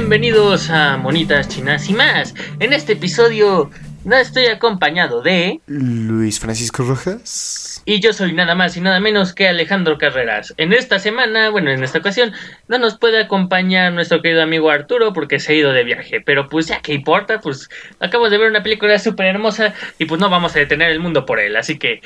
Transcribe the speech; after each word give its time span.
bienvenidos 0.00 0.70
a 0.70 0.96
Monitas 0.96 1.48
Chinas 1.48 1.90
y 1.90 1.92
más. 1.92 2.32
En 2.60 2.72
este 2.72 2.92
episodio 2.92 3.68
no 4.04 4.16
estoy 4.16 4.46
acompañado 4.46 5.22
de 5.22 5.60
Luis 5.66 6.38
Francisco 6.38 6.84
Rojas. 6.84 7.82
Y 7.84 7.98
yo 7.98 8.12
soy 8.12 8.32
nada 8.32 8.54
más 8.54 8.76
y 8.76 8.80
nada 8.80 9.00
menos 9.00 9.32
que 9.32 9.48
Alejandro 9.48 9.98
Carreras. 9.98 10.54
En 10.56 10.72
esta 10.72 11.00
semana, 11.00 11.50
bueno, 11.50 11.72
en 11.72 11.82
esta 11.82 11.98
ocasión, 11.98 12.32
no 12.68 12.78
nos 12.78 12.96
puede 12.96 13.20
acompañar 13.20 13.92
nuestro 13.92 14.22
querido 14.22 14.40
amigo 14.40 14.70
Arturo 14.70 15.12
porque 15.12 15.40
se 15.40 15.50
ha 15.50 15.56
ido 15.56 15.72
de 15.72 15.82
viaje. 15.82 16.20
Pero 16.20 16.48
pues 16.48 16.68
ya 16.68 16.80
que 16.80 16.94
importa, 16.94 17.40
pues 17.40 17.68
acabamos 17.98 18.30
de 18.30 18.38
ver 18.38 18.50
una 18.50 18.62
película 18.62 19.00
súper 19.00 19.26
hermosa 19.26 19.74
y 19.98 20.04
pues 20.04 20.20
no 20.20 20.30
vamos 20.30 20.54
a 20.54 20.60
detener 20.60 20.92
el 20.92 21.00
mundo 21.00 21.26
por 21.26 21.40
él. 21.40 21.56
Así 21.56 21.76
que 21.76 22.02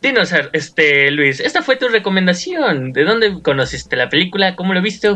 Dinos, 0.00 0.32
este, 0.52 1.10
Luis, 1.10 1.40
esta 1.40 1.60
fue 1.60 1.74
tu 1.74 1.88
recomendación. 1.88 2.92
¿De 2.92 3.02
dónde 3.02 3.42
conociste 3.42 3.96
la 3.96 4.08
película? 4.08 4.54
¿Cómo 4.54 4.72
lo 4.72 4.80
viste? 4.80 5.08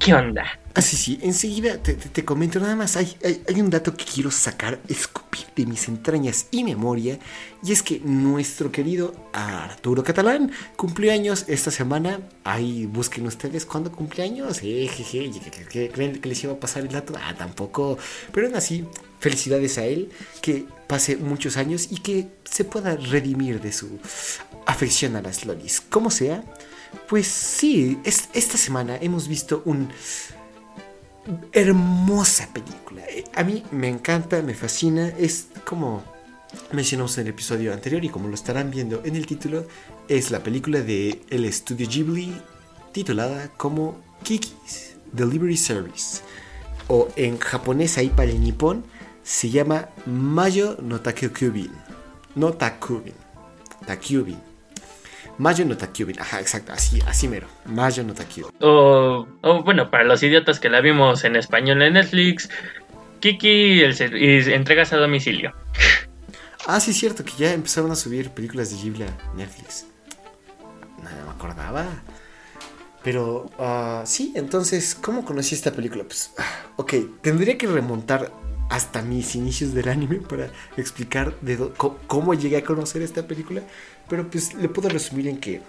¿Qué 0.00 0.14
onda? 0.14 0.58
Ah, 0.74 0.82
sí, 0.82 0.96
sí, 0.96 1.20
enseguida 1.22 1.80
te, 1.80 2.24
comento 2.24 2.58
nada 2.58 2.74
más. 2.74 2.96
Hay, 2.96 3.16
hay, 3.22 3.60
un 3.60 3.70
dato 3.70 3.96
que 3.96 4.04
quiero 4.04 4.32
sacar, 4.32 4.80
escupir 4.88 5.46
de 5.54 5.64
mis 5.64 5.86
entrañas 5.86 6.48
y 6.50 6.64
memoria. 6.64 7.20
Y 7.62 7.70
es 7.70 7.84
que 7.84 8.00
nuestro 8.00 8.72
querido 8.72 9.14
Arturo 9.32 10.02
Catalán 10.02 10.50
cumplió 10.74 11.12
años 11.12 11.44
esta 11.46 11.70
semana. 11.70 12.18
Ahí 12.42 12.86
busquen 12.86 13.26
ustedes 13.28 13.64
cuándo 13.64 13.92
cumple 13.92 14.24
años. 14.24 14.58
Jejeje, 14.58 15.30
¿creen 15.92 16.20
que 16.20 16.28
les 16.28 16.42
iba 16.42 16.52
a 16.52 16.60
pasar 16.60 16.82
el 16.82 16.88
dato? 16.88 17.14
Ah, 17.16 17.34
tampoco. 17.38 17.96
Pero 18.32 18.48
aún 18.48 18.56
así, 18.56 18.84
felicidades 19.20 19.78
a 19.78 19.84
él. 19.84 20.10
Que 20.42 20.66
pase 20.86 21.16
muchos 21.16 21.56
años 21.56 21.88
y 21.90 21.98
que 21.98 22.28
se 22.44 22.64
pueda 22.64 22.96
redimir 22.96 23.60
de 23.60 23.72
su 23.72 23.98
afección 24.66 25.16
a 25.16 25.22
las 25.22 25.44
lolis. 25.44 25.80
Como 25.80 26.10
sea, 26.10 26.44
pues 27.08 27.26
sí, 27.26 27.98
esta 28.04 28.56
semana 28.56 28.96
hemos 29.00 29.28
visto 29.28 29.62
un 29.64 29.88
hermosa 31.52 32.48
película. 32.52 33.02
Eh, 33.08 33.24
a 33.34 33.42
mí 33.42 33.62
me 33.72 33.88
encanta, 33.88 34.42
me 34.42 34.54
fascina, 34.54 35.08
es 35.18 35.48
como 35.64 36.02
mencionamos 36.72 37.18
en 37.18 37.26
el 37.26 37.32
episodio 37.32 37.72
anterior 37.72 38.04
y 38.04 38.08
como 38.08 38.28
lo 38.28 38.34
estarán 38.34 38.70
viendo 38.70 39.02
en 39.04 39.16
el 39.16 39.26
título, 39.26 39.66
es 40.08 40.30
la 40.30 40.42
película 40.42 40.80
de 40.80 41.22
el 41.30 41.44
estudio 41.44 41.88
Ghibli 41.88 42.40
titulada 42.92 43.48
como 43.56 44.00
Kiki's 44.22 44.94
Delivery 45.12 45.56
Service 45.56 46.22
o 46.88 47.08
en 47.16 47.38
japonés 47.38 47.98
ahí 47.98 48.08
para 48.08 48.30
el 48.30 48.40
nipón 48.40 48.84
se 49.26 49.50
llama 49.50 49.88
Mayo 50.06 50.76
no 50.80 51.00
Takyubin. 51.00 51.72
No 52.36 52.52
Takubin. 52.52 53.12
Takyubin. 53.84 54.38
Mayo 55.38 55.64
no 55.64 55.76
Takyubin. 55.76 56.20
Ajá, 56.20 56.40
exacto. 56.40 56.72
Así, 56.72 57.00
así 57.08 57.26
mero. 57.26 57.48
Mayo 57.64 58.04
no 58.04 58.14
Takyubin. 58.14 58.54
O, 58.60 59.26
bueno, 59.64 59.90
para 59.90 60.04
los 60.04 60.22
idiotas 60.22 60.60
que 60.60 60.70
la 60.70 60.80
vimos 60.80 61.24
en 61.24 61.34
español 61.34 61.82
en 61.82 61.94
Netflix, 61.94 62.48
Kiki 63.18 63.80
el, 63.80 64.16
y 64.16 64.52
entregas 64.52 64.92
a 64.92 64.96
domicilio. 64.96 65.52
Ah, 66.64 66.78
sí, 66.78 66.92
es 66.92 66.96
cierto, 66.98 67.24
que 67.24 67.32
ya 67.36 67.52
empezaron 67.52 67.90
a 67.90 67.96
subir 67.96 68.30
películas 68.30 68.70
de 68.70 68.76
Ghibli 68.76 69.02
a 69.02 69.34
Netflix. 69.34 69.86
Nada 71.02 71.24
me 71.24 71.30
acordaba. 71.32 71.84
Pero, 73.02 73.50
uh, 73.58 74.06
sí, 74.06 74.32
entonces, 74.36 74.94
¿cómo 74.94 75.24
conocí 75.24 75.56
esta 75.56 75.72
película? 75.72 76.04
Pues, 76.04 76.32
uh, 76.38 76.80
ok, 76.80 76.94
tendría 77.22 77.58
que 77.58 77.66
remontar 77.66 78.30
hasta 78.68 79.02
mis 79.02 79.34
inicios 79.34 79.74
del 79.74 79.88
anime 79.88 80.16
para 80.16 80.50
explicar 80.76 81.38
de 81.40 81.70
cómo 82.06 82.34
llegué 82.34 82.56
a 82.56 82.64
conocer 82.64 83.02
esta 83.02 83.26
película. 83.26 83.62
Pero 84.08 84.28
pues 84.30 84.54
le 84.54 84.68
puedo 84.68 84.88
resumir 84.88 85.28
en 85.28 85.38
que 85.38 85.62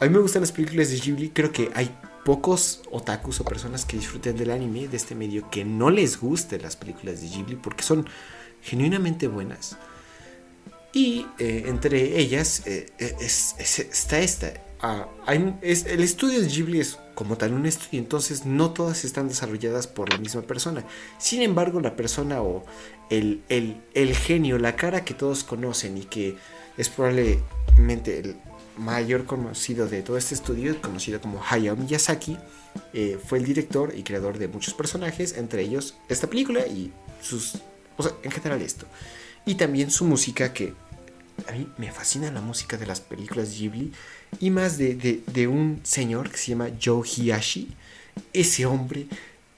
a 0.00 0.04
mí 0.04 0.10
me 0.10 0.18
gustan 0.18 0.42
las 0.42 0.52
películas 0.52 0.90
de 0.90 0.98
Ghibli. 0.98 1.30
Creo 1.30 1.52
que 1.52 1.70
hay 1.74 1.94
pocos 2.24 2.82
otakus 2.90 3.40
o 3.40 3.44
personas 3.44 3.84
que 3.84 3.96
disfruten 3.96 4.36
del 4.36 4.50
anime 4.50 4.88
de 4.88 4.96
este 4.96 5.14
medio 5.14 5.50
que 5.50 5.64
no 5.64 5.90
les 5.90 6.20
gusten 6.20 6.62
las 6.62 6.76
películas 6.76 7.20
de 7.20 7.28
Ghibli 7.28 7.56
porque 7.56 7.82
son 7.82 8.06
genuinamente 8.62 9.28
buenas. 9.28 9.76
Y 10.92 11.26
eh, 11.38 11.64
entre 11.66 12.18
ellas 12.18 12.66
eh, 12.66 12.86
eh, 12.98 13.16
está 13.20 14.20
esta. 14.20 14.52
El 14.82 16.02
estudio 16.02 16.40
de 16.40 16.48
Ghibli 16.48 16.80
es 16.80 16.98
como 17.14 17.36
tal 17.36 17.52
un 17.52 17.66
estudio, 17.66 18.00
entonces 18.00 18.46
no 18.46 18.72
todas 18.72 19.04
están 19.04 19.28
desarrolladas 19.28 19.86
por 19.86 20.10
la 20.10 20.18
misma 20.18 20.42
persona. 20.42 20.84
Sin 21.18 21.42
embargo, 21.42 21.80
la 21.80 21.94
persona 21.94 22.42
o 22.42 22.64
el, 23.08 23.42
el, 23.48 24.16
genio, 24.16 24.58
la 24.58 24.74
cara 24.74 25.04
que 25.04 25.14
todos 25.14 25.44
conocen 25.44 25.98
y 25.98 26.02
que 26.02 26.36
es 26.76 26.88
probablemente 26.88 28.18
el 28.18 28.36
mayor 28.76 29.24
conocido 29.24 29.86
de 29.86 30.02
todo 30.02 30.16
este 30.16 30.34
estudio, 30.34 30.80
conocido 30.80 31.20
como 31.20 31.40
Hayao 31.48 31.76
Miyazaki, 31.76 32.36
eh, 32.92 33.20
fue 33.24 33.38
el 33.38 33.44
director 33.44 33.92
y 33.96 34.02
creador 34.02 34.38
de 34.38 34.48
muchos 34.48 34.74
personajes, 34.74 35.36
entre 35.36 35.62
ellos 35.62 35.94
esta 36.08 36.26
película 36.26 36.66
y 36.66 36.90
sus... 37.20 37.58
O 37.98 38.02
sea, 38.02 38.12
en 38.22 38.30
general 38.30 38.62
esto. 38.62 38.86
Y 39.44 39.56
también 39.56 39.90
su 39.90 40.06
música 40.06 40.52
que 40.52 40.74
a 41.48 41.52
mí 41.52 41.68
me 41.78 41.90
fascina 41.92 42.30
la 42.30 42.40
música 42.40 42.76
de 42.76 42.86
las 42.86 43.00
películas 43.00 43.56
Ghibli 43.58 43.92
y 44.40 44.50
más 44.50 44.78
de, 44.78 45.48
un 45.48 45.80
señor 45.82 46.30
que 46.30 46.38
se 46.38 46.52
llama 46.52 46.70
Joe 46.82 47.06
Hiyashi. 47.06 47.74
Ese 48.32 48.66
hombre 48.66 49.06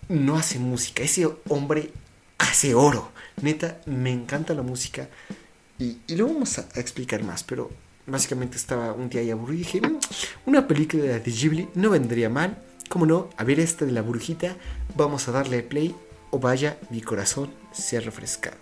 no 0.08 0.36
hace 0.36 0.58
música, 0.58 1.02
ese 1.02 1.28
hombre 1.48 1.90
hace 2.38 2.74
oro. 2.74 3.10
Neta, 3.42 3.80
me 3.86 4.12
encanta 4.12 4.54
la 4.54 4.62
música 4.62 5.08
y, 5.78 5.98
y 6.06 6.16
lo 6.16 6.26
vamos 6.26 6.58
a, 6.58 6.68
explicar 6.76 7.22
más, 7.22 7.42
pero 7.42 7.70
básicamente 8.06 8.56
estaba 8.56 8.92
un 8.92 9.08
día 9.08 9.20
ahí 9.20 9.30
aburrido 9.30 9.54
y 9.54 9.64
dije, 9.64 9.80
mm, 9.80 9.98
una 10.46 10.66
película 10.68 11.04
de 11.04 11.20
Ghibli 11.20 11.68
no 11.74 11.90
vendría 11.90 12.28
mal. 12.28 12.58
Como 12.88 13.06
no, 13.06 13.30
a 13.36 13.44
ver 13.44 13.60
esta 13.60 13.84
de 13.84 13.92
la 13.92 14.02
brujita, 14.02 14.56
vamos 14.94 15.26
a 15.26 15.32
darle 15.32 15.62
play 15.62 15.94
o 16.30 16.38
vaya, 16.38 16.78
mi 16.90 17.00
corazón 17.00 17.50
se 17.72 17.96
ha 17.96 18.00
refrescado. 18.00 18.56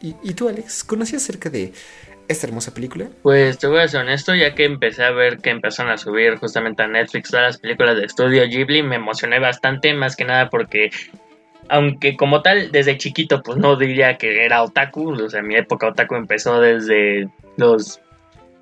¿Y, 0.00 0.14
y 0.22 0.34
tú, 0.34 0.48
Alex, 0.48 0.84
conocías 0.84 1.22
acerca 1.22 1.48
de 1.48 1.72
esta 2.28 2.46
hermosa 2.46 2.72
película? 2.72 3.08
Pues 3.22 3.58
te 3.58 3.66
voy 3.66 3.80
a 3.80 3.88
ser 3.88 4.00
honesto, 4.00 4.34
ya 4.34 4.54
que 4.54 4.64
empecé 4.64 5.04
a 5.04 5.10
ver 5.10 5.38
que 5.38 5.50
empezaron 5.50 5.92
a 5.92 5.98
subir 5.98 6.36
justamente 6.36 6.82
a 6.82 6.88
Netflix 6.88 7.30
todas 7.30 7.46
las 7.46 7.58
películas 7.58 7.96
de 7.96 8.04
estudio 8.04 8.44
Ghibli, 8.46 8.82
me 8.82 8.96
emocioné 8.96 9.38
bastante, 9.38 9.94
más 9.94 10.16
que 10.16 10.24
nada 10.24 10.48
porque 10.50 10.90
aunque 11.68 12.16
como 12.16 12.42
tal 12.42 12.72
desde 12.72 12.98
chiquito 12.98 13.42
pues 13.42 13.56
no 13.56 13.76
diría 13.76 14.16
que 14.16 14.44
era 14.44 14.62
otaku, 14.62 15.12
o 15.12 15.28
sea, 15.28 15.42
mi 15.42 15.56
época 15.56 15.88
otaku 15.88 16.16
empezó 16.16 16.60
desde 16.60 17.28
los 17.56 18.00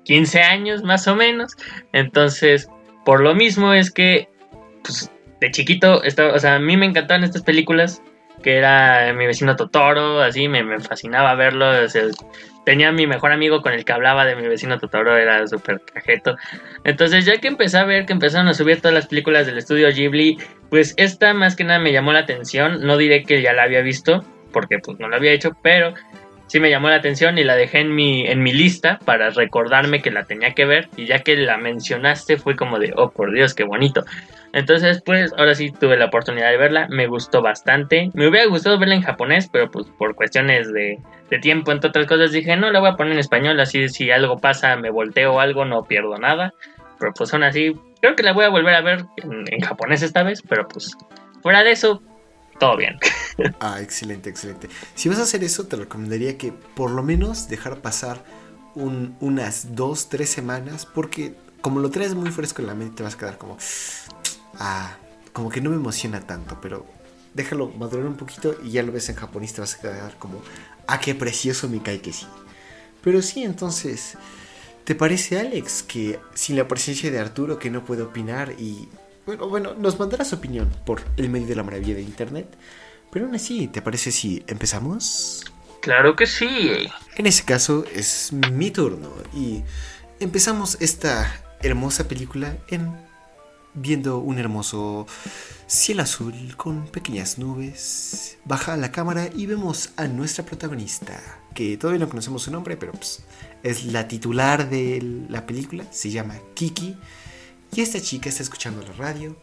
15 0.03 0.41
años 0.41 0.83
más 0.83 1.07
o 1.07 1.15
menos, 1.15 1.55
entonces 1.93 2.69
por 3.05 3.21
lo 3.21 3.35
mismo 3.35 3.73
es 3.73 3.91
que 3.91 4.29
pues 4.83 5.11
de 5.41 5.51
chiquito, 5.51 6.03
estaba, 6.03 6.33
o 6.33 6.39
sea, 6.39 6.55
a 6.55 6.59
mí 6.59 6.77
me 6.77 6.85
encantaban 6.85 7.23
estas 7.23 7.41
películas, 7.41 8.01
que 8.43 8.57
era 8.57 9.11
mi 9.13 9.25
vecino 9.25 9.55
Totoro, 9.55 10.21
así 10.21 10.47
me, 10.47 10.79
fascinaba 10.79 11.33
verlo, 11.35 11.83
o 11.83 11.89
sea, 11.89 12.03
tenía 12.65 12.91
mi 12.91 13.07
mejor 13.07 13.31
amigo 13.31 13.61
con 13.61 13.73
el 13.73 13.85
que 13.85 13.93
hablaba 13.93 14.25
de 14.25 14.35
mi 14.35 14.47
vecino 14.47 14.79
Totoro, 14.79 15.17
era 15.17 15.45
súper 15.47 15.81
cajeto. 15.81 16.35
Entonces, 16.83 17.25
ya 17.25 17.37
que 17.37 17.47
empecé 17.47 17.77
a 17.77 17.85
ver 17.85 18.05
que 18.05 18.13
empezaron 18.13 18.47
a 18.47 18.53
subir 18.53 18.77
todas 18.77 18.93
las 18.93 19.07
películas 19.07 19.45
del 19.45 19.57
estudio 19.57 19.89
Ghibli, 19.89 20.37
pues 20.69 20.93
esta 20.97 21.33
más 21.33 21.55
que 21.55 21.63
nada 21.63 21.79
me 21.79 21.91
llamó 21.91 22.13
la 22.13 22.19
atención. 22.19 22.85
No 22.85 22.97
diré 22.97 23.23
que 23.23 23.41
ya 23.41 23.53
la 23.53 23.63
había 23.63 23.81
visto, 23.81 24.23
porque 24.51 24.79
pues 24.79 24.99
no 24.99 25.09
la 25.09 25.17
había 25.17 25.31
hecho, 25.31 25.51
pero 25.61 25.93
sí 26.51 26.59
me 26.59 26.69
llamó 26.69 26.89
la 26.89 26.95
atención 26.95 27.37
y 27.37 27.45
la 27.45 27.55
dejé 27.55 27.79
en 27.79 27.95
mi, 27.95 28.27
en 28.27 28.43
mi 28.43 28.51
lista 28.51 28.99
para 29.05 29.29
recordarme 29.29 30.01
que 30.01 30.11
la 30.11 30.25
tenía 30.25 30.51
que 30.51 30.65
ver. 30.65 30.89
Y 30.97 31.05
ya 31.05 31.19
que 31.19 31.37
la 31.37 31.57
mencionaste, 31.57 32.35
fue 32.35 32.57
como 32.57 32.77
de, 32.77 32.91
oh 32.97 33.09
por 33.09 33.31
Dios, 33.31 33.53
qué 33.53 33.63
bonito. 33.63 34.03
Entonces, 34.51 35.01
pues 35.05 35.31
ahora 35.37 35.55
sí 35.55 35.71
tuve 35.71 35.95
la 35.95 36.07
oportunidad 36.07 36.51
de 36.51 36.57
verla, 36.57 36.87
me 36.89 37.07
gustó 37.07 37.41
bastante. 37.41 38.09
Me 38.15 38.27
hubiera 38.27 38.47
gustado 38.47 38.77
verla 38.77 38.95
en 38.95 39.01
japonés, 39.01 39.47
pero 39.49 39.71
pues 39.71 39.87
por 39.97 40.13
cuestiones 40.13 40.73
de, 40.73 40.99
tiempo, 41.41 41.71
entre 41.71 41.89
otras 41.89 42.05
cosas, 42.05 42.33
dije, 42.33 42.57
no, 42.57 42.69
la 42.69 42.81
voy 42.81 42.89
a 42.89 42.95
poner 42.97 43.13
en 43.13 43.19
español, 43.19 43.57
así 43.61 43.87
si 43.87 44.11
algo 44.11 44.37
pasa, 44.37 44.75
me 44.75 44.89
volteo 44.89 45.39
algo, 45.39 45.63
no 45.63 45.85
pierdo 45.85 46.17
nada. 46.17 46.53
Pero 46.99 47.13
pues 47.13 47.33
aún 47.33 47.43
así, 47.43 47.79
creo 48.01 48.17
que 48.17 48.23
la 48.23 48.33
voy 48.33 48.43
a 48.43 48.49
volver 48.49 48.75
a 48.75 48.81
ver 48.81 49.05
en, 49.23 49.61
japonés 49.61 50.01
esta 50.01 50.23
vez, 50.23 50.43
pero 50.49 50.67
pues 50.67 50.97
fuera 51.41 51.63
de 51.63 51.71
eso, 51.71 52.03
todo 52.61 52.77
bien. 52.77 52.99
ah, 53.59 53.81
excelente, 53.81 54.29
excelente. 54.29 54.69
Si 54.93 55.09
vas 55.09 55.17
a 55.17 55.23
hacer 55.23 55.43
eso, 55.43 55.65
te 55.65 55.75
recomendaría 55.75 56.37
que 56.37 56.51
por 56.51 56.91
lo 56.91 57.01
menos 57.01 57.49
dejar 57.49 57.81
pasar 57.81 58.23
unas 58.75 59.75
dos, 59.75 60.09
tres 60.09 60.29
semanas, 60.29 60.85
porque 60.85 61.35
como 61.61 61.79
lo 61.79 61.89
traes 61.89 62.13
muy 62.13 62.29
fresco 62.29 62.61
en 62.61 62.67
la 62.67 62.75
mente, 62.75 62.97
te 62.97 63.03
vas 63.03 63.15
a 63.15 63.17
quedar 63.17 63.39
como, 63.39 63.57
ah, 64.59 64.95
como 65.33 65.49
que 65.49 65.59
no 65.59 65.71
me 65.71 65.75
emociona 65.75 66.21
tanto, 66.21 66.59
pero 66.61 66.85
déjalo 67.33 67.69
madurar 67.69 68.05
un 68.05 68.15
poquito 68.15 68.55
y 68.63 68.69
ya 68.69 68.83
lo 68.83 68.91
ves 68.91 69.09
en 69.09 69.15
japonés, 69.15 69.53
te 69.53 69.61
vas 69.61 69.73
a 69.73 69.81
quedar 69.81 70.15
como, 70.19 70.39
ah, 70.85 70.99
qué 70.99 71.15
precioso 71.15 71.67
cae 71.83 71.99
que 71.99 72.13
sí. 72.13 72.27
Pero 73.03 73.23
sí, 73.23 73.43
entonces, 73.43 74.19
¿te 74.83 74.93
parece 74.93 75.39
Alex 75.39 75.81
que 75.81 76.19
sin 76.35 76.57
la 76.57 76.67
presencia 76.67 77.09
de 77.09 77.17
Arturo 77.17 77.57
que 77.57 77.71
no 77.71 77.83
puede 77.83 78.03
opinar 78.03 78.51
y, 78.59 78.87
bueno, 79.25 79.47
bueno, 79.49 79.73
nos 79.73 79.99
mandará 79.99 80.25
su 80.25 80.35
opinión 80.35 80.69
por 80.85 81.01
el 81.17 81.29
medio 81.29 81.47
de 81.47 81.55
la 81.55 81.63
maravilla 81.63 81.95
de 81.95 82.01
Internet? 82.01 82.57
Pero 83.11 83.25
aún 83.25 83.35
así, 83.35 83.67
¿te 83.67 83.81
parece 83.81 84.11
si 84.11 84.43
empezamos? 84.47 85.43
Claro 85.81 86.15
que 86.15 86.27
sí. 86.27 86.87
En 87.15 87.25
ese 87.25 87.43
caso 87.43 87.85
es 87.93 88.31
mi 88.31 88.71
turno 88.71 89.09
y 89.33 89.63
empezamos 90.19 90.77
esta 90.79 91.43
hermosa 91.61 92.07
película 92.07 92.57
en 92.67 92.95
viendo 93.73 94.19
un 94.19 94.37
hermoso 94.37 95.07
cielo 95.67 96.03
azul 96.03 96.55
con 96.57 96.87
pequeñas 96.87 97.37
nubes. 97.37 98.37
Baja 98.45 98.77
la 98.77 98.91
cámara 98.91 99.29
y 99.33 99.45
vemos 99.45 99.91
a 99.97 100.07
nuestra 100.07 100.45
protagonista, 100.45 101.19
que 101.53 101.77
todavía 101.77 101.99
no 102.05 102.09
conocemos 102.09 102.43
su 102.43 102.51
nombre, 102.51 102.77
pero 102.77 102.91
pues, 102.91 103.23
es 103.63 103.85
la 103.85 104.07
titular 104.07 104.69
de 104.69 105.25
la 105.29 105.45
película, 105.45 105.85
se 105.91 106.11
llama 106.11 106.35
Kiki. 106.53 106.97
Y 107.73 107.81
esta 107.81 108.01
chica 108.01 108.29
está 108.29 108.43
escuchando 108.43 108.81
la 108.81 108.93
radio 108.93 109.37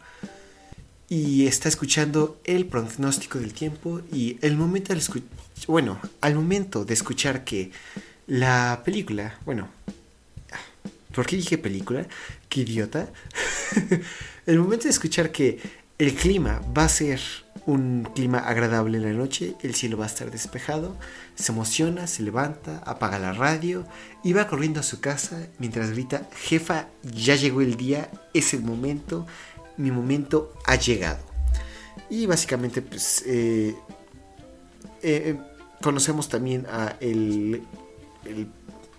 y 1.09 1.47
está 1.47 1.67
escuchando 1.67 2.39
el 2.43 2.67
pronóstico 2.67 3.39
del 3.39 3.53
tiempo 3.53 4.01
y 4.11 4.37
el 4.41 4.55
momento 4.55 4.93
bueno, 5.67 5.99
al 6.21 6.35
momento 6.35 6.85
de 6.85 6.93
escuchar 6.93 7.43
que 7.43 7.71
la 8.27 8.83
película, 8.85 9.39
bueno, 9.45 9.69
¿por 11.13 11.25
qué 11.25 11.35
dije 11.37 11.57
película? 11.57 12.07
Qué 12.47 12.61
idiota. 12.61 13.09
el 14.45 14.59
momento 14.59 14.83
de 14.83 14.91
escuchar 14.91 15.31
que 15.31 15.59
el 15.97 16.13
clima 16.13 16.61
va 16.77 16.85
a 16.85 16.89
ser 16.89 17.19
un 17.69 18.09
clima 18.15 18.39
agradable 18.39 18.97
en 18.97 19.03
la 19.03 19.13
noche, 19.13 19.55
el 19.61 19.75
cielo 19.75 19.97
va 19.97 20.05
a 20.05 20.07
estar 20.07 20.31
despejado, 20.31 20.97
se 21.35 21.51
emociona, 21.51 22.07
se 22.07 22.23
levanta, 22.23 22.81
apaga 22.83 23.19
la 23.19 23.31
radio 23.31 23.85
y 24.23 24.33
va 24.33 24.47
corriendo 24.47 24.79
a 24.79 24.83
su 24.83 24.99
casa 24.99 25.47
mientras 25.59 25.91
grita, 25.91 26.27
jefa, 26.35 26.87
ya 27.03 27.35
llegó 27.35 27.61
el 27.61 27.77
día, 27.77 28.09
es 28.33 28.55
el 28.55 28.63
momento, 28.63 29.27
mi 29.77 29.91
momento 29.91 30.51
ha 30.65 30.77
llegado. 30.77 31.19
Y 32.09 32.25
básicamente, 32.25 32.81
pues, 32.81 33.23
eh, 33.27 33.75
eh, 35.03 35.37
conocemos 35.81 36.27
también 36.27 36.65
a 36.71 36.95
el, 36.99 37.63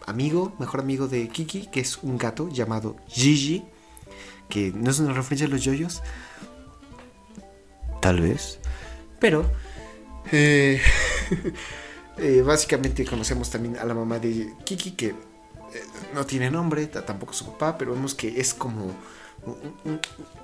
amigo, 0.06 0.55
mejor 0.61 0.81
amigo 0.81 1.08
de 1.08 1.28
Kiki, 1.28 1.66
que 1.66 1.81
es 1.81 1.99
un 2.05 2.19
gato 2.19 2.49
llamado 2.49 2.96
Gigi, 3.08 3.64
que 4.49 4.73
no 4.73 4.90
es 4.90 5.00
una 5.00 5.12
referencia 5.12 5.49
a 5.49 5.50
los 5.50 5.62
yoyos, 5.64 6.02
tal 8.00 8.20
vez, 8.20 8.58
pero 9.19 9.44
eh, 10.32 10.81
básicamente 12.44 13.05
conocemos 13.05 13.50
también 13.50 13.76
a 13.79 13.85
la 13.85 13.94
mamá 13.94 14.19
de 14.19 14.55
Kiki, 14.64 14.93
que 14.93 15.14
no 16.14 16.26
tiene 16.26 16.50
nombre, 16.50 16.87
tampoco 16.87 17.32
su 17.32 17.47
papá, 17.47 17.79
pero 17.79 17.93
vemos 17.93 18.14
que 18.14 18.41
es 18.41 18.55
como 18.55 18.94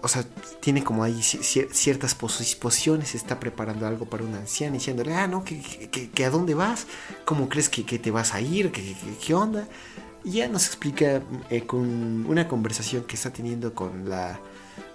o 0.03 0.09
sea, 0.09 0.25
tiene 0.61 0.83
como 0.83 1.03
ahí 1.03 1.21
ciertas 1.23 2.15
posiciones, 2.15 3.15
está 3.15 3.39
preparando 3.39 3.87
algo 3.87 4.07
para 4.07 4.25
una 4.25 4.39
anciana, 4.39 4.75
diciéndole, 4.75 5.15
ah, 5.15 5.27
no, 5.27 5.45
que, 5.45 6.25
a 6.25 6.31
dónde 6.31 6.55
vas, 6.55 6.87
cómo 7.25 7.49
crees 7.49 7.69
que, 7.69 7.83
te 7.99 8.11
vas 8.11 8.35
a 8.35 8.41
ir, 8.41 8.73
qué 8.73 9.35
onda. 9.35 9.69
Y 10.25 10.33
ya 10.33 10.49
nos 10.49 10.67
explica 10.67 11.23
eh, 11.51 11.67
con 11.67 12.27
una 12.27 12.49
conversación 12.49 13.05
que 13.05 13.15
está 13.17 13.33
teniendo 13.33 13.75
con 13.75 14.09
la 14.09 14.41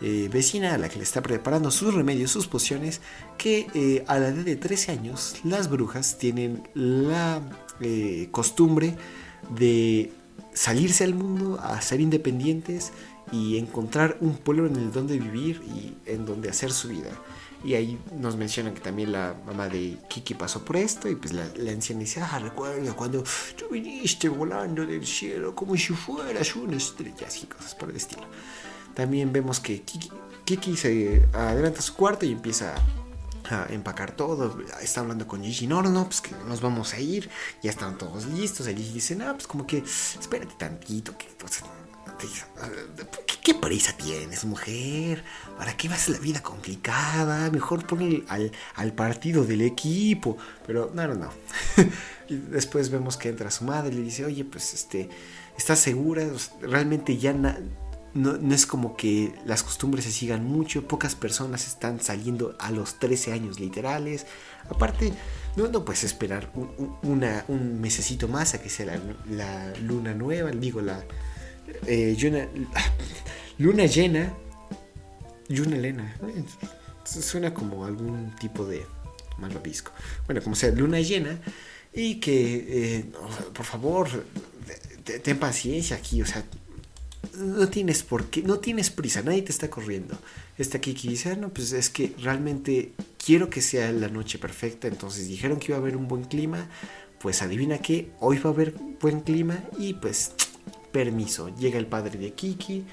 eh, 0.01 0.29
vecina 0.31 0.73
a 0.73 0.77
la 0.77 0.89
que 0.89 0.97
le 0.97 1.03
está 1.03 1.21
preparando 1.21 1.71
sus 1.71 1.93
remedios, 1.93 2.31
sus 2.31 2.47
pociones, 2.47 3.01
que 3.37 3.67
eh, 3.73 4.03
a 4.07 4.19
la 4.19 4.29
edad 4.29 4.43
de 4.43 4.55
13 4.55 4.91
años 4.91 5.35
las 5.43 5.69
brujas 5.69 6.17
tienen 6.17 6.67
la 6.73 7.41
costumbre 8.29 8.95
de 9.55 10.11
salirse 10.53 11.03
al 11.03 11.15
mundo, 11.15 11.59
a 11.59 11.81
ser 11.81 11.99
independientes, 11.99 12.91
y 13.31 13.57
encontrar 13.57 14.17
un 14.19 14.37
pueblo 14.37 14.67
en 14.67 14.75
el 14.75 14.91
donde 14.91 15.17
vivir 15.17 15.61
y 15.63 15.95
en 16.05 16.25
donde 16.25 16.49
hacer 16.49 16.71
su 16.71 16.89
vida. 16.89 17.11
Y 17.63 17.75
ahí 17.75 17.99
nos 18.19 18.35
mencionan 18.35 18.73
que 18.73 18.81
también 18.81 19.11
la 19.11 19.35
mamá 19.45 19.69
de 19.69 19.97
Kiki 20.09 20.33
pasó 20.33 20.65
por 20.65 20.77
esto 20.77 21.07
y 21.07 21.15
pues 21.15 21.31
la, 21.31 21.47
la 21.57 21.71
anciana 21.71 22.01
dice, 22.01 22.19
ah, 22.19 22.39
recuerda 22.39 22.93
cuando 22.93 23.23
tú 23.55 23.65
viniste 23.71 24.29
volando 24.29 24.85
del 24.85 25.05
cielo 25.05 25.55
como 25.55 25.77
si 25.77 25.93
fueras 25.93 26.55
una 26.55 26.77
estrella, 26.77 27.27
así 27.27 27.45
cosas 27.45 27.75
por 27.75 27.91
el 27.91 27.97
estilo. 27.97 28.23
También 28.93 29.31
vemos 29.31 29.59
que 29.59 29.81
Kiki, 29.81 30.75
se 30.75 31.27
adelanta 31.33 31.79
a 31.79 31.83
su 31.83 31.95
cuarto 31.95 32.25
y 32.25 32.31
empieza 32.31 32.75
a 33.49 33.65
empacar 33.69 34.15
todo, 34.15 34.59
está 34.81 35.01
hablando 35.01 35.27
con 35.27 35.43
Gigi, 35.43 35.67
no, 35.67 35.81
no, 35.81 35.89
no, 35.89 36.05
pues 36.05 36.21
que 36.21 36.31
nos 36.47 36.61
vamos 36.61 36.93
a 36.93 36.99
ir, 36.99 37.29
ya 37.61 37.71
están 37.71 37.97
todos 37.97 38.25
listos, 38.25 38.67
y 38.67 38.75
Gigi 38.75 38.93
dice, 38.93 39.15
no, 39.15 39.33
pues 39.33 39.47
como 39.47 39.65
que 39.65 39.79
espérate 39.79 40.53
tantito. 40.57 41.13
Pues, 41.37 41.63
¿Qué, 43.41 43.55
prisa 43.55 43.93
tienes, 43.97 44.45
mujer? 44.45 45.23
¿Para 45.57 45.75
qué 45.75 45.89
vas 45.89 46.07
a 46.07 46.11
la 46.11 46.19
vida 46.19 46.41
complicada? 46.41 47.49
Mejor 47.49 47.85
pon 47.87 48.25
al, 48.27 48.93
partido 48.93 49.43
del 49.43 49.61
equipo. 49.61 50.37
Pero 50.67 50.91
no, 50.93 51.07
no, 51.07 51.15
no. 51.15 51.29
después 52.29 52.89
vemos 52.89 53.17
que 53.17 53.29
entra 53.29 53.49
su 53.49 53.63
madre 53.63 53.93
y 53.93 53.97
le 53.97 54.03
dice, 54.03 54.25
oye, 54.25 54.45
pues 54.45 54.73
este, 54.73 55.09
¿estás 55.57 55.79
segura? 55.79 56.23
Realmente 56.61 57.17
ya 57.17 57.33
no, 58.13 58.37
no, 58.37 58.53
es 58.53 58.65
como 58.65 58.95
que 58.95 59.33
las 59.45 59.63
costumbres 59.63 60.05
se 60.05 60.11
sigan 60.11 60.45
mucho. 60.45 60.87
Pocas 60.87 61.15
personas 61.15 61.67
están 61.67 62.01
saliendo 62.01 62.55
a 62.59 62.71
los 62.71 62.99
13 62.99 63.33
años 63.33 63.59
literales. 63.59 64.25
Aparte, 64.69 65.13
no, 65.55 65.67
no 65.67 65.83
puedes 65.83 66.03
esperar 66.03 66.51
un, 66.55 66.97
un 67.47 67.81
mesecito 67.81 68.27
más 68.27 68.53
a 68.53 68.61
que 68.61 68.69
sea 68.69 68.99
la, 69.29 69.73
luna 69.81 70.13
nueva, 70.13 70.51
digo, 70.51 70.81
la 70.81 71.03
eh, 71.87 72.15
luna 73.57 73.85
llena, 73.85 74.33
Luna 75.49 75.77
Lena, 75.77 76.15
suena 77.03 77.53
como 77.53 77.85
algún 77.85 78.33
tipo 78.39 78.65
de 78.65 78.85
malvavisco. 79.37 79.91
Bueno, 80.25 80.41
como 80.41 80.55
sea, 80.55 80.71
luna 80.71 81.01
llena 81.01 81.39
y 81.93 82.19
que, 82.19 82.99
eh, 82.99 83.05
por 83.53 83.65
favor, 83.65 84.07
ten 85.23 85.37
paciencia 85.39 85.97
aquí, 85.97 86.21
o 86.21 86.25
sea, 86.25 86.43
no 87.37 87.67
tienes 87.69 88.03
por 88.03 88.25
qué, 88.25 88.41
no 88.41 88.59
tienes 88.59 88.89
prisa, 88.89 89.21
nadie 89.21 89.41
te 89.41 89.51
está 89.51 89.69
corriendo. 89.69 90.17
Aquí 90.73 90.93
que 90.93 91.09
dice, 91.09 91.31
ah, 91.31 91.35
no, 91.35 91.49
pues 91.49 91.71
es 91.71 91.89
que 91.89 92.13
realmente 92.19 92.93
quiero 93.23 93.49
que 93.49 93.61
sea 93.61 93.91
la 93.91 94.09
noche 94.09 94.37
perfecta, 94.37 94.87
entonces 94.87 95.27
dijeron 95.27 95.59
que 95.59 95.67
iba 95.71 95.77
a 95.77 95.81
haber 95.81 95.97
un 95.97 96.07
buen 96.07 96.25
clima, 96.25 96.69
pues 97.19 97.41
adivina 97.41 97.79
qué, 97.79 98.11
hoy 98.19 98.37
va 98.37 98.51
a 98.51 98.53
haber 98.53 98.73
buen 98.99 99.21
clima 99.21 99.63
y 99.79 99.93
pues 99.93 100.33
permiso. 100.91 101.49
Llega 101.55 101.79
el 101.79 101.87
padre 101.87 102.19
de 102.19 102.33
Kiki, 102.33 102.85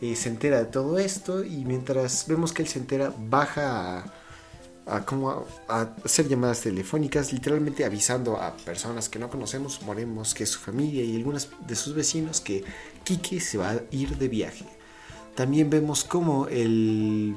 eh, 0.00 0.14
se 0.14 0.28
entera 0.28 0.58
de 0.58 0.66
todo 0.66 0.98
esto 0.98 1.44
y 1.44 1.64
mientras 1.64 2.26
vemos 2.28 2.52
que 2.52 2.62
él 2.62 2.68
se 2.68 2.78
entera, 2.78 3.12
baja 3.18 4.04
a, 4.86 5.04
como 5.04 5.46
a, 5.68 5.94
hacer 6.04 6.28
llamadas 6.28 6.60
telefónicas, 6.60 7.32
literalmente 7.32 7.84
avisando 7.84 8.40
a 8.40 8.56
personas 8.56 9.08
que 9.08 9.18
no 9.18 9.28
conocemos, 9.28 9.82
moremos, 9.82 10.34
que 10.34 10.44
es 10.44 10.50
su 10.50 10.60
familia 10.60 11.02
y 11.02 11.16
algunos 11.16 11.48
de 11.66 11.74
sus 11.74 11.94
vecinos 11.94 12.40
que 12.40 12.64
Kiki 13.06 13.38
se 13.38 13.56
va 13.56 13.70
a 13.70 13.82
ir 13.92 14.18
de 14.18 14.26
viaje. 14.26 14.66
También 15.36 15.70
vemos 15.70 16.02
como 16.02 16.48
el, 16.48 17.36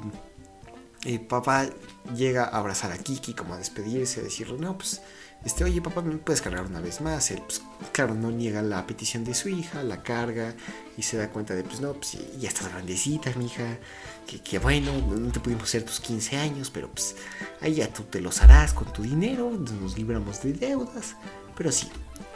papá 1.28 1.68
llega 2.16 2.44
a 2.44 2.58
abrazar 2.58 2.90
a 2.90 2.98
Kiki, 2.98 3.34
como 3.34 3.54
a 3.54 3.58
despedirse, 3.58 4.20
a 4.20 4.24
decirle, 4.24 4.58
no, 4.58 4.76
pues 4.76 5.00
este, 5.44 5.62
oye 5.62 5.80
papá, 5.80 6.02
¿me 6.02 6.16
puedes 6.16 6.42
cargar 6.42 6.66
una 6.66 6.80
vez 6.80 7.00
más? 7.00 7.30
Él, 7.30 7.40
pues, 7.46 7.62
claro, 7.92 8.14
no 8.14 8.32
niega 8.32 8.62
la 8.62 8.84
petición 8.84 9.22
de 9.22 9.32
su 9.32 9.48
hija, 9.48 9.84
la 9.84 10.02
carga 10.02 10.54
y 10.98 11.02
se 11.02 11.16
da 11.16 11.30
cuenta 11.30 11.54
de, 11.54 11.62
pues 11.62 11.80
no, 11.80 11.92
pues 11.92 12.18
ya 12.38 12.48
estás 12.48 12.68
grandecita, 12.68 13.32
mi 13.36 13.46
hija, 13.46 13.78
que, 14.26 14.40
que, 14.40 14.58
bueno, 14.58 14.92
no 14.92 15.30
te 15.30 15.38
pudimos 15.38 15.64
hacer 15.64 15.84
tus 15.84 16.00
15 16.00 16.36
años, 16.36 16.70
pero 16.70 16.90
pues 16.90 17.14
ahí 17.60 17.74
ya 17.74 17.88
tú 17.88 18.02
te 18.02 18.20
los 18.20 18.42
harás 18.42 18.74
con 18.74 18.92
tu 18.92 19.02
dinero, 19.02 19.50
nos 19.50 19.96
libramos 19.96 20.42
de 20.42 20.52
deudas, 20.52 21.14
pero 21.56 21.70
sí. 21.70 21.88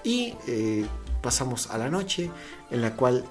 Y 0.04 0.34
eh, 0.46 0.86
pasamos 1.24 1.70
a 1.70 1.78
la 1.78 1.88
noche 1.88 2.30
en 2.70 2.82
la 2.82 2.94
cual 2.94 3.24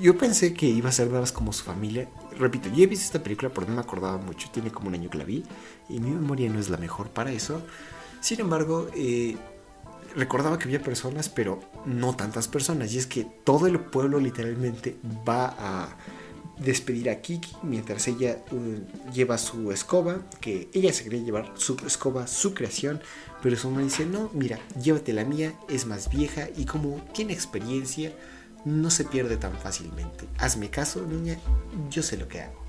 yo, 0.00 0.18
pensé 0.18 0.52
que 0.52 0.66
iba 0.66 0.88
a 0.88 0.92
ser 0.92 1.08
más 1.10 1.30
como 1.30 1.52
su 1.52 1.62
familia. 1.62 2.08
Repito, 2.36 2.68
yo 2.68 2.82
he 2.82 2.86
visto 2.88 3.04
esta 3.04 3.22
película, 3.22 3.50
pero 3.54 3.68
no 3.68 3.74
me 3.74 3.80
acordaba 3.80 4.18
mucho, 4.18 4.50
tiene 4.50 4.72
como 4.72 4.88
un 4.88 4.94
año 4.94 5.08
que 5.08 5.18
la 5.18 5.24
vi 5.24 5.44
y 5.88 6.00
mi 6.00 6.10
memoria 6.10 6.50
no 6.50 6.58
es 6.58 6.68
la 6.68 6.76
mejor 6.76 7.10
para 7.10 7.30
eso. 7.30 7.62
Sin 8.20 8.40
embargo, 8.40 8.88
eh, 8.96 9.36
recordaba 10.16 10.58
que 10.58 10.64
había 10.64 10.82
personas, 10.82 11.28
pero 11.28 11.60
no 11.86 12.16
tantas 12.16 12.48
personas. 12.48 12.92
Y 12.92 12.98
es 12.98 13.06
que 13.06 13.24
todo 13.24 13.68
el 13.68 13.78
pueblo 13.78 14.18
literalmente 14.18 14.96
va 15.26 15.54
a 15.56 15.96
despedir 16.58 17.08
a 17.08 17.20
Kiki 17.20 17.56
mientras 17.62 18.06
ella 18.08 18.38
uh, 18.50 19.12
lleva 19.12 19.38
su 19.38 19.70
escoba, 19.70 20.18
que 20.40 20.68
ella 20.74 20.92
se 20.92 21.04
quería 21.04 21.20
llevar 21.20 21.52
su 21.54 21.76
escoba, 21.86 22.26
su 22.26 22.54
creación, 22.54 23.00
pero 23.42 23.56
su 23.56 23.70
mamá 23.70 23.82
dice, 23.82 24.06
no, 24.06 24.30
mira, 24.32 24.58
llévate 24.80 25.12
la 25.12 25.24
mía, 25.24 25.54
es 25.68 25.86
más 25.86 26.10
vieja 26.10 26.48
y 26.56 26.66
como 26.66 26.96
tiene 27.14 27.32
experiencia, 27.32 28.12
no 28.64 28.90
se 28.90 29.04
pierde 29.04 29.36
tan 29.36 29.56
fácilmente. 29.58 30.26
Hazme 30.38 30.70
caso, 30.70 31.02
niña, 31.06 31.38
yo 31.90 32.02
sé 32.02 32.16
lo 32.16 32.28
que 32.28 32.42
hago. 32.42 32.60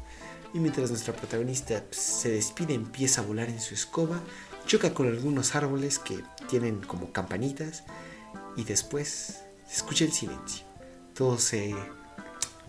Y 0.53 0.59
mientras 0.59 0.89
nuestra 0.89 1.15
protagonista 1.15 1.83
pues, 1.83 1.97
se 1.97 2.29
despide, 2.29 2.73
empieza 2.73 3.21
a 3.21 3.25
volar 3.25 3.49
en 3.49 3.61
su 3.61 3.73
escoba, 3.73 4.19
choca 4.65 4.93
con 4.93 5.07
algunos 5.07 5.55
árboles 5.55 5.99
que 5.99 6.23
tienen 6.49 6.81
como 6.81 7.11
campanitas 7.11 7.83
y 8.55 8.63
después 8.63 9.41
se 9.67 9.75
escucha 9.75 10.05
el 10.05 10.11
silencio. 10.11 10.65
Todos 11.13 11.43
se 11.43 11.75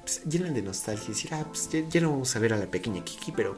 pues, 0.00 0.22
llenan 0.24 0.54
de 0.54 0.62
nostalgia 0.62 1.06
y 1.06 1.08
decir, 1.08 1.34
ah, 1.34 1.44
pues 1.46 1.68
ya, 1.90 2.00
no 2.00 2.10
vamos 2.10 2.34
a 2.34 2.38
ver 2.38 2.52
a 2.52 2.56
la 2.56 2.66
pequeña 2.66 3.04
Kiki, 3.04 3.32
pero 3.32 3.56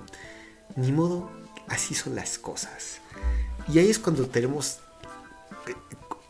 ni 0.77 0.93
modo, 0.93 1.31
así 1.69 1.95
son 1.95 2.15
las 2.15 2.39
cosas. 2.39 3.01
Y 3.73 3.79
ahí 3.79 3.91
es 3.91 3.99
cuando 3.99 4.27
tenemos 4.27 4.81
eh, 5.67 5.75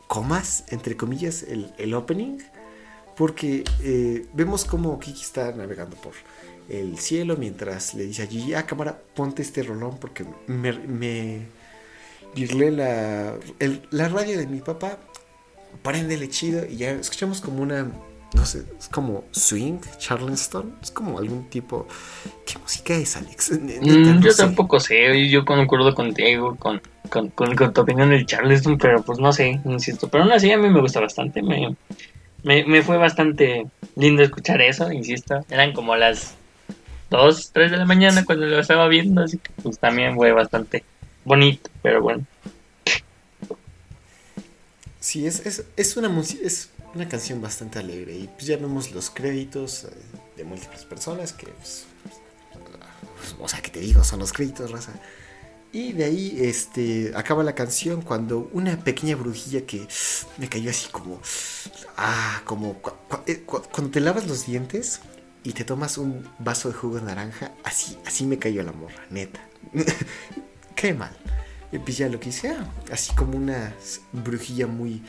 comas, 0.06 0.64
entre 0.68 0.96
comillas, 0.96 1.44
el, 1.44 1.94
opening, 1.94 2.38
porque 3.16 3.64
eh, 3.82 4.26
vemos 4.32 4.64
como 4.64 4.98
Kiki 4.98 5.22
está 5.22 5.52
navegando 5.52 5.96
por 5.96 6.12
el 6.68 6.98
cielo 6.98 7.36
mientras 7.36 7.94
le 7.94 8.04
dice 8.04 8.22
a 8.22 8.26
Gigi, 8.26 8.54
ah, 8.54 8.66
cámara, 8.66 8.98
ponte 9.14 9.42
este 9.42 9.62
rolón 9.62 9.98
porque 9.98 10.24
me, 10.46 10.72
me 10.72 11.46
la, 12.70 13.36
la 13.90 14.08
radio 14.08 14.38
de 14.38 14.46
mi 14.46 14.60
papá, 14.60 14.98
préndele 15.82 16.28
chido 16.28 16.66
y 16.66 16.76
ya 16.76 16.92
escuchamos 16.92 17.40
como 17.40 17.62
una, 17.62 17.90
no 18.34 18.44
sé, 18.44 18.64
es 18.78 18.88
como 18.88 19.24
swing, 19.30 19.78
charleston, 19.98 20.74
es 20.82 20.90
como 20.90 21.18
algún 21.18 21.48
tipo, 21.48 21.86
¿qué 22.44 22.58
música 22.58 22.94
es, 22.94 23.16
Alex? 23.16 23.52
Mm, 23.84 24.20
yo 24.20 24.34
tampoco 24.34 24.80
sé, 24.80 25.28
yo 25.28 25.44
concuerdo 25.44 25.94
contigo, 25.94 26.56
con, 26.56 26.80
con, 27.08 27.28
con, 27.30 27.72
tu 27.72 27.80
opinión 27.80 28.10
del 28.10 28.26
charleston, 28.26 28.78
pero 28.78 29.02
pues 29.02 29.18
no 29.18 29.32
sé, 29.32 29.60
insisto, 29.64 30.08
pero 30.08 30.24
aún 30.24 30.32
así 30.32 30.50
a 30.50 30.58
mí 30.58 30.68
me 30.68 30.80
gusta 30.80 31.00
bastante, 31.00 31.42
me, 31.42 31.76
me, 32.42 32.64
me 32.64 32.82
fue 32.82 32.96
bastante 32.96 33.66
lindo 33.96 34.22
escuchar 34.22 34.60
eso, 34.60 34.90
insisto, 34.90 35.44
eran 35.48 35.72
como 35.72 35.96
las 35.96 36.34
2, 37.10 37.50
3 37.52 37.70
de 37.70 37.76
la 37.76 37.86
mañana 37.86 38.24
cuando 38.24 38.46
lo 38.46 38.58
estaba 38.58 38.88
viendo, 38.88 39.22
así 39.22 39.38
que 39.38 39.50
pues 39.62 39.78
también 39.78 40.16
fue 40.16 40.32
bastante 40.32 40.84
bonito, 41.24 41.70
pero 41.82 42.02
bueno. 42.02 42.24
Sí, 44.98 45.26
es, 45.26 45.44
es, 45.44 45.66
es 45.76 45.96
una 45.96 46.10
es 46.42 46.70
una 46.94 47.08
canción 47.08 47.40
bastante 47.40 47.78
alegre 47.78 48.16
y 48.16 48.28
pues 48.28 48.46
ya 48.46 48.56
vemos 48.56 48.92
los 48.92 49.10
créditos 49.10 49.84
eh, 49.84 49.90
de 50.36 50.44
múltiples 50.44 50.84
personas 50.84 51.32
que 51.32 51.46
pues, 51.46 51.86
o 53.38 53.48
sea, 53.48 53.60
que 53.60 53.70
te 53.70 53.80
digo, 53.80 54.04
son 54.04 54.20
los 54.20 54.32
créditos, 54.32 54.70
raza. 54.70 54.92
Y 55.72 55.92
de 55.92 56.04
ahí 56.04 56.38
este, 56.40 57.12
acaba 57.16 57.42
la 57.42 57.54
canción 57.54 58.02
cuando 58.02 58.48
una 58.52 58.78
pequeña 58.78 59.16
brujilla 59.16 59.66
que 59.66 59.88
me 60.38 60.48
cayó 60.48 60.70
así 60.70 60.88
como... 60.90 61.20
Ah, 61.96 62.42
como... 62.44 62.80
Eh, 63.26 63.42
cuando 63.44 63.90
te 63.90 63.98
lavas 64.00 64.28
los 64.28 64.46
dientes, 64.46 65.00
y 65.44 65.52
te 65.52 65.64
tomas 65.64 65.98
un 65.98 66.26
vaso 66.38 66.68
de 66.68 66.74
jugo 66.74 66.96
de 66.96 67.02
naranja, 67.02 67.52
así, 67.62 67.98
así 68.06 68.24
me 68.24 68.38
cayó 68.38 68.62
la 68.62 68.72
morra, 68.72 69.04
neta. 69.10 69.40
Qué 70.74 70.94
mal. 70.94 71.14
Y 71.70 71.78
pues 71.78 71.98
ya 71.98 72.08
lo 72.08 72.18
que 72.18 72.30
hice, 72.30 72.48
ah, 72.48 72.66
así 72.90 73.14
como 73.14 73.36
una 73.36 73.74
brujilla 74.12 74.66
muy 74.66 75.02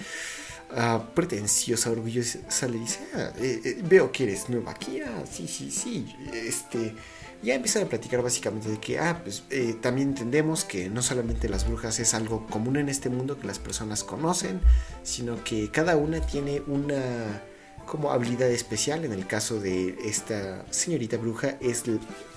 uh, 0.75 1.13
pretenciosa, 1.13 1.89
orgullosa, 1.89 2.67
le 2.67 2.79
dice, 2.79 3.00
ah, 3.15 3.32
eh, 3.38 3.62
eh, 3.63 3.82
veo 3.84 4.12
que 4.12 4.24
eres 4.24 4.50
nueva 4.50 4.72
aquí, 4.72 5.00
ah, 5.01 5.24
sí, 5.29 5.48
sí, 5.48 5.72
sí, 5.72 6.15
este... 6.34 6.96
Ya 7.44 7.53
empiezan 7.53 7.84
a 7.84 7.86
platicar 7.89 8.24
básicamente 8.24 8.70
de 8.70 8.79
que, 8.79 8.98
ah, 8.98 9.20
pues 9.22 9.44
eh, 9.51 9.75
también 9.79 10.10
entendemos 10.10 10.63
que 10.63 10.89
no 10.89 11.03
solamente 11.03 11.48
las 11.48 11.67
brujas 11.67 12.00
es 12.00 12.15
algo 12.15 12.48
común 12.48 12.77
en 12.77 12.89
este 12.89 13.10
mundo 13.10 13.38
que 13.39 13.46
las 13.46 13.60
personas 13.60 14.03
conocen, 14.03 14.62
sino 15.03 15.44
que 15.44 15.70
cada 15.70 15.96
una 15.96 16.22
tiene 16.22 16.62
una 16.65 17.44
como 17.86 18.12
habilidad 18.12 18.50
especial 18.50 19.05
en 19.05 19.12
el 19.12 19.27
caso 19.27 19.60
de 19.60 19.96
esta 20.05 20.65
señorita 20.72 21.17
bruja 21.17 21.58
es 21.62 21.84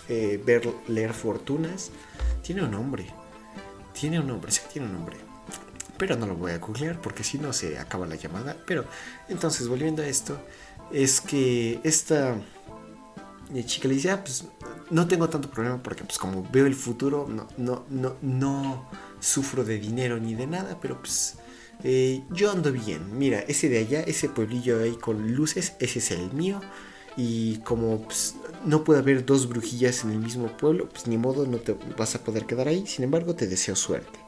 ver 0.09 0.69
leer 0.89 1.15
fortunas. 1.15 1.91
Tiene 2.43 2.65
un 2.65 2.73
nombre. 2.73 3.07
Tiene 3.99 4.21
un 4.21 4.27
nombre, 4.27 4.51
sí, 4.53 4.61
tiene 4.71 4.89
un 4.89 4.95
nombre. 4.95 5.28
Pero 5.99 6.17
no 6.17 6.27
lo 6.27 6.37
voy 6.37 6.53
a 6.53 6.59
googlear 6.59 7.01
porque 7.01 7.25
si 7.25 7.39
no 7.39 7.53
se 7.53 7.79
acaba 7.79 8.07
la 8.07 8.15
llamada. 8.15 8.57
Pero 8.67 8.85
entonces, 9.29 9.69
volviendo 9.69 10.03
a 10.03 10.07
esto, 10.07 10.41
es 10.93 11.21
que 11.21 11.81
esta 11.83 12.37
eh, 13.55 13.65
chica 13.65 13.89
le 13.89 13.95
dice, 13.95 14.11
ah, 14.11 14.23
pues 14.23 14.45
no 14.91 15.07
tengo 15.07 15.29
tanto 15.29 15.51
problema 15.51 15.83
porque 15.83 16.05
pues 16.05 16.19
como 16.19 16.47
veo 16.51 16.67
el 16.67 16.75
futuro, 16.75 17.27
no, 17.29 17.47
no, 17.57 17.85
no, 17.91 18.17
no 18.23 18.89
sufro 19.21 19.65
de 19.65 19.79
dinero 19.79 20.19
ni 20.19 20.35
de 20.35 20.47
nada, 20.47 20.79
pero 20.81 20.99
pues 20.99 21.37
eh, 21.85 22.23
yo 22.31 22.51
ando 22.51 22.73
bien. 22.73 23.19
Mira, 23.19 23.41
ese 23.41 23.69
de 23.69 23.79
allá, 23.79 24.01
ese 24.01 24.29
pueblillo 24.29 24.81
ahí 24.83 24.97
con 24.97 25.35
luces, 25.35 25.75
ese 25.81 25.99
es 25.99 26.11
el 26.11 26.33
mío. 26.33 26.61
Y 27.17 27.59
como 27.59 28.03
pues, 28.03 28.37
no 28.65 28.85
puede 28.85 29.01
haber 29.01 29.27
dos 29.27 29.49
brujillas 29.49 30.05
en 30.05 30.13
el 30.13 30.19
mismo 30.21 30.57
pueblo, 30.57 30.89
pues 30.89 31.07
ni 31.09 31.19
modo, 31.19 31.47
no 31.47 31.59
te 31.59 31.77
vas 31.97 32.15
a 32.15 32.23
poder 32.23 32.47
quedar 32.47 32.69
ahí. 32.69 32.87
Sin 32.87 33.05
embargo, 33.05 33.35
te 33.35 33.47
deseo 33.47 33.75
suerte. 33.75 34.19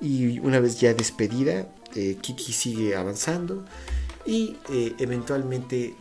Y 0.00 0.38
una 0.40 0.60
vez 0.60 0.78
ya 0.80 0.94
despedida, 0.94 1.66
eh, 1.94 2.18
Kiki 2.20 2.52
sigue 2.52 2.96
avanzando 2.96 3.64
y 4.26 4.56
eh, 4.70 4.94
eventualmente 4.98 5.94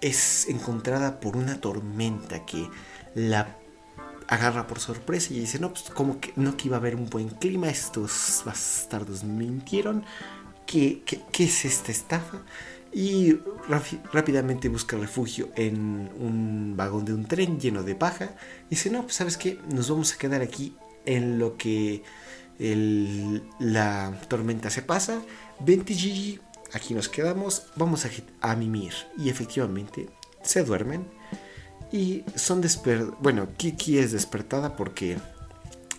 es 0.00 0.48
encontrada 0.48 1.20
por 1.20 1.36
una 1.36 1.60
tormenta 1.60 2.44
que 2.44 2.68
la 3.14 3.56
agarra 4.28 4.66
por 4.66 4.80
sorpresa 4.80 5.34
y 5.34 5.40
dice, 5.40 5.58
no, 5.58 5.70
pues 5.70 5.84
como 5.90 6.20
que 6.20 6.32
no 6.36 6.56
que 6.56 6.68
iba 6.68 6.76
a 6.76 6.80
haber 6.80 6.96
un 6.96 7.10
buen 7.10 7.28
clima, 7.28 7.68
estos 7.68 8.42
bastardos 8.46 9.24
mintieron, 9.24 10.04
¿qué, 10.66 11.02
qué, 11.04 11.44
es 11.44 11.64
esta 11.64 11.92
estafa? 11.92 12.38
Y 12.92 13.38
rápidamente 14.12 14.68
busca 14.68 14.96
refugio 14.96 15.50
en 15.56 16.10
un 16.18 16.74
vagón 16.76 17.04
de 17.04 17.14
un 17.14 17.24
tren 17.24 17.58
lleno 17.58 17.82
de 17.82 17.94
paja. 17.94 18.34
Y 18.66 18.70
dice, 18.70 18.90
no, 18.90 19.02
pues 19.02 19.14
sabes 19.14 19.36
qué, 19.36 19.58
nos 19.70 19.88
vamos 19.88 20.12
a 20.12 20.18
quedar 20.18 20.42
aquí 20.42 20.76
en 21.06 21.38
lo 21.38 21.56
que 21.56 22.02
la 23.58 24.18
tormenta 24.28 24.70
se 24.70 24.82
pasa. 24.82 25.22
Vente 25.60 25.94
Gigi, 25.94 26.40
aquí 26.72 26.94
nos 26.94 27.08
quedamos, 27.08 27.66
vamos 27.76 28.04
a, 28.04 28.10
a 28.40 28.56
mimir. 28.56 28.92
Y 29.18 29.28
efectivamente 29.28 30.08
se 30.42 30.64
duermen 30.64 31.06
y 31.92 32.24
son 32.34 32.60
despertadas. 32.60 33.14
Bueno, 33.20 33.48
Kiki 33.56 33.98
es 33.98 34.12
despertada 34.12 34.76
porque 34.76 35.18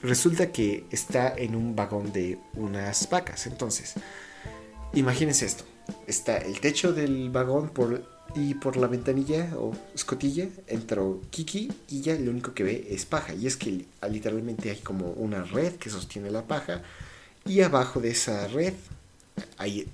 resulta 0.02 0.52
que 0.52 0.86
está 0.92 1.34
en 1.36 1.56
un 1.56 1.76
vagón 1.76 2.12
de 2.12 2.40
unas 2.56 3.10
vacas. 3.10 3.48
Entonces, 3.48 3.94
imagínense 4.94 5.46
esto: 5.46 5.66
está 6.08 6.38
el 6.38 6.60
techo 6.60 6.94
del 6.94 7.30
vagón 7.30 7.70
por, 7.70 8.04
y 8.36 8.56
por 8.56 8.78
la 8.78 8.88
ventanilla 8.88 9.52
o 9.58 9.74
escotilla 9.94 10.48
entró 10.68 11.22
Kiki 11.30 11.72
y 11.90 12.02
ya 12.02 12.16
lo 12.16 12.32
único 12.32 12.54
que 12.54 12.64
ve 12.64 12.88
es 12.90 13.06
paja. 13.06 13.34
Y 13.34 13.48
es 13.48 13.58
que 13.58 13.86
literalmente 14.10 14.70
hay 14.70 14.78
como 14.78 15.12
una 15.12 15.44
red 15.44 15.74
que 15.74 15.90
sostiene 15.90 16.32
la 16.32 16.44
paja. 16.44 16.82
Y 17.46 17.62
abajo 17.62 18.00
de 18.00 18.12
esa 18.12 18.48
red 18.48 18.74
hay, 19.58 19.88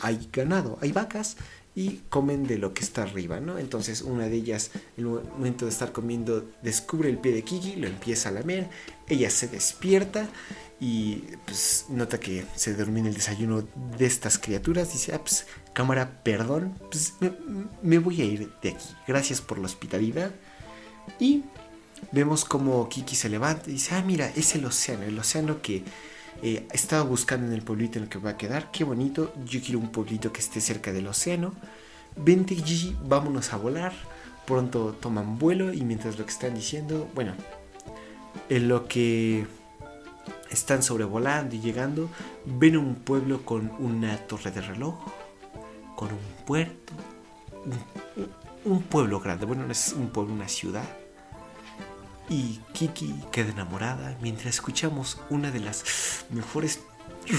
hay 0.00 0.28
ganado, 0.32 0.78
hay 0.80 0.92
vacas 0.92 1.36
y 1.76 2.00
comen 2.08 2.46
de 2.46 2.58
lo 2.58 2.72
que 2.72 2.84
está 2.84 3.02
arriba, 3.02 3.40
¿no? 3.40 3.58
Entonces 3.58 4.02
una 4.02 4.28
de 4.28 4.36
ellas, 4.36 4.70
en 4.96 5.04
el 5.04 5.10
momento 5.10 5.64
de 5.64 5.72
estar 5.72 5.92
comiendo, 5.92 6.44
descubre 6.62 7.10
el 7.10 7.18
pie 7.18 7.32
de 7.32 7.42
Kiki, 7.42 7.76
lo 7.76 7.88
empieza 7.88 8.28
a 8.28 8.32
lamer, 8.32 8.68
ella 9.08 9.30
se 9.30 9.48
despierta 9.48 10.28
y 10.80 11.22
pues 11.46 11.86
nota 11.88 12.18
que 12.18 12.44
se 12.56 12.72
en 12.72 13.06
el 13.06 13.14
desayuno 13.14 13.66
de 13.96 14.06
estas 14.06 14.38
criaturas, 14.38 14.92
dice, 14.92 15.14
ah, 15.14 15.20
pues 15.20 15.46
cámara, 15.72 16.22
perdón, 16.22 16.78
pues 16.90 17.14
me, 17.82 17.98
voy 17.98 18.20
a 18.20 18.24
ir 18.24 18.52
de 18.60 18.70
aquí, 18.70 18.86
gracias 19.06 19.40
por 19.40 19.58
la 19.58 19.66
hospitalidad 19.66 20.32
y 21.18 21.44
vemos 22.12 22.44
como 22.44 22.88
Kiki 22.88 23.16
se 23.16 23.28
levanta 23.28 23.70
y 23.70 23.74
dice, 23.74 23.94
ah, 23.94 24.02
mira, 24.04 24.30
es 24.34 24.54
el 24.54 24.64
océano, 24.64 25.04
el 25.04 25.18
océano 25.18 25.62
que 25.62 25.84
eh, 26.42 26.66
estaba 26.72 27.02
buscando 27.02 27.46
en 27.46 27.52
el 27.52 27.62
pueblito 27.62 27.98
en 27.98 28.04
el 28.04 28.10
que 28.10 28.18
va 28.18 28.30
a 28.30 28.36
quedar. 28.36 28.70
Qué 28.70 28.84
bonito. 28.84 29.32
Yo 29.46 29.60
quiero 29.60 29.78
un 29.78 29.90
pueblito 29.90 30.32
que 30.32 30.40
esté 30.40 30.60
cerca 30.60 30.92
del 30.92 31.06
océano. 31.06 31.54
Vente 32.16 32.54
Gigi, 32.54 32.96
vámonos 33.04 33.52
a 33.52 33.56
volar. 33.56 33.92
Pronto 34.46 34.96
toman 35.00 35.38
vuelo 35.38 35.72
y 35.72 35.82
mientras 35.82 36.18
lo 36.18 36.26
que 36.26 36.32
están 36.32 36.54
diciendo, 36.54 37.08
bueno, 37.14 37.32
en 38.48 38.68
lo 38.68 38.86
que 38.86 39.46
están 40.50 40.82
sobrevolando 40.82 41.56
y 41.56 41.60
llegando, 41.60 42.08
ven 42.44 42.76
un 42.76 42.94
pueblo 42.94 43.44
con 43.44 43.72
una 43.78 44.16
torre 44.18 44.50
de 44.50 44.60
reloj, 44.60 44.94
con 45.96 46.08
un 46.12 46.44
puerto, 46.46 46.92
un 48.64 48.82
pueblo 48.82 49.20
grande. 49.20 49.46
Bueno, 49.46 49.64
no 49.64 49.72
es 49.72 49.92
un 49.92 50.10
pueblo, 50.10 50.34
una 50.34 50.48
ciudad 50.48 50.84
y 52.28 52.60
Kiki 52.72 53.14
queda 53.30 53.50
enamorada 53.50 54.16
mientras 54.22 54.54
escuchamos 54.54 55.20
una 55.28 55.50
de 55.50 55.60
las 55.60 56.24
mejores 56.30 56.80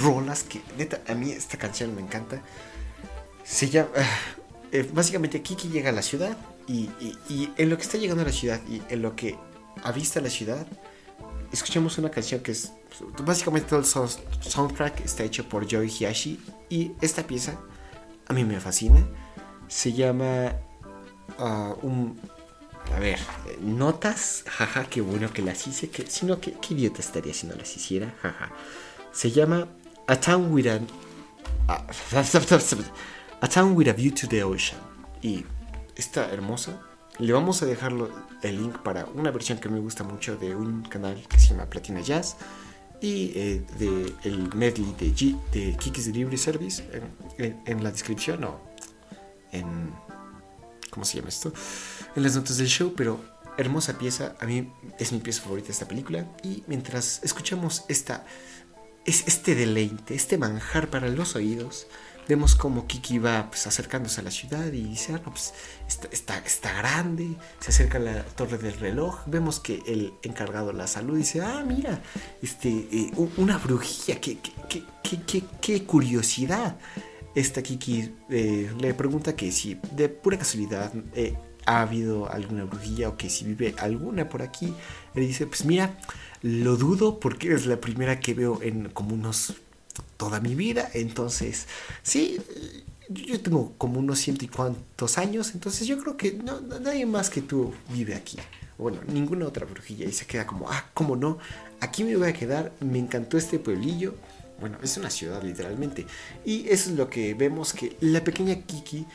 rolas 0.01 0.43
que, 0.43 0.61
neta, 0.77 1.01
a 1.07 1.15
mí 1.15 1.31
esta 1.31 1.57
canción 1.57 1.95
me 1.95 2.01
encanta. 2.01 2.41
Se 3.43 3.69
llama. 3.69 3.89
Eh, 4.71 4.89
básicamente, 4.91 5.41
Kiki 5.41 5.69
llega 5.69 5.89
a 5.89 5.93
la 5.93 6.01
ciudad 6.01 6.35
y, 6.67 6.89
en 7.57 7.69
lo 7.69 7.77
que 7.77 7.83
está 7.83 7.97
llegando 7.97 8.23
a 8.23 8.25
la 8.25 8.31
ciudad 8.31 8.59
y 8.67 8.81
en 8.89 9.01
lo 9.01 9.15
que 9.15 9.37
avista 9.85 10.19
la 10.19 10.29
ciudad, 10.29 10.67
escuchamos 11.51 11.97
una 11.97 12.09
canción 12.09 12.41
que 12.41 12.51
es. 12.51 12.73
Básicamente, 13.23 13.69
todo 13.69 13.79
el 13.79 13.85
soundtrack 13.85 15.01
está 15.05 15.23
hecho 15.23 15.47
por 15.47 15.69
Joey 15.69 15.89
Hiyashi 15.89 16.39
y 16.69 16.91
esta 17.01 17.23
pieza 17.23 17.57
a 18.27 18.33
mí 18.33 18.43
me 18.43 18.59
fascina. 18.59 19.05
Se 19.67 19.93
llama. 19.93 20.53
Un, 21.81 22.19
a 22.93 22.99
ver, 22.99 23.19
notas, 23.61 24.43
jaja, 24.47 24.85
qué 24.85 25.01
bueno 25.01 25.31
que 25.33 25.41
las 25.41 25.65
hice, 25.67 25.89
que, 25.89 26.05
sino 26.05 26.39
que 26.39 26.53
qué 26.53 26.75
idiota 26.75 27.01
estaría 27.01 27.33
si 27.33 27.47
no 27.47 27.55
las 27.55 27.75
hiciera, 27.75 28.13
jaja. 28.21 28.51
Se 29.11 29.31
llama 29.31 29.67
A 30.07 30.19
Town 30.19 30.51
with 30.51 30.67
a, 30.67 30.79
a, 33.41 33.47
Town 33.49 33.75
with 33.75 33.87
a 33.87 33.93
View 33.93 34.13
to 34.13 34.27
the 34.27 34.43
Ocean. 34.43 34.79
Y 35.21 35.45
está 35.95 36.31
hermosa. 36.31 36.79
Le 37.19 37.31
vamos 37.31 37.61
a 37.61 37.65
dejar 37.65 37.93
el 38.41 38.61
link 38.61 38.79
para 38.79 39.05
una 39.05 39.31
versión 39.31 39.57
que 39.57 39.69
me 39.69 39.79
gusta 39.79 40.03
mucho 40.03 40.35
de 40.35 40.53
un 40.53 40.81
canal 40.83 41.25
que 41.29 41.39
se 41.39 41.49
llama 41.49 41.65
Platina 41.65 42.01
Jazz 42.01 42.35
y 42.99 43.31
eh, 43.35 43.65
de 43.79 44.13
el 44.23 44.53
medley 44.53 44.93
de, 44.99 45.13
G, 45.13 45.39
de 45.51 45.77
Kiki's 45.77 46.07
Delivery 46.07 46.37
Service 46.37 46.83
en, 47.37 47.83
la 47.83 47.91
descripción 47.91 48.43
o 48.43 48.59
en 49.53 49.93
¿cómo 50.89 51.05
se 51.05 51.17
llama 51.17 51.29
esto? 51.29 51.53
En 52.15 52.23
las 52.23 52.35
notas 52.35 52.57
del 52.57 52.67
show, 52.67 52.93
pero 52.95 53.23
hermosa 53.57 53.97
pieza, 53.97 54.35
a 54.41 54.45
mí 54.45 54.71
es 54.99 55.13
mi 55.13 55.19
pieza 55.19 55.41
favorita 55.41 55.67
de 55.67 55.73
esta 55.73 55.87
película. 55.87 56.25
Y 56.43 56.63
mientras 56.67 57.21
escuchamos 57.23 57.85
esta, 57.87 58.25
es 59.05 59.25
este 59.27 59.55
deleite, 59.55 60.15
este 60.15 60.37
manjar 60.37 60.89
para 60.89 61.07
los 61.07 61.35
oídos, 61.35 61.87
vemos 62.27 62.55
como 62.55 62.87
Kiki 62.87 63.19
va 63.19 63.47
pues, 63.49 63.67
acercándose 63.67 64.21
a 64.21 64.23
la 64.23 64.31
ciudad 64.31 64.65
y 64.67 64.83
dice, 64.83 65.13
ah, 65.13 65.21
pues 65.23 65.53
está, 66.11 66.37
está, 66.39 66.73
grande, 66.73 67.35
se 67.59 67.71
acerca 67.71 67.97
a 67.97 68.01
la 68.01 68.23
torre 68.23 68.57
del 68.57 68.73
reloj, 68.73 69.19
vemos 69.25 69.59
que 69.59 69.81
el 69.87 70.13
encargado 70.23 70.67
de 70.67 70.73
la 70.73 70.87
salud 70.87 71.17
dice, 71.17 71.41
ah, 71.41 71.63
mira, 71.65 72.01
este, 72.41 72.69
eh, 72.69 73.11
una 73.37 73.57
brujilla, 73.57 74.19
qué, 74.19 74.37
qué, 74.69 74.83
qué, 75.03 75.43
qué, 75.61 75.83
curiosidad. 75.83 76.77
Esta 77.35 77.61
Kiki 77.61 78.13
eh, 78.29 78.71
le 78.79 78.93
pregunta 78.93 79.35
que 79.35 79.51
si 79.51 79.79
de 79.91 80.07
pura 80.07 80.37
casualidad 80.37 80.93
eh, 81.13 81.35
ha 81.65 81.81
habido 81.81 82.31
alguna 82.31 82.63
brujilla 82.63 83.09
o 83.09 83.17
que 83.17 83.29
si 83.29 83.43
vive 83.45 83.75
alguna 83.77 84.29
por 84.29 84.41
aquí. 84.41 84.73
Le 85.13 85.21
dice, 85.21 85.45
pues 85.47 85.65
mira, 85.65 85.97
lo 86.41 86.77
dudo 86.77 87.19
porque 87.19 87.53
es 87.53 87.65
la 87.65 87.81
primera 87.81 88.19
que 88.19 88.33
veo 88.33 88.61
en 88.61 88.89
como 88.89 89.15
unos 89.15 89.55
toda 90.17 90.39
mi 90.39 90.55
vida. 90.55 90.89
Entonces, 90.93 91.67
sí, 92.03 92.39
yo 93.09 93.39
tengo 93.39 93.73
como 93.77 93.99
unos 93.99 94.19
ciento 94.19 94.45
y 94.45 94.47
cuantos 94.47 95.17
años, 95.17 95.51
entonces 95.53 95.87
yo 95.87 95.97
creo 95.99 96.17
que 96.17 96.33
no, 96.33 96.61
nadie 96.61 97.05
más 97.05 97.29
que 97.29 97.41
tú 97.41 97.73
vive 97.89 98.15
aquí. 98.15 98.37
Bueno, 98.77 98.99
ninguna 99.07 99.47
otra 99.47 99.65
brujilla. 99.65 100.05
Y 100.05 100.11
se 100.11 100.25
queda 100.25 100.45
como, 100.45 100.69
ah, 100.69 100.85
¿cómo 100.93 101.15
no? 101.15 101.37
Aquí 101.79 102.03
me 102.03 102.15
voy 102.15 102.29
a 102.29 102.33
quedar, 102.33 102.73
me 102.79 102.99
encantó 102.99 103.37
este 103.37 103.59
pueblillo. 103.59 104.15
Bueno, 104.59 104.77
es 104.83 104.97
una 104.97 105.09
ciudad 105.09 105.43
literalmente. 105.43 106.05
Y 106.45 106.67
eso 106.69 106.89
es 106.89 106.97
lo 106.97 107.09
que 107.09 107.33
vemos 107.33 107.73
que 107.73 107.95
la 108.01 108.23
pequeña 108.23 108.55
Kiki 108.55 109.05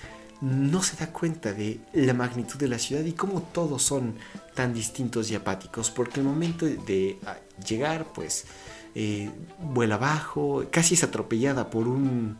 no 0.40 0.82
se 0.82 0.96
da 0.96 1.12
cuenta 1.12 1.52
de 1.52 1.80
la 1.92 2.14
magnitud 2.14 2.58
de 2.58 2.68
la 2.68 2.78
ciudad 2.78 3.04
y 3.04 3.12
cómo 3.12 3.42
todos 3.42 3.82
son 3.82 4.14
tan 4.54 4.72
distintos 4.72 5.30
y 5.30 5.34
apáticos. 5.34 5.90
Porque 5.90 6.20
el 6.20 6.26
momento 6.26 6.64
de 6.66 7.18
ah, 7.26 7.36
llegar, 7.66 8.06
pues 8.14 8.46
eh, 8.94 9.30
vuela 9.58 9.96
abajo, 9.96 10.64
casi 10.70 10.94
es 10.94 11.04
atropellada 11.04 11.70
por 11.70 11.88
un 11.88 12.38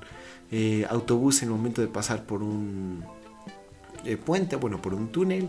eh, 0.50 0.87
autobús 0.88 1.42
en 1.42 1.49
el 1.49 1.54
momento 1.54 1.80
de 1.80 1.88
pasar 1.88 2.25
por 2.25 2.42
un 2.42 3.04
eh, 4.04 4.16
puente, 4.16 4.57
bueno, 4.57 4.83
por 4.83 4.95
un 4.95 5.12
túnel. 5.12 5.49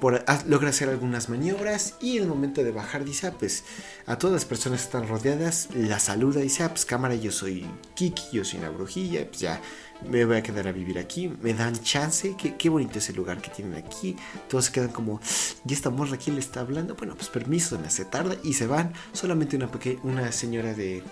por, 0.00 0.24
logra 0.48 0.70
hacer 0.70 0.88
algunas 0.88 1.28
maniobras 1.28 1.94
y 2.00 2.16
en 2.16 2.24
el 2.24 2.28
momento 2.28 2.64
de 2.64 2.72
bajar 2.72 3.04
dice, 3.04 3.28
ah, 3.28 3.34
pues 3.38 3.62
a 4.06 4.18
todas 4.18 4.34
las 4.34 4.44
personas 4.44 4.80
que 4.80 4.86
están 4.86 5.06
rodeadas, 5.06 5.68
la 5.74 6.00
saluda 6.00 6.40
y 6.40 6.44
dice, 6.44 6.64
ah, 6.64 6.70
pues 6.70 6.84
cámara, 6.84 7.14
yo 7.14 7.30
soy 7.30 7.66
Kiki, 7.94 8.24
yo 8.32 8.44
soy 8.44 8.58
una 8.58 8.70
brujilla, 8.70 9.24
pues 9.28 9.38
ya 9.38 9.60
me 10.08 10.24
voy 10.24 10.36
a 10.36 10.42
quedar 10.42 10.66
a 10.68 10.72
vivir 10.72 10.98
aquí, 10.98 11.28
me 11.28 11.54
dan 11.54 11.74
chance, 11.82 12.34
qué, 12.38 12.56
qué 12.56 12.68
bonito 12.68 12.98
es 12.98 13.08
el 13.08 13.16
lugar 13.16 13.40
que 13.40 13.50
tienen 13.50 13.74
aquí, 13.74 14.16
todos 14.48 14.66
se 14.66 14.72
quedan 14.72 14.90
como, 14.90 15.20
¿y 15.66 15.72
esta 15.72 15.90
morra 15.90 16.16
quién 16.16 16.36
le 16.36 16.40
está 16.40 16.60
hablando? 16.60 16.94
Bueno, 16.94 17.14
pues 17.14 17.28
permiso, 17.28 17.78
me 17.78 17.86
hace 17.86 18.04
tarde 18.04 18.38
y 18.42 18.54
se 18.54 18.66
van, 18.66 18.92
solamente 19.12 19.56
una, 19.56 19.70
una 20.02 20.32
señora 20.32 20.74
de 20.74 21.02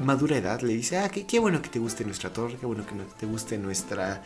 madura 0.00 0.36
edad 0.36 0.60
le 0.62 0.74
dice, 0.74 0.98
ah, 0.98 1.08
qué, 1.08 1.26
qué, 1.26 1.38
bueno 1.38 1.62
que 1.62 1.68
te 1.68 1.78
guste 1.78 2.04
nuestra 2.04 2.32
torre, 2.32 2.56
qué 2.58 2.66
bueno 2.66 2.86
que 2.86 2.94
te 3.18 3.26
guste 3.26 3.58
nuestra 3.58 4.22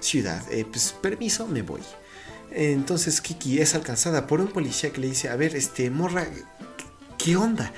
ciudad, 0.00 0.42
eh, 0.50 0.64
pues 0.64 0.94
permiso, 1.00 1.46
me 1.46 1.62
voy. 1.62 1.82
Entonces 2.50 3.20
Kiki 3.20 3.60
es 3.60 3.74
alcanzada 3.74 4.26
por 4.26 4.40
un 4.40 4.48
policía 4.48 4.90
que 4.90 5.00
le 5.00 5.08
dice, 5.08 5.28
a 5.28 5.36
ver, 5.36 5.54
este, 5.56 5.90
morra, 5.90 6.26
¿qué 7.18 7.36
onda? 7.36 7.72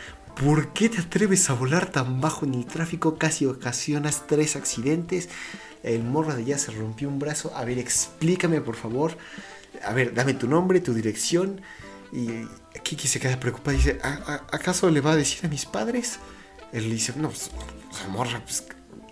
¿Por 0.44 0.72
qué 0.72 0.88
te 0.88 1.00
atreves 1.00 1.50
a 1.50 1.54
volar 1.54 1.90
tan 1.90 2.20
bajo 2.20 2.46
en 2.46 2.54
el 2.54 2.64
tráfico? 2.64 3.18
Casi 3.18 3.44
ocasionas 3.44 4.24
tres 4.28 4.54
accidentes. 4.54 5.28
El 5.82 6.04
morro 6.04 6.32
de 6.32 6.42
allá 6.42 6.58
se 6.58 6.70
rompió 6.70 7.08
un 7.08 7.18
brazo. 7.18 7.52
A 7.56 7.64
ver, 7.64 7.78
explícame 7.78 8.60
por 8.60 8.76
favor. 8.76 9.18
A 9.84 9.92
ver, 9.92 10.14
dame 10.14 10.34
tu 10.34 10.46
nombre, 10.46 10.80
tu 10.80 10.94
dirección. 10.94 11.60
Y 12.12 12.46
Kiki 12.84 13.08
se 13.08 13.18
queda 13.18 13.40
preocupada 13.40 13.74
y 13.74 13.78
dice, 13.78 13.98
¿acaso 14.00 14.88
le 14.90 15.00
va 15.00 15.12
a 15.12 15.16
decir 15.16 15.44
a 15.44 15.48
mis 15.48 15.66
padres? 15.66 16.20
Él 16.72 16.88
le 16.88 16.94
dice, 16.94 17.14
no, 17.16 17.30
pues, 17.30 17.50
morra, 18.08 18.40
pues, 18.44 18.64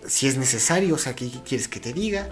si 0.07 0.27
es 0.27 0.37
necesario, 0.37 0.95
o 0.95 0.97
sea, 0.97 1.13
¿qué, 1.13 1.29
quieres 1.45 1.67
que 1.67 1.81
te 1.81 1.91
diga? 1.91 2.29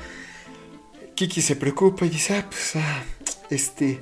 Kiki 1.15 1.41
se 1.41 1.57
preocupa 1.57 2.05
y 2.05 2.09
dice, 2.09 2.37
ah, 2.37 2.47
pues, 2.49 2.77
ah, 2.77 3.03
este, 3.49 4.01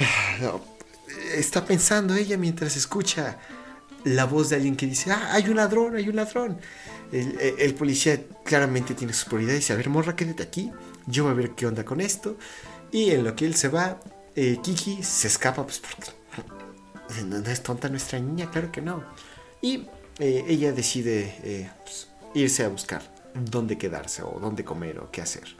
ah, 0.00 0.58
está 1.36 1.64
pensando 1.64 2.16
ella 2.16 2.36
mientras 2.36 2.76
escucha 2.76 3.38
la 4.04 4.26
voz 4.26 4.50
de 4.50 4.56
alguien 4.56 4.76
que 4.76 4.86
dice, 4.86 5.10
ah, 5.10 5.30
hay 5.32 5.48
un 5.48 5.56
ladrón, 5.56 5.96
hay 5.96 6.08
un 6.08 6.16
ladrón. 6.16 6.58
El, 7.12 7.74
policía 7.74 8.20
claramente 8.44 8.94
tiene 8.94 9.12
sus 9.12 9.26
prioridades 9.26 9.60
dice, 9.60 9.72
a 9.72 9.76
ver, 9.76 9.88
morra, 9.88 10.16
quédate 10.16 10.42
aquí, 10.42 10.72
yo 11.06 11.24
voy 11.24 11.32
a 11.32 11.34
ver 11.34 11.50
qué 11.50 11.66
onda 11.66 11.84
con 11.84 12.00
esto. 12.00 12.36
Y 12.90 13.10
en 13.10 13.24
lo 13.24 13.34
que 13.34 13.46
él 13.46 13.54
se 13.54 13.68
va, 13.68 14.00
eh, 14.36 14.58
Kiki 14.62 15.02
se 15.02 15.28
escapa, 15.28 15.64
pues 15.64 15.80
porque 15.80 16.12
no, 17.24 17.36
es 17.38 17.62
tonta 17.62 17.88
nuestra 17.88 18.18
niña, 18.18 18.50
claro 18.50 18.70
que 18.70 18.80
no. 18.80 19.04
Y 19.60 19.86
eh, 20.18 20.44
ella 20.48 20.72
decide 20.72 21.36
eh, 21.42 21.70
pues, 21.82 22.08
irse 22.34 22.64
a 22.64 22.68
buscar 22.68 23.02
dónde 23.34 23.78
quedarse 23.78 24.22
o 24.22 24.38
dónde 24.40 24.64
comer 24.64 24.98
o 24.98 25.10
qué 25.10 25.22
hacer. 25.22 25.56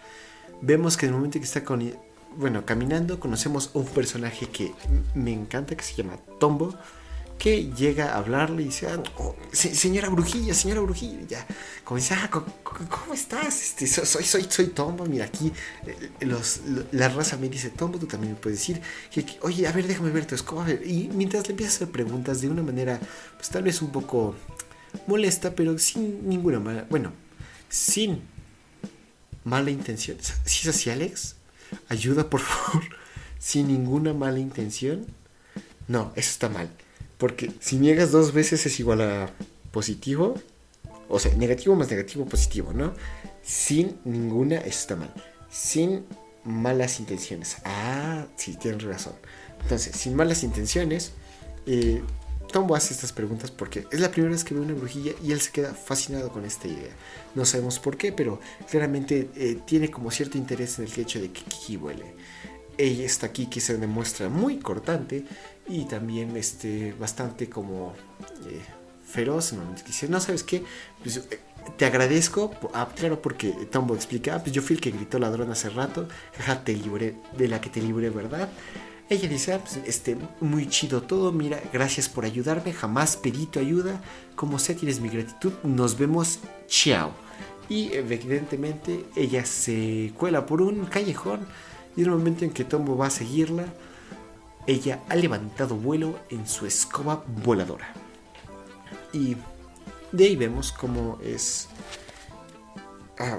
Vemos 0.61 0.96
que 0.96 1.07
en 1.07 1.12
el 1.12 1.16
momento 1.16 1.38
que 1.38 1.44
está 1.44 1.64
con, 1.64 1.92
bueno, 2.37 2.64
caminando, 2.64 3.20
conocemos 3.20 3.70
un 3.74 3.87
personaje 3.87 4.48
que 4.48 4.72
me 5.14 5.33
encanta, 5.33 5.76
que 5.76 5.85
se 5.85 5.94
llama 5.94 6.18
Tombo 6.38 6.74
que 7.38 7.70
llega 7.73 8.14
a 8.14 8.18
hablarle 8.18 8.62
y 8.62 8.66
dice, 8.66 8.87
ah, 8.88 9.03
señora 9.53 10.09
brujilla, 10.09 10.55
señora 10.55 10.81
brujilla, 10.81 11.20
ya, 11.27 11.47
como 11.83 11.99
dice, 11.99 12.14
ah, 12.14 12.31
¿cómo, 12.31 13.14
estás? 13.14 13.62
Este, 13.62 13.87
soy, 13.87 14.25
soy, 14.25 14.47
soy 14.49 14.66
Tombo, 14.68 15.05
mira 15.07 15.27
aquí, 15.27 15.53
eh, 15.87 16.11
los, 16.20 16.61
la 16.92 17.09
raza 17.09 17.37
me 17.37 17.49
dice 17.49 17.70
Tombo, 17.70 17.99
tú 17.99 18.07
también 18.07 18.35
me 18.35 18.38
puedes 18.38 18.61
decir, 18.61 18.81
que, 19.11 19.38
oye, 19.42 19.66
a 19.66 19.73
ver, 19.73 19.87
déjame 19.87 20.11
ver 20.11 20.27
tu 20.27 20.35
escoba, 20.35 20.70
y 20.70 21.11
mientras 21.12 21.47
le 21.47 21.51
empiezas 21.51 21.75
a 21.75 21.77
hacer 21.77 21.90
preguntas 21.90 22.40
de 22.40 22.49
una 22.49 22.62
manera, 22.62 23.01
pues 23.37 23.51
tal 23.51 23.62
vez 23.62 23.83
un 23.83 23.90
poco 23.90 24.35
molesta, 25.07 25.55
pero 25.55 25.79
sin 25.79 26.29
ninguna 26.29 26.61
mala, 26.61 26.87
bueno, 26.88 27.12
sin 27.68 28.23
mala 29.44 29.70
intención, 29.70 30.16
si 30.44 30.68
es 30.68 30.75
así, 30.75 30.90
Alex, 30.90 31.37
ayuda 31.88 32.31
por 32.31 32.40
favor, 32.40 32.85
sin 33.38 33.68
ninguna 33.68 34.14
mala 34.14 34.38
intención, 34.38 35.07
no, 35.88 36.12
eso 36.16 36.31
está 36.31 36.49
mal 36.49 36.70
porque 37.18 37.50
si 37.61 37.77
niegas 37.77 38.11
dos 38.12 38.33
veces 38.33 38.64
es 38.66 38.81
igual 38.81 39.00
a 39.03 39.31
positivo. 39.70 40.35
O 41.09 41.18
sea, 41.18 41.35
negativo 41.35 41.74
más 41.74 41.90
negativo, 41.90 42.24
positivo, 42.24 42.72
¿no? 42.72 42.94
Sin 43.42 43.98
ninguna, 44.05 44.57
eso 44.59 44.79
está 44.79 44.96
mal. 44.96 45.12
Sin 45.50 46.05
malas 46.44 47.00
intenciones. 47.00 47.57
Ah, 47.64 48.27
sí, 48.37 48.57
tienes 48.57 48.83
razón. 48.85 49.14
Entonces, 49.61 49.96
sin 49.96 50.14
malas 50.14 50.42
intenciones, 50.42 51.12
eh, 51.66 52.03
Tombo 52.53 52.77
hace 52.77 52.94
estas 52.94 53.12
preguntas 53.12 53.50
porque 53.50 53.87
es 53.90 54.00
la 54.00 54.11
primera 54.11 54.33
vez 54.33 54.44
que 54.44 54.55
ve 54.55 54.61
una 54.61 54.74
brujilla 54.74 55.12
y 55.22 55.33
él 55.33 55.40
se 55.40 55.50
queda 55.50 55.74
fascinado 55.74 56.31
con 56.31 56.44
esta 56.44 56.68
idea. 56.68 56.92
No 57.35 57.44
sabemos 57.44 57.79
por 57.81 57.96
qué, 57.96 58.12
pero 58.12 58.40
claramente 58.70 59.29
eh, 59.35 59.59
tiene 59.66 59.90
como 59.90 60.11
cierto 60.11 60.38
interés 60.38 60.79
en 60.79 60.85
el 60.85 61.00
hecho 61.00 61.20
de 61.20 61.33
que 61.33 61.42
Kiki 61.42 61.77
vuele. 61.77 62.14
Ella 62.79 63.05
está 63.05 63.27
aquí 63.27 63.46
que 63.46 63.61
se 63.61 63.77
demuestra 63.77 64.29
muy 64.29 64.59
cortante 64.59 65.24
y 65.68 65.85
también 65.85 66.37
este, 66.37 66.92
bastante 66.98 67.48
como 67.48 67.94
eh, 68.46 68.61
feroz. 69.05 69.53
¿no? 69.53 69.62
Dice, 69.87 70.09
no, 70.09 70.20
¿sabes 70.20 70.42
qué? 70.42 70.64
Pues, 71.03 71.18
eh, 71.18 71.40
te 71.77 71.87
agradezco, 71.87 72.53
ah, 72.74 72.88
claro, 72.94 73.22
porque 73.22 73.50
Tombo 73.70 73.94
explica, 73.94 74.37
ah, 74.37 74.38
pues 74.42 74.53
yo 74.53 74.62
fui 74.62 74.77
el 74.77 74.83
que 74.83 74.90
gritó 74.90 75.18
ladrón 75.18 75.50
hace 75.50 75.70
rato, 75.70 76.09
jaja, 76.37 76.62
te 76.62 76.74
libré, 76.74 77.16
de 77.37 77.48
la 77.48 77.61
que 77.61 77.70
te 77.70 77.81
libré, 77.81 78.11
¿verdad? 78.11 78.48
Ella 79.09 79.29
dice, 79.29 79.55
ah, 79.55 79.61
pues, 79.61 79.81
este, 79.87 80.16
muy 80.40 80.68
chido 80.68 81.03
todo, 81.03 81.33
mira, 81.33 81.61
gracias 81.72 82.09
por 82.09 82.24
ayudarme, 82.24 82.72
jamás 82.72 83.16
pedí 83.16 83.46
tu 83.46 83.61
ayuda, 83.61 84.00
como 84.35 84.59
sé, 84.59 84.74
tienes 84.74 85.00
mi 85.00 85.09
gratitud, 85.09 85.53
nos 85.62 85.98
vemos, 85.98 86.40
chao. 86.66 87.12
Y 87.68 87.92
evidentemente 87.94 89.07
ella 89.16 89.46
se 89.46 90.12
cuela 90.18 90.44
por 90.44 90.61
un 90.61 90.85
callejón 90.85 91.40
y 91.96 92.03
en 92.03 92.09
el 92.09 92.12
momento 92.12 92.44
en 92.44 92.50
que 92.50 92.64
Tombo 92.64 92.96
va 92.96 93.07
a 93.07 93.11
seguirla, 93.11 93.66
ella 94.66 95.03
ha 95.09 95.16
levantado 95.16 95.77
vuelo 95.77 96.18
en 96.31 96.46
su 96.46 96.66
escoba 96.66 97.24
voladora. 97.44 97.92
Y 99.12 99.37
de 100.12 100.24
ahí 100.24 100.37
vemos 100.37 100.72
cómo 100.72 101.18
es... 101.22 101.68
Ah, 103.18 103.38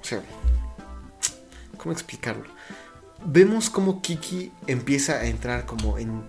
o 0.00 0.04
sea, 0.04 0.22
¿cómo 1.76 1.92
explicarlo? 1.92 2.44
Vemos 3.24 3.70
cómo 3.70 4.02
Kiki 4.02 4.52
empieza 4.66 5.14
a 5.14 5.26
entrar 5.26 5.64
como 5.64 5.96
en, 5.98 6.22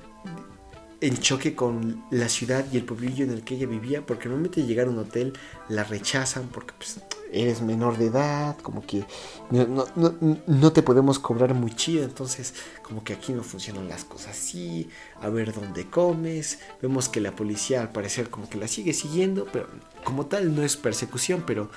en 1.01 1.17
choque 1.17 1.55
con 1.55 2.05
la 2.10 2.29
ciudad 2.29 2.65
y 2.71 2.77
el 2.77 2.86
pueblillo 2.86 3.25
en 3.25 3.31
el 3.31 3.43
que 3.43 3.55
ella 3.55 3.67
vivía, 3.67 4.05
porque 4.05 4.29
normalmente 4.29 4.63
llegar 4.63 4.88
a 4.88 4.91
un 4.91 4.99
hotel 4.99 5.34
la 5.67 5.84
rechazan 5.84 6.47
porque 6.47 6.73
pues, 6.77 7.01
eres 7.36 7.62
menor 7.62 7.98
de 7.98 8.08
edad, 8.08 8.58
como 8.58 8.86
que 8.86 9.06
no, 9.52 10.71
te 10.71 10.82
podemos 10.82 11.19
cobrar 11.19 11.54
muy 11.54 11.76
chido, 11.76 12.04
entonces 12.04 12.54
como 12.82 13.04
que 13.04 13.13
aquí 13.13 13.34
no 13.34 13.43
funcionan 13.43 13.88
las 13.89 14.06
cosas 14.06 14.32
así, 14.32 14.89
a 15.21 15.30
ver 15.30 15.54
dónde 15.54 15.89
comes, 15.89 16.60
vemos 16.82 17.10
que 17.10 17.21
la 17.21 17.36
policía 17.36 17.82
al 17.82 17.91
parecer 17.91 18.30
como 18.30 18.50
que 18.50 18.58
la 18.58 18.67
sigue 18.67 18.93
siguiendo, 18.93 19.48
pero 19.52 19.67
como 20.04 20.26
tal 20.26 20.56
no 20.56 20.63
es 20.63 20.78
persecución, 20.78 21.43
pero 21.45 21.69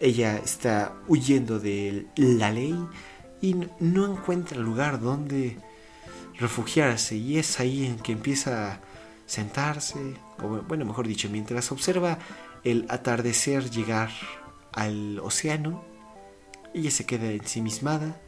ella 0.00 0.36
está 0.36 0.94
huyendo 1.08 1.58
de 1.58 2.06
la 2.16 2.50
ley 2.50 2.76
y 3.40 3.56
no 3.80 4.06
encuentra 4.06 4.58
lugar 4.58 5.00
donde 5.00 5.58
refugiarse 6.38 7.16
y 7.16 7.38
es 7.38 7.60
ahí 7.60 7.86
en 7.86 7.98
que 7.98 8.12
empieza 8.12 8.72
a 8.72 8.80
sentarse, 9.26 9.98
o 10.42 10.48
bueno, 10.68 10.84
mejor 10.84 11.06
dicho, 11.06 11.28
mientras 11.30 11.72
observa 11.72 12.18
el 12.64 12.86
atardecer 12.88 13.70
llegar 13.70 14.10
al 14.74 15.18
océano, 15.20 15.84
ella 16.74 16.90
se 16.90 17.06
queda 17.06 17.30
ensimismada 17.30 18.20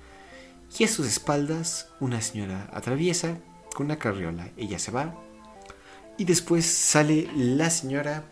y 0.79 0.85
a 0.85 0.89
sus 0.89 1.07
espaldas 1.07 1.89
una 2.01 2.21
señora 2.21 2.69
atraviesa 2.73 3.39
con 3.75 3.87
una 3.87 3.99
carriola. 3.99 4.51
Ella 4.57 4.79
se 4.79 4.91
va 4.91 5.15
y 6.17 6.25
después 6.25 6.65
sale 6.65 7.29
la 7.35 7.71
señora 7.71 8.25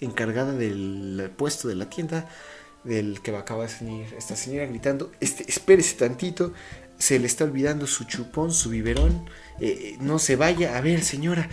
encargada 0.00 0.52
del 0.52 1.30
puesto 1.36 1.68
de 1.68 1.76
la 1.76 1.88
tienda 1.88 2.28
del 2.82 3.20
que 3.22 3.34
acaba 3.34 3.62
de 3.62 3.70
salir 3.70 4.14
esta 4.16 4.36
señora 4.36 4.66
gritando, 4.66 5.10
este, 5.20 5.44
espérese 5.48 5.96
tantito, 5.96 6.52
se 6.98 7.18
le 7.18 7.26
está 7.26 7.44
olvidando 7.44 7.86
su 7.86 8.04
chupón, 8.04 8.52
su 8.52 8.70
biberón, 8.70 9.24
eh, 9.60 9.96
no 10.00 10.18
se 10.18 10.36
vaya, 10.36 10.76
a 10.76 10.80
ver 10.80 11.02
señora, 11.02 11.48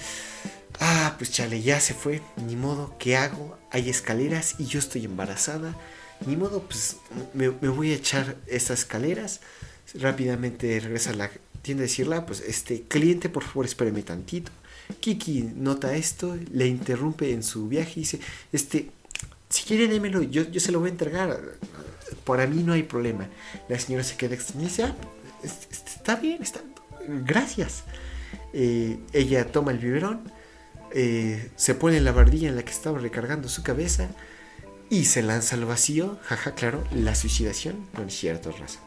ah, 0.79 1.15
pues 1.17 1.31
chale, 1.31 1.61
ya 1.61 1.79
se 1.79 1.93
fue, 1.93 2.21
ni 2.47 2.55
modo, 2.55 2.95
¿qué 2.99 3.15
hago? 3.15 3.57
Hay 3.71 3.89
escaleras 3.89 4.55
y 4.59 4.65
yo 4.65 4.79
estoy 4.79 5.05
embarazada, 5.05 5.75
ni 6.25 6.35
modo, 6.35 6.63
pues 6.63 6.97
me, 7.33 7.49
voy 7.49 7.91
a 7.91 7.95
echar 7.95 8.35
estas 8.47 8.79
escaleras, 8.79 9.41
rápidamente 9.95 10.79
regresa 10.79 11.11
a 11.11 11.15
la 11.15 11.31
tienda 11.61 11.81
a 11.81 11.87
decirle, 11.87 12.15
ah, 12.15 12.25
pues 12.25 12.41
este 12.41 12.83
cliente, 12.83 13.29
por 13.29 13.43
favor, 13.43 13.65
espéreme 13.65 14.03
tantito. 14.03 14.51
Kiki 14.99 15.51
nota 15.55 15.95
esto, 15.95 16.37
le 16.51 16.67
interrumpe 16.67 17.31
en 17.31 17.43
su 17.43 17.67
viaje 17.67 17.93
y 17.95 17.99
dice, 18.01 18.19
este, 18.51 18.91
si 19.49 19.63
quiere 19.63 19.87
démelo, 19.87 20.21
yo, 20.21 20.43
yo 20.49 20.59
se 20.59 20.71
lo 20.71 20.79
voy 20.79 20.89
a 20.89 20.91
entregar. 20.91 21.39
Para 22.25 22.45
mí 22.45 22.63
no 22.63 22.73
hay 22.73 22.83
problema. 22.83 23.29
La 23.69 23.79
señora 23.79 24.03
se 24.03 24.17
queda 24.17 24.35
extrañada 24.35 24.65
y 24.65 24.69
dice, 24.69 24.83
ah, 24.83 24.95
está 25.43 26.15
bien, 26.15 26.41
está, 26.41 26.61
gracias. 27.07 27.83
Eh, 28.53 28.99
ella 29.13 29.51
toma 29.51 29.71
el 29.71 29.77
biberón, 29.77 30.21
eh, 30.93 31.51
se 31.55 31.75
pone 31.75 31.99
la 32.01 32.11
bardilla 32.11 32.49
en 32.49 32.55
la 32.55 32.63
que 32.63 32.71
estaba 32.71 32.99
recargando 32.99 33.49
su 33.49 33.63
cabeza 33.63 34.09
y 34.89 35.05
se 35.05 35.21
lanza 35.21 35.55
al 35.55 35.65
vacío. 35.65 36.19
Jaja, 36.23 36.53
claro, 36.53 36.83
la 36.93 37.15
suicidación 37.15 37.87
con 37.95 38.09
cierta 38.09 38.51
raza. 38.51 38.79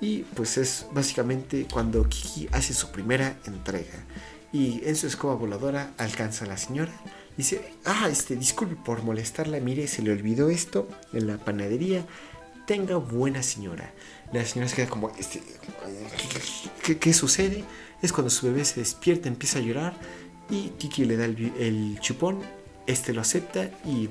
Y 0.00 0.24
pues 0.34 0.58
es 0.58 0.86
básicamente 0.92 1.66
cuando 1.70 2.08
Kiki 2.08 2.48
hace 2.52 2.74
su 2.74 2.90
primera 2.90 3.36
entrega. 3.46 4.04
Y 4.52 4.80
en 4.84 4.96
su 4.96 5.06
escoba 5.06 5.34
voladora 5.34 5.92
alcanza 5.98 6.44
a 6.44 6.48
la 6.48 6.56
señora 6.56 6.92
Dice, 7.38 7.62
ah, 7.84 8.08
este, 8.10 8.34
disculpe 8.34 8.74
por 8.74 9.04
molestarla, 9.04 9.60
mire, 9.60 9.86
se 9.86 10.02
le 10.02 10.10
olvidó 10.10 10.50
esto 10.50 10.88
en 11.12 11.28
la 11.28 11.38
panadería. 11.38 12.04
Tenga 12.66 12.96
buena 12.96 13.44
señora. 13.44 13.94
La 14.32 14.44
señora 14.44 14.68
se 14.68 14.74
queda 14.74 14.88
como, 14.88 15.10
este, 15.16 15.40
¿qué, 16.98 17.12
sucede? 17.14 17.64
Es 18.02 18.12
cuando 18.12 18.28
su 18.28 18.46
bebé 18.46 18.64
se 18.64 18.80
despierta, 18.80 19.28
empieza 19.28 19.60
a 19.60 19.62
llorar 19.62 19.94
y 20.50 20.70
Kiki 20.78 21.04
le 21.04 21.16
da 21.16 21.24
el, 21.24 21.98
chupón, 22.00 22.40
este 22.86 23.12
lo 23.12 23.20
acepta 23.20 23.70
y 23.84 24.08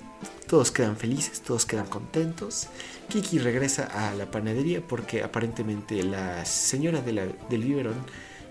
todos 0.47 0.71
quedan 0.71 0.97
felices, 0.97 1.41
todos 1.41 1.65
quedan 1.65 1.88
contentos. 1.88 2.67
Kiki 3.10 3.39
regresa 3.39 3.86
a 3.86 4.13
la 4.13 4.30
panadería 4.30 4.82
porque 4.82 5.23
aparentemente 5.23 6.04
la 6.04 6.45
señora 6.45 7.02
del 7.02 7.63
biberón 7.63 7.95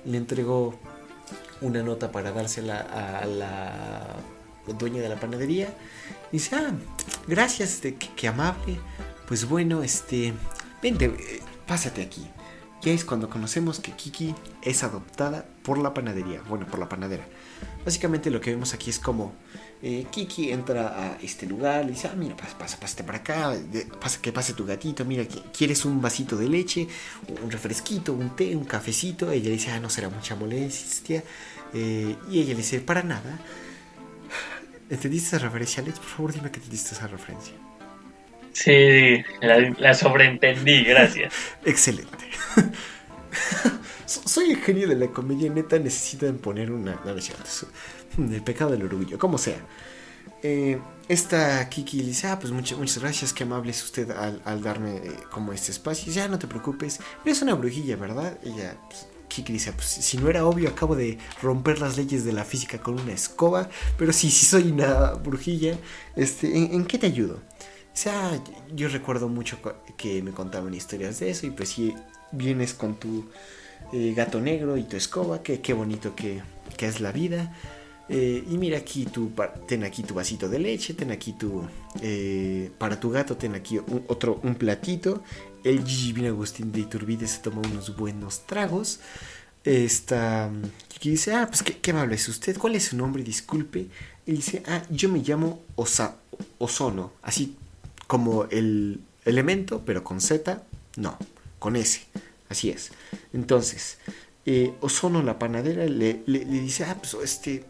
le 0.04 0.18
entregó 0.18 0.74
una 1.60 1.82
nota 1.82 2.12
para 2.12 2.32
dársela 2.32 2.80
a 2.80 3.24
la 3.26 4.16
dueña 4.78 5.00
de 5.00 5.08
la 5.08 5.16
panadería. 5.16 5.68
Y 6.32 6.38
dice, 6.38 6.56
ah, 6.56 6.72
gracias, 7.26 7.74
este, 7.74 7.94
qué, 7.94 8.28
amable. 8.28 8.78
Pues 9.28 9.48
bueno, 9.48 9.82
este, 9.82 10.32
vente, 10.82 11.06
eh, 11.06 11.42
pásate 11.66 12.02
aquí. 12.02 12.26
Ya 12.82 12.92
es 12.92 13.04
cuando 13.04 13.28
conocemos 13.30 13.80
que 13.80 13.92
Kiki 13.92 14.34
es 14.62 14.84
adoptada 14.84 15.46
por 15.62 15.78
la 15.78 15.94
panadería, 15.94 16.42
bueno, 16.48 16.66
por 16.66 16.78
la 16.78 16.88
panadera. 16.88 17.26
Básicamente 17.86 18.30
lo 18.30 18.40
que 18.40 18.50
vemos 18.50 18.74
aquí 18.74 18.90
es 18.90 18.98
como 18.98 19.32
eh, 19.80 20.06
Kiki 20.10 20.50
entra 20.50 20.88
a 20.88 21.18
este 21.22 21.46
lugar, 21.46 21.84
le 21.84 21.92
dice, 21.92 22.08
ah, 22.08 22.16
mira, 22.16 22.36
pasa, 22.36 22.58
pasa, 22.58 22.80
pásate 22.80 23.04
para 23.04 23.18
acá, 23.18 23.54
pasa 24.00 24.20
que 24.20 24.32
pase 24.32 24.54
tu 24.54 24.66
gatito, 24.66 25.04
mira, 25.04 25.24
¿quieres 25.56 25.84
un 25.84 26.02
vasito 26.02 26.36
de 26.36 26.48
leche, 26.48 26.88
un 27.44 27.48
refresquito, 27.48 28.12
un 28.12 28.34
té, 28.34 28.56
un 28.56 28.64
cafecito? 28.64 29.30
Ella 29.30 29.44
le 29.44 29.50
dice, 29.52 29.70
ah, 29.70 29.78
no 29.78 29.88
será 29.88 30.08
mucha 30.08 30.34
molestia. 30.34 31.22
Eh, 31.72 32.16
y 32.28 32.40
ella 32.40 32.50
le 32.50 32.56
dice, 32.56 32.80
para 32.80 33.04
nada. 33.04 33.38
¿Entendiste 34.90 35.36
esa 35.36 35.44
referencia, 35.44 35.80
Alex? 35.80 36.00
Por 36.00 36.08
favor, 36.08 36.32
dime 36.32 36.50
que 36.50 36.56
entendiste 36.56 36.92
esa 36.92 37.06
referencia. 37.06 37.54
Sí, 38.52 39.22
la, 39.42 39.94
sobreentendí, 39.94 40.82
gracias. 40.82 41.32
Excelente. 41.64 42.24
Soy 44.06 44.52
el 44.52 44.58
genio 44.58 44.88
de 44.88 44.94
la 44.94 45.08
comedia, 45.08 45.50
neta, 45.50 45.78
necesitan 45.78 46.38
poner 46.38 46.70
una... 46.70 47.00
No, 47.04 48.34
El 48.34 48.42
pecado 48.42 48.70
del 48.70 48.84
orgullo, 48.84 49.18
como 49.18 49.36
sea. 49.36 49.58
Eh, 50.42 50.78
esta 51.08 51.68
Kiki 51.68 51.98
le 51.98 52.06
dice, 52.06 52.28
ah, 52.28 52.38
pues 52.38 52.52
muchas, 52.52 52.78
muchas 52.78 52.98
gracias, 52.98 53.32
qué 53.32 53.44
amable 53.44 53.70
es 53.70 53.82
usted 53.82 54.10
al, 54.10 54.62
darme 54.62 54.96
eh, 54.96 55.12
como 55.30 55.52
este 55.52 55.72
espacio. 55.72 56.12
Ya, 56.12 56.28
no 56.28 56.38
te 56.38 56.46
preocupes, 56.46 57.00
es 57.24 57.42
una 57.42 57.54
brujilla, 57.54 57.96
¿verdad? 57.96 58.38
Ella, 58.44 58.76
pues, 58.88 59.06
Kiki 59.28 59.52
dice, 59.52 59.72
pues 59.72 59.86
si 59.86 60.18
no 60.18 60.28
era 60.30 60.46
obvio, 60.46 60.68
acabo 60.68 60.94
de 60.94 61.18
romper 61.42 61.80
las 61.80 61.96
leyes 61.96 62.24
de 62.24 62.32
la 62.32 62.44
física 62.44 62.78
con 62.78 62.98
una 63.00 63.12
escoba, 63.12 63.68
pero 63.98 64.12
sí, 64.12 64.30
sí 64.30 64.46
soy 64.46 64.70
una 64.70 65.12
brujilla, 65.14 65.78
este, 66.14 66.56
¿en, 66.56 66.84
qué 66.84 66.98
te 66.98 67.06
ayudo? 67.06 67.34
O 67.34 67.98
sea, 67.98 68.40
yo 68.74 68.88
recuerdo 68.88 69.28
mucho 69.28 69.58
que 69.96 70.22
me 70.22 70.30
contaban 70.30 70.74
historias 70.74 71.18
de 71.18 71.30
eso 71.30 71.46
y 71.46 71.50
pues 71.50 71.70
si 71.70 71.94
vienes 72.30 72.74
con 72.74 72.94
tu 72.96 73.28
eh, 73.92 74.12
gato 74.16 74.40
negro 74.40 74.76
y 74.76 74.84
tu 74.84 74.96
escoba, 74.96 75.42
que 75.42 75.60
qué 75.60 75.72
bonito 75.72 76.14
que, 76.14 76.42
es 76.78 77.00
la 77.00 77.12
vida. 77.12 77.54
Eh, 78.08 78.44
y 78.48 78.56
mira 78.56 78.78
aquí 78.78 79.04
tu, 79.04 79.32
ten 79.66 79.82
aquí 79.82 80.04
tu 80.04 80.14
vasito 80.14 80.48
de 80.48 80.60
leche, 80.60 80.94
ten 80.94 81.10
aquí 81.10 81.32
tu, 81.32 81.64
eh, 82.00 82.70
para 82.78 83.00
tu 83.00 83.10
gato 83.10 83.36
ten 83.36 83.56
aquí 83.56 83.80
otro, 84.06 84.38
un 84.44 84.54
platito 84.54 85.24
el 85.66 85.84
Gigi 85.84 86.12
Bin 86.12 86.26
Agustín 86.26 86.70
de 86.70 86.80
Iturbide 86.80 87.26
se 87.26 87.40
toma 87.40 87.60
unos 87.60 87.96
buenos 87.96 88.46
tragos. 88.46 89.00
Está. 89.64 90.48
Y 91.02 91.10
dice, 91.10 91.34
ah, 91.34 91.48
pues 91.48 91.62
qué, 91.62 91.90
amable 91.90 92.14
es 92.14 92.28
usted. 92.28 92.56
¿Cuál 92.56 92.76
es 92.76 92.84
su 92.84 92.96
nombre? 92.96 93.24
Disculpe. 93.24 93.88
Y 94.26 94.32
dice, 94.32 94.62
ah, 94.66 94.82
yo 94.90 95.08
me 95.08 95.18
llamo 95.18 95.60
Osa, 95.74 96.16
Ozono. 96.58 97.12
Así 97.22 97.56
como 98.06 98.44
el 98.44 99.00
elemento, 99.24 99.82
pero 99.84 100.04
con 100.04 100.20
Z. 100.20 100.62
No, 100.96 101.18
con 101.58 101.74
S. 101.74 102.02
Así 102.48 102.70
es. 102.70 102.92
Entonces, 103.32 103.98
eh, 104.44 104.74
Ozono, 104.80 105.22
la 105.22 105.38
panadera, 105.38 105.86
le, 105.86 106.22
dice, 106.24 106.84
ah, 106.84 106.96
pues 107.00 107.14
este, 107.22 107.64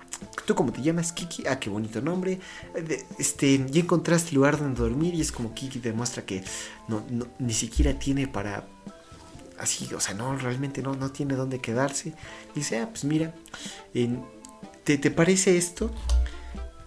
¿Tú 0.47 0.55
cómo 0.55 0.73
te 0.73 0.83
llamas? 0.83 1.13
Kiki. 1.13 1.47
Ah, 1.47 1.59
qué 1.59 1.69
bonito 1.69 2.01
nombre. 2.01 2.41
Este, 3.19 3.65
ya 3.69 3.81
encontraste 3.81 4.35
lugar 4.35 4.59
donde 4.59 4.81
dormir 4.81 5.15
y 5.15 5.21
es 5.21 5.33
como 5.33 5.55
Kiki 5.55 5.79
demuestra 5.79 6.25
que 6.25 6.43
no, 6.89 7.05
ni 7.39 7.53
siquiera 7.53 7.99
tiene 7.99 8.27
para... 8.29 8.67
Así, 9.59 9.93
o 9.95 10.01
sea, 10.01 10.15
no, 10.15 10.37
realmente 10.37 10.83
no, 10.83 10.95
no 10.95 11.11
tiene 11.11 11.35
dónde 11.35 11.61
quedarse. 11.61 12.13
dice, 12.55 12.79
ah, 12.79 12.89
pues 12.91 13.05
mira, 13.05 13.35
¿te, 14.85 14.99
¿te 14.99 15.11
parece 15.11 15.57
esto? 15.57 15.91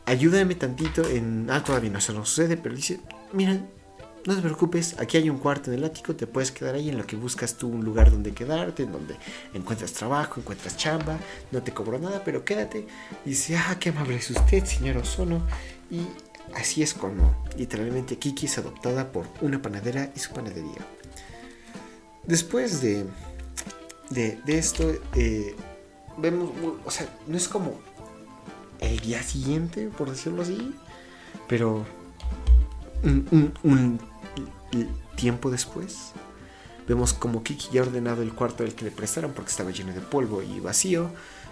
Ayúdame 0.05 0.55
tantito 0.55 1.07
en... 1.07 1.47
Ah, 1.49 1.63
todavía 1.63 1.89
no 1.89 2.01
se 2.01 2.13
nos 2.13 2.29
sucede, 2.29 2.57
pero 2.57 2.75
dice, 2.75 2.99
mira, 3.33 3.59
no 4.25 4.35
te 4.35 4.41
preocupes, 4.41 4.95
aquí 4.99 5.17
hay 5.17 5.29
un 5.29 5.37
cuarto 5.37 5.71
en 5.71 5.79
el 5.79 5.85
ático, 5.85 6.15
te 6.15 6.27
puedes 6.27 6.51
quedar 6.51 6.75
ahí 6.75 6.89
en 6.89 6.97
lo 6.97 7.05
que 7.05 7.15
buscas 7.15 7.55
tú 7.55 7.69
un 7.69 7.83
lugar 7.83 8.11
donde 8.11 8.33
quedarte, 8.33 8.83
en 8.83 8.91
donde 8.91 9.15
encuentras 9.53 9.93
trabajo, 9.93 10.39
encuentras 10.39 10.77
chamba, 10.77 11.17
no 11.51 11.63
te 11.63 11.73
cobro 11.73 11.99
nada, 11.99 12.21
pero 12.23 12.43
quédate. 12.43 12.85
Y 13.25 13.29
dice, 13.29 13.57
ah, 13.57 13.77
qué 13.79 13.89
amable 13.89 14.15
es 14.15 14.29
usted, 14.29 14.65
señor 14.65 14.97
Ozono. 14.97 15.41
Y 15.89 16.01
así 16.53 16.83
es 16.83 16.93
como 16.93 17.35
literalmente 17.57 18.17
Kiki 18.17 18.45
es 18.45 18.57
adoptada 18.57 19.11
por 19.11 19.25
una 19.41 19.61
panadera 19.61 20.11
y 20.15 20.19
su 20.19 20.31
panadería. 20.31 20.85
Después 22.25 22.81
de, 22.81 23.05
de, 24.09 24.39
esto, 24.47 24.91
eh, 25.15 25.55
vemos, 26.17 26.51
o 26.85 26.91
sea, 26.91 27.07
no 27.27 27.37
es 27.37 27.47
como 27.47 27.79
el 28.79 28.99
día 28.99 29.23
siguiente, 29.23 29.89
por 29.97 30.09
decirlo 30.09 30.43
así, 30.43 30.75
pero 31.47 31.85
un, 33.03 33.53
un, 33.63 33.99
tiempo 35.15 35.51
después, 35.51 36.13
vemos 36.87 37.13
como 37.13 37.43
Kiki 37.43 37.69
ya 37.71 37.81
ha 37.81 37.85
ordenado 37.85 38.21
el 38.21 38.33
cuarto 38.33 38.63
del 38.63 38.73
que 38.73 38.85
le 38.85 38.91
prestaron 38.91 39.33
porque 39.33 39.51
estaba 39.51 39.71
lleno 39.71 39.93
de 39.93 40.01
polvo 40.01 40.41
y 40.41 40.59
vacío. 40.59 41.11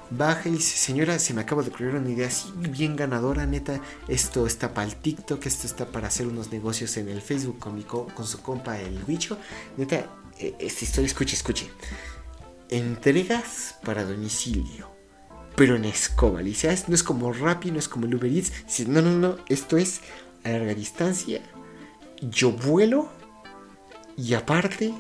Baja 0.10 0.48
y 0.48 0.54
dice, 0.54 0.78
señora, 0.78 1.20
se 1.20 1.34
me 1.34 1.42
acaba 1.42 1.64
de 1.64 1.70
ocurrir 1.70 1.96
una 1.96 2.10
idea 2.10 2.28
así 2.28 2.50
bien 2.56 2.96
ganadora, 2.96 3.46
neta. 3.46 3.82
Esto 4.08 4.48
está 4.48 4.74
para 4.74 4.88
el 4.88 4.96
TikTok, 4.96 5.46
esto 5.46 5.68
está 5.68 5.86
para 5.86 6.08
hacer 6.08 6.28
unos 6.28 6.50
negocios 6.50 6.96
en 6.96 7.10
el 7.10 7.22
Facebook 7.22 7.60
con, 7.60 7.76
mi 7.76 7.84
con 7.84 8.26
su 8.26 8.42
compa 8.42 8.80
el 8.80 9.00
bicho. 9.04 9.38
Neta, 9.76 10.08
eh, 10.40 10.56
esta 10.60 10.86
historia, 10.86 11.08
escuche, 11.08 11.36
escuche. 11.36 11.70
Entregas 12.70 13.76
para 13.84 14.06
domicilio, 14.06 14.90
pero 15.58 15.76
en 15.76 15.84
escoba. 15.84 16.42
dice, 16.42 16.70
ah, 16.70 16.76
no 16.88 16.96
es 16.96 17.04
como 17.04 17.34
Rappi, 17.34 17.72
no 17.72 17.80
es 17.80 17.90
como 17.90 18.06
el 18.06 18.16
Uber 18.16 18.32
Eats. 18.32 18.88
No, 18.88 19.02
no, 19.02 19.12
no, 19.12 19.36
esto 19.50 19.76
es 19.76 20.00
a 20.46 20.50
larga 20.50 20.74
distancia 20.74 21.42
yo 22.22 22.52
vuelo 22.52 23.10
y 24.16 24.34
aparte 24.34 24.94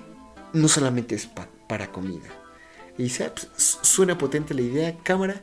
no 0.53 0.67
solamente 0.67 1.15
es 1.15 1.27
para 1.67 1.91
comida. 1.91 2.27
Y 2.97 3.03
dice, 3.03 3.25
ah, 3.25 3.33
pues, 3.33 3.79
suena 3.81 4.17
potente 4.17 4.53
la 4.53 4.61
idea, 4.61 4.97
cámara, 5.03 5.41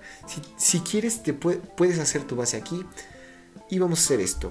si, 0.56 0.80
quieres 0.80 1.22
te 1.22 1.32
puedes 1.32 1.98
hacer 1.98 2.24
tu 2.24 2.34
base 2.34 2.56
aquí 2.56 2.84
y 3.70 3.78
vamos 3.78 4.00
a 4.00 4.02
hacer 4.02 4.20
esto. 4.20 4.50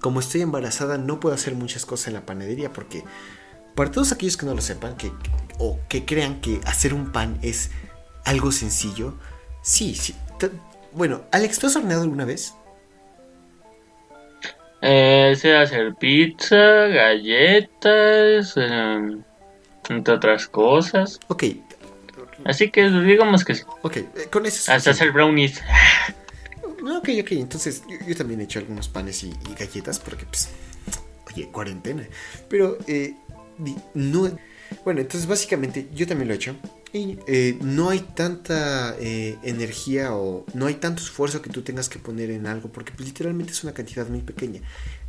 Como 0.00 0.20
estoy 0.20 0.42
embarazada 0.42 0.98
no 0.98 1.20
puedo 1.20 1.34
hacer 1.34 1.54
muchas 1.54 1.84
cosas 1.84 2.08
en 2.08 2.14
la 2.14 2.26
panadería 2.26 2.72
porque 2.72 3.04
para 3.74 3.90
todos 3.90 4.12
aquellos 4.12 4.36
que 4.36 4.46
no 4.46 4.54
lo 4.54 4.60
sepan 4.60 4.96
que, 4.96 5.12
o 5.58 5.78
que 5.88 6.04
crean 6.04 6.40
que 6.40 6.60
hacer 6.64 6.94
un 6.94 7.10
pan 7.10 7.38
es 7.42 7.70
algo 8.24 8.52
sencillo, 8.52 9.14
sí, 9.62 9.94
sí. 9.94 10.14
Bueno, 10.92 11.22
Alex, 11.32 11.58
¿tú 11.58 11.66
has 11.66 11.76
horneado 11.76 12.02
alguna 12.02 12.24
vez? 12.24 12.54
Eh, 14.82 15.34
sé 15.36 15.56
hacer 15.56 15.94
pizza, 15.94 16.56
galletas, 16.56 18.56
em, 18.56 19.22
entre 19.88 20.14
otras 20.14 20.48
cosas. 20.48 21.20
Ok. 21.28 21.44
Así 22.44 22.70
que 22.70 22.90
digamos 22.90 23.44
que 23.44 23.54
sí. 23.54 23.62
Ok, 23.82 23.98
eh, 23.98 24.08
con 24.30 24.44
eso. 24.44 24.72
Hasta 24.72 24.90
hacer 24.90 25.12
brownies. 25.12 25.62
Ok, 26.82 27.10
ok, 27.20 27.32
entonces 27.32 27.84
yo, 28.08 28.16
también 28.16 28.40
he 28.40 28.44
hecho 28.44 28.58
algunos 28.58 28.88
panes 28.88 29.22
y, 29.22 29.32
galletas 29.56 30.00
porque, 30.00 30.26
pues, 30.26 30.50
oye, 31.30 31.46
cuarentena. 31.46 32.02
Pero, 32.48 32.76
eh, 32.88 33.14
no... 33.94 34.36
Bueno, 34.84 35.00
entonces 35.00 35.28
básicamente 35.28 35.86
yo 35.94 36.08
también 36.08 36.26
lo 36.26 36.34
he 36.34 36.38
hecho. 36.38 36.56
Eh, 36.94 37.58
no 37.62 37.88
hay 37.88 38.00
tanta 38.00 38.96
eh, 39.00 39.38
energía 39.42 40.14
o 40.14 40.44
no 40.52 40.66
hay 40.66 40.74
tanto 40.74 41.02
esfuerzo 41.02 41.40
que 41.40 41.48
tú 41.48 41.62
tengas 41.62 41.88
que 41.88 41.98
poner 41.98 42.30
en 42.30 42.46
algo 42.46 42.70
porque 42.70 42.92
pues, 42.92 43.08
literalmente 43.08 43.52
es 43.52 43.64
una 43.64 43.72
cantidad 43.72 44.06
muy 44.08 44.20
pequeña. 44.20 44.60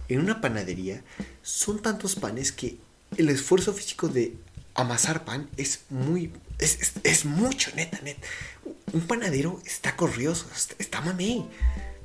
En 0.07 0.21
una 0.21 0.39
panadería 0.39 1.03
son 1.41 1.81
tantos 1.81 2.15
panes 2.15 2.51
que 2.51 2.77
el 3.17 3.29
esfuerzo 3.29 3.73
físico 3.73 4.07
de 4.07 4.35
amasar 4.75 5.25
pan 5.25 5.49
es 5.57 5.81
muy... 5.89 6.31
Es, 6.59 7.25
mucho, 7.25 7.71
neta, 7.75 7.99
neta. 8.01 8.25
Un 8.93 9.01
panadero 9.01 9.59
está 9.65 9.97
corrioso, 9.97 10.45
está, 10.55 10.75
está 10.79 11.01
mamey. 11.01 11.45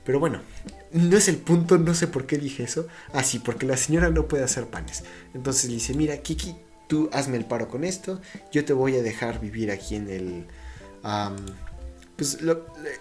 Pero 0.05 0.19
bueno, 0.19 0.41
no 0.93 1.17
es 1.17 1.29
el 1.29 1.37
punto, 1.37 1.79
no 1.79 1.95
sé 1.95 2.09
por 2.09 2.27
qué 2.27 2.39
dije 2.39 2.65
eso. 2.65 2.89
Así, 3.13 3.39
ah, 3.39 3.43
porque 3.45 3.67
la 3.67 3.77
señora 3.77 4.11
no 4.11 4.27
puede 4.27 4.43
hacer 4.43 4.67
panes. 4.67 5.05
Entonces 5.35 5.67
le 5.67 5.75
dice, 5.75 5.95
mira, 5.95 6.17
Kiki, 6.19 6.57
tú 6.89 7.09
hazme 7.13 7.37
el 7.37 7.45
paro 7.45 7.69
con 7.69 7.85
esto, 7.85 8.21
yo 8.51 8.65
te 8.65 8.73
voy 8.73 8.97
a 8.97 9.03
dejar 9.03 9.41
vivir 9.41 9.71
aquí 9.71 9.95
en 9.95 10.11
el... 10.11 10.47
pues 12.17 12.39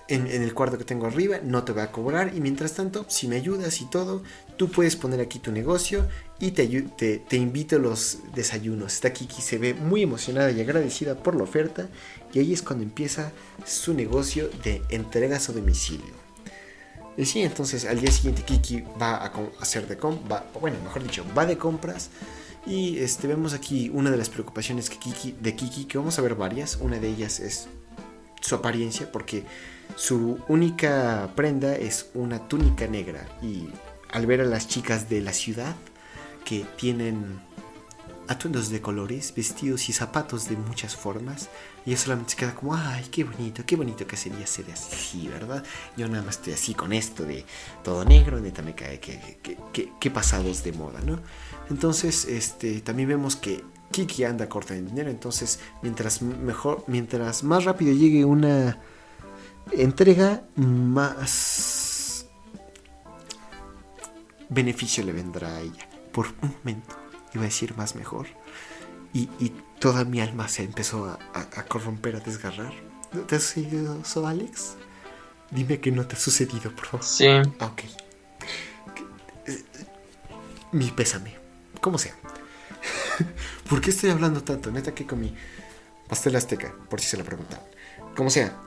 en, 0.08 0.28
el 0.28 0.54
cuarto 0.54 0.78
que 0.78 0.84
tengo 0.84 1.08
arriba, 1.08 1.40
no 1.44 1.64
te 1.64 1.72
voy 1.72 1.82
a 1.82 1.92
cobrar 1.92 2.34
y 2.36 2.42
mientras 2.42 2.74
tanto, 2.74 3.06
si 3.08 3.28
me 3.28 3.38
ayudas 3.38 3.82
y 3.82 3.90
todo, 3.90 4.22
tú 4.58 4.70
puedes 4.70 4.96
poner 4.96 5.22
aquí 5.22 5.40
tu 5.40 5.52
negocio 5.52 6.08
y 6.40 6.52
te, 6.52 6.68
te, 6.68 7.38
invito 7.38 7.78
a 7.78 7.80
los 7.80 8.20
desayunos. 8.36 8.94
Está 8.94 9.12
Kiki, 9.12 9.42
se 9.42 9.58
ve 9.58 9.74
muy 9.74 10.04
emocionada 10.04 10.52
y 10.52 10.62
agradecida 10.62 11.16
por 11.16 11.36
la 11.36 11.44
oferta 11.44 11.88
y 12.34 12.40
ahí 12.40 12.54
es 12.54 12.62
cuando 12.62 12.84
empieza 12.84 13.32
su 13.66 13.94
negocio 13.94 14.50
de 14.64 14.84
entregas 14.90 15.50
a 15.50 15.54
domicilio. 15.54 16.28
Y 17.18 17.26
sí, 17.26 17.42
entonces 17.42 17.86
al 17.86 18.00
día 18.00 18.12
siguiente 18.12 18.44
Kiki 18.44 18.84
va 19.02 19.16
a 19.16 19.32
hacer 19.60 19.88
de 19.88 19.98
compras, 19.98 20.44
bueno, 20.62 20.78
mejor 20.84 21.02
dicho, 21.02 21.26
va 21.36 21.48
de 21.48 21.58
compras 21.58 22.12
y 22.68 23.00
este, 23.00 23.28
vemos 23.28 23.54
aquí 23.54 23.90
una 23.94 24.12
de 24.12 24.18
las 24.18 24.30
preocupaciones 24.30 24.90
que 24.90 24.98
de 25.40 25.56
Kiki, 25.56 25.86
que 25.86 25.98
vamos 25.98 26.20
a 26.20 26.22
ver 26.22 26.36
varias. 26.36 26.78
Una 26.82 27.00
de 27.00 27.08
ellas 27.08 27.40
es 27.40 27.70
su 28.42 28.56
apariencia, 28.56 29.10
porque 29.10 29.46
su 29.96 30.38
única 30.50 31.32
prenda 31.36 31.76
es 31.78 32.10
una 32.14 32.48
túnica 32.50 32.86
negra. 32.86 33.26
Y 33.42 33.70
al 34.12 34.26
ver 34.26 34.42
a 34.42 34.44
las 34.44 34.68
chicas 34.68 35.10
de 35.10 35.22
la 35.22 35.32
ciudad 35.32 35.76
que 36.44 36.66
tienen 36.76 37.40
atuendos 38.28 38.70
de 38.70 38.82
colores, 38.82 39.34
vestidos 39.34 39.88
y 39.88 39.94
zapatos 39.94 40.50
de 40.50 40.58
muchas 40.58 40.96
formas, 40.96 41.50
ella 41.86 41.98
solamente 41.98 42.32
se 42.32 42.38
queda 42.38 42.54
como, 42.54 42.76
ay, 42.76 43.06
qué 43.10 43.24
bonito, 43.24 43.64
qué 43.66 43.78
bonito 43.78 44.06
que 44.06 44.18
sería 44.18 44.46
ser 44.46 44.66
así, 44.72 45.30
¿verdad? 45.30 45.64
Yo 45.96 46.08
nada 46.10 46.24
más 46.24 46.36
estoy 46.36 46.54
así 46.54 46.74
con 46.74 46.92
esto 46.92 47.24
de 47.24 47.46
todo 47.84 48.04
negro, 48.04 48.40
neta 48.40 48.62
me 48.62 48.76
cae, 48.76 49.00
pasados 50.14 50.64
de 50.64 50.74
moda, 50.74 51.00
¿no? 51.00 51.20
Entonces, 51.70 52.26
este, 52.26 52.82
también 52.82 53.10
vemos 53.10 53.36
que 53.36 53.64
Kiki 53.92 54.24
anda 54.24 54.50
corta 54.50 54.74
de 54.74 54.82
dinero. 54.82 55.10
Entonces, 55.10 55.60
mientras 55.82 56.22
mejor, 56.22 56.84
mientras 56.88 57.44
más 57.44 57.66
rápido 57.66 57.94
llegue 57.94 58.26
una 58.26 58.80
entrega, 59.72 60.44
más 60.56 62.28
beneficio 64.50 65.04
le 65.04 65.12
vendrá 65.14 65.56
a 65.56 65.62
ella. 65.62 65.90
Por 66.12 66.28
un 66.42 66.54
momento, 66.58 66.96
iba 67.34 67.44
a 67.44 67.46
decir 67.46 67.76
más 67.76 67.96
mejor. 67.96 68.28
Y, 69.14 69.28
toda 69.80 70.06
mi 70.06 70.20
alma 70.22 70.48
se 70.48 70.64
empezó 70.64 71.06
a, 71.06 71.64
corromper, 71.66 72.16
a 72.16 72.20
desgarrar. 72.20 72.74
¿Te 73.28 73.36
ha 73.36 73.40
sucedido 73.40 74.00
eso, 74.02 74.26
Alex? 74.26 74.76
Dime 75.52 75.80
que 75.80 75.92
no 75.92 76.08
te 76.08 76.16
ha 76.16 76.20
sucedido, 76.20 76.72
por 76.76 76.86
favor. 76.86 77.06
Sí. 77.06 77.28
Ok. 77.60 77.84
Mi 80.72 80.90
pésame 80.92 81.37
como 81.88 81.98
sea. 81.98 82.16
¿Por 83.70 83.80
qué 83.80 83.92
estoy 83.92 84.10
hablando 84.10 84.44
tanto? 84.44 84.72
Neta 84.72 84.94
que 84.94 85.08
comí 85.08 85.34
pastel 86.10 86.36
azteca, 86.36 86.76
por 86.90 87.00
si 87.00 87.08
se 87.08 87.16
lo 87.16 87.24
preguntan. 87.24 87.62
Como 88.14 88.30
sea. 88.30 88.60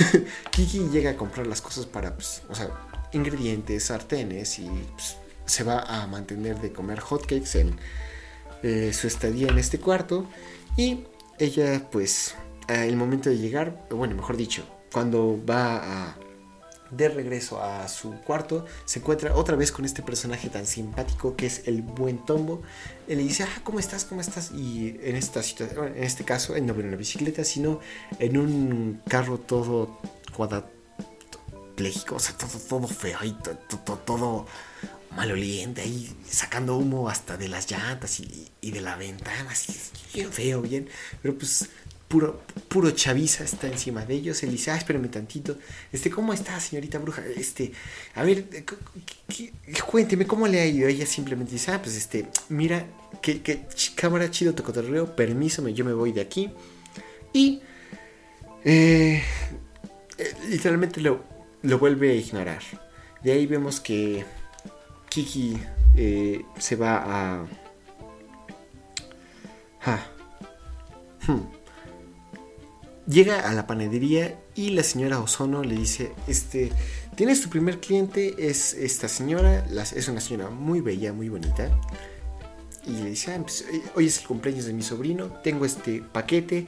Kiki 0.50 0.88
llega 0.88 1.10
a 1.10 1.16
comprar 1.18 1.46
las 1.46 1.60
cosas 1.60 1.84
para, 1.84 2.14
pues, 2.14 2.42
o 2.48 2.54
sea, 2.54 2.70
ingredientes, 3.12 3.84
sartenes 3.84 4.58
y 4.58 4.70
pues, 4.94 5.16
se 5.44 5.64
va 5.64 5.80
a 5.80 6.06
mantener 6.06 6.62
de 6.62 6.72
comer 6.72 7.00
hotcakes 7.00 7.60
en 7.60 7.76
eh, 8.62 8.94
su 8.94 9.06
estadía 9.06 9.48
en 9.48 9.58
este 9.58 9.78
cuarto. 9.78 10.26
Y 10.78 11.04
ella, 11.38 11.90
pues, 11.90 12.34
el 12.68 12.96
momento 12.96 13.28
de 13.28 13.36
llegar, 13.36 13.86
bueno, 13.90 14.14
mejor 14.14 14.38
dicho, 14.38 14.64
cuando 14.90 15.38
va 15.44 15.76
a 15.76 16.16
de 16.92 17.08
regreso 17.08 17.62
a 17.62 17.88
su 17.88 18.12
cuarto, 18.20 18.66
se 18.84 19.00
encuentra 19.00 19.34
otra 19.34 19.56
vez 19.56 19.72
con 19.72 19.84
este 19.84 20.02
personaje 20.02 20.48
tan 20.50 20.66
simpático 20.66 21.34
que 21.36 21.46
es 21.46 21.66
el 21.66 21.82
buen 21.82 22.24
Tombo. 22.24 22.62
Él 23.08 23.18
le 23.18 23.24
dice, 23.24 23.44
ah, 23.44 23.60
¿cómo 23.64 23.80
estás? 23.80 24.04
¿Cómo 24.04 24.20
estás? 24.20 24.52
Y 24.52 24.98
en 25.02 25.16
esta 25.16 25.42
situación, 25.42 25.96
en 25.96 26.04
este 26.04 26.24
caso, 26.24 26.52
no 26.52 26.58
en 26.58 26.86
una 26.86 26.96
bicicleta, 26.96 27.44
sino 27.44 27.80
en 28.18 28.36
un 28.36 29.02
carro 29.08 29.38
todo 29.38 29.98
cuadrapléjico, 30.36 32.16
o 32.16 32.20
sea, 32.20 32.36
todo, 32.36 32.58
todo 32.68 32.86
feo 32.86 33.18
y 33.22 33.32
todo, 33.32 33.98
todo, 33.98 34.46
maloliente, 35.16 35.82
ahí 35.82 36.10
sacando 36.26 36.76
humo 36.76 37.08
hasta 37.08 37.36
de 37.36 37.48
las 37.48 37.70
llantas 37.70 38.20
y, 38.20 38.50
y 38.62 38.70
de 38.70 38.80
la 38.80 38.96
ventana, 38.96 39.50
así, 39.50 39.78
bien 40.14 40.32
feo, 40.32 40.62
bien, 40.62 40.88
pero 41.20 41.36
pues 41.36 41.68
puro, 42.12 42.42
puro 42.68 42.90
chaviza 42.90 43.42
está 43.42 43.68
encima 43.68 44.04
de 44.04 44.12
ellos. 44.12 44.42
Él 44.42 44.50
dice, 44.50 44.70
ah, 44.70 44.76
espérame 44.76 45.08
tantito. 45.08 45.56
Este, 45.90 46.10
¿cómo 46.10 46.34
está, 46.34 46.60
señorita 46.60 46.98
bruja? 46.98 47.22
Este, 47.34 47.72
a 48.14 48.22
ver, 48.22 48.44
eh, 48.52 48.64
cuénteme 49.86 50.26
cómo 50.26 50.46
le 50.46 50.60
ha 50.60 50.66
ido. 50.66 50.88
Ella 50.88 51.06
simplemente 51.06 51.52
dice, 51.52 51.70
ah, 51.70 51.80
pues 51.80 51.96
este, 51.96 52.28
mira, 52.50 52.86
que, 53.22 53.64
cámara 53.94 54.30
chido 54.30 54.54
te 54.54 54.62
cotorreo, 54.62 55.16
permiso, 55.16 55.66
yo 55.68 55.86
me 55.86 55.94
voy 55.94 56.12
de 56.12 56.20
aquí. 56.20 56.50
Y 57.32 57.62
eh, 58.62 59.22
eh, 60.18 60.34
literalmente 60.50 61.00
lo, 61.00 61.24
lo 61.62 61.78
vuelve 61.78 62.10
a 62.10 62.14
ignorar. 62.14 62.62
De 63.24 63.32
ahí 63.32 63.46
vemos 63.46 63.80
que 63.80 64.26
Kiki 65.08 65.56
se 66.58 66.76
va 66.76 66.96
a... 67.06 67.46
Ah. 69.86 70.06
Hmm. 71.26 71.61
Llega 73.12 73.46
a 73.46 73.52
la 73.52 73.66
panadería 73.66 74.38
y 74.54 74.70
la 74.70 74.82
señora 74.82 75.20
Ozono 75.20 75.62
le 75.62 75.74
dice, 75.74 76.12
este, 76.26 76.72
tienes 77.14 77.42
tu 77.42 77.50
primer 77.50 77.78
cliente, 77.78 78.34
es 78.38 78.72
esta 78.72 79.06
señora, 79.06 79.66
es 79.94 80.08
una 80.08 80.22
señora 80.22 80.48
muy 80.48 80.80
bella, 80.80 81.12
muy 81.12 81.28
bonita. 81.28 81.68
Y 82.86 82.92
le 82.92 83.10
dice, 83.10 83.34
ah, 83.34 83.38
pues, 83.42 83.66
eh, 83.70 83.82
hoy 83.94 84.06
es 84.06 84.20
el 84.20 84.26
cumpleaños 84.26 84.64
de 84.64 84.72
mi 84.72 84.82
sobrino, 84.82 85.26
tengo 85.44 85.66
este 85.66 86.00
paquete, 86.00 86.66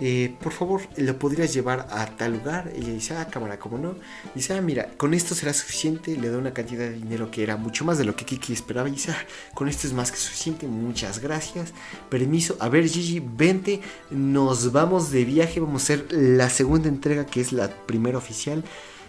eh, 0.00 0.34
por 0.42 0.52
favor, 0.52 0.82
¿lo 0.96 1.18
podrías 1.18 1.54
llevar 1.54 1.86
a 1.90 2.06
tal 2.16 2.32
lugar? 2.32 2.72
Ella 2.74 2.92
dice, 2.92 3.16
ah, 3.16 3.26
cámara, 3.26 3.58
¿cómo 3.58 3.78
no? 3.78 3.94
Dice, 4.34 4.54
ah, 4.54 4.60
mira, 4.60 4.90
con 4.96 5.14
esto 5.14 5.34
será 5.34 5.52
suficiente. 5.52 6.16
Le 6.16 6.30
da 6.30 6.38
una 6.38 6.52
cantidad 6.52 6.84
de 6.84 6.94
dinero 6.94 7.30
que 7.30 7.42
era 7.42 7.56
mucho 7.56 7.84
más 7.84 7.98
de 7.98 8.04
lo 8.04 8.16
que 8.16 8.24
Kiki 8.24 8.52
esperaba. 8.52 8.88
Y 8.88 8.92
dice, 8.92 9.12
ah, 9.12 9.26
con 9.54 9.68
esto 9.68 9.86
es 9.86 9.92
más 9.92 10.10
que 10.10 10.18
suficiente, 10.18 10.66
muchas 10.66 11.20
gracias. 11.20 11.72
Permiso, 12.08 12.56
a 12.60 12.68
ver, 12.68 12.88
Gigi, 12.88 13.20
vente, 13.20 13.80
nos 14.10 14.72
vamos 14.72 15.10
de 15.10 15.24
viaje. 15.24 15.60
Vamos 15.60 15.82
a 15.82 15.84
hacer 15.84 16.06
la 16.10 16.50
segunda 16.50 16.88
entrega, 16.88 17.24
que 17.26 17.40
es 17.40 17.52
la 17.52 17.68
primera 17.68 18.18
oficial. 18.18 18.64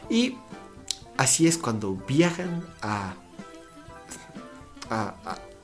Y 0.09 0.37
así 1.17 1.47
es 1.47 1.57
cuando 1.57 1.95
viajan 1.95 2.63
a, 2.83 3.15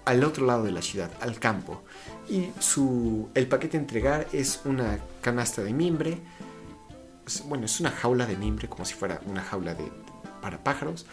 al 0.05 0.23
otro 0.23 0.47
lado 0.47 0.63
de 0.63 0.71
la 0.71 0.81
ciudad, 0.81 1.11
al 1.21 1.37
campo 1.37 1.83
y 2.31 2.49
su, 2.59 3.27
el 3.35 3.47
paquete 3.47 3.75
a 3.75 3.81
entregar 3.81 4.27
es 4.31 4.61
una 4.63 4.99
canasta 5.19 5.61
de 5.61 5.73
mimbre. 5.73 6.17
Bueno, 7.45 7.65
es 7.65 7.81
una 7.81 7.91
jaula 7.91 8.25
de 8.25 8.37
mimbre, 8.37 8.69
como 8.69 8.85
si 8.85 8.93
fuera 8.93 9.19
una 9.25 9.41
jaula 9.41 9.75
de, 9.75 9.91
para 10.41 10.63
pájaros, 10.63 11.05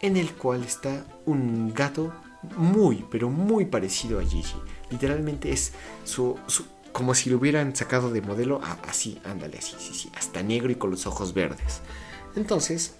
en 0.00 0.16
el 0.16 0.32
cual 0.32 0.64
está 0.64 1.04
un 1.26 1.72
gato 1.72 2.12
muy, 2.56 3.06
pero 3.08 3.30
muy 3.30 3.66
parecido 3.66 4.18
a 4.18 4.24
Gigi. 4.24 4.56
Literalmente 4.90 5.52
es 5.52 5.72
su, 6.02 6.38
como 6.90 7.14
si 7.14 7.30
lo 7.30 7.36
hubieran 7.36 7.76
sacado 7.76 8.10
de 8.10 8.20
modelo, 8.20 8.60
así, 8.88 9.20
ándale, 9.24 9.58
así, 9.58 9.76
sí, 9.78 9.94
sí, 9.94 10.10
hasta 10.16 10.42
negro 10.42 10.72
y 10.72 10.74
con 10.74 10.90
los 10.90 11.06
ojos 11.06 11.34
verdes. 11.34 11.82
Entonces, 12.34 12.96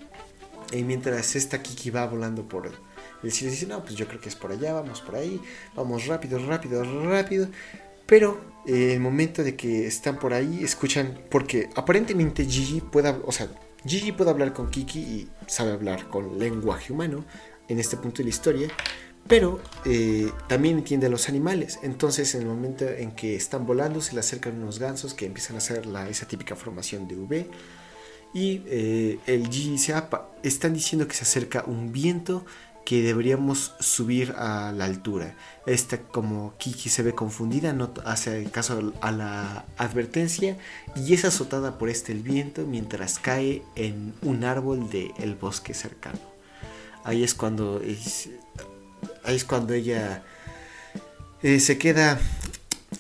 eh, 0.71 0.85
mientras 0.85 1.35
esta 1.35 1.61
Kiki 1.61 1.91
va 1.91 2.07
volando 2.07 2.49
por 2.49 2.71
el 3.27 3.33
cielo, 3.33 3.51
dice, 3.51 3.67
no, 3.67 3.83
pues 3.83 3.95
yo 3.95 4.07
creo 4.07 4.21
que 4.21 4.29
es 4.29 4.37
por 4.37 4.53
allá, 4.53 4.73
vamos 4.73 5.01
por 5.01 5.17
ahí, 5.17 5.41
vamos 5.75 6.07
rápido, 6.07 6.39
rápido, 6.39 6.85
rápido. 7.05 7.49
Pero 8.07 8.41
eh, 8.67 8.95
el 8.95 9.01
momento 9.01 9.43
de 9.43 9.57
que 9.57 9.87
están 9.87 10.19
por 10.19 10.35
ahí, 10.35 10.63
escuchan, 10.63 11.19
porque 11.31 11.71
aparentemente 11.75 12.45
Gigi 12.45 12.81
puede, 12.81 13.15
o 13.25 13.33
sea, 13.33 13.49
Gigi 13.87 14.13
puede 14.13 14.31
hablar 14.31 14.53
con 14.53 14.71
Kiki 14.71 14.99
y 14.99 15.29
sabe 15.47 15.73
hablar 15.73 16.09
con 16.09 16.39
lenguaje 16.39 16.93
humano 16.93 17.25
en 17.69 17.79
este 17.79 17.97
punto 17.97 18.19
de 18.19 18.25
la 18.25 18.31
historia, 18.31 18.69
pero 19.27 19.61
eh, 19.85 20.31
también 20.49 20.79
entiende 20.79 21.07
a 21.07 21.11
los 21.11 21.29
animales. 21.29 21.79
Entonces, 21.83 22.35
en 22.35 22.43
el 22.43 22.49
momento 22.49 22.87
en 22.87 23.13
que 23.13 23.37
están 23.37 23.67
volando, 23.67 24.01
se 24.01 24.15
le 24.15 24.21
acercan 24.21 24.57
unos 24.63 24.79
gansos 24.79 25.15
que 25.15 25.27
empiezan 25.27 25.57
a 25.57 25.59
hacer 25.59 25.87
la, 25.87 26.09
esa 26.09 26.27
típica 26.27 26.57
formación 26.57 27.09
de 27.09 27.17
V. 27.17 27.51
Y 28.35 28.63
eh, 28.67 29.19
el 29.27 29.49
Gigi 29.49 29.71
dice, 29.71 29.95
ah, 29.95 30.29
están 30.43 30.75
diciendo 30.75 31.07
que 31.07 31.15
se 31.15 31.23
acerca 31.23 31.65
un 31.67 31.93
viento 31.93 32.45
que 32.85 33.03
deberíamos 33.03 33.75
subir 33.81 34.33
a 34.33 34.73
la 34.73 34.85
altura. 34.85 35.37
Esta 35.67 35.99
como 35.99 36.55
Kiki 36.59 36.91
se 36.91 37.03
ve 37.03 37.15
confundida, 37.15 37.73
no 37.73 37.93
hace 38.05 38.45
caso 38.51 38.93
a 39.01 39.11
la 39.11 39.65
advertencia 39.79 40.59
y 40.95 41.15
es 41.15 41.25
azotada 41.25 41.79
por 41.79 41.89
este 41.89 42.13
el 42.13 42.23
viento 42.23 42.67
mientras 42.67 43.19
cae 43.19 43.63
en 43.75 44.15
un 44.23 44.45
árbol 44.45 44.91
del 44.91 45.35
bosque 45.35 45.73
cercano. 45.73 46.19
Ahí 47.05 47.23
es 47.23 47.35
cuando 47.35 47.81
ahí 49.25 49.37
es 49.37 49.45
cuando 49.45 49.73
ella 49.73 50.23
eh, 51.43 51.61
se 51.61 51.79
queda 51.79 52.21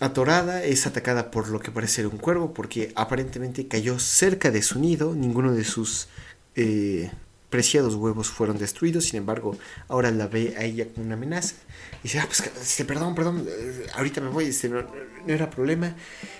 atorada, 0.00 0.64
es 0.64 0.86
atacada 0.86 1.30
por 1.30 1.48
lo 1.48 1.60
que 1.60 1.70
parece 1.70 1.96
ser 1.96 2.06
un 2.06 2.18
cuervo 2.18 2.54
porque 2.54 2.92
aparentemente 2.96 3.68
cayó 3.68 3.98
cerca 3.98 4.50
de 4.50 4.62
su 4.62 4.78
nido, 4.78 5.14
ninguno 5.14 5.52
de 5.52 5.64
sus 5.64 6.08
eh, 6.56 7.10
preciados 7.54 7.94
huevos 7.94 8.30
fueron 8.30 8.58
destruidos, 8.58 9.04
sin 9.04 9.18
embargo, 9.18 9.56
ahora 9.86 10.10
la 10.10 10.26
ve 10.26 10.56
a 10.58 10.64
ella 10.64 10.88
como 10.92 11.06
una 11.06 11.14
amenaza. 11.14 11.54
Y 12.00 12.08
dice, 12.08 12.18
ah, 12.18 12.24
pues, 12.26 12.42
este, 12.60 12.84
perdón, 12.84 13.14
perdón, 13.14 13.46
eh, 13.48 13.86
ahorita 13.94 14.20
me 14.20 14.28
voy, 14.28 14.46
este, 14.46 14.68
no, 14.68 14.84
era 15.28 15.48
problema. 15.50 15.94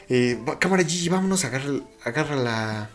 Eh, 0.09 0.37
cámara 0.59 0.83
Gigi, 0.83 1.09
vámonos, 1.09 1.45
agarra, 1.45 1.73
agarra 2.03 2.35
la 2.35 2.91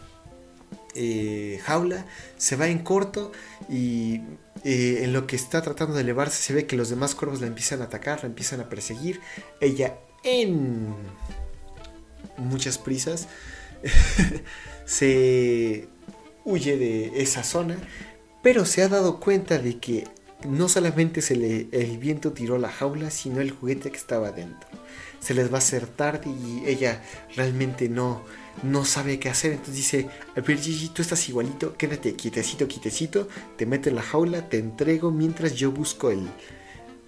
eh, 0.95 1.61
jaula, 1.63 2.05
se 2.35 2.57
va 2.57 2.67
en 2.67 2.79
corto 2.79 3.31
y 3.69 4.19
en 4.65 5.13
lo 5.13 5.25
que 5.25 5.37
está 5.37 5.61
tratando 5.61 5.95
de 5.95 6.01
elevarse 6.01 6.43
se 6.43 6.53
ve 6.53 6.65
que 6.65 6.75
los 6.75 6.89
demás 6.89 7.15
cuervos 7.15 7.39
la 7.39 7.47
empiezan 7.47 7.79
a 7.79 7.85
atacar, 7.85 8.19
la 8.23 8.27
empiezan 8.27 8.59
a 8.59 8.67
perseguir. 8.67 9.21
Ella 9.61 9.97
en 10.25 10.93
muchas 12.35 12.77
prisas 12.79 13.29
se 14.85 15.87
huye 16.49 16.77
de 16.77 17.21
esa 17.21 17.43
zona 17.43 17.77
pero 18.41 18.65
se 18.65 18.83
ha 18.83 18.87
dado 18.87 19.19
cuenta 19.19 19.57
de 19.57 19.77
que 19.79 20.07
no 20.47 20.69
solamente 20.69 21.21
le, 21.35 21.67
el 21.71 21.97
viento 21.97 22.31
tiró 22.31 22.57
la 22.57 22.69
jaula, 22.69 23.09
sino 23.09 23.41
el 23.41 23.51
juguete 23.51 23.91
que 23.91 23.97
estaba 23.97 24.31
dentro. 24.31 24.69
Se 25.19 25.33
les 25.33 25.51
va 25.51 25.55
a 25.55 25.59
hacer 25.59 25.85
tarde 25.85 26.29
y 26.29 26.63
ella 26.65 27.03
realmente 27.35 27.89
no, 27.89 28.23
no 28.63 28.85
sabe 28.85 29.19
qué 29.19 29.29
hacer. 29.29 29.51
Entonces 29.51 29.75
dice, 29.75 30.09
ver 30.35 30.57
Gigi, 30.57 30.89
tú 30.89 31.01
estás 31.01 31.27
igualito, 31.27 31.75
quédate 31.75 32.15
quietecito, 32.15 32.67
quietecito, 32.67 33.27
te 33.57 33.65
meto 33.65 33.89
en 33.89 33.95
la 33.95 34.01
jaula, 34.01 34.47
te 34.47 34.57
entrego 34.59 35.11
mientras 35.11 35.55
yo 35.55 35.71
busco 35.71 36.09
el, 36.09 36.29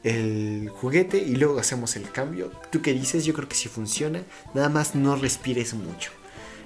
el 0.04 0.70
juguete 0.70 1.18
y 1.18 1.36
luego 1.36 1.60
hacemos 1.60 1.96
el 1.96 2.12
cambio. 2.12 2.52
¿Tú 2.70 2.82
qué 2.82 2.94
dices? 2.94 3.24
Yo 3.24 3.34
creo 3.34 3.48
que 3.48 3.56
si 3.56 3.70
funciona, 3.70 4.24
nada 4.54 4.68
más 4.68 4.94
no 4.94 5.16
respires 5.16 5.74
mucho. 5.74 6.12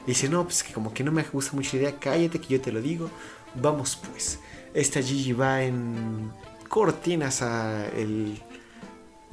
dice, 0.08 0.30
no, 0.30 0.44
pues 0.46 0.64
que 0.64 0.74
como 0.74 0.96
que 0.96 1.04
no 1.04 1.12
me 1.12 1.24
gusta 1.24 1.54
mucho 1.54 1.78
la 1.78 1.84
idea, 1.84 2.00
cállate 2.00 2.42
que 2.42 2.48
yo 2.48 2.62
te 2.62 2.72
lo 2.72 2.82
digo. 2.82 3.12
Vamos 3.54 4.00
pues. 4.12 4.40
Esta 4.76 5.02
Gigi 5.02 5.32
va 5.32 5.64
en 5.64 6.30
cortinas 6.68 7.42
a 7.42 7.88
el, 7.88 8.42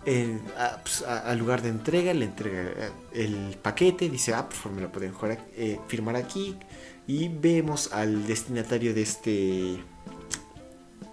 pues, 0.05 1.03
al 1.03 1.37
lugar 1.37 1.63
de 1.63 1.69
entrega, 1.69 2.15
le 2.15 2.27
entrega 2.27 2.63
eh, 2.63 2.91
el 3.13 3.59
paquete, 3.61 4.09
dice, 4.09 4.35
ah, 4.35 4.49
por 4.49 4.55
favor 4.55 4.77
me 4.77 4.83
lo 4.83 4.93
pueden 4.93 5.13
eh, 5.57 5.81
firmar 5.89 6.15
aquí. 6.15 6.57
Y 7.09 7.27
vemos 7.27 7.93
al 7.93 8.25
destinatario 8.25 8.95
de 8.95 9.03
este 9.03 9.83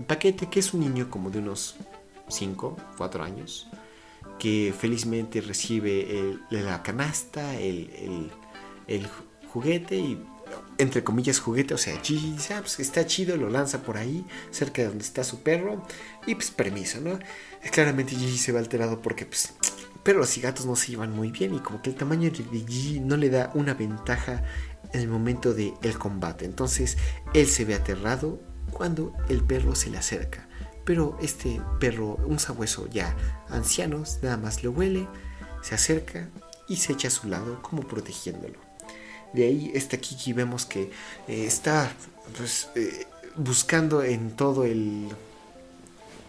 paquete, 0.05 0.47
que 0.47 0.59
es 0.59 0.75
un 0.75 0.81
niño 0.81 1.09
como 1.09 1.31
de 1.31 1.39
unos 1.39 1.77
5, 2.27 2.77
4 2.97 3.23
años, 3.23 3.67
que 4.37 4.71
felizmente 4.77 5.41
recibe 5.41 6.37
la 6.51 6.83
canasta, 6.83 7.55
el 7.59 8.31
juguete 9.51 9.95
y 9.97 10.23
entre 10.77 11.03
comillas, 11.03 11.39
juguete. 11.39 11.73
O 11.73 11.77
sea, 11.77 11.99
Gigi 12.01 12.31
dice, 12.31 12.53
ah, 12.53 12.61
pues 12.61 12.79
está 12.79 13.05
chido, 13.05 13.37
lo 13.37 13.49
lanza 13.49 13.81
por 13.81 13.97
ahí, 13.97 14.25
cerca 14.51 14.81
de 14.81 14.87
donde 14.87 15.03
está 15.03 15.23
su 15.23 15.41
perro. 15.41 15.83
Y 16.25 16.35
pues 16.35 16.51
permiso, 16.51 16.99
¿no? 17.01 17.19
Claramente 17.71 18.15
Gigi 18.15 18.37
se 18.37 18.51
va 18.51 18.59
alterado 18.59 19.01
porque, 19.01 19.25
pues, 19.25 19.53
perros 20.03 20.37
y 20.37 20.41
gatos 20.41 20.65
no 20.65 20.75
se 20.75 20.91
llevan 20.91 21.11
muy 21.11 21.31
bien. 21.31 21.53
Y 21.53 21.59
como 21.59 21.81
que 21.81 21.89
el 21.89 21.95
tamaño 21.95 22.31
de 22.31 22.43
Gigi 22.43 22.99
no 22.99 23.17
le 23.17 23.29
da 23.29 23.51
una 23.53 23.73
ventaja 23.73 24.43
en 24.93 25.01
el 25.01 25.07
momento 25.07 25.53
del 25.53 25.73
el 25.83 25.97
combate. 25.97 26.45
Entonces, 26.45 26.97
él 27.33 27.47
se 27.47 27.65
ve 27.65 27.75
aterrado 27.75 28.41
cuando 28.71 29.13
el 29.27 29.43
perro 29.43 29.75
se 29.75 29.89
le 29.89 29.97
acerca. 29.97 30.47
Pero 30.85 31.17
este 31.21 31.61
perro, 31.79 32.15
un 32.25 32.39
sabueso 32.39 32.87
ya 32.89 33.15
anciano, 33.49 34.03
nada 34.23 34.37
más 34.37 34.63
lo 34.63 34.71
huele, 34.71 35.07
se 35.61 35.75
acerca 35.75 36.29
y 36.67 36.77
se 36.77 36.93
echa 36.93 37.09
a 37.09 37.11
su 37.11 37.27
lado 37.27 37.61
como 37.61 37.83
protegiéndolo. 37.83 38.68
De 39.33 39.45
ahí 39.45 39.71
esta 39.73 39.97
Kiki 39.97 40.33
vemos 40.33 40.65
que 40.65 40.91
eh, 41.27 41.45
está 41.45 41.91
pues, 42.37 42.69
eh, 42.75 43.05
buscando 43.35 44.03
en 44.03 44.31
todo 44.31 44.63
el 44.63 45.07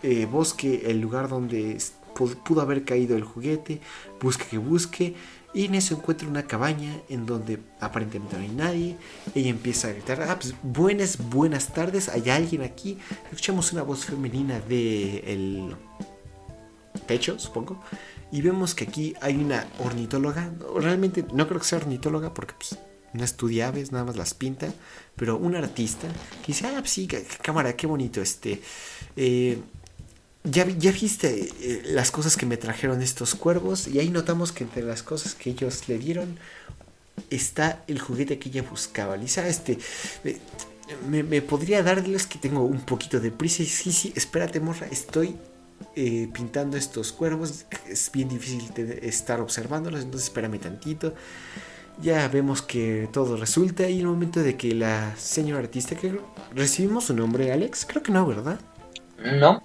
eh, 0.03 0.27
bosque 0.31 0.83
el 0.87 1.01
lugar 1.01 1.29
donde 1.29 1.79
pudo 2.45 2.61
haber 2.61 2.85
caído 2.85 3.17
el 3.17 3.25
juguete, 3.25 3.81
busque 4.21 4.45
que 4.45 4.59
busque, 4.59 5.15
y 5.53 5.65
en 5.65 5.75
eso 5.75 5.95
encuentra 5.95 6.29
una 6.29 6.45
cabaña 6.45 7.01
en 7.09 7.27
donde 7.27 7.59
aparentemente 7.81 8.37
no 8.37 8.43
hay 8.43 8.49
nadie. 8.49 8.97
Ella 9.35 9.51
empieza 9.51 9.89
a 9.89 9.93
gritar, 9.93 10.23
ah, 10.23 10.39
pues 10.39 10.55
buenas, 10.63 11.19
buenas 11.31 11.73
tardes, 11.73 12.09
hay 12.09 12.31
alguien 12.31 12.63
aquí. 12.63 12.99
Escuchamos 13.25 13.73
una 13.73 13.83
voz 13.83 14.05
femenina 14.05 14.61
de 14.61 15.75
techo, 17.07 17.39
supongo. 17.39 17.83
Y 18.31 18.43
vemos 18.43 18.75
que 18.77 18.85
aquí 18.85 19.15
hay 19.21 19.37
una 19.37 19.67
ornitóloga. 19.81 20.53
Realmente 20.77 21.25
no 21.33 21.49
creo 21.49 21.59
que 21.59 21.67
sea 21.67 21.79
ornitóloga 21.79 22.33
porque 22.33 22.55
pues, 22.55 22.79
no 23.13 23.25
estudia 23.25 23.69
aves, 23.69 23.93
nada 23.93 24.05
más 24.05 24.17
las 24.17 24.35
pinta, 24.35 24.73
pero 25.17 25.37
un 25.37 25.57
artista 25.57 26.09
que 26.41 26.49
dice, 26.49 26.67
ah, 26.67 26.83
sí, 26.85 27.09
cámara, 27.43 27.77
qué 27.77 27.87
bonito, 27.87 28.21
este, 28.23 28.61
eh, 29.17 29.59
ya, 30.45 30.67
ya 30.67 30.93
viste 30.93 31.51
eh, 31.61 31.83
las 31.87 32.11
cosas 32.11 32.37
que 32.37 32.47
me 32.47 32.57
trajeron 32.57 33.03
estos 33.03 33.35
cuervos 33.35 33.89
y 33.89 33.99
ahí 33.99 34.09
notamos 34.09 34.53
que 34.53 34.65
entre 34.65 34.83
las 34.83 35.03
cosas 35.03 35.35
que 35.35 35.51
ellos 35.51 35.89
le 35.89 35.99
dieron 35.99 36.39
está 37.29 37.85
el 37.87 37.99
juguete 37.99 38.39
que 38.39 38.49
ella 38.49 38.63
buscaba. 38.63 39.17
Lisa, 39.17 39.47
este, 39.47 39.79
me, 41.09 41.23
me, 41.23 41.43
podría 41.43 41.83
darles 41.83 42.27
que 42.27 42.39
tengo 42.39 42.63
un 42.63 42.81
poquito 42.81 43.21
de 43.21 43.31
prisa. 43.31 43.65
Sí, 43.65 43.93
sí, 43.93 44.13
espérate, 44.17 44.61
morra, 44.61 44.87
estoy 44.91 45.37
eh, 45.95 46.29
pintando 46.33 46.79
estos 46.79 47.13
cuervos. 47.13 47.67
Es 47.87 48.11
bien 48.11 48.29
difícil 48.29 48.63
estar 49.03 49.41
observándolos, 49.41 50.03
entonces 50.03 50.29
espérame 50.29 50.59
tantito 50.59 51.15
ya 52.01 52.29
vemos 52.29 52.63
que 52.63 53.09
todo 53.13 53.37
resulta 53.37 53.89
y 53.89 53.95
en 53.95 54.01
el 54.01 54.07
momento 54.07 54.41
de 54.41 54.57
que 54.57 54.75
la 54.75 55.15
señora 55.17 55.61
artista 55.61 55.95
que 55.95 56.19
recibimos 56.55 57.05
su 57.05 57.15
nombre 57.15 57.53
Alex, 57.53 57.87
creo 57.87 58.03
que 58.03 58.13
no, 58.13 58.27
¿verdad? 58.27 58.61
No. 59.19 59.63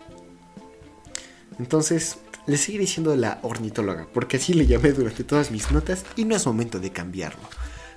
Entonces, 1.60 2.18
le 2.48 2.58
seguiré 2.58 2.82
diciendo 2.82 3.16
la 3.16 3.40
ornitóloga, 3.42 4.08
porque 4.14 4.38
así 4.38 4.54
le 4.54 4.68
llamé 4.68 4.92
durante 4.92 5.24
todas 5.24 5.52
mis 5.52 5.72
notas 5.72 6.06
y 6.16 6.26
no 6.26 6.36
es 6.36 6.46
momento 6.46 6.80
de 6.80 6.92
cambiarlo. 6.92 7.42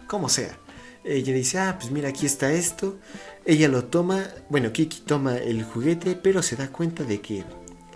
Como 0.07 0.29
sea. 0.29 0.57
Ella 1.05 1.33
dice, 1.33 1.59
ah, 1.59 1.77
pues 1.79 1.91
mira, 1.91 2.09
aquí 2.09 2.27
está 2.27 2.53
esto. 2.53 2.99
Ella 3.45 3.69
lo 3.69 3.85
toma, 3.85 4.25
bueno, 4.51 4.73
Kiki 4.73 5.01
toma 5.01 5.37
el 5.37 5.65
juguete, 5.65 6.17
pero 6.17 6.43
se 6.43 6.57
da 6.57 6.69
cuenta 6.69 7.05
de 7.05 7.21
que 7.21 7.45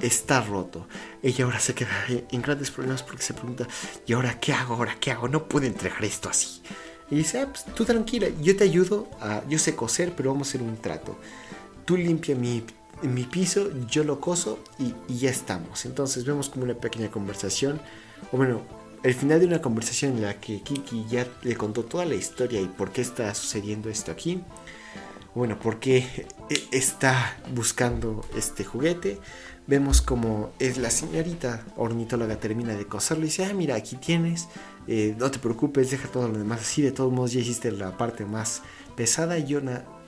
está 0.02 0.42
roto. 0.42 0.86
Ella 1.22 1.44
ahora 1.44 1.60
se 1.60 1.74
queda 1.74 1.90
en 2.08 2.42
grandes 2.42 2.70
problemas 2.70 3.02
porque 3.02 3.22
se 3.22 3.32
pregunta, 3.32 3.66
¿y 4.06 4.12
ahora 4.12 4.38
qué 4.40 4.52
hago? 4.52 4.74
¿Ahora 4.74 4.96
qué 5.00 5.12
hago? 5.12 5.28
No 5.28 5.48
puedo 5.48 5.66
entregar 5.66 6.04
esto 6.04 6.28
así. 6.28 6.60
Y 7.10 7.16
dice, 7.16 7.40
ah, 7.40 7.46
pues 7.46 7.64
tú 7.74 7.84
tranquila, 7.84 8.28
yo 8.40 8.56
te 8.56 8.64
ayudo, 8.64 9.08
a, 9.20 9.42
yo 9.48 9.58
sé 9.58 9.76
coser, 9.76 10.14
pero 10.16 10.32
vamos 10.32 10.48
a 10.48 10.50
hacer 10.50 10.62
un 10.62 10.76
trato. 10.76 11.18
Tú 11.84 11.96
limpia 11.96 12.34
mi, 12.34 12.64
mi 13.02 13.24
piso, 13.24 13.70
yo 13.86 14.04
lo 14.04 14.20
coso 14.20 14.58
y, 14.78 14.94
y, 15.08 15.18
ya 15.18 15.30
estamos. 15.30 15.84
Entonces 15.84 16.24
vemos 16.24 16.48
como 16.48 16.64
una 16.64 16.74
pequeña 16.74 17.10
conversación, 17.10 17.80
o 18.32 18.36
bueno, 18.36 18.62
el 19.02 19.14
final 19.14 19.40
de 19.40 19.46
una 19.46 19.60
conversación 19.60 20.16
en 20.16 20.22
la 20.22 20.40
que 20.40 20.62
Kiki 20.62 21.06
ya 21.08 21.26
le 21.42 21.56
contó 21.56 21.84
toda 21.84 22.04
la 22.06 22.14
historia 22.14 22.60
y 22.60 22.66
por 22.66 22.92
qué 22.92 23.00
está 23.00 23.34
sucediendo 23.34 23.90
esto 23.90 24.12
aquí. 24.12 24.42
Bueno, 25.34 25.58
por 25.58 25.80
qué 25.80 26.26
está 26.70 27.38
buscando 27.54 28.24
este 28.36 28.64
juguete 28.64 29.18
vemos 29.66 30.02
como 30.02 30.52
es 30.58 30.78
la 30.78 30.90
señorita 30.90 31.64
ornitóloga 31.76 32.36
termina 32.36 32.74
de 32.74 32.86
coserlo 32.86 33.24
y 33.24 33.28
dice, 33.28 33.44
ah, 33.44 33.54
mira, 33.54 33.76
aquí 33.76 33.96
tienes, 33.96 34.48
eh, 34.86 35.14
no 35.18 35.30
te 35.30 35.38
preocupes, 35.38 35.90
deja 35.90 36.08
todo 36.08 36.28
lo 36.28 36.38
demás 36.38 36.60
así, 36.60 36.82
de 36.82 36.92
todos 36.92 37.12
modos 37.12 37.32
ya 37.32 37.40
hiciste 37.40 37.70
la 37.70 37.96
parte 37.96 38.24
más 38.24 38.62
pesada, 38.96 39.38
yo, 39.38 39.60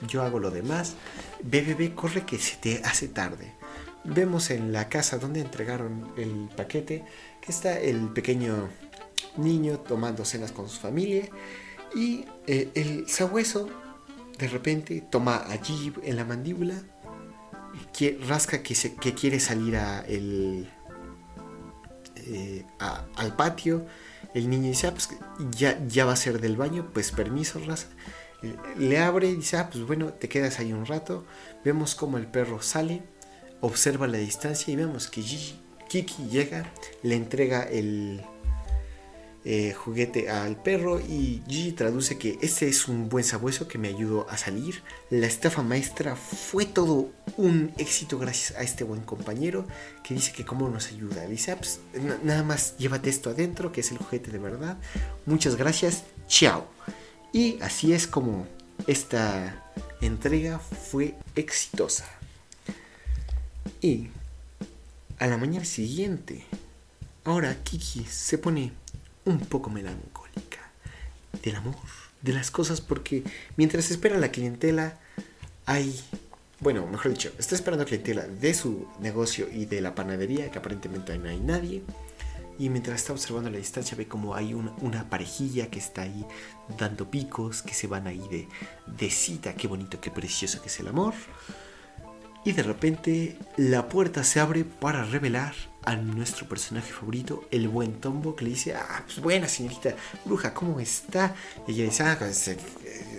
yo 0.07 0.23
hago 0.23 0.39
lo 0.39 0.51
demás, 0.51 0.95
ve, 1.43 1.93
corre 1.95 2.25
que 2.25 2.37
se 2.37 2.57
te 2.57 2.81
hace 2.83 3.07
tarde. 3.07 3.53
Vemos 4.03 4.51
en 4.51 4.71
la 4.71 4.87
casa 4.87 5.17
donde 5.17 5.41
entregaron 5.41 6.11
el 6.15 6.49
paquete 6.55 7.03
que 7.41 7.51
está 7.51 7.79
el 7.79 8.09
pequeño 8.09 8.69
niño 9.37 9.79
tomando 9.79 10.25
cenas 10.25 10.51
con 10.51 10.69
su 10.69 10.79
familia 10.79 11.27
y 11.95 12.25
eh, 12.45 12.69
el 12.75 13.09
sabueso 13.09 13.67
de 14.37 14.47
repente 14.47 15.01
toma 15.09 15.45
allí 15.49 15.93
en 16.03 16.17
la 16.17 16.25
mandíbula, 16.25 16.75
que, 17.93 18.19
rasca 18.27 18.63
que, 18.63 18.75
se, 18.75 18.95
que 18.95 19.13
quiere 19.13 19.39
salir 19.39 19.75
eh, 22.15 22.65
al 22.77 23.35
patio. 23.35 23.85
El 24.33 24.49
niño 24.49 24.69
dice, 24.69 24.87
ah, 24.87 24.91
pues 24.91 25.09
ya, 25.51 25.79
ya 25.87 26.05
va 26.05 26.13
a 26.13 26.17
ser 26.17 26.41
del 26.41 26.57
baño, 26.57 26.89
pues 26.93 27.11
permiso, 27.11 27.59
raza. 27.65 27.87
Le 28.77 28.99
abre 28.99 29.29
y 29.29 29.35
dice, 29.35 29.57
ah, 29.57 29.69
pues 29.71 29.85
bueno, 29.85 30.13
te 30.13 30.29
quedas 30.29 30.59
ahí 30.59 30.73
un 30.73 30.85
rato. 30.85 31.25
Vemos 31.63 31.95
como 31.95 32.17
el 32.17 32.27
perro 32.27 32.61
sale, 32.61 33.03
observa 33.61 34.07
la 34.07 34.17
distancia 34.17 34.73
y 34.73 34.75
vemos 34.75 35.07
que 35.07 35.21
Kiki 35.87 36.27
llega, 36.29 36.71
le 37.01 37.15
entrega 37.15 37.63
el, 37.63 38.21
eh, 39.47 39.73
juguete 39.73 40.31
al 40.31 40.55
perro 40.55 40.99
y 40.99 41.43
Gigi 41.47 41.73
traduce 41.73 42.17
que 42.17 42.39
este 42.41 42.67
es 42.67 42.87
un 42.87 43.09
buen 43.09 43.23
sabueso 43.23 43.67
que 43.67 43.77
me 43.77 43.89
ayudó 43.89 44.27
a 44.27 44.37
salir. 44.37 44.81
La 45.11 45.27
estafa 45.27 45.61
maestra 45.61 46.15
fue 46.15 46.65
todo 46.65 47.11
un 47.37 47.71
éxito 47.77 48.17
gracias 48.17 48.57
a 48.57 48.63
este 48.63 48.83
buen 48.83 49.01
compañero 49.01 49.67
que 50.03 50.15
dice 50.15 50.31
que 50.31 50.45
cómo 50.45 50.67
nos 50.67 50.87
ayuda. 50.87 51.27
Dice, 51.27 51.51
ah, 51.51 51.57
pues, 51.57 51.79
nada 52.23 52.41
más 52.41 52.75
llévate 52.77 53.11
esto 53.11 53.29
adentro, 53.29 53.71
que 53.71 53.81
es 53.81 53.91
el 53.91 53.99
juguete 53.99 54.31
de 54.31 54.39
verdad. 54.39 54.77
Muchas 55.27 55.55
gracias, 55.57 56.05
chao. 56.27 56.65
Y 57.31 57.59
así 57.61 57.93
es 57.93 58.07
como 58.07 58.47
esta 58.87 59.63
entrega 60.01 60.57
fue 60.57 61.13
exitosa. 61.35 62.05
Y 63.79 64.07
a 65.19 65.27
la 65.27 65.37
mañana 65.37 65.65
siguiente, 65.65 66.45
ahora 67.23 67.55
Kiki 67.63 68.05
se 68.05 68.39
pone 68.39 68.71
un 69.25 69.39
poco 69.39 69.69
melancólica 69.69 70.71
del 71.43 71.55
amor, 71.55 71.75
de 72.21 72.33
las 72.33 72.51
cosas, 72.51 72.81
porque 72.81 73.23
mientras 73.57 73.91
espera 73.91 74.17
la 74.17 74.29
clientela, 74.31 74.99
hay, 75.65 75.99
bueno, 76.59 76.85
mejor 76.87 77.11
dicho, 77.11 77.31
está 77.37 77.55
esperando 77.55 77.85
clientela 77.85 78.27
de 78.27 78.53
su 78.53 78.87
negocio 78.99 79.47
y 79.51 79.65
de 79.65 79.81
la 79.81 79.95
panadería, 79.95 80.49
que 80.51 80.59
aparentemente 80.59 81.17
no 81.17 81.29
hay 81.29 81.39
nadie. 81.39 81.83
Y 82.57 82.69
mientras 82.69 83.01
está 83.01 83.11
observando 83.11 83.49
a 83.49 83.51
la 83.51 83.57
distancia, 83.57 83.97
ve 83.97 84.07
como 84.07 84.33
hay 84.33 84.53
una, 84.53 85.09
parejilla 85.09 85.69
que 85.69 85.79
está 85.79 86.03
ahí 86.03 86.25
dando 86.77 87.11
picos, 87.11 87.61
que 87.61 87.73
se 87.73 87.87
van 87.87 88.07
ahí 88.07 88.25
de, 88.31 88.47
de 88.87 89.09
cita. 89.09 89.55
Qué 89.55 89.67
bonito, 89.67 89.99
qué 89.99 90.09
precioso 90.09 90.61
que 90.61 90.69
es 90.69 90.79
el 90.79 90.87
amor. 90.87 91.13
Y 92.45 92.53
de 92.53 92.63
repente 92.63 93.37
la 93.57 93.89
puerta 93.89 94.23
se 94.23 94.39
abre 94.39 94.63
para 94.63 95.03
revelar 95.03 95.53
a 95.85 95.95
nuestro 95.95 96.47
personaje 96.47 96.91
favorito, 96.91 97.45
el 97.51 97.67
buen 97.67 97.93
Tombo, 98.01 98.35
que 98.35 98.45
le 98.45 98.51
dice, 98.51 98.73
ah, 98.73 99.03
pues 99.05 99.19
buena 99.19 99.47
señorita 99.47 99.95
bruja, 100.25 100.53
¿cómo 100.53 100.79
está? 100.79 101.35
Ella 101.67 101.83
dice, 101.83 102.03
ah, 102.03 102.15
pues, 102.17 102.47
eh, 102.47 102.57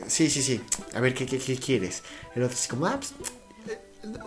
sí, 0.07 0.29
sí, 0.29 0.43
sí, 0.43 0.61
a 0.95 1.01
ver, 1.01 1.15
¿qué, 1.15 1.27
qué, 1.27 1.39
qué 1.39 1.57
quieres? 1.57 2.03
El 2.35 2.43
otro 2.43 2.57
dice, 2.57 2.69
como, 2.69 2.87
ah, 2.87 2.99
pues, 2.99 3.15
eh, 3.69 3.79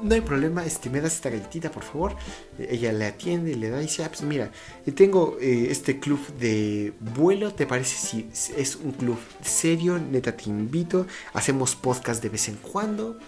no 0.01 0.15
hay 0.15 0.21
problema, 0.21 0.65
este, 0.65 0.89
me 0.89 1.01
das 1.01 1.15
esta 1.15 1.29
galletita, 1.29 1.69
por 1.69 1.83
favor. 1.83 2.15
Ella 2.57 2.93
le 2.93 3.05
atiende, 3.05 3.55
le 3.55 3.69
da 3.69 3.79
y 3.79 3.83
dice, 3.83 4.03
ah, 4.03 4.09
pues 4.09 4.21
mira, 4.21 4.51
tengo 4.95 5.37
eh, 5.41 5.67
este 5.69 5.99
club 5.99 6.19
de 6.39 6.93
vuelo, 6.99 7.53
¿te 7.53 7.67
parece 7.67 7.95
si 7.97 8.29
es 8.55 8.75
un 8.77 8.93
club 8.93 9.19
serio? 9.43 9.99
Neta, 9.99 10.35
te 10.35 10.49
invito, 10.49 11.07
hacemos 11.33 11.75
podcast 11.75 12.23
de 12.23 12.29
vez 12.29 12.47
en 12.47 12.55
cuando. 12.55 13.19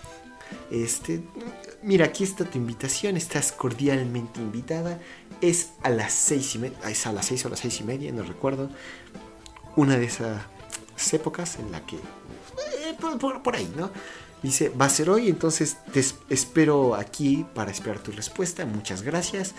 Este, 0.70 1.22
mira, 1.84 2.06
aquí 2.06 2.24
está 2.24 2.46
tu 2.46 2.58
invitación, 2.58 3.18
estás 3.18 3.52
cordialmente 3.52 4.40
invitada. 4.40 5.00
Es 5.42 5.72
a 5.84 5.90
las 5.90 6.14
seis 6.14 6.56
y 6.56 6.60
media, 6.60 6.78
es 6.90 7.06
a 7.08 7.12
las 7.12 7.26
seis 7.26 7.46
o 7.46 7.50
las 7.50 7.60
seis 7.60 7.80
y 7.80 7.84
media, 7.84 8.12
no 8.12 8.24
recuerdo. 8.24 8.70
Una 9.76 9.98
de 9.98 10.06
esas 10.06 10.44
épocas 11.14 11.58
en 11.58 11.72
la 11.72 11.86
que, 11.86 11.96
eh, 11.96 12.96
por, 13.00 13.56
ahí, 13.56 13.72
¿no? 13.76 13.90
Dice, 14.44 14.70
va 14.70 14.86
a 14.86 14.90
ser 14.90 15.10
hoy, 15.10 15.30
entonces 15.30 15.78
te 15.94 16.04
espero 16.30 16.96
aquí 16.96 17.46
para 17.54 17.72
esperar 17.72 18.00
tu 18.00 18.12
respuesta. 18.12 18.66
Muchas 18.66 19.02
gracias. 19.02 19.54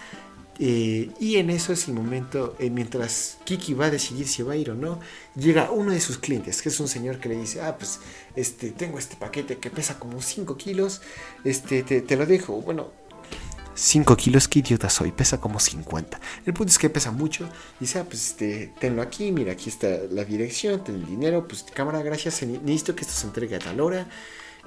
Eh, 0.58 1.10
y 1.18 1.36
en 1.36 1.50
eso 1.50 1.72
es 1.72 1.88
el 1.88 1.94
momento, 1.94 2.56
eh, 2.58 2.68
mientras 2.70 3.38
Kiki 3.44 3.74
va 3.74 3.86
a 3.86 3.90
decidir 3.90 4.28
si 4.28 4.42
va 4.42 4.52
a 4.52 4.56
ir 4.56 4.70
o 4.70 4.74
no, 4.74 5.00
llega 5.34 5.70
uno 5.70 5.92
de 5.92 6.00
sus 6.00 6.18
clientes, 6.18 6.60
que 6.60 6.68
es 6.68 6.78
un 6.78 6.88
señor 6.88 7.18
que 7.18 7.30
le 7.30 7.36
dice, 7.36 7.62
ah, 7.62 7.76
pues, 7.78 8.00
este, 8.36 8.70
tengo 8.70 8.98
este 8.98 9.16
paquete 9.16 9.58
que 9.58 9.70
pesa 9.70 9.98
como 9.98 10.20
5 10.20 10.56
kilos, 10.56 11.00
este, 11.44 11.82
te, 11.82 12.16
lo 12.16 12.26
dejo, 12.26 12.60
bueno, 12.60 12.90
5 13.74 14.16
kilos, 14.16 14.46
qué 14.46 14.58
idiota 14.58 14.90
soy, 14.90 15.10
pesa 15.12 15.40
como 15.40 15.58
50. 15.58 16.20
El 16.44 16.52
punto 16.52 16.70
es 16.70 16.78
que 16.78 16.90
pesa 16.90 17.10
mucho. 17.10 17.48
Dice, 17.80 18.00
ah, 18.00 18.04
pues 18.04 18.28
este, 18.28 18.72
tenlo 18.78 19.00
aquí, 19.00 19.32
mira, 19.32 19.52
aquí 19.52 19.70
está 19.70 19.88
la 20.10 20.24
dirección, 20.24 20.84
ten 20.84 20.96
el 20.96 21.06
dinero, 21.06 21.48
pues 21.48 21.64
cámara, 21.74 22.02
gracias, 22.02 22.42
necesito 22.42 22.94
que 22.94 23.02
esto 23.02 23.14
se 23.14 23.26
entregue 23.26 23.56
a 23.56 23.58
tal 23.58 23.80
hora. 23.80 24.06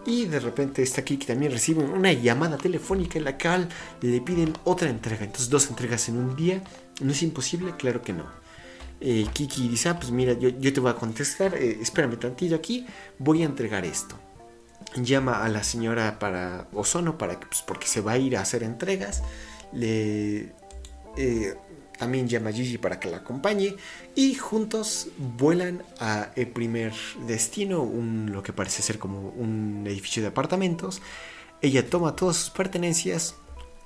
Y 0.06 0.26
de 0.26 0.40
repente 0.40 0.84
está 0.84 1.02
aquí 1.02 1.18
que 1.18 1.26
también 1.26 1.52
recibe 1.52 1.84
una 1.84 2.14
llamada 2.14 2.58
telefónica 2.58 3.18
en 3.18 3.26
la 3.26 3.38
cual 3.38 3.70
le 4.02 4.22
piden 4.22 4.54
otra 4.64 4.90
entrega. 4.90 5.24
Entonces 5.24 5.50
dos 5.50 5.70
entregas 5.70 6.10
en 6.10 6.18
un 6.18 6.36
día. 6.36 6.62
¿No 7.02 7.12
es 7.12 7.24
imposible? 7.24 7.74
Claro 7.78 8.02
que 8.02 8.14
no. 8.14 8.26
Eh, 9.02 9.28
Kiki 9.34 9.68
dice, 9.68 9.90
ah, 9.90 10.00
pues 10.00 10.12
mira, 10.12 10.34
yo, 10.34 10.52
te 10.52 10.80
voy 10.80 10.92
a 10.92 10.96
contestar, 10.96 11.54
eh, 11.56 11.80
espérame 11.82 12.18
tantito 12.18 12.56
aquí, 12.56 12.86
voy 13.20 13.42
a 13.42 13.46
entregar 13.46 13.84
esto. 13.84 14.18
Llama 14.96 15.44
a 15.44 15.50
la 15.50 15.64
señora 15.64 16.18
para 16.20 16.68
Ozono 16.74 17.18
para 17.18 17.40
pues, 17.40 17.62
porque 17.62 17.88
se 17.88 18.02
va 18.02 18.14
a 18.14 18.18
ir 18.18 18.38
a 18.38 18.42
hacer 18.42 18.64
entregas. 18.64 19.24
Le 19.74 20.54
eh, 21.18 21.56
también 21.98 22.28
llama 22.28 22.50
a 22.50 22.54
Gigi 22.54 22.78
para 22.78 23.00
que 23.00 23.10
la 23.10 23.18
acompañe 23.18 23.76
y 24.16 24.36
juntos 24.36 25.08
vuelan 25.18 25.84
a 26.00 26.32
el 26.36 26.48
primer 26.48 26.94
destino, 27.28 27.82
un, 27.82 28.32
lo 28.32 28.44
que 28.44 28.54
parece 28.54 28.82
ser 28.82 29.00
como 29.00 29.30
un 29.30 29.84
edificio 29.88 30.22
de 30.22 30.30
apartamentos. 30.30 31.02
Ella 31.62 31.90
toma 31.90 32.16
todas 32.16 32.36
sus 32.38 32.50
pertenencias 32.50 33.36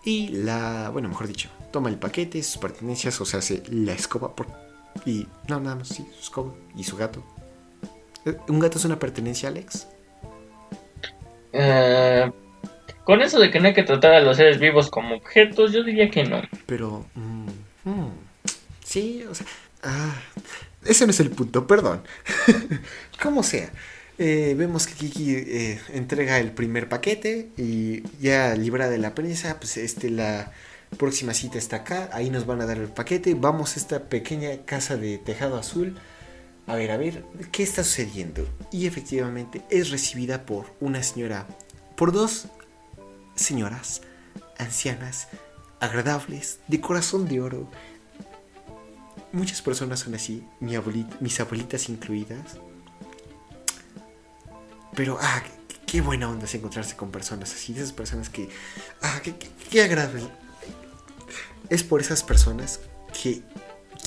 y 0.04 0.30
la, 0.30 0.90
bueno, 0.92 1.10
mejor 1.10 1.28
dicho, 1.28 1.50
toma 1.72 1.90
el 1.90 1.98
paquete, 1.98 2.42
sus 2.42 2.58
pertenencias, 2.58 3.20
o 3.22 3.26
sea, 3.26 3.40
hace 3.40 3.64
la 3.70 3.94
escoba 3.94 4.36
por, 4.36 4.48
y 5.06 5.28
no, 5.48 5.60
nada 5.60 5.76
más, 5.76 5.90
sí, 5.90 6.06
su 6.16 6.22
escoba 6.22 6.54
y 6.76 6.84
su 6.84 6.98
gato. 6.98 7.24
Eh, 8.26 8.36
¿Un 8.48 8.60
gato 8.60 8.78
es 8.78 8.86
una 8.86 8.98
pertenencia, 8.98 9.50
Alex? 9.50 9.88
Eh, 11.54 12.32
con 13.04 13.22
eso 13.22 13.40
de 13.40 13.50
que 13.52 13.60
no 13.60 13.68
hay 13.68 13.74
que 13.74 13.84
tratar 13.84 14.14
a 14.14 14.22
los 14.22 14.38
seres 14.38 14.60
vivos 14.60 14.90
como 14.90 15.16
objetos, 15.16 15.72
yo 15.72 15.84
diría 15.84 16.10
que 16.10 16.24
no. 16.24 16.42
Pero... 16.66 17.06
Mm, 17.16 17.69
Hmm. 17.84 18.10
Sí, 18.84 19.24
o 19.30 19.36
sea. 19.36 19.46
Ah, 19.84 20.16
ese 20.86 21.06
no 21.06 21.12
es 21.12 21.20
el 21.20 21.30
punto, 21.32 21.68
perdón. 21.68 22.04
Como 23.22 23.44
sea. 23.44 23.72
Eh, 24.18 24.54
vemos 24.58 24.86
que 24.86 24.96
Kiki 24.96 25.34
eh, 25.34 25.80
entrega 25.94 26.40
el 26.40 26.52
primer 26.52 26.90
paquete 26.90 27.52
y 27.56 28.04
ya 28.20 28.54
librada 28.54 28.92
de 28.92 28.98
la 28.98 29.16
prensa, 29.16 29.58
pues 29.60 29.78
este, 29.78 30.10
la 30.10 30.52
próxima 30.98 31.34
cita 31.34 31.58
está 31.58 31.78
acá, 31.78 32.10
ahí 32.12 32.30
nos 32.30 32.46
van 32.46 32.60
a 32.60 32.66
dar 32.66 32.78
el 32.80 32.90
paquete, 32.90 33.34
vamos 33.34 33.76
a 33.76 33.80
esta 33.80 34.10
pequeña 34.10 34.66
casa 34.66 34.98
de 34.98 35.20
tejado 35.20 35.58
azul, 35.58 35.98
a 36.68 36.76
ver, 36.76 36.92
a 36.92 36.98
ver, 36.98 37.24
¿qué 37.54 37.64
está 37.64 37.84
sucediendo? 37.86 38.46
Y 38.74 38.88
efectivamente 38.88 39.62
es 39.70 39.90
recibida 39.90 40.46
por 40.46 40.66
una 40.82 41.02
señora, 41.02 41.48
por 41.96 42.12
dos 42.12 42.48
señoras 43.36 44.02
ancianas 44.58 45.30
agradables, 45.80 46.60
de 46.68 46.82
corazón 46.82 47.28
de 47.28 47.42
oro. 47.42 47.68
Muchas 49.32 49.62
personas 49.62 50.00
son 50.00 50.16
así, 50.16 50.44
mis 50.60 51.40
abuelitas 51.40 51.90
incluidas. 51.90 52.58
Pero, 54.96 55.18
ah, 55.22 55.44
qué, 55.86 56.02
buena 56.02 56.30
onda 56.30 56.46
es 56.46 56.56
encontrarse 56.56 56.96
con 56.96 57.12
personas 57.12 57.54
así, 57.54 57.74
esas 57.74 57.94
personas 57.94 58.30
que, 58.30 58.50
ah, 59.02 59.22
qué, 59.70 59.82
agradable. 59.82 60.28
Es 61.70 61.84
por 61.84 62.02
esas 62.02 62.24
personas 62.24 62.82
que 63.22 63.44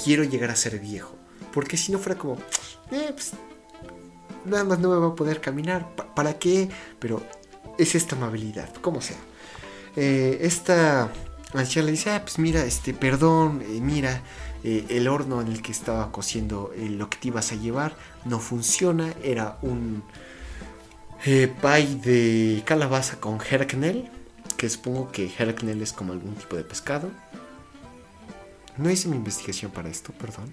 quiero 0.04 0.24
llegar 0.24 0.50
a 0.50 0.56
ser 0.56 0.78
viejo. 0.80 1.16
Porque 1.52 1.76
si 1.76 1.92
no 1.92 1.98
fuera 1.98 2.18
como, 2.18 2.34
eh, 2.90 3.10
pues, 3.12 3.32
nada 4.44 4.64
más 4.64 4.80
no 4.80 4.90
me 4.90 4.96
va 4.96 5.08
a 5.08 5.14
poder 5.14 5.40
caminar, 5.40 5.94
¿para 6.14 6.38
qué? 6.38 6.68
Pero 6.98 7.22
es 7.78 7.94
esta 7.94 8.16
amabilidad, 8.16 8.72
como 8.74 9.00
sea. 9.00 9.18
Eh, 9.96 10.38
esta 10.42 11.10
anciana 11.60 11.86
le 11.86 11.92
dice, 11.92 12.10
ah, 12.10 12.22
pues 12.22 12.38
mira, 12.38 12.64
este, 12.64 12.94
perdón, 12.94 13.62
eh, 13.62 13.80
mira, 13.80 14.22
eh, 14.64 14.86
el 14.88 15.08
horno 15.08 15.40
en 15.40 15.48
el 15.48 15.62
que 15.62 15.72
estaba 15.72 16.10
cociendo 16.12 16.72
eh, 16.76 16.88
lo 16.88 17.10
que 17.10 17.18
te 17.18 17.28
ibas 17.28 17.52
a 17.52 17.56
llevar 17.56 17.96
no 18.24 18.38
funciona, 18.38 19.12
era 19.22 19.58
un 19.62 20.02
pie 21.24 21.86
de 22.02 22.62
calabaza 22.64 23.20
con 23.20 23.38
herknel, 23.40 24.10
que 24.56 24.68
supongo 24.68 25.10
que 25.10 25.28
Herknell 25.36 25.82
es 25.82 25.92
como 25.92 26.12
algún 26.12 26.36
tipo 26.36 26.54
de 26.54 26.62
pescado. 26.62 27.10
No 28.76 28.90
hice 28.90 29.08
mi 29.08 29.16
investigación 29.16 29.72
para 29.72 29.88
esto, 29.88 30.12
perdón. 30.12 30.52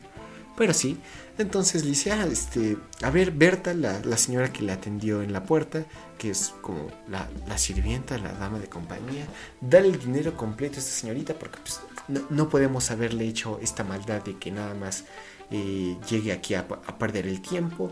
Pero 0.58 0.74
sí, 0.74 0.97
entonces 1.40 1.84
le 1.84 1.92
dice, 1.92 2.12
ah, 2.12 2.28
este, 2.30 2.78
a 3.02 3.10
ver, 3.10 3.32
Berta, 3.32 3.74
la, 3.74 4.00
la, 4.02 4.18
señora 4.18 4.52
que 4.52 4.62
le 4.62 4.74
atendió 4.74 5.22
en 5.22 5.32
la 5.32 5.44
puerta, 5.44 5.86
que 6.18 6.32
es 6.32 6.54
como 6.62 6.88
la, 7.08 7.30
la, 7.48 7.58
sirvienta, 7.58 8.18
la 8.18 8.34
dama 8.34 8.60
de 8.60 8.68
compañía, 8.68 9.26
dale 9.62 9.88
el 9.88 10.00
dinero 10.00 10.36
completo 10.36 10.76
a 10.76 10.80
esta 10.80 10.92
señorita 10.92 11.34
porque 11.34 11.60
pues, 11.60 11.80
no, 12.10 12.22
no, 12.30 12.50
podemos 12.50 12.92
haberle 12.92 13.26
hecho 13.26 13.58
esta 13.62 13.86
maldad 13.86 14.22
de 14.22 14.38
que 14.38 14.52
nada 14.52 14.74
más 14.74 15.06
eh, 15.50 15.98
llegue 16.10 16.34
aquí 16.34 16.56
a, 16.56 16.68
perder 16.68 17.26
el 17.26 17.42
tiempo. 17.42 17.92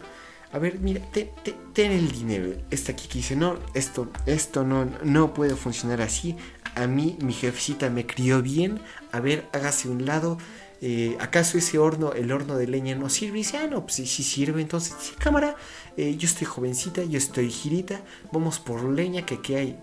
A 0.51 0.59
ver, 0.59 0.79
mira, 0.79 1.01
ten, 1.11 1.29
ten, 1.43 1.55
ten 1.73 1.91
el 1.91 2.11
dinero. 2.11 2.53
Esta 2.69 2.91
aquí 2.91 3.07
que 3.07 3.19
dice, 3.19 3.35
no, 3.35 3.57
esto, 3.73 4.11
esto 4.25 4.63
no, 4.63 4.85
no 5.03 5.33
puede 5.33 5.55
funcionar 5.55 6.01
así. 6.01 6.35
A 6.75 6.85
mí, 6.85 7.17
mi 7.21 7.33
jefecita 7.33 7.89
me 7.89 8.05
crió 8.05 8.41
bien. 8.41 8.79
A 9.11 9.19
ver, 9.19 9.47
hágase 9.53 9.89
un 9.89 10.05
lado. 10.05 10.37
Eh, 10.81 11.17
¿acaso 11.19 11.57
ese 11.57 11.79
horno, 11.79 12.13
el 12.13 12.31
horno 12.31 12.57
de 12.57 12.67
leña 12.67 12.95
no 12.95 13.09
sirve? 13.09 13.39
Y 13.39 13.41
dice, 13.41 13.57
ah, 13.57 13.67
no, 13.67 13.81
pues 13.81 13.95
sí, 13.95 14.05
sirve. 14.05 14.61
Entonces, 14.61 14.95
sí, 14.99 15.13
cámara, 15.17 15.55
eh, 15.95 16.15
yo 16.17 16.27
estoy 16.27 16.45
jovencita, 16.45 17.03
yo 17.03 17.17
estoy 17.17 17.49
girita, 17.49 18.01
vamos 18.31 18.59
por 18.59 18.83
leña, 18.83 19.25
que 19.25 19.35
aquí 19.35 19.55
hay. 19.55 19.79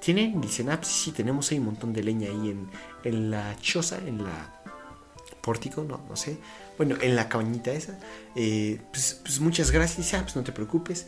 ¿Tienen? 0.00 0.40
Dicen, 0.40 0.70
ah, 0.70 0.76
pues 0.80 0.92
sí, 0.92 1.12
tenemos 1.12 1.50
ahí 1.50 1.58
un 1.58 1.66
montón 1.66 1.92
de 1.92 2.02
leña 2.02 2.28
ahí 2.28 2.50
en, 2.50 2.70
en 3.04 3.30
la 3.30 3.56
choza, 3.60 3.98
en 4.06 4.22
la 4.22 4.52
pórtico, 5.46 5.84
no, 5.84 6.00
no 6.08 6.16
sé. 6.16 6.38
Bueno, 6.76 6.96
en 7.00 7.14
la 7.14 7.28
cabañita 7.28 7.70
esa. 7.72 7.96
Eh, 8.34 8.80
pues, 8.90 9.20
pues, 9.22 9.38
muchas 9.38 9.70
gracias. 9.70 10.12
Ah, 10.14 10.22
pues 10.22 10.34
no 10.34 10.42
te 10.42 10.50
preocupes. 10.50 11.06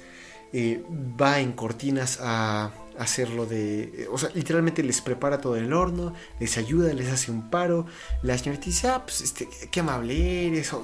Va 0.52 1.40
en 1.40 1.52
cortinas 1.52 2.18
a 2.22 2.72
hacerlo 2.98 3.46
de... 3.46 4.08
O 4.10 4.18
sea, 4.18 4.30
literalmente 4.34 4.82
les 4.82 5.00
prepara 5.00 5.40
todo 5.40 5.56
el 5.56 5.72
horno, 5.72 6.14
les 6.40 6.58
ayuda, 6.58 6.92
les 6.92 7.08
hace 7.08 7.30
un 7.30 7.48
paro. 7.50 7.86
La 8.22 8.36
señorita 8.36 8.66
dice, 8.66 8.88
ah, 8.88 9.02
pues 9.04 9.20
este, 9.20 9.48
qué 9.70 9.80
amable 9.80 10.48
eres, 10.48 10.72
o, 10.72 10.82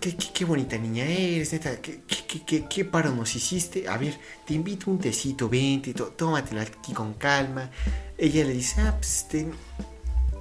qué, 0.00 0.44
bonita 0.44 0.78
niña 0.78 1.04
eres, 1.04 1.52
neta, 1.52 1.76
qué, 1.80 2.84
paro 2.84 3.14
nos 3.14 3.36
hiciste. 3.36 3.88
A 3.88 3.96
ver, 3.98 4.18
te 4.46 4.54
invito 4.54 4.90
un 4.90 4.98
tecito, 4.98 5.48
vente, 5.48 5.92
tómatela 5.94 6.62
aquí 6.62 6.92
con 6.92 7.14
calma. 7.14 7.70
Ella 8.16 8.44
le 8.44 8.52
dice, 8.52 8.80
ah, 8.80 8.96
pues 8.98 9.22
este... 9.22 9.46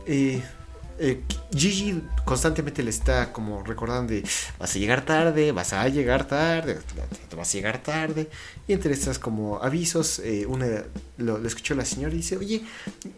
Eh, 0.08 0.42
eh, 0.98 1.22
Gigi 1.54 2.02
constantemente 2.24 2.82
le 2.84 2.90
está 2.90 3.32
como 3.34 3.64
recordando 3.64 4.14
de 4.14 4.24
vas 4.60 4.76
a 4.76 4.80
llegar 4.80 5.06
tarde, 5.06 5.52
vas 5.52 5.74
a 5.74 5.88
llegar 5.88 6.28
tarde, 6.28 6.80
vas 7.36 7.50
a 7.50 7.54
llegar 7.54 7.82
tarde. 7.84 8.30
Y 8.68 8.74
entre 8.74 8.94
estas 8.94 9.20
como 9.20 9.62
avisos, 9.62 10.20
eh, 10.20 10.46
una 10.46 10.84
lo, 11.18 11.46
escuchó 11.46 11.76
la 11.76 11.86
señora 11.86 12.14
y 12.14 12.18
dice, 12.18 12.38
oye, 12.38 12.62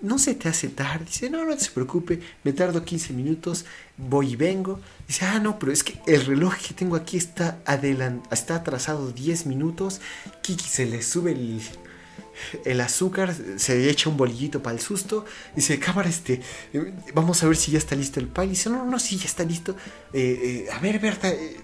no 0.01 0.17
se 0.19 0.35
te 0.35 0.49
hace 0.49 0.69
tarde. 0.69 1.05
Dice, 1.05 1.29
no, 1.29 1.45
no 1.45 1.57
se 1.57 1.71
preocupe, 1.71 2.19
me 2.43 2.53
tardo 2.53 2.83
15 2.83 3.13
minutos, 3.13 3.65
voy 3.97 4.33
y 4.33 4.35
vengo. 4.35 4.79
Dice, 5.07 5.25
ah, 5.25 5.39
no, 5.39 5.59
pero 5.59 5.71
es 5.71 5.83
que 5.83 5.99
el 6.07 6.25
reloj 6.25 6.55
que 6.57 6.73
tengo 6.73 6.95
aquí 6.95 7.17
está, 7.17 7.59
está 8.31 8.55
atrasado 8.55 9.11
10 9.11 9.45
minutos. 9.45 10.01
Kiki 10.41 10.67
se 10.67 10.85
le 10.85 11.01
sube 11.01 11.31
el, 11.31 11.61
el 12.65 12.81
azúcar, 12.81 13.33
se 13.57 13.89
echa 13.89 14.09
un 14.09 14.17
bolillito 14.17 14.61
para 14.61 14.75
el 14.75 14.81
susto. 14.81 15.25
Dice, 15.55 15.79
cámara, 15.79 16.09
este, 16.09 16.41
vamos 17.13 17.43
a 17.43 17.47
ver 17.47 17.57
si 17.57 17.71
ya 17.71 17.77
está 17.77 17.95
listo 17.95 18.19
el 18.19 18.27
pay. 18.27 18.49
Dice, 18.49 18.69
no, 18.69 18.85
no, 18.85 18.99
sí, 18.99 19.17
ya 19.17 19.25
está 19.25 19.43
listo. 19.43 19.75
Eh, 20.13 20.65
eh, 20.67 20.71
a 20.71 20.79
ver, 20.79 20.99
Berta, 20.99 21.29
eh, 21.29 21.57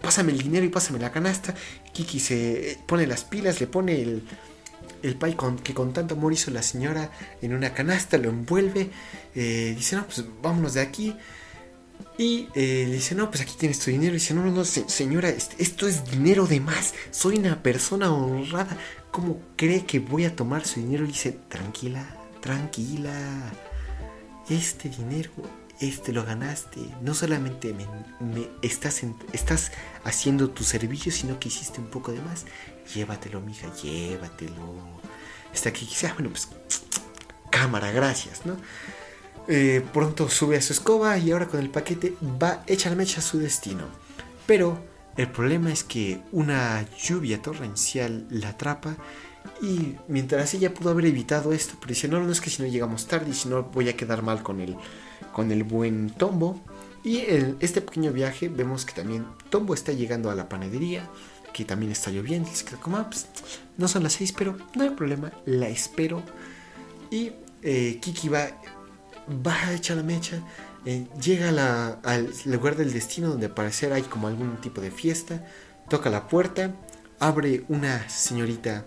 pásame 0.00 0.32
el 0.32 0.38
dinero 0.38 0.64
y 0.64 0.68
pásame 0.68 0.98
la 0.98 1.12
canasta. 1.12 1.54
Kiki 1.92 2.20
se 2.20 2.78
pone 2.86 3.06
las 3.06 3.24
pilas, 3.24 3.60
le 3.60 3.66
pone 3.66 4.00
el, 4.00 4.22
el 5.02 5.36
con, 5.36 5.58
que 5.58 5.74
con 5.74 5.92
tanto 5.92 6.14
amor 6.14 6.32
hizo 6.32 6.50
la 6.50 6.62
señora 6.62 7.10
en 7.40 7.54
una 7.54 7.74
canasta, 7.74 8.18
lo 8.18 8.30
envuelve. 8.30 8.90
dice, 9.34 9.96
no, 9.96 10.06
pues 10.06 10.24
vámonos 10.42 10.74
de 10.74 10.80
aquí. 10.80 11.16
Y 12.18 12.48
le 12.54 12.86
dice, 12.86 13.14
no, 13.14 13.30
pues 13.30 13.40
aquí 13.40 13.54
tienes 13.58 13.78
tu 13.78 13.90
dinero. 13.90 14.12
Y 14.12 14.18
dice, 14.18 14.34
no, 14.34 14.44
no, 14.44 14.50
no, 14.50 14.64
señora, 14.64 15.28
este, 15.28 15.62
esto 15.62 15.88
es 15.88 16.04
dinero 16.10 16.46
de 16.46 16.60
más. 16.60 16.94
Soy 17.10 17.38
una 17.38 17.62
persona 17.62 18.12
honrada. 18.12 18.76
¿Cómo 19.12 19.38
cree 19.56 19.84
que 19.84 19.98
voy 19.98 20.24
a 20.24 20.34
tomar 20.34 20.66
su 20.66 20.80
dinero? 20.80 21.02
Le 21.02 21.08
dice, 21.08 21.32
tranquila, 21.48 22.04
tranquila. 22.40 23.12
Este 24.48 24.88
dinero, 24.88 25.30
este 25.80 26.12
lo 26.12 26.24
ganaste. 26.24 26.80
No 27.02 27.12
solamente 27.12 27.74
me, 27.74 28.48
estás, 28.62 29.02
estás 29.34 29.70
haciendo 30.02 30.48
tu 30.48 30.64
servicio, 30.64 31.12
sino 31.12 31.38
que 31.38 31.48
hiciste 31.48 31.78
un 31.78 31.88
poco 31.88 32.10
de 32.10 32.22
más. 32.22 32.46
Llévatelo, 32.94 33.42
mija, 33.42 33.70
llévatelo. 33.82 35.00
Está 35.52 35.68
aquí, 35.68 35.84
quizá, 35.84 36.08
ah, 36.08 36.14
bueno, 36.14 36.30
pues, 36.30 36.48
cámara, 37.50 37.92
gracias, 37.92 38.46
¿no? 38.46 38.56
Eh, 39.46 39.84
pronto 39.92 40.30
sube 40.30 40.56
a 40.56 40.62
su 40.62 40.72
escoba 40.72 41.18
y 41.18 41.32
ahora 41.32 41.48
con 41.48 41.60
el 41.60 41.68
paquete 41.68 42.14
va 42.42 42.62
echa 42.66 42.88
la 42.88 42.96
mecha 42.96 43.20
a 43.20 43.22
su 43.22 43.38
destino. 43.38 43.84
Pero 44.46 44.82
el 45.16 45.28
problema 45.28 45.70
es 45.70 45.84
que 45.84 46.22
una 46.32 46.86
lluvia 46.96 47.40
torrencial 47.42 48.26
la 48.30 48.50
atrapa 48.50 48.96
y 49.60 49.96
mientras 50.08 50.54
ella 50.54 50.72
pudo 50.72 50.90
haber 50.90 51.06
evitado 51.06 51.52
esto, 51.52 51.74
pero 51.80 51.90
dice, 51.90 52.08
no, 52.08 52.20
no 52.20 52.32
es 52.32 52.40
que 52.40 52.50
si 52.50 52.62
no 52.62 52.68
llegamos 52.68 53.06
tarde 53.06 53.30
y 53.30 53.34
si 53.34 53.48
no 53.48 53.62
voy 53.64 53.88
a 53.88 53.96
quedar 53.96 54.22
mal 54.22 54.42
con 54.42 54.60
el, 54.60 54.76
con 55.32 55.52
el 55.52 55.64
buen 55.64 56.10
Tombo. 56.10 56.60
Y 57.04 57.18
en 57.18 57.56
este 57.60 57.80
pequeño 57.80 58.12
viaje 58.12 58.48
vemos 58.48 58.84
que 58.84 58.94
también 58.94 59.26
Tombo 59.50 59.74
está 59.74 59.92
llegando 59.92 60.30
a 60.30 60.34
la 60.34 60.48
panadería, 60.48 61.08
que 61.52 61.64
también 61.64 61.92
está 61.92 62.10
lloviendo. 62.10 62.48
Ah, 62.92 63.06
pues, 63.08 63.26
no 63.76 63.88
son 63.88 64.04
las 64.04 64.14
seis, 64.14 64.32
pero 64.32 64.56
no 64.74 64.84
hay 64.84 64.90
problema, 64.90 65.32
la 65.44 65.68
espero. 65.68 66.22
Y 67.10 67.32
eh, 67.62 67.98
Kiki 68.00 68.28
va, 68.28 68.48
va 69.46 69.54
a 69.54 69.74
echar 69.74 69.96
la 69.96 70.02
mecha 70.02 70.42
eh, 70.84 71.06
llega 71.20 71.48
al 72.02 72.32
lugar 72.46 72.76
del 72.76 72.92
destino 72.92 73.28
donde 73.28 73.46
al 73.46 73.54
parecer 73.54 73.92
hay 73.92 74.02
como 74.02 74.26
algún 74.26 74.60
tipo 74.60 74.80
de 74.80 74.90
fiesta. 74.90 75.46
Toca 75.88 76.10
la 76.10 76.28
puerta. 76.28 76.74
Abre 77.18 77.64
una 77.68 78.08
señorita. 78.08 78.86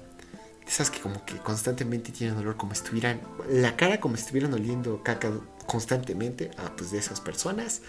Esas 0.68 0.90
que 0.90 1.00
como 1.00 1.24
que 1.26 1.38
constantemente 1.38 2.12
tienen 2.12 2.36
dolor 2.36 2.58
como 2.58 2.74
estuvieran. 2.74 3.22
La 3.50 3.76
cara 3.76 4.00
como 4.00 4.16
estuvieran 4.16 4.54
oliendo 4.54 5.04
caca 5.04 5.32
constantemente. 5.66 6.52
Ah, 6.58 6.74
pues 6.76 6.92
de 6.92 6.98
esas 6.98 7.22
personas. 7.22 7.82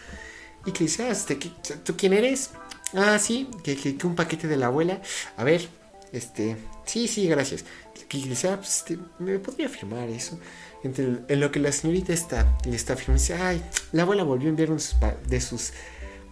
Y 0.64 0.72
que 0.72 0.84
dice, 0.84 1.04
ah, 1.04 1.10
este, 1.10 1.36
¿tú 1.36 1.96
quién 1.96 2.12
eres? 2.12 2.50
Ah, 2.94 3.18
sí, 3.18 3.48
que, 3.62 3.76
que, 3.76 3.96
que, 3.96 4.06
un 4.06 4.14
paquete 4.14 4.48
de 4.48 4.56
la 4.56 4.66
abuela. 4.66 5.00
A 5.36 5.44
ver, 5.44 5.68
este, 6.12 6.56
sí, 6.84 7.08
sí, 7.08 7.28
gracias. 7.28 7.64
Que 8.08 8.18
dice, 8.18 8.48
ah, 8.48 8.56
pues 8.56 8.78
este, 8.78 8.98
¿me 9.18 9.38
podría 9.38 9.68
firmar 9.68 10.08
eso? 10.08 10.38
Entre 10.86 11.04
en 11.28 11.40
lo 11.40 11.50
que 11.50 11.60
la 11.60 11.72
señorita 11.72 12.12
está, 12.12 12.46
le 12.64 12.76
está 12.76 12.96
firmando, 12.96 13.20
dice, 13.20 13.34
ay, 13.34 13.62
la 13.92 14.02
abuela 14.02 14.22
volvió 14.22 14.46
a 14.46 14.50
enviar 14.50 14.70
de 14.70 15.40
sus 15.40 15.72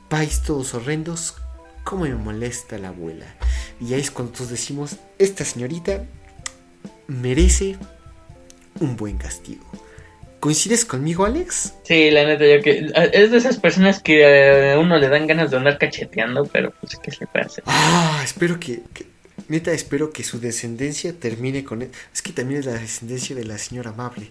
pais 0.08 0.42
todos 0.42 0.74
horrendos. 0.74 1.36
¿Cómo 1.82 2.04
me 2.04 2.14
molesta 2.14 2.78
la 2.78 2.88
abuela? 2.88 3.26
Y 3.80 3.92
ahí 3.94 4.00
es 4.00 4.10
cuando 4.10 4.32
todos 4.32 4.50
decimos, 4.50 4.96
esta 5.18 5.44
señorita 5.44 6.04
merece 7.08 7.76
un 8.80 8.96
buen 8.96 9.18
castigo. 9.18 9.64
¿Coincides 10.40 10.84
conmigo, 10.84 11.24
Alex? 11.24 11.74
Sí, 11.84 12.10
la 12.10 12.24
neta, 12.24 12.44
yo 12.46 12.62
que. 12.62 12.92
Es 13.12 13.30
de 13.30 13.36
esas 13.38 13.58
personas 13.58 14.00
que 14.02 14.72
a 14.72 14.78
uno 14.78 14.98
le 14.98 15.08
dan 15.08 15.26
ganas 15.26 15.50
de 15.50 15.56
andar 15.56 15.78
cacheteando, 15.78 16.44
pero 16.44 16.70
pues, 16.80 16.96
¿qué 16.96 17.10
se 17.10 17.26
puede 17.26 17.46
hacer? 17.46 17.64
Ah, 17.66 18.20
espero 18.22 18.60
que, 18.60 18.82
que 18.92 19.06
Neta, 19.48 19.72
espero 19.72 20.10
que 20.10 20.24
su 20.24 20.40
descendencia 20.40 21.18
termine 21.18 21.64
con... 21.64 21.82
Es 21.82 22.22
que 22.22 22.32
también 22.32 22.60
es 22.60 22.66
la 22.66 22.72
descendencia 22.72 23.36
de 23.36 23.44
la 23.44 23.58
señora 23.58 23.90
amable. 23.90 24.30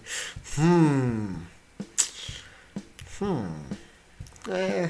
Hmm. 0.56 1.34
Hmm. 3.20 3.46
Eh, 4.50 4.88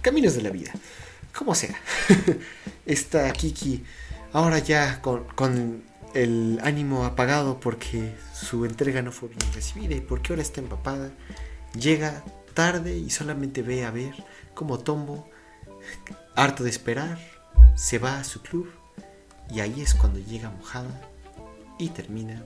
caminos 0.00 0.34
de 0.34 0.42
la 0.42 0.50
vida. 0.50 0.72
Como 1.34 1.54
sea. 1.54 1.78
Está 2.86 3.30
Kiki 3.32 3.84
ahora 4.32 4.58
ya 4.58 5.00
con, 5.00 5.24
con, 5.34 5.82
el 6.14 6.58
ánimo 6.62 7.04
apagado 7.04 7.60
porque 7.60 8.14
su 8.32 8.64
entrega 8.64 9.02
no 9.02 9.12
fue 9.12 9.28
bien 9.28 9.52
recibida 9.52 9.94
y 9.94 10.00
porque 10.00 10.32
ahora 10.32 10.42
está 10.42 10.60
empapada. 10.60 11.10
Llega 11.78 12.24
tarde 12.54 12.96
y 12.96 13.10
solamente 13.10 13.60
ve 13.60 13.84
a 13.84 13.90
ver 13.90 14.14
cómo 14.54 14.78
Tombo, 14.78 15.28
harto 16.34 16.64
de 16.64 16.70
esperar, 16.70 17.18
se 17.76 17.98
va 17.98 18.18
a 18.18 18.24
su 18.24 18.40
club 18.40 18.72
y 19.52 19.60
ahí 19.60 19.80
es 19.80 19.94
cuando 19.94 20.18
llega 20.18 20.50
mojada 20.50 21.00
y 21.78 21.88
termina 21.88 22.42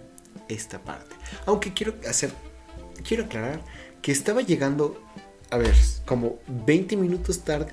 esta 0.49 0.79
parte. 0.81 1.15
Aunque 1.47 1.73
quiero 1.73 1.95
hacer, 2.09 2.33
quiero 3.07 3.25
aclarar 3.25 3.61
que 4.01 4.13
estaba 4.13 4.43
llegando, 4.43 5.01
a 5.51 5.57
ver, 5.57 5.75
como 6.05 6.39
20 6.49 6.97
minutos 6.97 7.41
tarde. 7.41 7.73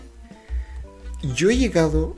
Yo 1.35 1.49
he 1.49 1.57
llegado 1.57 2.17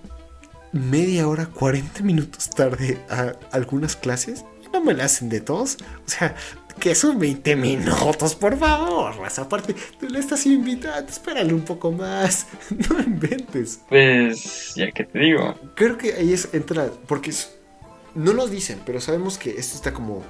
media 0.71 1.27
hora, 1.27 1.47
40 1.47 2.03
minutos 2.03 2.49
tarde 2.49 3.03
a 3.09 3.35
algunas 3.51 3.95
clases. 3.95 4.45
No 4.71 4.81
me 4.81 4.93
la 4.93 5.05
hacen 5.05 5.29
de 5.29 5.41
todos. 5.41 5.77
O 6.05 6.09
sea, 6.09 6.35
que 6.79 6.95
son 6.95 7.19
20 7.19 7.55
minutos, 7.55 8.35
por 8.35 8.57
favor. 8.57 9.13
Aparte, 9.37 9.75
tú 9.99 10.07
le 10.07 10.19
estás 10.19 10.45
invitando, 10.45 11.09
espérale 11.09 11.53
un 11.53 11.61
poco 11.61 11.91
más. 11.91 12.47
No 12.89 12.99
inventes. 12.99 13.81
Pues, 13.89 14.73
ya 14.75 14.91
que 14.91 15.03
te 15.03 15.19
digo. 15.19 15.55
Creo 15.75 15.97
que 15.97 16.13
ahí 16.13 16.33
es 16.33 16.49
entra, 16.53 16.89
porque 17.07 17.29
es, 17.31 17.55
no 18.15 18.33
nos 18.33 18.51
dicen, 18.51 18.79
pero 18.85 18.99
sabemos 19.01 19.37
que 19.37 19.51
esto 19.51 19.75
está 19.75 19.93
como 19.93 20.23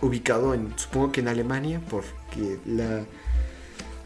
ubicado 0.00 0.54
en, 0.54 0.72
supongo 0.78 1.12
que 1.12 1.20
en 1.20 1.28
Alemania, 1.28 1.80
porque 1.90 2.58
la, 2.66 3.04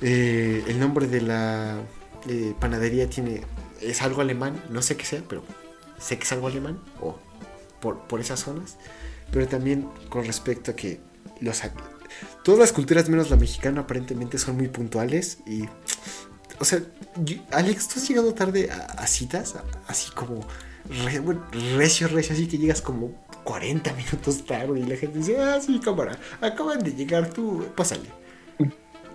eh, 0.00 0.64
el 0.66 0.80
nombre 0.80 1.06
de 1.06 1.20
la 1.20 1.80
eh, 2.28 2.54
panadería 2.58 3.08
tiene, 3.08 3.42
es 3.80 4.02
algo 4.02 4.20
alemán, 4.20 4.60
no 4.70 4.82
sé 4.82 4.96
qué 4.96 5.04
sea, 5.04 5.22
pero 5.28 5.44
sé 5.98 6.18
que 6.18 6.24
es 6.24 6.32
algo 6.32 6.48
alemán, 6.48 6.80
o 7.00 7.18
por, 7.80 8.00
por 8.06 8.20
esas 8.20 8.40
zonas, 8.40 8.76
pero 9.30 9.46
también 9.46 9.88
con 10.08 10.24
respecto 10.24 10.72
a 10.72 10.76
que 10.76 11.00
los, 11.40 11.62
todas 12.42 12.60
las 12.60 12.72
culturas 12.72 13.08
menos 13.08 13.30
la 13.30 13.36
mexicana 13.36 13.82
aparentemente 13.82 14.38
son 14.38 14.56
muy 14.56 14.68
puntuales 14.68 15.38
y... 15.46 15.64
O 16.60 16.64
sea, 16.64 16.78
Alex, 17.50 17.88
tú 17.88 17.94
has 17.98 18.08
llegado 18.08 18.32
tarde 18.32 18.70
a, 18.70 19.06
citas, 19.08 19.56
así 19.88 20.12
como 20.12 20.46
recio, 21.76 22.06
recio, 22.06 22.32
así 22.32 22.46
que 22.46 22.58
llegas 22.58 22.80
como 22.80 23.10
40 23.42 23.92
minutos 23.94 24.46
tarde 24.46 24.78
y 24.78 24.84
la 24.84 24.96
gente 24.96 25.18
dice, 25.18 25.36
ah, 25.40 25.60
sí, 25.60 25.80
cámara, 25.80 26.16
acaban 26.40 26.78
de 26.78 26.92
llegar 26.92 27.28
tú, 27.30 27.66
pásale. 27.74 28.08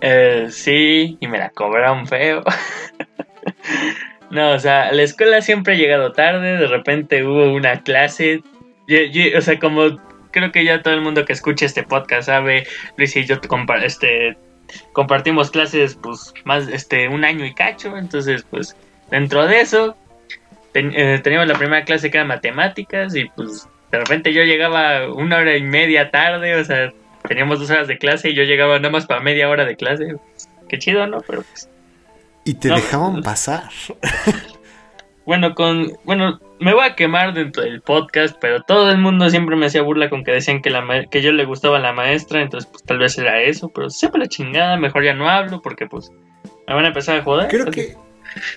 Eh, 0.02 0.48
sí, 0.50 1.18
y 1.20 1.26
me 1.28 1.38
la 1.38 1.50
cobraron 1.50 2.06
feo. 2.06 2.42
no, 4.30 4.52
o 4.52 4.58
sea, 4.58 4.92
la 4.92 5.02
escuela 5.02 5.42
siempre 5.42 5.74
ha 5.74 5.76
llegado 5.76 6.12
tarde, 6.12 6.56
de 6.56 6.66
repente 6.66 7.24
hubo 7.24 7.52
una 7.52 7.82
clase, 7.82 8.42
o 9.36 9.40
sea, 9.40 9.58
como 9.58 9.98
creo 10.30 10.52
que 10.52 10.64
ya 10.64 10.82
todo 10.82 10.94
el 10.94 11.00
mundo 11.00 11.24
que 11.24 11.32
escucha 11.32 11.66
este 11.66 11.82
podcast 11.82 12.26
sabe, 12.26 12.66
Luis 12.96 13.14
y 13.16 13.24
yo 13.24 13.36
este, 13.82 14.36
compartimos 14.92 15.50
clases 15.50 15.96
pues 16.00 16.32
más 16.44 16.68
este 16.68 17.08
un 17.08 17.24
año 17.24 17.44
y 17.44 17.54
cacho, 17.54 17.96
entonces 17.96 18.44
pues 18.50 18.76
dentro 19.10 19.46
de 19.46 19.60
eso 19.60 19.96
eh, 20.74 21.20
teníamos 21.22 21.48
la 21.48 21.58
primera 21.58 21.84
clase 21.84 22.10
que 22.10 22.18
era 22.18 22.26
matemáticas 22.26 23.14
y 23.14 23.24
pues 23.26 23.68
de 23.90 23.98
repente 23.98 24.32
yo 24.32 24.44
llegaba 24.44 25.12
una 25.12 25.38
hora 25.38 25.56
y 25.56 25.62
media 25.62 26.10
tarde, 26.10 26.54
o 26.54 26.64
sea, 26.64 26.92
teníamos 27.26 27.58
dos 27.58 27.70
horas 27.70 27.88
de 27.88 27.98
clase 27.98 28.30
y 28.30 28.34
yo 28.34 28.44
llegaba 28.44 28.78
nada 28.78 28.90
más 28.90 29.06
para 29.06 29.20
media 29.20 29.48
hora 29.48 29.64
de 29.64 29.76
clase. 29.76 30.14
Qué 30.68 30.78
chido, 30.78 31.06
¿no? 31.08 31.20
Pero 31.22 31.42
pues... 31.42 31.68
Y 32.44 32.54
te 32.54 32.68
dejaban 32.68 33.14
pues, 33.14 33.24
pasar. 33.24 33.64
Bueno, 35.26 35.54
con 35.54 35.92
bueno, 36.04 36.40
me 36.60 36.74
voy 36.74 36.84
a 36.84 36.94
quemar 36.94 37.32
dentro 37.32 37.62
del 37.62 37.80
podcast, 37.80 38.36
pero 38.38 38.62
todo 38.62 38.90
el 38.90 38.98
mundo 38.98 39.28
siempre 39.30 39.56
me 39.56 39.66
hacía 39.66 39.80
burla 39.80 40.10
con 40.10 40.24
que 40.24 40.32
decían 40.32 40.60
que 40.60 40.68
la 40.68 41.06
que 41.10 41.22
yo 41.22 41.32
le 41.32 41.46
gustaba 41.46 41.78
a 41.78 41.80
la 41.80 41.94
maestra, 41.94 42.42
entonces 42.42 42.70
pues 42.70 42.84
tal 42.84 42.98
vez 42.98 43.16
era 43.16 43.42
eso, 43.42 43.70
pero 43.70 43.88
sepa 43.88 44.18
la 44.18 44.28
chingada, 44.28 44.76
mejor 44.76 45.04
ya 45.04 45.14
no 45.14 45.28
hablo 45.28 45.62
porque 45.62 45.86
pues 45.86 46.10
me 46.68 46.74
van 46.74 46.84
a 46.84 46.88
empezar 46.88 47.18
a 47.18 47.22
joder. 47.22 47.48
Creo 47.48 47.70
que 47.70 47.96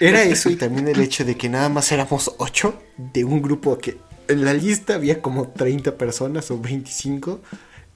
era 0.02 0.22
eso 0.22 0.50
y 0.50 0.58
también 0.58 0.90
el 0.90 1.00
hecho 1.00 1.24
de 1.24 1.36
que 1.36 1.48
nada 1.48 1.70
más 1.70 1.92
éramos 1.94 2.36
ocho 2.40 2.78
de 2.98 3.24
un 3.24 3.42
grupo 3.42 3.78
que 3.78 3.98
en 4.28 4.44
la 4.44 4.54
lista 4.54 4.96
había 4.96 5.22
como 5.22 5.48
30 5.50 5.98
personas 5.98 6.52
o 6.52 6.60
25, 6.60 7.42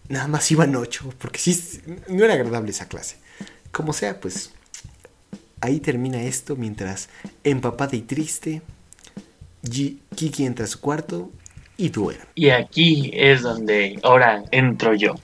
nada 0.08 0.28
más 0.28 0.50
iban 0.52 0.76
ocho, 0.78 1.14
porque 1.18 1.40
sí, 1.40 1.82
no 2.08 2.24
era 2.24 2.34
agradable 2.34 2.72
esa 2.72 2.88
clase. 2.88 3.18
Como 3.72 3.92
sea, 3.92 4.22
pues 4.22 4.54
ahí 5.60 5.82
termina 5.82 6.22
esto 6.24 6.56
mientras 6.56 7.10
empapada 7.44 7.96
y 7.96 8.02
triste, 8.02 8.62
Kiki 9.64 10.46
entra 10.46 10.66
a 10.66 10.68
su 10.68 10.80
cuarto 10.80 11.32
y 11.78 11.90
duerme. 11.90 12.26
Y 12.36 12.50
aquí 12.50 13.12
es 13.14 13.42
donde 13.42 14.00
ahora 14.04 14.44
entro 14.52 14.94
yo. 14.94 15.16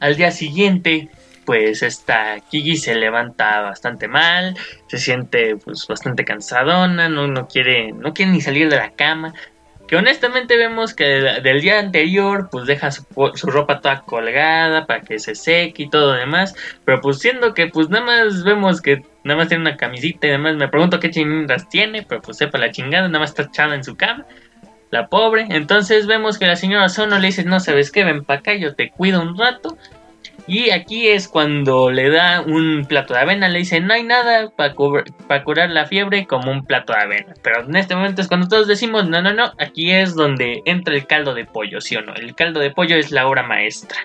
Al 0.00 0.16
día 0.16 0.30
siguiente, 0.30 1.08
pues 1.46 1.82
esta 1.82 2.40
Kiki 2.40 2.76
se 2.76 2.94
levanta 2.94 3.60
bastante 3.60 4.08
mal, 4.08 4.56
se 4.88 4.98
siente 4.98 5.56
pues 5.56 5.86
bastante 5.86 6.24
cansadona, 6.24 7.08
no, 7.08 7.26
no 7.28 7.48
quiere, 7.48 7.92
no 7.92 8.12
quiere 8.12 8.32
ni 8.32 8.40
salir 8.40 8.68
de 8.68 8.76
la 8.76 8.90
cama, 8.90 9.32
que 9.86 9.96
honestamente 9.96 10.56
vemos 10.56 10.94
que 10.94 11.04
del, 11.04 11.60
día 11.60 11.78
anterior 11.78 12.48
pues 12.50 12.66
deja 12.66 12.90
su, 12.90 13.04
ropa 13.44 13.80
toda 13.80 14.00
colgada 14.02 14.86
para 14.86 15.02
que 15.02 15.18
se 15.18 15.34
seque 15.34 15.84
y 15.84 15.90
todo 15.90 16.12
demás, 16.12 16.54
pero 16.84 17.00
pues 17.00 17.18
siendo 17.18 17.54
que 17.54 17.68
pues 17.68 17.88
nada 17.88 18.04
más 18.04 18.44
vemos 18.44 18.80
que 18.80 19.02
nada 19.24 19.38
más 19.38 19.48
tiene 19.48 19.62
una 19.62 19.76
camisita 19.76 20.26
y 20.26 20.30
demás, 20.30 20.56
me 20.56 20.68
pregunto 20.68 21.00
qué 21.00 21.10
chingas 21.10 21.68
tiene, 21.68 22.02
pero 22.02 22.20
pues 22.22 22.36
sepa 22.36 22.58
la 22.58 22.70
chingada, 22.70 23.08
nada 23.08 23.20
más 23.20 23.30
está 23.30 23.42
echada 23.42 23.74
en 23.74 23.84
su 23.84 23.96
cama, 23.96 24.26
la 24.90 25.08
pobre, 25.08 25.46
entonces 25.50 26.06
vemos 26.06 26.38
que 26.38 26.46
la 26.46 26.56
señora 26.56 26.88
Sono 26.88 27.18
le 27.18 27.26
dice, 27.26 27.44
no 27.44 27.58
sabes 27.60 27.90
qué, 27.90 28.04
ven 28.04 28.24
para 28.24 28.40
acá, 28.40 28.54
yo 28.54 28.74
te 28.74 28.90
cuido 28.90 29.20
un 29.20 29.36
rato, 29.36 29.76
y 30.46 30.70
aquí 30.70 31.08
es 31.08 31.28
cuando 31.28 31.90
le 31.90 32.08
da 32.10 32.40
un 32.40 32.84
plato 32.88 33.14
de 33.14 33.20
avena, 33.20 33.48
le 33.48 33.60
dice, 33.60 33.80
no 33.80 33.94
hay 33.94 34.04
nada 34.04 34.50
para, 34.50 34.74
curar 34.74 35.70
la 35.70 35.86
fiebre 35.86 36.26
como 36.26 36.50
un 36.50 36.64
plato 36.64 36.92
de 36.92 37.00
avena. 37.00 37.34
Pero 37.42 37.64
en 37.64 37.74
este 37.76 37.96
momento 37.96 38.22
es 38.22 38.28
cuando 38.28 38.48
todos 38.48 38.68
decimos, 38.68 39.08
no, 39.08 39.20
no, 39.20 39.32
no, 39.32 39.52
aquí 39.58 39.90
es 39.90 40.14
donde 40.14 40.62
entra 40.64 40.94
el 40.94 41.06
caldo 41.06 41.34
de 41.34 41.44
pollo, 41.44 41.80
¿sí 41.80 41.96
o 41.96 42.02
no? 42.02 42.14
El 42.14 42.34
caldo 42.34 42.60
de 42.60 42.70
pollo 42.70 42.96
es 42.96 43.10
la 43.10 43.26
obra 43.26 43.42
maestra. 43.42 43.98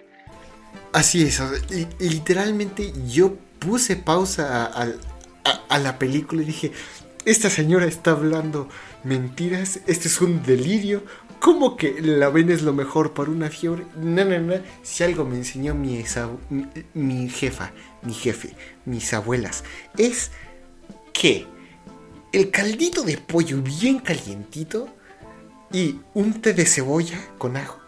Así 0.94 1.24
es, 1.24 1.42
literalmente 2.00 2.92
yo 3.08 3.36
puse 3.60 3.96
pausa 3.96 4.66
a 4.66 5.80
la 5.80 6.00
película 6.00 6.42
y 6.42 6.46
dije, 6.46 6.72
esta 7.24 7.50
señora 7.50 7.86
está 7.86 8.12
hablando 8.12 8.68
mentiras, 9.04 9.80
este 9.88 10.08
es 10.08 10.22
un 10.22 10.44
delirio, 10.44 11.04
¿Cómo 11.42 11.76
que 11.76 12.00
la 12.00 12.28
avena 12.28 12.54
es 12.54 12.62
lo 12.62 12.72
mejor 12.72 13.16
para 13.16 13.32
una 13.32 13.50
fiebre? 13.50 13.84
No, 13.98 14.24
no, 14.24 14.40
no. 14.40 14.54
Si 14.84 15.04
algo 15.04 15.26
me 15.26 15.38
enseñó 15.38 15.74
mi, 15.74 16.04
mi, 16.94 17.30
jefa, 17.30 17.72
mi 18.04 18.14
jefe, 18.14 18.56
mis 18.86 19.12
abuelas, 19.12 19.64
es 19.98 20.30
que 21.14 21.48
el 22.32 22.52
caldito 22.52 23.02
de 23.02 23.18
pollo 23.18 23.60
bien 23.60 23.98
calientito 23.98 24.88
y 25.74 26.00
un 26.14 26.42
té 26.42 26.54
de 26.54 26.68
cebolla 26.68 27.20
con 27.40 27.58
ajo 27.58 27.80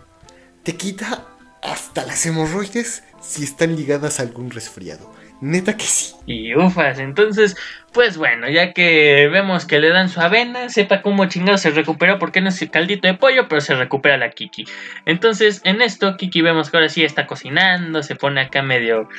te 0.64 0.76
quita 0.76 1.28
hasta 1.62 2.08
las 2.08 2.26
hemorroides 2.26 3.04
si 3.22 3.44
están 3.44 3.76
ligadas 3.76 4.20
a 4.20 4.24
algún 4.24 4.50
resfriado. 4.50 5.12
Neta 5.44 5.76
que 5.76 5.84
sí. 5.84 6.16
Y 6.26 6.56
ufas, 6.56 7.00
entonces, 7.00 7.58
pues 7.92 8.18
bueno, 8.18 8.50
ya 8.50 8.72
que 8.72 9.28
vemos 9.30 9.66
que 9.66 9.82
le 9.82 9.90
dan 9.90 10.08
su 10.08 10.22
avena, 10.22 10.70
sepa 10.70 11.02
cómo 11.02 11.26
chingado 11.26 11.58
se 11.58 11.72
recuperó, 11.72 12.18
porque 12.18 12.40
no 12.40 12.48
es 12.48 12.62
el 12.62 12.72
caldito 12.72 13.10
de 13.10 13.16
pollo, 13.16 13.50
pero 13.50 13.60
se 13.60 13.76
recupera 13.76 14.18
la 14.18 14.30
Kiki. 14.30 14.64
Entonces, 15.06 15.60
en 15.66 15.82
esto, 15.82 16.16
Kiki 16.16 16.42
vemos 16.42 16.72
que 16.72 16.78
ahora 16.78 16.88
sí 16.88 17.04
está 17.04 17.28
cocinando, 17.28 18.04
se 18.04 18.16
pone 18.16 18.40
acá 18.40 18.62
medio 18.62 19.10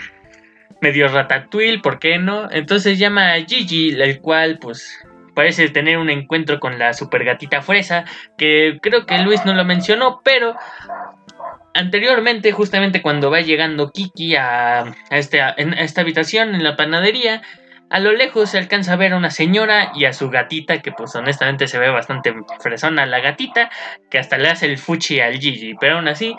medio 0.80 1.08
ratatouille, 1.08 1.80
¿por 1.80 1.98
qué 1.98 2.18
no? 2.18 2.50
Entonces 2.50 2.98
llama 2.98 3.32
a 3.32 3.44
Gigi, 3.44 3.90
el 3.90 4.20
cual 4.20 4.58
pues 4.58 4.98
parece 5.34 5.68
tener 5.68 5.98
un 5.98 6.08
encuentro 6.08 6.58
con 6.60 6.78
la 6.78 6.94
super 6.94 7.24
gatita 7.24 7.60
fresa, 7.60 8.04
que 8.38 8.78
creo 8.80 9.04
que 9.04 9.18
Luis 9.18 9.44
no 9.44 9.54
lo 9.54 9.64
mencionó, 9.64 10.20
pero 10.24 10.56
anteriormente, 11.74 12.52
justamente 12.52 13.02
cuando 13.02 13.30
va 13.30 13.40
llegando 13.40 13.90
Kiki 13.90 14.36
a, 14.36 14.94
este, 15.10 15.42
esta 15.56 16.00
habitación 16.00 16.54
en 16.54 16.64
la 16.64 16.76
panadería, 16.76 17.42
a 17.90 18.00
lo 18.00 18.12
lejos 18.12 18.50
se 18.50 18.58
alcanza 18.58 18.94
a 18.94 18.96
ver 18.96 19.12
a 19.12 19.16
una 19.16 19.30
señora 19.30 19.92
y 19.94 20.06
a 20.06 20.12
su 20.12 20.30
gatita, 20.30 20.80
que 20.80 20.92
pues 20.92 21.14
honestamente 21.14 21.68
se 21.68 21.78
ve 21.78 21.90
bastante 21.90 22.34
fresona 22.60 23.06
la 23.06 23.20
gatita, 23.20 23.70
que 24.10 24.18
hasta 24.18 24.38
le 24.38 24.48
hace 24.48 24.66
el 24.66 24.78
fuchi 24.78 25.20
al 25.20 25.38
Gigi, 25.38 25.74
pero 25.78 25.96
aún 25.96 26.08
así, 26.08 26.34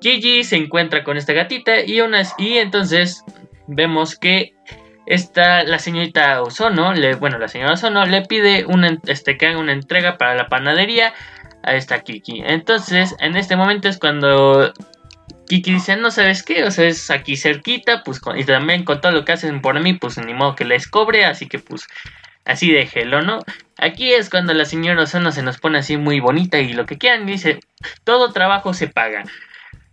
Gigi 0.00 0.44
se 0.44 0.56
encuentra 0.56 1.04
con 1.04 1.16
esta 1.16 1.32
gatita 1.32 1.80
y, 1.80 2.00
y 2.38 2.58
entonces 2.58 3.24
vemos 3.66 4.18
que 4.18 4.54
esta, 5.06 5.64
la 5.64 5.78
señorita 5.78 6.42
Ozono, 6.42 6.94
le, 6.94 7.14
bueno, 7.14 7.38
la 7.38 7.48
señora 7.48 7.74
Ozono 7.74 8.06
le 8.06 8.22
pide 8.22 8.64
una, 8.64 8.98
este, 9.06 9.36
que 9.36 9.46
haga 9.46 9.58
una 9.58 9.72
entrega 9.72 10.16
para 10.16 10.34
la 10.34 10.48
panadería 10.48 11.12
a 11.64 11.74
esta 11.74 12.00
Kiki. 12.00 12.42
Entonces, 12.44 13.14
en 13.18 13.36
este 13.36 13.56
momento 13.56 13.88
es 13.88 13.98
cuando 13.98 14.72
Kiki 15.48 15.74
dice, 15.74 15.96
no 15.96 16.10
sabes 16.10 16.42
qué, 16.42 16.64
o 16.64 16.70
sea, 16.70 16.86
es 16.86 17.10
aquí 17.10 17.36
cerquita, 17.36 18.02
pues, 18.04 18.20
y 18.36 18.44
también 18.44 18.84
con 18.84 19.00
todo 19.00 19.12
lo 19.12 19.24
que 19.24 19.32
hacen 19.32 19.60
por 19.60 19.78
mí, 19.80 19.94
pues 19.94 20.18
ni 20.18 20.34
modo 20.34 20.54
que 20.54 20.64
les 20.64 20.88
cobre, 20.88 21.24
así 21.24 21.48
que 21.48 21.58
pues, 21.58 21.86
así 22.44 22.70
déjelo, 22.70 23.22
¿no? 23.22 23.40
Aquí 23.78 24.12
es 24.12 24.30
cuando 24.30 24.54
la 24.54 24.64
señora 24.64 25.02
Osana 25.02 25.32
se 25.32 25.42
nos 25.42 25.58
pone 25.58 25.78
así 25.78 25.96
muy 25.96 26.20
bonita 26.20 26.58
y 26.58 26.72
lo 26.72 26.86
que 26.86 26.98
quieran, 26.98 27.26
dice, 27.26 27.60
todo 28.04 28.32
trabajo 28.32 28.74
se 28.74 28.88
paga. 28.88 29.24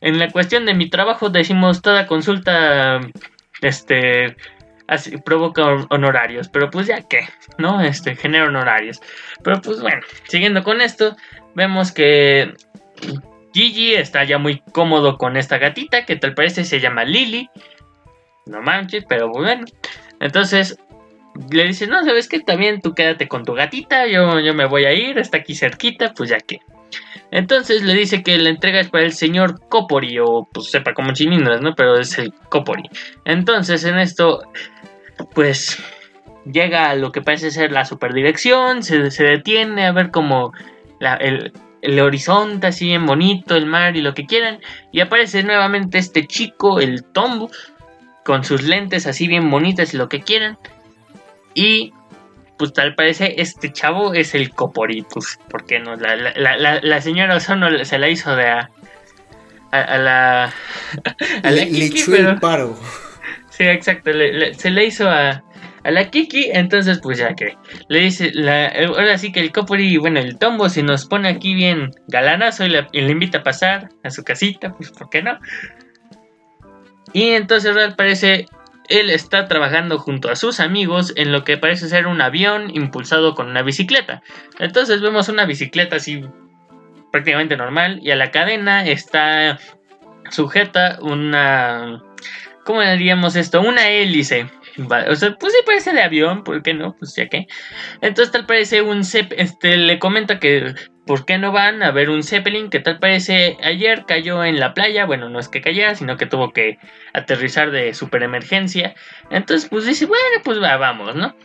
En 0.02 0.20
la 0.20 0.30
cuestión 0.30 0.66
de 0.66 0.74
mi 0.74 0.90
trabajo 0.90 1.30
decimos 1.30 1.82
toda 1.82 2.08
consulta, 2.08 3.00
este, 3.62 4.36
provoca 5.26 5.64
honorarios, 5.90 6.50
pero 6.50 6.70
pues 6.70 6.88
ya 6.88 7.02
que, 7.08 7.28
¿no? 7.58 7.82
Este, 7.82 8.16
genera 8.16 8.46
honorarios. 8.46 9.00
Pero 9.44 9.62
pues 9.62 9.82
bueno, 9.82 10.02
siguiendo 10.28 10.64
con 10.64 10.82
esto, 10.82 11.16
vemos 11.56 11.92
que 11.92 12.54
Gigi 13.54 13.94
está 13.94 14.24
ya 14.24 14.38
muy 14.38 14.62
cómodo 14.72 15.18
con 15.18 15.38
esta 15.38 15.58
gatita 15.58 16.06
que 16.06 16.16
tal 16.16 16.34
parece 16.34 16.64
se 16.64 16.80
llama 16.80 17.04
Lily. 17.04 17.50
No 18.46 18.62
manches, 18.62 19.06
pero 19.08 19.30
bueno. 19.30 19.66
Entonces 20.20 20.78
le 21.50 21.66
dice, 21.66 21.88
no, 21.88 22.04
¿sabes 22.04 22.28
qué? 22.28 22.40
También 22.40 22.82
tú 22.82 22.94
quédate 22.94 23.28
con 23.28 23.44
tu 23.44 23.54
gatita, 23.54 24.08
yo, 24.08 24.40
yo 24.40 24.54
me 24.54 24.66
voy 24.66 24.86
a 24.86 24.94
ir, 24.94 25.18
está 25.18 25.38
aquí 25.38 25.56
cerquita, 25.56 26.14
pues 26.14 26.30
ya 26.30 26.38
que. 26.40 26.60
Entonces 27.32 27.84
le 27.84 27.94
dice 27.94 28.24
que 28.24 28.38
la 28.38 28.50
entrega 28.50 28.82
es 28.82 28.90
para 28.90 29.06
el 29.06 29.14
señor 29.14 29.62
Copori, 29.70 30.20
o 30.20 30.48
pues 30.52 30.70
sepa 30.70 30.94
como 30.94 31.14
chininas, 31.14 31.62
¿no? 31.62 31.74
Pero 31.76 31.98
es 31.98 32.18
el 32.18 32.34
Copori. 32.50 32.84
Entonces 33.24 33.86
en 33.86 33.98
esto, 33.98 34.42
pues 35.34 35.82
llega 36.46 36.90
a 36.90 36.96
lo 36.96 37.12
que 37.12 37.22
parece 37.22 37.52
ser 37.52 37.72
la 37.72 37.86
superdirección, 37.86 38.84
se, 38.84 39.12
se 39.12 39.24
detiene 39.24 39.86
a 39.86 39.94
ver 39.94 40.12
cómo 40.12 40.52
el, 41.20 41.54
el 41.82 42.00
horizonte 42.00 42.68
así 42.68 42.86
bien 42.86 43.06
bonito, 43.06 43.56
el 43.56 43.66
mar 43.66 43.96
y 43.96 44.02
lo 44.02 44.14
que 44.14 44.26
quieran. 44.26 44.60
Y 44.92 45.02
aparece 45.02 45.44
nuevamente 45.44 45.98
este 45.98 46.26
chico, 46.28 46.80
el 46.80 47.04
tombo, 47.04 47.50
con 48.24 48.44
sus 48.44 48.64
lentes 48.64 49.08
así 49.08 49.28
bien 49.28 49.50
bonitas 49.50 49.94
y 49.94 49.98
lo 49.98 50.10
que 50.10 50.22
quieran. 50.22 50.58
Y 51.54 51.94
pues 52.58 52.74
tal 52.74 52.94
parece 52.96 53.42
este 53.42 53.74
chavo 53.74 54.14
es 54.14 54.36
el 54.36 54.52
Coporitus. 54.52 55.40
¿Por 55.50 55.66
qué 55.66 55.80
no? 55.80 55.96
La, 55.96 56.16
la, 56.16 56.58
la, 56.58 56.80
la 56.82 57.02
señora 57.02 57.36
Ozono 57.36 57.84
se 57.84 57.98
la 57.98 58.10
hizo 58.10 58.36
de 58.36 58.48
a, 58.48 58.70
a, 59.72 59.98
la... 59.98 60.54
A 61.44 61.52
le, 61.52 61.66
le 61.66 61.86
echó 61.86 62.16
el 62.16 62.40
paro. 62.40 62.78
Sí, 63.50 63.64
exacto. 63.64 64.12
se 64.58 64.70
le 64.70 64.86
hizo 64.86 65.10
a, 65.10 65.44
a 65.84 65.92
la 65.92 66.10
Kiki, 66.10 66.50
entonces 66.54 67.00
pues 67.02 67.18
ya 67.18 67.36
que 67.36 67.58
le 67.88 68.00
dice, 68.00 68.32
la, 68.34 68.68
ahora 68.88 69.18
sí 69.18 69.32
que 69.32 69.40
el 69.40 69.52
Copori, 69.52 69.98
bueno, 69.98 70.20
el 70.20 70.38
Tombo 70.38 70.70
se 70.70 70.84
nos 70.84 71.06
pone 71.06 71.30
aquí 71.30 71.54
bien 71.56 71.92
galanazo 72.08 72.66
y 72.66 72.70
le, 72.70 73.12
invita 73.12 73.40
a 73.40 73.44
pasar 73.44 73.90
a 74.04 74.10
su 74.10 74.24
casita, 74.24 74.74
pues 74.74 74.92
¿por 74.92 75.10
qué 75.10 75.24
no? 75.24 75.40
Y 77.14 77.30
entonces 77.32 77.76
al 77.76 77.96
parece 77.96 78.46
él 78.90 79.10
está 79.10 79.48
trabajando 79.48 79.98
junto 79.98 80.30
a 80.30 80.36
sus 80.36 80.60
amigos 80.60 81.14
en 81.16 81.32
lo 81.32 81.44
que 81.44 81.58
parece 81.58 81.88
ser 81.88 82.08
un 82.08 82.22
avión 82.22 82.76
impulsado 82.76 83.36
con 83.36 83.50
una 83.50 83.62
bicicleta. 83.62 84.22
Entonces 84.60 85.02
vemos 85.02 85.30
una 85.30 85.46
bicicleta 85.46 85.96
así 85.96 86.26
prácticamente 87.12 87.58
normal 87.58 88.00
y 88.04 88.12
a 88.12 88.16
la 88.16 88.32
cadena 88.32 88.86
está 88.86 89.60
sujeta 90.30 91.00
una... 91.02 92.04
¿Cómo 92.66 92.82
diríamos 92.82 93.36
esto? 93.36 93.62
Una 93.62 93.90
hélice 93.90 94.48
o 94.78 95.16
sea, 95.16 95.36
pues 95.40 95.54
sí 95.54 95.60
parece 95.66 95.94
de 95.94 96.02
avión, 96.02 96.44
¿por 96.44 96.62
qué 96.64 96.74
no? 96.74 96.96
Pues 96.98 97.16
ya 97.16 97.28
que. 97.28 97.48
Entonces 98.02 98.32
tal 98.32 98.46
parece 98.46 98.82
un 98.82 99.02
este 99.02 99.78
le 99.78 100.00
comenta 100.00 100.40
que 100.40 100.74
¿por 101.06 101.26
qué 101.26 101.38
no 101.38 101.52
van 101.52 101.84
a 101.84 101.92
ver 101.92 102.10
un 102.10 102.24
Zeppelin 102.24 102.70
que 102.70 102.80
tal 102.80 103.00
parece 103.00 103.58
ayer 103.64 104.06
cayó 104.06 104.44
en 104.44 104.60
la 104.60 104.74
playa? 104.74 105.06
Bueno, 105.06 105.30
no 105.30 105.40
es 105.40 105.50
que 105.50 105.62
cayera, 105.62 105.96
sino 105.96 106.18
que 106.18 106.26
tuvo 106.26 106.52
que 106.54 106.78
aterrizar 107.14 107.72
de 107.72 107.94
super 107.94 108.24
emergencia. 108.24 108.96
Entonces, 109.30 109.70
pues 109.70 109.86
dice, 109.86 110.06
bueno, 110.06 110.24
pues 110.44 110.62
va, 110.62 110.78
vamos, 110.78 111.16
¿no? 111.16 111.36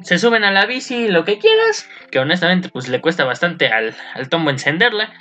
Se 0.00 0.18
suben 0.18 0.44
a 0.44 0.50
la 0.50 0.66
bici, 0.66 1.08
lo 1.08 1.24
que 1.24 1.38
quieras, 1.38 1.88
que 2.10 2.18
honestamente 2.18 2.68
pues 2.68 2.88
le 2.88 3.00
cuesta 3.00 3.24
bastante 3.24 3.68
al, 3.68 3.94
al 4.14 4.28
tombo 4.28 4.50
encenderla. 4.50 5.12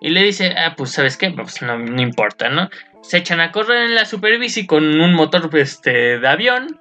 Y 0.00 0.10
le 0.10 0.22
dice, 0.22 0.54
ah, 0.56 0.74
pues 0.76 0.92
sabes 0.92 1.16
qué, 1.18 1.30
pues 1.30 1.60
no 1.60 1.76
importa, 2.00 2.48
¿no? 2.48 2.70
Se 3.02 3.18
echan 3.18 3.40
a 3.40 3.52
correr 3.52 3.84
en 3.84 3.94
la 3.94 4.04
superbici 4.04 4.66
con 4.66 5.00
un 5.00 5.14
motor 5.14 5.50
este, 5.56 6.18
de 6.18 6.28
avión. 6.28 6.78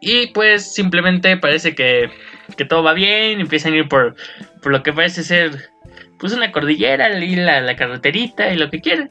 Y 0.00 0.28
pues 0.28 0.72
simplemente 0.72 1.36
parece 1.36 1.74
que, 1.74 2.10
que 2.56 2.64
todo 2.64 2.82
va 2.82 2.92
bien. 2.92 3.40
Empiezan 3.40 3.72
a 3.72 3.76
ir 3.76 3.88
por, 3.88 4.14
por, 4.62 4.72
lo 4.72 4.82
que 4.82 4.92
parece 4.92 5.22
ser 5.22 5.68
pues 6.18 6.32
una 6.32 6.52
cordillera, 6.52 7.16
y 7.18 7.36
la, 7.36 7.60
la 7.60 7.76
carreterita 7.76 8.52
y 8.52 8.56
lo 8.56 8.70
que 8.70 8.80
quieren. 8.80 9.10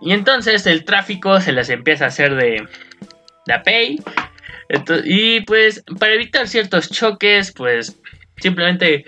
Y 0.00 0.12
entonces 0.12 0.66
el 0.66 0.84
tráfico 0.84 1.40
se 1.40 1.52
les 1.52 1.68
empieza 1.70 2.04
a 2.04 2.08
hacer 2.08 2.34
de, 2.34 2.66
de 3.46 3.54
apey. 3.54 4.00
y 5.04 5.40
pues 5.40 5.84
para 5.98 6.14
evitar 6.14 6.48
ciertos 6.48 6.90
choques, 6.90 7.52
pues 7.52 7.98
simplemente 8.36 9.04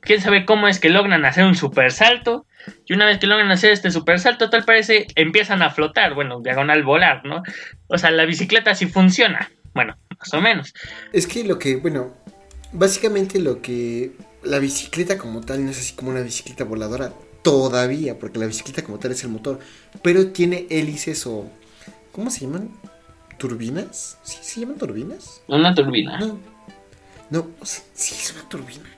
quién 0.00 0.20
sabe 0.20 0.44
cómo 0.44 0.68
es 0.68 0.78
que 0.78 0.90
logran 0.90 1.24
hacer 1.24 1.44
un 1.44 1.54
super 1.54 1.90
salto. 1.90 2.46
Y 2.86 2.92
una 2.92 3.06
vez 3.06 3.18
que 3.18 3.26
logran 3.26 3.50
hacer 3.50 3.72
este 3.72 3.90
super 3.90 4.18
salto, 4.20 4.50
tal 4.50 4.64
parece 4.64 5.06
empiezan 5.14 5.62
a 5.62 5.70
flotar, 5.70 6.14
bueno, 6.14 6.40
diagonal 6.40 6.82
volar, 6.82 7.24
¿no? 7.24 7.42
O 7.88 7.98
sea, 7.98 8.10
la 8.10 8.24
bicicleta 8.24 8.74
sí 8.74 8.86
funciona, 8.86 9.50
bueno, 9.74 9.96
más 10.18 10.34
o 10.34 10.40
menos. 10.40 10.74
Es 11.12 11.26
que 11.26 11.44
lo 11.44 11.58
que, 11.58 11.76
bueno, 11.76 12.14
básicamente 12.72 13.38
lo 13.38 13.62
que 13.62 14.12
la 14.42 14.58
bicicleta 14.58 15.18
como 15.18 15.40
tal 15.40 15.64
no 15.64 15.70
es 15.70 15.78
así 15.78 15.94
como 15.94 16.10
una 16.10 16.20
bicicleta 16.20 16.64
voladora 16.64 17.12
todavía, 17.42 18.18
porque 18.18 18.38
la 18.38 18.46
bicicleta 18.46 18.82
como 18.82 18.98
tal 18.98 19.12
es 19.12 19.22
el 19.22 19.30
motor, 19.30 19.60
pero 20.02 20.28
tiene 20.28 20.66
hélices 20.70 21.26
o 21.26 21.50
¿cómo 22.12 22.30
se 22.30 22.40
llaman? 22.40 22.70
¿Turbinas? 23.38 24.18
¿Sí 24.22 24.38
se 24.40 24.60
llaman 24.60 24.78
turbinas? 24.78 25.42
Una 25.46 25.74
turbina. 25.74 26.18
No. 26.18 26.38
No, 27.28 27.50
sí 27.62 28.14
es 28.14 28.32
una 28.32 28.48
turbina. 28.48 28.95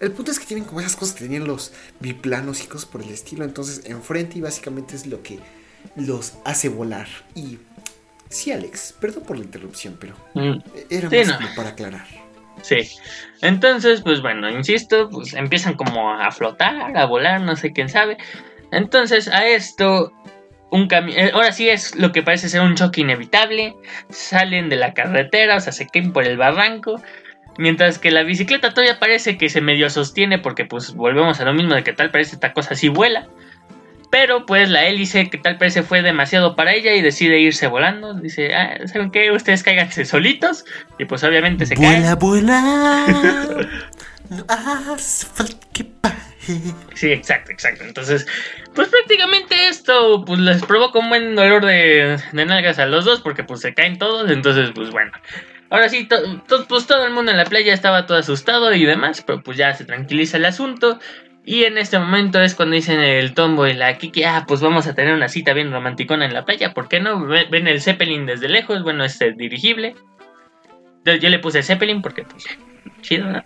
El 0.00 0.12
punto 0.12 0.30
es 0.30 0.38
que 0.38 0.46
tienen 0.46 0.64
como 0.64 0.80
esas 0.80 0.96
cosas 0.96 1.14
que 1.14 1.24
tenían 1.24 1.46
los 1.46 1.72
biplanos 2.00 2.64
y 2.64 2.66
cosas 2.66 2.86
por 2.86 3.02
el 3.02 3.10
estilo. 3.10 3.44
Entonces, 3.44 3.82
enfrente 3.84 4.38
y 4.38 4.40
básicamente 4.40 4.96
es 4.96 5.06
lo 5.06 5.22
que 5.22 5.38
los 5.94 6.34
hace 6.44 6.68
volar. 6.68 7.06
Y 7.34 7.58
sí, 8.28 8.50
Alex, 8.50 8.94
perdón 8.98 9.24
por 9.24 9.36
la 9.36 9.44
interrupción, 9.44 9.96
pero 10.00 10.16
mm. 10.34 10.58
era 10.88 11.10
más 11.10 11.32
como 11.36 11.54
para 11.54 11.70
aclarar. 11.70 12.06
Sí. 12.62 12.88
Entonces, 13.42 14.02
pues 14.02 14.22
bueno, 14.22 14.50
insisto, 14.50 15.08
pues 15.10 15.34
empiezan 15.34 15.74
como 15.74 16.12
a 16.12 16.30
flotar, 16.30 16.96
a 16.96 17.04
volar, 17.06 17.40
no 17.42 17.56
sé 17.56 17.72
quién 17.72 17.88
sabe. 17.88 18.16
Entonces, 18.70 19.28
a 19.28 19.46
esto 19.46 20.12
un. 20.70 20.88
Eh, 20.92 21.30
ahora 21.34 21.52
sí 21.52 21.68
es 21.68 21.94
lo 21.96 22.12
que 22.12 22.22
parece 22.22 22.48
ser 22.48 22.60
un 22.60 22.74
choque 22.74 23.00
inevitable. 23.02 23.74
Salen 24.08 24.68
de 24.68 24.76
la 24.76 24.94
carretera, 24.94 25.56
o 25.56 25.60
sea, 25.60 25.72
se 25.72 25.86
caen 25.86 26.12
por 26.12 26.24
el 26.24 26.36
barranco. 26.36 27.00
Mientras 27.58 27.98
que 27.98 28.10
la 28.10 28.22
bicicleta 28.22 28.70
todavía 28.70 28.98
parece 28.98 29.36
que 29.36 29.48
se 29.48 29.60
medio 29.60 29.90
sostiene 29.90 30.38
porque 30.38 30.64
pues 30.64 30.94
volvemos 30.94 31.40
a 31.40 31.44
lo 31.44 31.52
mismo 31.52 31.74
de 31.74 31.84
que 31.84 31.92
tal 31.92 32.10
parece 32.10 32.34
esta 32.34 32.52
cosa 32.52 32.74
así 32.74 32.88
vuela. 32.88 33.26
Pero 34.10 34.44
pues 34.44 34.68
la 34.68 34.86
hélice 34.86 35.30
que 35.30 35.38
tal 35.38 35.56
parece 35.56 35.82
fue 35.82 36.02
demasiado 36.02 36.56
para 36.56 36.74
ella 36.74 36.94
y 36.94 37.02
decide 37.02 37.38
irse 37.38 37.68
volando. 37.68 38.14
Dice, 38.14 38.54
ah, 38.54 38.78
¿saben 38.86 39.10
qué? 39.10 39.30
Ustedes 39.30 39.62
cáiganse 39.62 40.04
solitos. 40.04 40.64
Y 40.98 41.04
pues 41.04 41.22
obviamente 41.22 41.64
se 41.64 41.76
vuela, 41.76 42.16
Vuela, 42.16 43.06
no 44.30 44.44
hace 44.48 45.26
falta 45.26 45.66
que 45.72 45.86
Sí, 46.94 47.12
exacto, 47.12 47.52
exacto. 47.52 47.84
Entonces, 47.84 48.26
pues 48.74 48.88
prácticamente 48.88 49.68
esto 49.68 50.24
pues 50.24 50.40
les 50.40 50.62
provoca 50.64 50.98
un 50.98 51.08
buen 51.08 51.36
dolor 51.36 51.64
de, 51.64 52.18
de 52.32 52.44
nalgas 52.46 52.78
a 52.78 52.86
los 52.86 53.04
dos 53.04 53.20
porque 53.20 53.44
pues 53.44 53.60
se 53.60 53.74
caen 53.74 53.98
todos. 53.98 54.30
Entonces, 54.30 54.70
pues 54.74 54.90
bueno. 54.90 55.12
Ahora 55.70 55.88
sí, 55.88 56.08
pues 56.68 56.86
todo 56.86 57.06
el 57.06 57.12
mundo 57.12 57.30
en 57.30 57.36
la 57.36 57.44
playa 57.44 57.72
estaba 57.72 58.04
todo 58.04 58.18
asustado 58.18 58.74
y 58.74 58.84
demás, 58.84 59.22
pero 59.24 59.40
pues 59.42 59.56
ya 59.56 59.72
se 59.72 59.84
tranquiliza 59.84 60.36
el 60.36 60.44
asunto. 60.44 60.98
Y 61.44 61.64
en 61.64 61.78
este 61.78 61.98
momento 61.98 62.40
es 62.40 62.54
cuando 62.54 62.74
dicen 62.74 63.00
el 63.00 63.32
tombo 63.34 63.66
y 63.66 63.74
la 63.74 63.96
Kiki, 63.96 64.24
ah, 64.24 64.44
pues 64.46 64.60
vamos 64.60 64.86
a 64.86 64.94
tener 64.94 65.14
una 65.14 65.28
cita 65.28 65.52
bien 65.52 65.72
romanticona 65.72 66.26
en 66.26 66.34
la 66.34 66.44
playa, 66.44 66.74
¿por 66.74 66.88
qué 66.88 67.00
no? 67.00 67.24
Ven 67.26 67.66
el 67.66 67.80
Zeppelin 67.80 68.26
desde 68.26 68.48
lejos, 68.48 68.82
bueno, 68.82 69.04
es 69.04 69.18
dirigible. 69.36 69.94
Yo 71.04 71.28
le 71.30 71.38
puse 71.38 71.62
Zeppelin 71.62 72.02
porque, 72.02 72.24
pues, 72.24 72.44
chido, 73.00 73.26
¿no? 73.30 73.42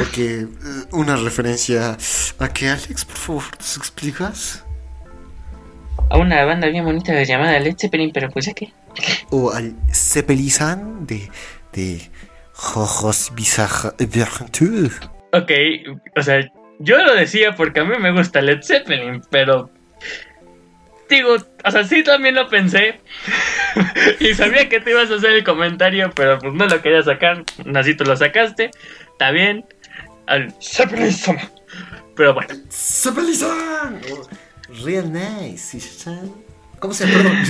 Porque 0.00 0.40
eh, 0.40 0.46
una 0.92 1.16
referencia 1.16 1.96
a 2.38 2.48
qué, 2.48 2.68
Alex, 2.68 3.04
por 3.04 3.16
favor, 3.16 3.44
¿te 3.56 3.78
explicas? 3.78 4.64
A 6.10 6.18
una 6.18 6.44
banda 6.44 6.68
bien 6.68 6.84
bonita 6.84 7.22
llamada 7.22 7.58
Led 7.58 7.76
Zeppelin, 7.78 8.12
pero 8.12 8.30
pues 8.30 8.46
ya 8.46 8.52
qué. 8.52 8.72
O 9.30 9.50
al 9.50 9.74
Zeppelizan 9.92 11.06
de, 11.06 11.28
de 11.72 12.00
Jojos 12.52 13.32
Ok, 15.32 15.50
o 16.16 16.22
sea, 16.22 16.48
yo 16.78 16.98
lo 16.98 17.14
decía 17.14 17.54
porque 17.56 17.80
a 17.80 17.84
mí 17.84 17.96
me 17.98 18.12
gusta 18.12 18.40
Led 18.40 18.62
Zeppelin, 18.62 19.22
pero 19.30 19.70
digo, 21.08 21.36
o 21.64 21.70
sea, 21.70 21.84
sí 21.84 22.02
también 22.02 22.34
lo 22.34 22.48
pensé. 22.48 23.00
y 24.20 24.34
sabía 24.34 24.68
que 24.68 24.80
te 24.80 24.90
ibas 24.90 25.10
a 25.10 25.16
hacer 25.16 25.32
el 25.32 25.44
comentario, 25.44 26.10
pero 26.14 26.38
pues 26.38 26.52
no 26.52 26.66
lo 26.66 26.82
quería 26.82 27.02
sacar. 27.02 27.44
Así 27.74 27.94
tú 27.94 28.04
lo 28.04 28.16
sacaste. 28.16 28.70
Está 29.12 29.30
bien. 29.30 29.64
Al 30.26 30.54
Zeppelizan. 30.60 31.38
Pero 32.16 32.34
bueno. 32.34 32.54
Zeppelizan. 32.70 34.00
Real 34.68 35.12
nice. 35.12 35.78
¿Cómo 36.78 36.92
se 36.92 37.06
llama? 37.06 37.42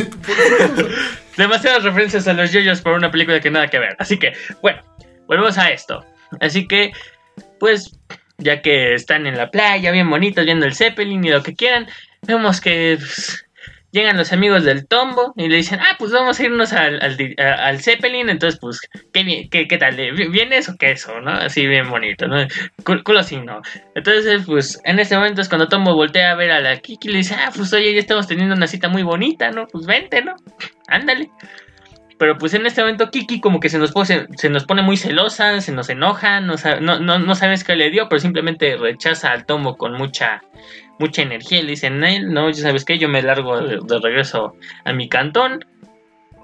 Demasiadas 1.36 1.82
referencias 1.82 2.28
a 2.28 2.32
los 2.32 2.52
yoyos 2.52 2.80
por 2.80 2.92
una 2.92 3.10
película 3.10 3.40
que 3.40 3.50
nada 3.50 3.68
que 3.68 3.78
ver. 3.78 3.96
Así 3.98 4.18
que, 4.18 4.32
bueno, 4.62 4.82
volvemos 5.26 5.58
a 5.58 5.70
esto. 5.70 6.04
Así 6.40 6.66
que, 6.66 6.92
pues, 7.58 7.98
ya 8.38 8.62
que 8.62 8.94
están 8.94 9.26
en 9.26 9.36
la 9.36 9.50
playa, 9.50 9.90
bien 9.90 10.08
bonitos, 10.10 10.44
viendo 10.44 10.66
el 10.66 10.74
Zeppelin 10.74 11.24
y 11.24 11.30
lo 11.30 11.42
que 11.42 11.54
quieran, 11.54 11.88
vemos 12.22 12.60
que 12.60 12.96
pues, 12.98 13.43
llegan 13.94 14.16
los 14.16 14.32
amigos 14.32 14.64
del 14.64 14.86
Tombo 14.88 15.32
y 15.36 15.48
le 15.48 15.56
dicen, 15.56 15.78
ah, 15.80 15.94
pues 15.98 16.10
vamos 16.10 16.38
a 16.38 16.42
irnos 16.42 16.72
al, 16.72 17.00
al, 17.00 17.80
Zeppelin, 17.80 18.28
entonces 18.28 18.58
pues, 18.60 18.80
¿qué, 19.12 19.48
qué, 19.50 19.68
qué 19.68 19.78
tal? 19.78 19.96
¿Vienes 19.96 20.68
o 20.68 20.76
qué 20.76 20.90
eso? 20.90 21.20
¿No? 21.20 21.30
Así 21.30 21.66
bien 21.66 21.88
bonito, 21.88 22.26
¿no? 22.26 22.44
Culo 22.84 23.20
así, 23.20 23.36
¿no? 23.36 23.62
Entonces, 23.94 24.42
pues, 24.46 24.80
en 24.84 24.98
ese 24.98 25.16
momento 25.16 25.40
es 25.40 25.48
cuando 25.48 25.68
Tombo 25.68 25.94
voltea 25.94 26.32
a 26.32 26.34
ver 26.34 26.50
a 26.50 26.60
la 26.60 26.76
Kiki 26.80 27.08
y 27.08 27.12
le 27.12 27.18
dice, 27.18 27.36
ah, 27.38 27.52
pues 27.54 27.72
oye, 27.72 27.94
ya 27.94 28.00
estamos 28.00 28.26
teniendo 28.26 28.56
una 28.56 28.66
cita 28.66 28.88
muy 28.88 29.04
bonita, 29.04 29.52
¿no? 29.52 29.68
Pues 29.68 29.86
vente, 29.86 30.22
¿no? 30.22 30.34
Ándale. 30.88 31.30
Pero 32.18 32.38
pues 32.38 32.54
en 32.54 32.64
este 32.66 32.80
momento 32.80 33.10
Kiki 33.10 33.40
como 33.40 33.60
que 33.60 33.68
se 33.68 33.78
nos, 33.78 33.92
pone, 33.92 34.82
muy 34.82 34.96
celosa, 34.96 35.60
se 35.60 35.72
nos 35.72 35.88
enoja, 35.88 36.40
no, 36.40 36.54
no, 36.80 37.00
no, 37.00 37.18
no 37.18 37.34
sabes 37.34 37.64
qué 37.64 37.74
le 37.74 37.90
dio, 37.90 38.08
pero 38.08 38.20
simplemente 38.20 38.76
rechaza 38.76 39.32
al 39.32 39.46
Tombo 39.46 39.76
con 39.76 39.94
mucha 39.94 40.42
mucha 40.98 41.22
energía 41.22 41.62
le 41.62 41.70
dicen, 41.70 42.00
no, 42.00 42.50
ya 42.50 42.62
sabes 42.62 42.84
que 42.84 42.98
yo 42.98 43.08
me 43.08 43.22
largo 43.22 43.60
de, 43.60 43.98
regreso 44.02 44.56
a 44.84 44.92
mi 44.92 45.08
cantón. 45.08 45.64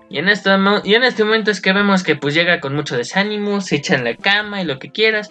Y 0.09 0.19
en, 0.19 0.29
este, 0.29 0.51
y 0.85 0.95
en 0.95 1.05
este 1.05 1.25
momento 1.25 1.51
es 1.51 1.61
que 1.61 1.73
vemos 1.73 2.03
que 2.03 2.17
pues 2.17 2.35
llega 2.35 2.61
con 2.61 2.75
mucho 2.75 2.97
desánimo, 2.97 3.61
se 3.61 3.77
echa 3.77 3.95
en 3.95 4.05
la 4.05 4.17
cama 4.17 4.61
y 4.61 4.65
lo 4.65 4.79
que 4.79 4.91
quieras. 4.91 5.31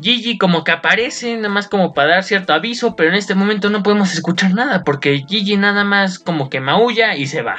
Gigi 0.00 0.38
como 0.38 0.64
que 0.64 0.72
aparece, 0.72 1.36
nada 1.36 1.50
más 1.50 1.68
como 1.68 1.94
para 1.94 2.14
dar 2.14 2.24
cierto 2.24 2.52
aviso, 2.52 2.96
pero 2.96 3.10
en 3.10 3.14
este 3.14 3.36
momento 3.36 3.70
no 3.70 3.84
podemos 3.84 4.12
escuchar 4.12 4.52
nada 4.52 4.82
porque 4.82 5.22
Gigi 5.28 5.56
nada 5.56 5.84
más 5.84 6.18
como 6.18 6.50
que 6.50 6.60
maulla 6.60 7.14
y 7.14 7.26
se 7.26 7.42
va. 7.42 7.58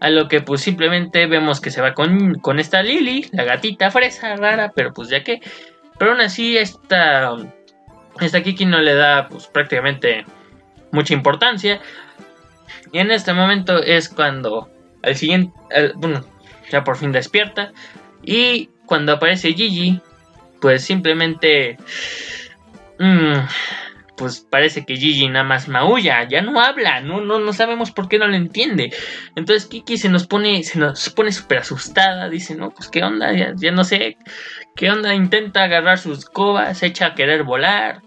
A 0.00 0.10
lo 0.10 0.26
que 0.26 0.40
pues 0.40 0.60
simplemente 0.60 1.26
vemos 1.26 1.60
que 1.60 1.70
se 1.70 1.80
va 1.80 1.94
con, 1.94 2.34
con 2.40 2.58
esta 2.58 2.82
Lily, 2.82 3.28
la 3.32 3.44
gatita 3.44 3.92
fresa 3.92 4.34
rara, 4.36 4.72
pero 4.74 4.92
pues 4.92 5.08
ya 5.08 5.22
que... 5.22 5.40
Pero 5.98 6.10
aún 6.10 6.20
así 6.20 6.58
esta, 6.58 7.34
esta 8.20 8.42
Kiki 8.42 8.64
no 8.64 8.80
le 8.80 8.94
da 8.94 9.28
pues 9.28 9.46
prácticamente 9.46 10.24
mucha 10.92 11.14
importancia. 11.14 11.80
Y 12.92 12.98
en 12.98 13.10
este 13.10 13.32
momento 13.32 13.82
es 13.82 14.08
cuando 14.08 14.70
al 15.02 15.16
siguiente, 15.16 15.52
bueno, 15.96 16.24
ya 16.70 16.84
por 16.84 16.96
fin 16.96 17.12
despierta. 17.12 17.72
Y 18.22 18.70
cuando 18.86 19.12
aparece 19.12 19.52
Gigi, 19.52 20.00
pues 20.60 20.84
simplemente... 20.84 21.78
Mm, 22.98 23.34
pues 24.16 24.46
parece 24.50 24.84
que 24.84 24.96
Gigi 24.96 25.28
nada 25.28 25.44
más 25.44 25.68
maulla, 25.68 26.26
ya 26.28 26.40
no 26.40 26.60
habla, 26.60 27.00
no, 27.00 27.20
no, 27.20 27.38
no 27.38 27.52
sabemos 27.52 27.90
por 27.90 28.08
qué 28.08 28.18
no 28.18 28.26
lo 28.26 28.36
entiende. 28.36 28.92
Entonces 29.34 29.66
Kiki 29.68 29.98
se 29.98 30.08
nos 30.08 30.26
pone, 30.26 30.62
se 30.62 30.78
nos 30.78 31.10
pone 31.10 31.32
súper 31.32 31.58
asustada, 31.58 32.28
dice, 32.28 32.54
no, 32.54 32.70
pues 32.70 32.88
qué 32.88 33.02
onda, 33.02 33.32
ya, 33.32 33.72
no 33.72 33.84
sé, 33.84 34.16
qué 34.74 34.90
onda, 34.90 35.14
intenta 35.14 35.64
agarrar 35.64 35.98
sus 35.98 36.24
cobas, 36.24 36.82
echa 36.82 37.06
a 37.06 37.14
querer 37.14 37.42
volar, 37.42 38.02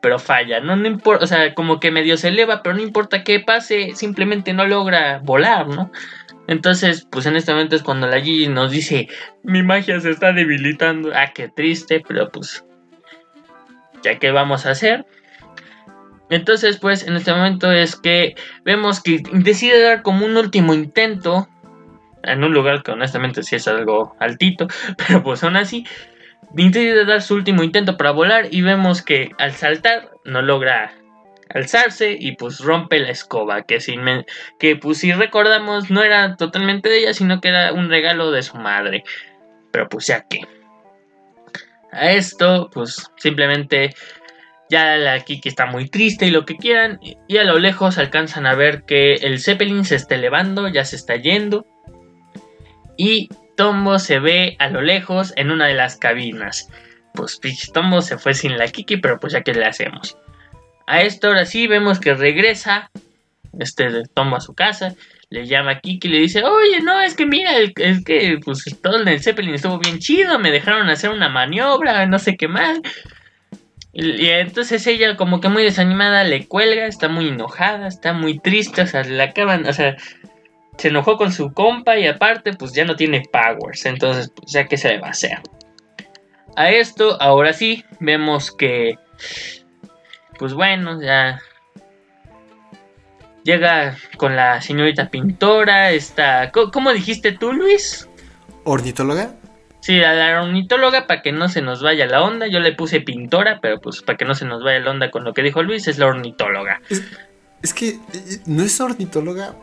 pero 0.00 0.18
falla, 0.18 0.60
no, 0.60 0.76
no 0.76 0.86
importa, 0.86 1.24
o 1.24 1.28
sea, 1.28 1.54
como 1.54 1.78
que 1.78 1.90
medio 1.90 2.16
se 2.16 2.28
eleva, 2.28 2.62
pero 2.62 2.74
no 2.74 2.82
importa 2.82 3.22
qué 3.22 3.40
pase, 3.40 3.92
simplemente 3.94 4.52
no 4.54 4.66
logra 4.66 5.20
volar, 5.22 5.68
¿no? 5.68 5.92
Entonces, 6.48 7.06
pues 7.10 7.26
en 7.26 7.36
este 7.36 7.52
momento 7.52 7.76
es 7.76 7.82
cuando 7.82 8.08
la 8.08 8.20
Gigi 8.20 8.48
nos 8.48 8.72
dice, 8.72 9.08
mi 9.44 9.62
magia 9.62 10.00
se 10.00 10.10
está 10.10 10.32
debilitando, 10.32 11.12
ah, 11.14 11.32
qué 11.32 11.48
triste, 11.48 12.02
pero 12.06 12.30
pues, 12.30 12.64
ya 14.02 14.18
que 14.18 14.30
vamos 14.32 14.66
a 14.66 14.70
hacer. 14.70 15.06
Entonces, 16.30 16.78
pues 16.78 17.06
en 17.06 17.16
este 17.16 17.32
momento 17.32 17.70
es 17.70 17.96
que 17.96 18.36
vemos 18.64 19.02
que 19.02 19.22
decide 19.32 19.82
dar 19.82 20.02
como 20.02 20.24
un 20.24 20.36
último 20.36 20.72
intento 20.72 21.48
en 22.22 22.44
un 22.44 22.52
lugar 22.52 22.82
que 22.82 22.92
honestamente 22.92 23.42
sí 23.42 23.56
es 23.56 23.68
algo 23.68 24.16
altito, 24.20 24.68
pero 24.96 25.22
pues 25.22 25.42
aún 25.42 25.56
así 25.56 25.84
decide 26.52 27.04
dar 27.04 27.22
su 27.22 27.34
último 27.34 27.62
intento 27.62 27.96
para 27.96 28.10
volar 28.10 28.48
y 28.50 28.62
vemos 28.62 29.02
que 29.02 29.30
al 29.38 29.52
saltar 29.52 30.10
no 30.24 30.42
logra 30.42 30.92
alzarse 31.48 32.16
y 32.18 32.36
pues 32.36 32.60
rompe 32.60 32.98
la 33.00 33.10
escoba 33.10 33.62
que, 33.62 33.78
que 34.58 34.76
pues 34.76 34.98
si 34.98 35.12
recordamos 35.12 35.90
no 35.90 36.02
era 36.04 36.36
totalmente 36.36 36.88
de 36.88 36.98
ella 36.98 37.14
sino 37.14 37.40
que 37.40 37.48
era 37.48 37.72
un 37.72 37.88
regalo 37.88 38.30
de 38.30 38.42
su 38.42 38.56
madre. 38.56 39.04
Pero 39.72 39.88
pues 39.88 40.06
ya 40.06 40.26
que 40.28 40.40
a 41.92 42.12
esto 42.12 42.70
pues 42.72 43.10
simplemente 43.16 43.94
ya 44.70 44.96
la 44.96 45.20
Kiki 45.20 45.48
está 45.48 45.66
muy 45.66 45.88
triste 45.88 46.26
y 46.26 46.30
lo 46.30 46.46
que 46.46 46.56
quieran. 46.56 47.00
Y 47.26 47.36
a 47.36 47.44
lo 47.44 47.58
lejos 47.58 47.98
alcanzan 47.98 48.46
a 48.46 48.54
ver 48.54 48.84
que 48.84 49.14
el 49.14 49.40
Zeppelin 49.40 49.84
se 49.84 49.96
está 49.96 50.14
elevando, 50.14 50.68
ya 50.68 50.84
se 50.84 50.96
está 50.96 51.16
yendo. 51.16 51.66
Y 52.96 53.28
Tombo 53.56 53.98
se 53.98 54.20
ve 54.20 54.56
a 54.60 54.68
lo 54.68 54.80
lejos 54.80 55.32
en 55.36 55.50
una 55.50 55.66
de 55.66 55.74
las 55.74 55.96
cabinas. 55.96 56.68
Pues 57.12 57.40
Tombo 57.74 58.00
se 58.00 58.16
fue 58.16 58.32
sin 58.34 58.56
la 58.56 58.68
Kiki, 58.68 58.98
pero 58.98 59.18
pues 59.18 59.32
ya 59.32 59.42
que 59.42 59.52
le 59.52 59.66
hacemos. 59.66 60.16
A 60.86 61.02
esto 61.02 61.26
ahora 61.26 61.44
sí 61.44 61.66
vemos 61.66 61.98
que 61.98 62.14
regresa 62.14 62.90
este 63.58 64.04
Tombo 64.14 64.36
a 64.36 64.40
su 64.40 64.54
casa. 64.54 64.94
Le 65.30 65.46
llama 65.46 65.72
a 65.72 65.80
Kiki 65.80 66.06
y 66.06 66.10
le 66.12 66.18
dice, 66.18 66.44
oye, 66.44 66.80
no, 66.80 67.00
es 67.00 67.14
que 67.14 67.26
mira, 67.26 67.52
es 67.58 68.04
que 68.04 68.38
pues 68.44 68.64
todo 68.80 68.98
el 68.98 69.20
Zeppelin 69.20 69.54
estuvo 69.54 69.78
bien 69.78 69.98
chido, 69.98 70.38
me 70.38 70.50
dejaron 70.52 70.88
hacer 70.88 71.10
una 71.10 71.28
maniobra, 71.28 72.06
no 72.06 72.20
sé 72.20 72.36
qué 72.36 72.46
más. 72.46 72.80
Y, 73.92 74.28
entonces 74.28 74.86
ella 74.86 75.16
como 75.16 75.40
que 75.40 75.48
muy 75.48 75.64
desanimada 75.64 76.24
le 76.24 76.46
cuelga, 76.46 76.86
está 76.86 77.08
muy 77.08 77.28
enojada, 77.28 77.88
está 77.88 78.12
muy 78.12 78.38
triste, 78.38 78.82
o 78.82 78.86
sea, 78.86 79.02
le 79.02 79.22
acaban, 79.22 79.66
o 79.66 79.72
sea, 79.72 79.96
se 80.76 80.88
enojó 80.88 81.16
con 81.16 81.32
su 81.32 81.52
compa 81.52 81.98
y 81.98 82.06
aparte 82.06 82.52
pues 82.52 82.72
ya 82.72 82.84
no 82.84 82.96
tiene 82.96 83.22
powers, 83.32 83.86
entonces 83.86 84.32
pues 84.34 84.52
ya 84.52 84.66
que 84.66 84.76
se 84.76 84.90
le 84.90 85.00
va 85.00 85.08
a 85.08 85.10
hacer. 85.10 85.40
A 86.56 86.70
esto, 86.70 87.20
ahora 87.20 87.52
sí, 87.52 87.84
vemos 87.98 88.52
que, 88.52 88.96
pues 90.38 90.54
bueno, 90.54 91.00
ya 91.02 91.40
llega 93.44 93.96
con 94.16 94.36
la 94.36 94.60
señorita 94.60 95.10
pintora, 95.10 95.90
está, 95.90 96.52
¿cómo 96.52 96.92
dijiste 96.92 97.32
tú 97.32 97.52
Luis? 97.52 98.08
¿Ornitóloga? 98.64 99.34
Sí, 99.80 100.02
a 100.02 100.12
la 100.12 100.42
ornitóloga 100.42 101.06
para 101.06 101.22
que 101.22 101.32
no 101.32 101.48
se 101.48 101.62
nos 101.62 101.82
vaya 101.82 102.06
la 102.06 102.22
onda. 102.22 102.46
Yo 102.46 102.60
le 102.60 102.72
puse 102.72 103.00
pintora, 103.00 103.60
pero 103.60 103.80
pues 103.80 104.02
para 104.02 104.16
que 104.18 104.24
no 104.24 104.34
se 104.34 104.44
nos 104.44 104.62
vaya 104.62 104.78
la 104.80 104.90
onda 104.90 105.10
con 105.10 105.24
lo 105.24 105.32
que 105.32 105.42
dijo 105.42 105.62
Luis, 105.62 105.88
es 105.88 105.98
la 105.98 106.06
ornitóloga. 106.06 106.80
Es, 107.62 107.74
que 107.74 107.88
eh, 107.88 107.98
no 108.46 108.62
es 108.62 108.80
ornitóloga, 108.80 109.54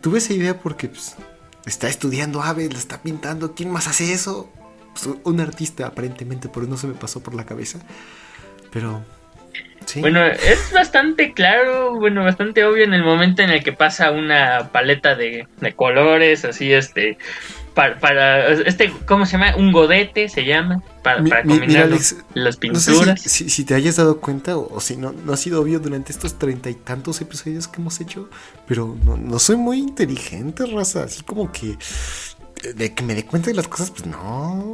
tuve 0.00 0.18
esa 0.18 0.32
idea 0.32 0.58
porque 0.58 0.88
pues, 0.88 1.16
está 1.66 1.88
estudiando 1.88 2.42
aves, 2.42 2.72
la 2.72 2.78
está 2.78 3.00
pintando. 3.00 3.54
¿Quién 3.54 3.70
más 3.70 3.86
hace 3.86 4.12
eso? 4.12 4.52
Pues, 4.92 5.16
un 5.22 5.40
artista, 5.40 5.86
aparentemente, 5.86 6.48
pero 6.52 6.66
no 6.66 6.76
se 6.76 6.88
me 6.88 6.94
pasó 6.94 7.22
por 7.22 7.34
la 7.34 7.46
cabeza. 7.46 7.78
Pero 8.72 9.04
Sí. 9.84 10.00
Bueno, 10.00 10.26
es 10.26 10.72
bastante 10.72 11.32
claro, 11.32 11.94
bueno, 11.94 12.24
bastante 12.24 12.64
obvio 12.64 12.82
en 12.82 12.92
el 12.92 13.04
momento 13.04 13.42
en 13.42 13.50
el 13.50 13.62
que 13.62 13.72
pasa 13.72 14.10
una 14.10 14.70
paleta 14.72 15.14
de, 15.14 15.46
de 15.60 15.72
colores, 15.74 16.44
así, 16.44 16.72
este, 16.72 17.18
para, 17.76 18.48
este, 18.52 18.90
¿cómo 19.04 19.26
se 19.26 19.32
llama? 19.32 19.54
Un 19.54 19.70
godete 19.70 20.30
se 20.30 20.46
llama, 20.46 20.82
para, 21.02 21.18
combinar 21.42 21.90
las 22.32 22.56
pinturas. 22.56 23.20
si, 23.20 23.64
te 23.66 23.74
hayas 23.74 23.96
dado 23.96 24.18
cuenta 24.18 24.56
o, 24.56 24.80
si 24.80 24.96
no, 24.96 25.12
no 25.12 25.34
ha 25.34 25.36
sido 25.36 25.60
obvio 25.60 25.78
durante 25.78 26.10
estos 26.10 26.38
treinta 26.38 26.70
y 26.70 26.74
tantos 26.74 27.20
episodios 27.20 27.68
que 27.68 27.82
hemos 27.82 28.00
hecho, 28.00 28.30
pero 28.66 28.96
no, 29.04 29.38
soy 29.38 29.56
muy 29.56 29.78
inteligente, 29.78 30.64
raza, 30.64 31.04
así 31.04 31.22
como 31.22 31.52
que 31.52 31.76
de 32.74 32.94
que 32.94 33.04
me 33.04 33.14
dé 33.14 33.26
cuenta 33.26 33.50
de 33.50 33.56
las 33.56 33.68
cosas, 33.68 33.90
pues 33.90 34.06
no. 34.06 34.72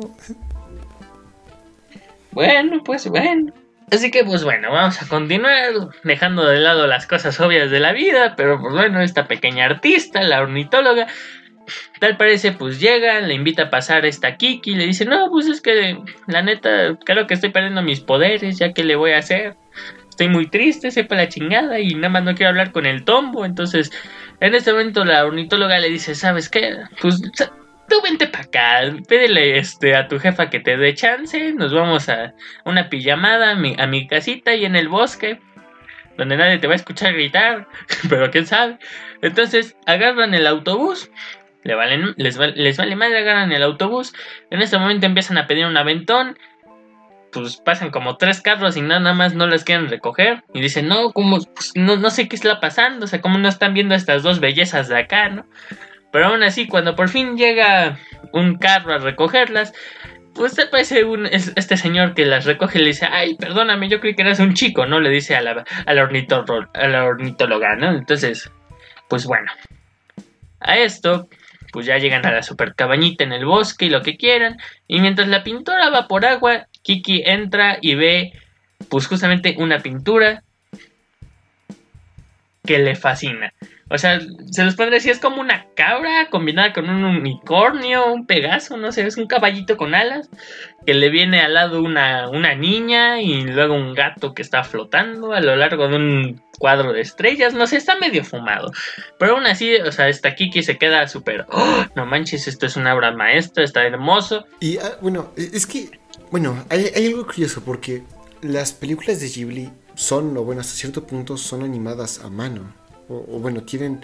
Bueno, 2.30 2.84
pues 2.84 3.08
bueno. 3.08 3.52
Así 3.90 4.12
que 4.12 4.24
pues 4.24 4.44
bueno, 4.44 4.70
vamos 4.70 5.02
a 5.02 5.08
continuar 5.08 5.72
dejando 6.04 6.46
de 6.46 6.60
lado 6.60 6.86
las 6.86 7.06
cosas 7.06 7.38
obvias 7.40 7.70
de 7.70 7.80
la 7.80 7.92
vida, 7.92 8.36
pero 8.36 8.60
pues 8.60 8.72
bueno, 8.72 9.02
esta 9.02 9.26
pequeña 9.26 9.66
artista, 9.66 10.22
la 10.22 10.40
ornitóloga, 10.40 11.08
Tal 12.00 12.16
parece, 12.16 12.52
pues 12.52 12.80
llega, 12.80 13.20
le 13.20 13.34
invita 13.34 13.64
a 13.64 13.70
pasar 13.70 14.06
esta 14.06 14.36
Kiki, 14.36 14.74
le 14.74 14.86
dice, 14.86 15.04
no, 15.04 15.30
pues 15.30 15.46
es 15.46 15.60
que 15.60 15.98
la 16.26 16.42
neta, 16.42 16.98
creo 17.04 17.26
que 17.26 17.34
estoy 17.34 17.50
perdiendo 17.50 17.82
mis 17.82 18.00
poderes, 18.00 18.58
ya 18.58 18.72
que 18.72 18.84
le 18.84 18.96
voy 18.96 19.12
a 19.12 19.18
hacer. 19.18 19.56
Estoy 20.08 20.28
muy 20.28 20.46
triste, 20.46 20.90
sepa 20.90 21.14
la 21.14 21.28
chingada 21.28 21.80
y 21.80 21.94
nada 21.94 22.10
más 22.10 22.24
no 22.24 22.34
quiero 22.34 22.50
hablar 22.50 22.72
con 22.72 22.86
el 22.86 23.04
tombo. 23.04 23.44
Entonces, 23.44 23.90
en 24.40 24.54
este 24.54 24.72
momento 24.72 25.04
la 25.04 25.24
ornitóloga 25.24 25.78
le 25.78 25.88
dice, 25.88 26.14
¿sabes 26.14 26.48
qué? 26.48 26.76
Pues 27.00 27.22
tú 27.88 28.02
vente 28.02 28.26
para 28.26 28.44
acá, 28.44 28.96
pídele 29.08 29.58
este, 29.58 29.94
a 29.94 30.08
tu 30.08 30.18
jefa 30.18 30.50
que 30.50 30.60
te 30.60 30.76
dé 30.76 30.94
chance, 30.94 31.52
nos 31.52 31.72
vamos 31.72 32.08
a 32.08 32.34
una 32.64 32.88
pijamada 32.88 33.52
a 33.52 33.54
mi, 33.54 33.74
a 33.78 33.86
mi 33.86 34.06
casita 34.06 34.54
y 34.54 34.64
en 34.64 34.76
el 34.76 34.88
bosque, 34.88 35.38
donde 36.16 36.36
nadie 36.36 36.58
te 36.58 36.66
va 36.66 36.72
a 36.72 36.76
escuchar 36.76 37.12
gritar, 37.12 37.68
pero 38.08 38.30
quién 38.30 38.46
sabe. 38.46 38.78
Entonces 39.20 39.76
agarran 39.86 40.34
el 40.34 40.46
autobús 40.46 41.10
les, 41.64 41.76
valen, 41.76 42.14
les, 42.16 42.36
les 42.36 42.76
vale 42.76 42.96
madre, 42.96 43.18
agarran 43.18 43.52
el 43.52 43.62
autobús. 43.62 44.12
En 44.50 44.62
este 44.62 44.78
momento 44.78 45.06
empiezan 45.06 45.38
a 45.38 45.46
pedir 45.46 45.66
un 45.66 45.76
aventón. 45.76 46.38
Pues 47.32 47.56
pasan 47.56 47.90
como 47.90 48.18
tres 48.18 48.42
carros 48.42 48.76
y 48.76 48.82
nada 48.82 49.14
más 49.14 49.34
no 49.34 49.46
las 49.46 49.64
quieren 49.64 49.88
recoger. 49.88 50.44
Y 50.52 50.60
dicen, 50.60 50.88
no, 50.88 51.12
como, 51.12 51.38
pues, 51.40 51.72
no, 51.74 51.96
no 51.96 52.10
sé 52.10 52.28
qué 52.28 52.36
está 52.36 52.60
pasando. 52.60 53.06
O 53.06 53.08
sea, 53.08 53.22
como 53.22 53.38
no 53.38 53.48
están 53.48 53.72
viendo 53.72 53.94
estas 53.94 54.22
dos 54.22 54.38
bellezas 54.38 54.88
de 54.88 54.98
acá, 54.98 55.30
¿no? 55.30 55.46
Pero 56.12 56.26
aún 56.26 56.42
así, 56.42 56.68
cuando 56.68 56.94
por 56.94 57.08
fin 57.08 57.38
llega 57.38 57.98
un 58.32 58.58
carro 58.58 58.92
a 58.92 58.98
recogerlas, 58.98 59.72
pues 60.34 60.54
parece 60.70 61.04
un, 61.04 61.26
este 61.26 61.76
señor 61.76 62.14
que 62.14 62.26
las 62.26 62.44
recoge 62.44 62.78
y 62.78 62.82
le 62.82 62.88
dice, 62.88 63.06
ay, 63.10 63.34
perdóname, 63.36 63.88
yo 63.88 64.00
creí 64.00 64.14
que 64.14 64.22
eras 64.22 64.38
un 64.38 64.54
chico, 64.54 64.86
¿no? 64.86 65.00
Le 65.00 65.10
dice 65.10 65.36
a 65.36 65.40
la, 65.40 65.64
a 65.86 65.94
la, 65.94 66.02
a 66.74 66.88
la 66.88 67.04
ornitóloga, 67.04 67.76
¿no? 67.76 67.92
Entonces, 67.92 68.50
pues 69.08 69.26
bueno. 69.26 69.50
A 70.60 70.78
esto, 70.78 71.28
pues 71.72 71.86
ya 71.86 71.98
llegan 71.98 72.24
a 72.26 72.30
la 72.30 72.42
super 72.42 72.74
cabañita 72.74 73.24
en 73.24 73.32
el 73.32 73.46
bosque 73.46 73.86
y 73.86 73.90
lo 73.90 74.02
que 74.02 74.16
quieran. 74.16 74.58
Y 74.86 75.00
mientras 75.00 75.26
la 75.26 75.42
pintora 75.42 75.88
va 75.90 76.06
por 76.06 76.24
agua, 76.26 76.68
Kiki 76.82 77.22
entra 77.24 77.78
y 77.80 77.94
ve 77.94 78.32
pues 78.88 79.06
justamente 79.06 79.56
una 79.58 79.80
pintura 79.80 80.42
que 82.64 82.78
le 82.78 82.94
fascina. 82.94 83.52
O 83.92 83.98
sea, 83.98 84.20
se 84.50 84.64
los 84.64 84.74
pondré 84.74 84.96
así, 84.96 85.10
es 85.10 85.18
como 85.18 85.40
una 85.40 85.66
cabra 85.76 86.28
combinada 86.30 86.72
con 86.72 86.88
un 86.88 87.04
unicornio, 87.04 88.12
un 88.12 88.26
pegaso, 88.26 88.76
no 88.76 88.90
sé, 88.90 89.06
es 89.06 89.16
un 89.16 89.26
caballito 89.26 89.76
con 89.76 89.94
alas, 89.94 90.30
que 90.86 90.94
le 90.94 91.10
viene 91.10 91.40
al 91.40 91.54
lado 91.54 91.82
una, 91.82 92.28
una 92.28 92.54
niña 92.54 93.20
y 93.20 93.42
luego 93.42 93.74
un 93.74 93.94
gato 93.94 94.34
que 94.34 94.42
está 94.42 94.64
flotando 94.64 95.32
a 95.32 95.40
lo 95.40 95.54
largo 95.56 95.88
de 95.88 95.96
un 95.96 96.42
cuadro 96.58 96.92
de 96.92 97.02
estrellas, 97.02 97.54
no 97.54 97.66
sé, 97.66 97.76
está 97.76 97.98
medio 97.98 98.24
fumado. 98.24 98.72
Pero 99.18 99.36
aún 99.36 99.46
así, 99.46 99.74
o 99.76 99.92
sea, 99.92 100.08
esta 100.08 100.34
Kiki 100.34 100.62
se 100.62 100.78
queda 100.78 101.06
súper, 101.06 101.46
¡Oh! 101.50 101.84
no 101.94 102.06
manches, 102.06 102.48
esto 102.48 102.66
es 102.66 102.76
una 102.76 102.94
obra 102.94 103.12
maestra, 103.12 103.62
está 103.62 103.84
hermoso. 103.84 104.46
Y 104.58 104.78
ah, 104.78 104.96
bueno, 105.00 105.32
e, 105.36 105.50
es 105.52 105.66
que 105.66 105.90
bueno, 106.32 106.64
hay, 106.70 106.90
algo 107.08 107.26
curioso 107.26 107.60
porque 107.60 108.04
las 108.40 108.72
películas 108.72 109.20
de 109.20 109.28
Ghibli 109.28 109.70
son, 109.94 110.34
o 110.38 110.44
bueno, 110.44 110.62
hasta 110.62 110.72
cierto 110.72 111.06
punto 111.06 111.36
son 111.36 111.62
animadas 111.62 112.20
a 112.20 112.30
mano. 112.30 112.74
O, 113.12 113.38
bueno, 113.38 113.62
tienen... 113.64 114.00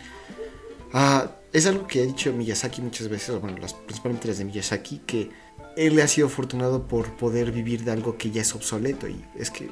Ah, 0.93 1.31
es 1.53 1.67
algo 1.67 1.87
que 1.87 2.03
ha 2.03 2.07
dicho 2.07 2.33
Miyazaki 2.33 2.83
muchas 2.83 3.09
veces, 3.09 3.41
bueno, 3.41 3.59
las, 3.59 3.75
principalmente 3.75 4.29
las 4.29 4.39
de 4.39 4.45
Miyazaki, 4.45 4.99
que 5.07 5.31
él 5.77 6.01
ha 6.01 6.09
sido 6.09 6.27
afortunado 6.27 6.87
por 6.87 7.17
poder 7.17 7.53
vivir 7.53 7.85
de 7.85 7.93
algo 7.93 8.17
que 8.19 8.31
ya 8.31 8.43
es 8.43 8.55
obsoleto. 8.55 9.09
Y 9.09 9.25
es 9.37 9.51
que 9.51 9.71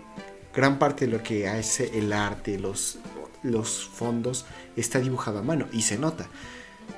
gran 0.55 0.79
parte 0.79 1.07
de 1.07 1.13
lo 1.13 1.23
que 1.23 1.49
hace 1.49 1.99
el 1.99 2.13
arte, 2.13 2.59
los, 2.59 2.99
los 3.43 3.85
fondos, 3.85 4.47
está 4.77 5.01
dibujado 5.01 5.39
a 5.39 5.43
mano 5.43 5.67
y 5.73 5.83
se 5.83 5.99
nota. 5.99 6.29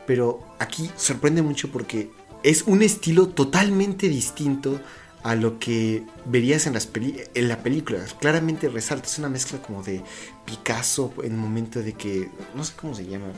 Pero 0.07 0.41
aquí 0.59 0.91
sorprende 0.97 1.43
mucho 1.43 1.71
porque 1.71 2.11
es 2.43 2.63
un 2.63 2.83
estilo 2.83 3.29
totalmente 3.29 4.09
distinto 4.09 4.81
a 5.23 5.35
lo 5.35 5.59
que 5.59 6.05
verías 6.27 6.67
en, 6.67 6.75
las 6.75 6.89
en 6.95 7.49
la 7.49 7.63
película. 7.63 7.99
Claramente 8.21 8.69
resalta, 8.69 9.07
es 9.07 9.19
una 9.19 9.29
mezcla 9.29 9.61
como 9.61 9.83
de 9.83 10.03
Picasso 10.45 11.13
en 11.23 11.33
el 11.33 11.39
momento 11.39 11.83
de 11.83 11.95
que, 11.95 12.31
no 12.55 12.65
sé 12.65 12.75
cómo 12.81 12.95
se 12.95 13.07
llama, 13.07 13.33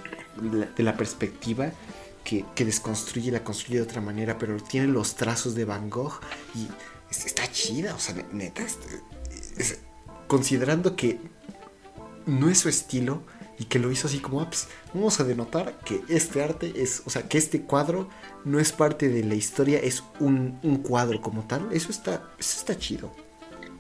de 0.77 0.83
la 0.83 0.97
perspectiva 0.97 1.73
que, 2.25 2.65
desconstruye, 2.65 3.33
la 3.33 3.43
construye 3.43 3.79
de 3.79 3.83
otra 3.83 4.01
manera, 4.01 4.39
pero 4.39 4.57
tiene 4.63 4.87
los 4.87 5.15
trazos 5.17 5.55
de 5.55 5.65
Van 5.65 5.91
Gogh 5.91 6.21
y 6.55 6.69
está 7.11 7.51
chida, 7.51 7.95
o 7.95 7.99
sea, 7.99 8.15
neta, 8.33 8.65
considerando 10.27 10.95
que 10.95 11.19
no 12.27 12.49
es 12.49 12.59
su 12.59 12.69
estilo 12.69 13.23
y 13.61 13.67
que 13.67 13.79
lo 13.79 13.91
hizo 13.93 14.09
así 14.09 14.21
como, 14.21 14.41
ah, 14.41 14.47
pues, 14.47 14.71
vamos 14.95 15.21
a 15.21 15.25
denotar 15.25 15.75
que 15.85 16.01
este 16.09 16.43
arte 16.43 16.73
es, 16.77 17.03
o 17.05 17.11
sea, 17.11 17.29
que 17.29 17.37
este 17.37 17.61
cuadro 17.61 18.09
no 18.47 18.59
es 18.59 18.73
parte 18.73 19.11
de 19.11 19.23
la 19.23 19.35
historia, 19.35 19.79
es 19.79 20.03
un, 20.19 20.59
cuadro 20.83 21.21
como 21.21 21.43
tal. 21.43 21.69
Eso 21.71 21.91
está, 21.91 22.23
eso 22.39 22.59
está 22.59 22.79
chido. 22.79 23.15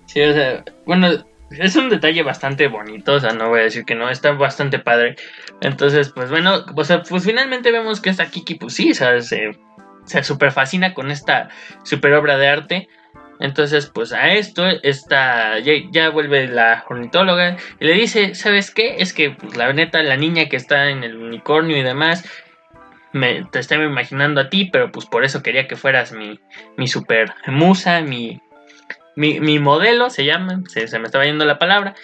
Sí, 0.04 0.20
o 0.20 0.34
sea, 0.34 0.62
bueno, 0.84 1.24
es 1.50 1.76
un 1.76 1.88
detalle 1.88 2.22
bastante 2.22 2.68
bonito, 2.68 3.14
o 3.14 3.20
sea, 3.20 3.32
no 3.32 3.48
voy 3.48 3.60
a 3.60 3.64
decir 3.64 3.86
que 3.86 3.94
no, 3.94 4.10
está 4.10 4.32
bastante 4.32 4.80
padre. 4.80 5.16
Entonces, 5.62 6.10
pues 6.10 6.28
bueno, 6.28 6.62
o 6.76 6.84
sea, 6.84 7.02
pues 7.02 7.24
finalmente 7.24 7.72
vemos 7.72 8.02
que 8.02 8.10
esta 8.10 8.30
Kiki, 8.30 8.56
pues 8.56 8.74
sí, 8.74 8.90
o 8.90 8.94
sea, 8.94 9.18
se, 9.22 9.58
se 10.04 10.22
super 10.22 10.52
fascina 10.52 10.92
con 10.92 11.10
esta 11.10 11.48
super 11.84 12.12
obra 12.12 12.36
de 12.36 12.48
arte. 12.48 12.88
Entonces, 13.40 13.86
pues 13.86 14.12
a 14.12 14.34
esto, 14.34 14.66
esta, 14.82 15.58
ya, 15.58 16.10
vuelve 16.10 16.46
la 16.46 16.84
ornitóloga 16.88 17.56
y 17.80 17.86
le 17.86 17.94
dice, 17.94 18.34
¿sabes 18.34 18.70
qué? 18.70 18.96
Es 18.98 19.14
que, 19.14 19.30
pues, 19.30 19.56
la 19.56 19.72
neta, 19.72 20.02
la 20.02 20.16
niña 20.16 20.48
que 20.48 20.56
está 20.56 20.90
en 20.90 21.02
el 21.02 21.16
unicornio 21.16 21.76
y 21.78 21.82
demás, 21.82 22.24
me, 23.12 23.44
te 23.50 23.58
estaba 23.58 23.84
imaginando 23.84 24.42
a 24.42 24.50
ti, 24.50 24.66
pero 24.66 24.92
pues 24.92 25.06
por 25.06 25.24
eso 25.24 25.42
quería 25.42 25.66
que 25.66 25.76
fueras 25.76 26.12
mi, 26.12 26.38
mi 26.76 26.86
super 26.86 27.32
musa, 27.46 28.02
mi, 28.02 28.40
mi, 29.16 29.58
modelo, 29.58 30.10
se 30.10 30.24
llama, 30.24 30.62
se, 30.68 30.98
me 30.98 31.06
estaba 31.06 31.24
yendo 31.24 31.44
la 31.44 31.58
palabra. 31.58 31.94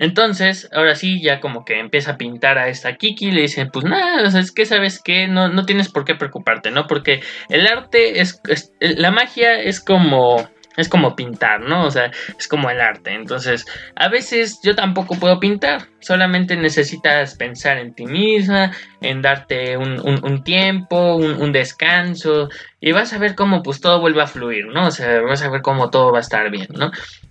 Entonces, 0.00 0.68
ahora 0.72 0.96
sí, 0.96 1.22
ya 1.22 1.40
como 1.40 1.64
que 1.64 1.78
empieza 1.78 2.12
a 2.12 2.16
pintar 2.16 2.58
a 2.58 2.68
esta 2.68 2.96
Kiki, 2.96 3.30
le 3.30 3.42
dice, 3.42 3.66
pues 3.66 3.84
nada, 3.84 4.26
es 4.36 4.50
que 4.50 4.66
sabes 4.66 5.00
que 5.00 5.28
no, 5.28 5.48
no 5.48 5.64
tienes 5.66 5.90
por 5.90 6.04
qué 6.04 6.14
preocuparte, 6.14 6.70
¿no? 6.70 6.86
Porque 6.86 7.22
el 7.50 7.66
arte 7.66 8.20
es 8.20 8.40
la 8.80 9.10
magia 9.10 9.60
es 9.60 9.80
como 9.80 10.48
es 10.76 10.88
como 10.88 11.14
pintar, 11.16 11.60
¿no? 11.60 11.84
O 11.84 11.90
sea, 11.90 12.10
es 12.38 12.48
como 12.48 12.70
el 12.70 12.80
arte. 12.80 13.12
Entonces, 13.12 13.66
a 13.96 14.08
veces 14.08 14.60
yo 14.62 14.74
tampoco 14.74 15.16
puedo 15.16 15.38
pintar. 15.40 15.88
Solamente 16.00 16.56
necesitas 16.56 17.34
pensar 17.34 17.78
en 17.78 17.94
ti 17.94 18.06
misma, 18.06 18.72
en 19.00 19.20
darte 19.20 19.76
un, 19.76 20.42
tiempo, 20.42 21.16
un, 21.16 21.52
descanso. 21.52 22.48
Y 22.80 22.92
vas 22.92 23.12
a 23.12 23.18
ver 23.18 23.34
cómo 23.34 23.62
pues 23.62 23.80
todo 23.80 24.00
vuelve 24.00 24.22
a 24.22 24.26
fluir, 24.26 24.66
¿no? 24.66 24.86
O 24.86 24.90
sea, 24.90 25.20
vas 25.20 25.42
a 25.42 25.50
ver 25.50 25.62
cómo 25.62 25.90
todo 25.90 26.12
va 26.12 26.18
a 26.18 26.22
estar 26.22 26.50
bien, 26.50 26.68
¿no? 26.70 26.90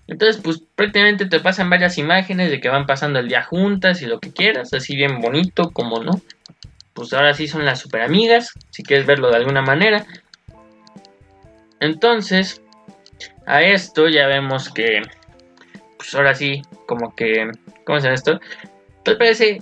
Entonces, 0.09 0.41
pues 0.43 0.63
prácticamente 0.75 1.27
te 1.27 1.39
pasan 1.39 1.69
varias 1.69 1.99
imágenes 1.99 2.49
de 2.49 2.59
que 2.59 2.67
van 2.67 2.87
pasando 2.87 3.19
el 3.19 3.27
día 3.27 3.43
juntas 3.43 4.01
y 4.01 4.07
lo 4.07 4.19
que 4.19 4.33
quieras, 4.33 4.73
así 4.73 4.95
bien 4.95 5.21
bonito, 5.21 5.69
como 5.69 6.03
no. 6.03 6.19
Pues 6.93 7.13
ahora 7.13 7.35
sí 7.35 7.47
son 7.47 7.63
las 7.63 7.79
super 7.79 8.01
amigas, 8.01 8.53
si 8.71 8.81
quieres 8.81 9.05
verlo 9.05 9.29
de 9.29 9.35
alguna 9.35 9.61
manera. 9.61 10.07
Entonces, 11.79 12.63
a 13.45 13.61
esto 13.61 14.09
ya 14.09 14.25
vemos 14.25 14.69
que, 14.69 15.03
pues 15.97 16.15
ahora 16.15 16.33
sí, 16.33 16.63
como 16.87 17.15
que, 17.15 17.51
¿cómo 17.85 17.99
se 17.99 18.05
llama 18.05 18.15
esto? 18.15 18.39
Pues 19.05 19.15
parece 19.15 19.61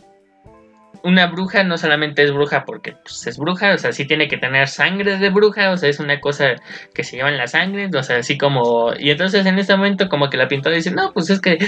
una 1.08 1.28
bruja 1.28 1.64
no 1.64 1.78
solamente 1.78 2.22
es 2.22 2.34
bruja 2.34 2.66
porque 2.66 2.92
pues, 2.92 3.26
es 3.28 3.38
bruja, 3.38 3.74
o 3.74 3.78
sea, 3.78 3.94
sí 3.94 4.06
tiene 4.06 4.28
que 4.28 4.38
tener 4.38 4.68
sangre 4.68 5.18
de 5.18 5.30
bruja, 5.30 5.72
o 5.72 5.78
sea, 5.78 5.88
es 5.88 6.02
una 6.02 6.20
cosa 6.20 6.56
que 6.94 7.06
se 7.06 7.16
lleva 7.16 7.30
en 7.30 7.38
la 7.38 7.48
sangre, 7.48 7.90
o 7.98 8.04
sea, 8.04 8.18
así 8.18 8.38
como... 8.38 8.92
Y 9.00 9.10
entonces 9.10 9.46
en 9.46 9.58
este 9.58 9.76
momento 9.76 10.10
como 10.10 10.30
que 10.30 10.36
la 10.36 10.50
pintora 10.50 10.76
dice, 10.76 10.92
no, 10.92 11.14
pues 11.14 11.30
es 11.30 11.40
que 11.40 11.60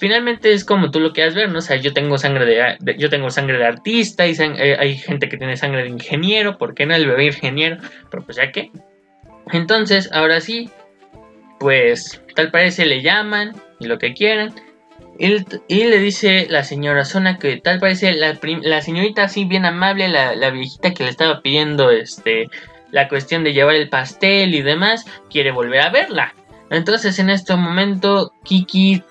finalmente 0.00 0.54
es 0.54 0.64
como 0.64 0.90
tú 0.90 1.00
lo 1.00 1.12
quieras 1.12 1.34
ver, 1.34 1.50
¿no? 1.50 1.58
O 1.58 1.60
sea, 1.60 1.76
yo 1.76 1.92
tengo 1.92 2.16
sangre 2.16 2.46
de, 2.46 2.96
yo 2.96 3.10
tengo 3.10 3.28
sangre 3.28 3.58
de 3.58 3.66
artista 3.66 4.26
y 4.26 4.34
eh, 4.40 4.76
hay 4.78 4.96
gente 4.96 5.28
que 5.28 5.36
tiene 5.36 5.58
sangre 5.58 5.82
de 5.82 5.90
ingeniero, 5.90 6.56
¿por 6.56 6.74
qué 6.74 6.86
no 6.86 6.94
el 6.94 7.06
bebé 7.06 7.26
ingeniero? 7.26 7.76
Pero 8.10 8.24
pues 8.24 8.38
ya 8.38 8.52
que... 8.52 8.70
Entonces, 9.52 10.10
ahora 10.12 10.40
sí, 10.40 10.70
pues 11.60 12.22
tal 12.34 12.50
parece 12.50 12.86
le 12.86 13.02
llaman 13.02 13.52
y 13.80 13.86
lo 13.86 13.98
que 13.98 14.14
quieran. 14.14 14.54
Y, 15.22 15.84
le 15.84 16.00
dice 16.00 16.48
la 16.50 16.64
señora 16.64 17.04
Zona 17.04 17.38
que 17.38 17.56
tal 17.56 17.78
parece 17.78 18.12
la, 18.12 18.82
señorita 18.82 19.22
así 19.22 19.44
bien 19.44 19.64
amable, 19.64 20.08
la, 20.08 20.50
viejita 20.50 20.92
que 20.92 21.04
le 21.04 21.10
estaba 21.10 21.42
pidiendo 21.42 21.92
este 21.92 22.48
la 22.90 23.08
cuestión 23.08 23.44
de 23.44 23.52
llevar 23.52 23.76
el 23.76 23.88
pastel 23.88 24.52
y 24.52 24.62
demás, 24.62 25.06
quiere 25.30 25.52
volver 25.52 25.80
a 25.80 25.90
verla. 25.90 26.34
Entonces 26.70 27.20
en 27.20 27.30
este 27.30 27.54
momento 27.54 28.32
Kiki 28.42 29.04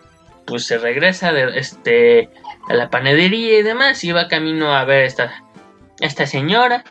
pues 0.46 0.66
se 0.66 0.78
regresa 0.80 1.32
de 1.32 1.58
este 1.58 2.30
a 2.68 2.74
la 2.74 2.90
panadería 2.90 3.60
y 3.60 3.64
demás 3.64 4.04
y 4.04 4.12
va 4.12 4.28
camino 4.28 4.76
a 4.76 4.84
ver 4.84 5.06
esta, 5.06 5.46
esta 6.02 6.28
señora 6.28 6.84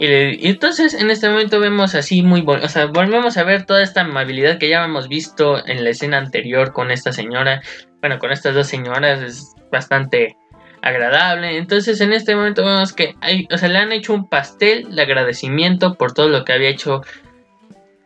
y, 0.00 0.48
entonces 0.48 0.94
en 0.94 1.10
este 1.10 1.28
momento 1.28 1.60
vemos 1.60 1.94
así 1.94 2.22
muy 2.22 2.42
o 2.46 2.68
sea, 2.68 2.86
volvemos 2.86 3.36
a 3.36 3.44
ver 3.44 3.66
toda 3.66 3.82
esta 3.82 4.00
amabilidad 4.00 4.56
que 4.56 4.70
ya 4.70 4.82
hemos 4.82 5.08
visto 5.08 5.62
en 5.66 5.84
la 5.84 5.90
escena 5.90 6.16
anterior 6.16 6.72
con 6.72 6.90
esta 6.90 7.12
señora, 7.12 7.60
bueno, 8.00 8.18
con 8.18 8.32
estas 8.32 8.54
dos 8.54 8.66
señoras 8.66 9.22
es 9.22 9.54
bastante 9.70 10.36
agradable. 10.82 11.56
Entonces 11.56 12.00
en 12.00 12.12
este 12.12 12.34
momento 12.34 12.64
vemos 12.64 12.92
que 12.92 13.14
hay, 13.20 13.46
o 13.52 13.58
sea, 13.58 13.68
le 13.68 13.78
han 13.78 13.92
hecho 13.92 14.14
un 14.14 14.28
pastel 14.28 14.94
de 14.94 15.02
agradecimiento 15.02 15.94
por 15.94 16.12
todo 16.12 16.28
lo 16.28 16.44
que 16.44 16.52
había 16.52 16.68
hecho 16.68 17.02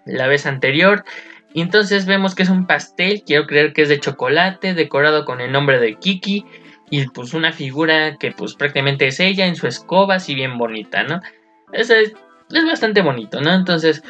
la 0.07 0.27
vez 0.27 0.47
anterior. 0.47 1.05
Y 1.53 1.61
entonces 1.61 2.07
vemos 2.07 2.35
que 2.35 2.43
es 2.43 2.49
un 2.49 2.67
pastel, 2.67 3.23
quiero 3.25 3.47
creer 3.47 3.73
que 3.73 3.83
es 3.83 3.89
de 3.89 4.01
chocolate, 4.01 4.75
decorado 4.75 5.25
con 5.25 5.41
el 5.41 5.53
nombre 5.53 5.79
de 5.79 5.95
Kiki. 5.95 6.45
Y 6.91 7.07
pues 7.09 7.33
una 7.33 7.53
figura 7.53 8.17
que 8.17 8.33
pues 8.33 8.55
prácticamente 8.55 9.07
es 9.07 9.21
ella 9.21 9.47
en 9.47 9.57
su 9.57 9.67
escoba, 9.67 10.17
así 10.17 10.35
bien 10.35 10.59
bonita, 10.59 11.05
¿no? 11.05 11.21
Es, 11.73 11.91
es, 11.91 12.13
bastante 12.67 13.03
bonito, 13.03 13.41
¿no? 13.41 13.53
Entonces, 13.53 14.03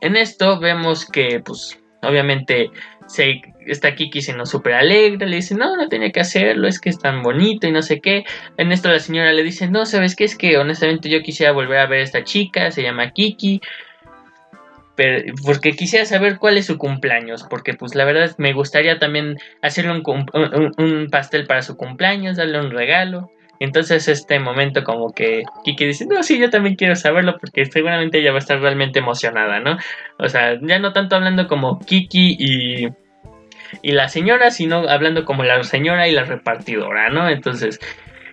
en 0.00 0.16
esto 0.16 0.60
vemos 0.60 1.06
que, 1.06 1.40
pues, 1.44 1.80
obviamente, 2.02 2.70
se, 3.06 3.42
está 3.66 3.94
Kiki 3.94 4.20
siendo 4.20 4.46
súper 4.46 4.74
alegre, 4.74 5.26
le 5.26 5.36
dice, 5.36 5.54
no, 5.54 5.76
no 5.76 5.88
tenía 5.88 6.10
que 6.10 6.20
hacerlo, 6.20 6.68
es 6.68 6.80
que 6.80 6.88
es 6.90 6.98
tan 6.98 7.22
bonito 7.22 7.66
y 7.66 7.72
no 7.72 7.82
sé 7.82 8.00
qué. 8.00 8.24
En 8.56 8.72
esto 8.72 8.88
la 8.88 8.98
señora 8.98 9.32
le 9.32 9.42
dice, 9.42 9.68
no, 9.68 9.86
¿sabes 9.86 10.16
qué? 10.16 10.24
Es 10.24 10.36
que 10.36 10.58
honestamente 10.58 11.08
yo 11.08 11.22
quisiera 11.22 11.52
volver 11.52 11.78
a 11.78 11.86
ver 11.86 12.00
a 12.00 12.04
esta 12.04 12.24
chica, 12.24 12.70
se 12.70 12.82
llama 12.82 13.10
Kiki. 13.12 13.60
Porque 15.44 15.72
quisiera 15.72 16.06
saber 16.06 16.38
cuál 16.38 16.56
es 16.56 16.66
su 16.66 16.78
cumpleaños, 16.78 17.44
porque 17.50 17.74
pues 17.74 17.94
la 17.94 18.06
verdad 18.06 18.34
me 18.38 18.54
gustaría 18.54 18.98
también 18.98 19.36
hacerle 19.60 19.92
un 19.92 21.08
pastel 21.10 21.46
para 21.46 21.60
su 21.60 21.76
cumpleaños, 21.76 22.38
darle 22.38 22.60
un 22.60 22.70
regalo. 22.70 23.30
Entonces 23.60 24.08
este 24.08 24.38
momento 24.38 24.84
como 24.84 25.12
que 25.12 25.44
Kiki 25.64 25.86
dice, 25.86 26.06
no, 26.06 26.22
sí, 26.22 26.38
yo 26.38 26.50
también 26.50 26.76
quiero 26.76 26.96
saberlo 26.96 27.36
porque 27.38 27.64
seguramente 27.66 28.18
ella 28.18 28.30
va 28.30 28.36
a 28.36 28.40
estar 28.40 28.60
realmente 28.60 28.98
emocionada, 28.98 29.60
¿no? 29.60 29.78
O 30.18 30.28
sea, 30.28 30.58
ya 30.60 30.78
no 30.78 30.92
tanto 30.92 31.16
hablando 31.16 31.46
como 31.48 31.78
Kiki 31.78 32.36
y, 32.38 32.88
y 33.82 33.92
la 33.92 34.08
señora, 34.08 34.50
sino 34.50 34.88
hablando 34.88 35.24
como 35.24 35.44
la 35.44 35.62
señora 35.62 36.08
y 36.08 36.12
la 36.12 36.24
repartidora, 36.24 37.08
¿no? 37.10 37.28
Entonces, 37.28 37.80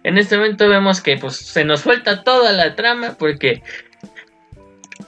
en 0.04 0.18
este 0.18 0.38
momento 0.38 0.68
vemos 0.68 1.02
que 1.02 1.18
pues 1.18 1.38
se 1.38 1.64
nos 1.64 1.82
suelta 1.82 2.24
toda 2.24 2.52
la 2.52 2.76
trama 2.76 3.16
porque 3.18 3.64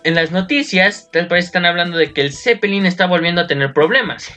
en 0.03 0.15
las 0.15 0.31
noticias 0.31 1.09
tal 1.11 1.27
parece 1.27 1.47
están 1.47 1.65
hablando 1.65 1.97
de 1.97 2.13
que 2.13 2.21
el 2.21 2.31
Zeppelin 2.31 2.85
está 2.85 3.05
volviendo 3.05 3.41
a 3.41 3.47
tener 3.47 3.73
problemas 3.73 4.31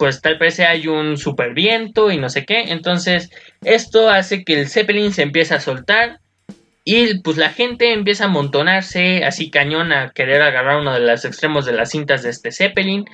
pues 0.00 0.22
tal 0.22 0.38
vez 0.38 0.58
hay 0.60 0.88
un 0.88 1.18
super 1.18 1.52
viento 1.52 2.10
y 2.10 2.16
no 2.16 2.30
sé 2.30 2.46
qué. 2.46 2.72
Entonces, 2.72 3.28
esto 3.62 4.08
hace 4.08 4.46
que 4.46 4.58
el 4.58 4.66
Zeppelin 4.66 5.12
se 5.12 5.20
empiece 5.20 5.52
a 5.52 5.60
soltar. 5.60 6.20
Y 6.84 7.18
pues 7.18 7.36
la 7.36 7.50
gente 7.50 7.92
empieza 7.92 8.24
a 8.24 8.28
amontonarse 8.28 9.26
así 9.26 9.50
cañón 9.50 9.92
a 9.92 10.08
querer 10.12 10.40
agarrar 10.40 10.80
uno 10.80 10.94
de 10.94 11.00
los 11.00 11.26
extremos 11.26 11.66
de 11.66 11.72
las 11.72 11.90
cintas 11.90 12.22
de 12.22 12.30
este 12.30 12.50
Zeppelin. 12.50 13.04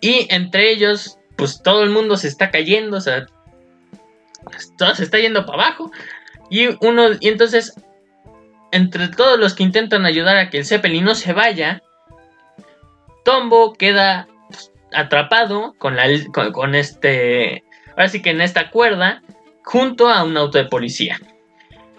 Y 0.00 0.28
entre 0.30 0.70
ellos, 0.70 1.18
pues 1.36 1.60
todo 1.62 1.82
el 1.82 1.90
mundo 1.90 2.16
se 2.16 2.28
está 2.28 2.50
cayendo, 2.50 2.96
o 2.96 3.00
sea, 3.02 3.26
todo 4.78 4.94
se 4.94 5.04
está 5.04 5.18
yendo 5.18 5.44
para 5.44 5.66
abajo. 5.66 5.92
Y 6.48 6.68
uno, 6.80 7.08
y 7.20 7.28
entonces, 7.28 7.74
entre 8.70 9.08
todos 9.08 9.38
los 9.38 9.52
que 9.52 9.62
intentan 9.62 10.06
ayudar 10.06 10.38
a 10.38 10.48
que 10.48 10.56
el 10.56 10.64
Zeppelin 10.64 11.04
no 11.04 11.14
se 11.14 11.34
vaya, 11.34 11.82
Tombo 13.26 13.74
queda 13.74 14.26
atrapado 14.94 15.74
con, 15.78 15.96
la, 15.96 16.06
con, 16.52 16.74
este, 16.74 17.64
ahora 17.90 18.08
sí 18.08 18.22
que 18.22 18.30
en 18.30 18.40
esta 18.40 18.70
cuerda, 18.70 19.22
junto 19.64 20.08
a 20.08 20.24
un 20.24 20.36
auto 20.36 20.58
de 20.58 20.64
policía. 20.64 21.18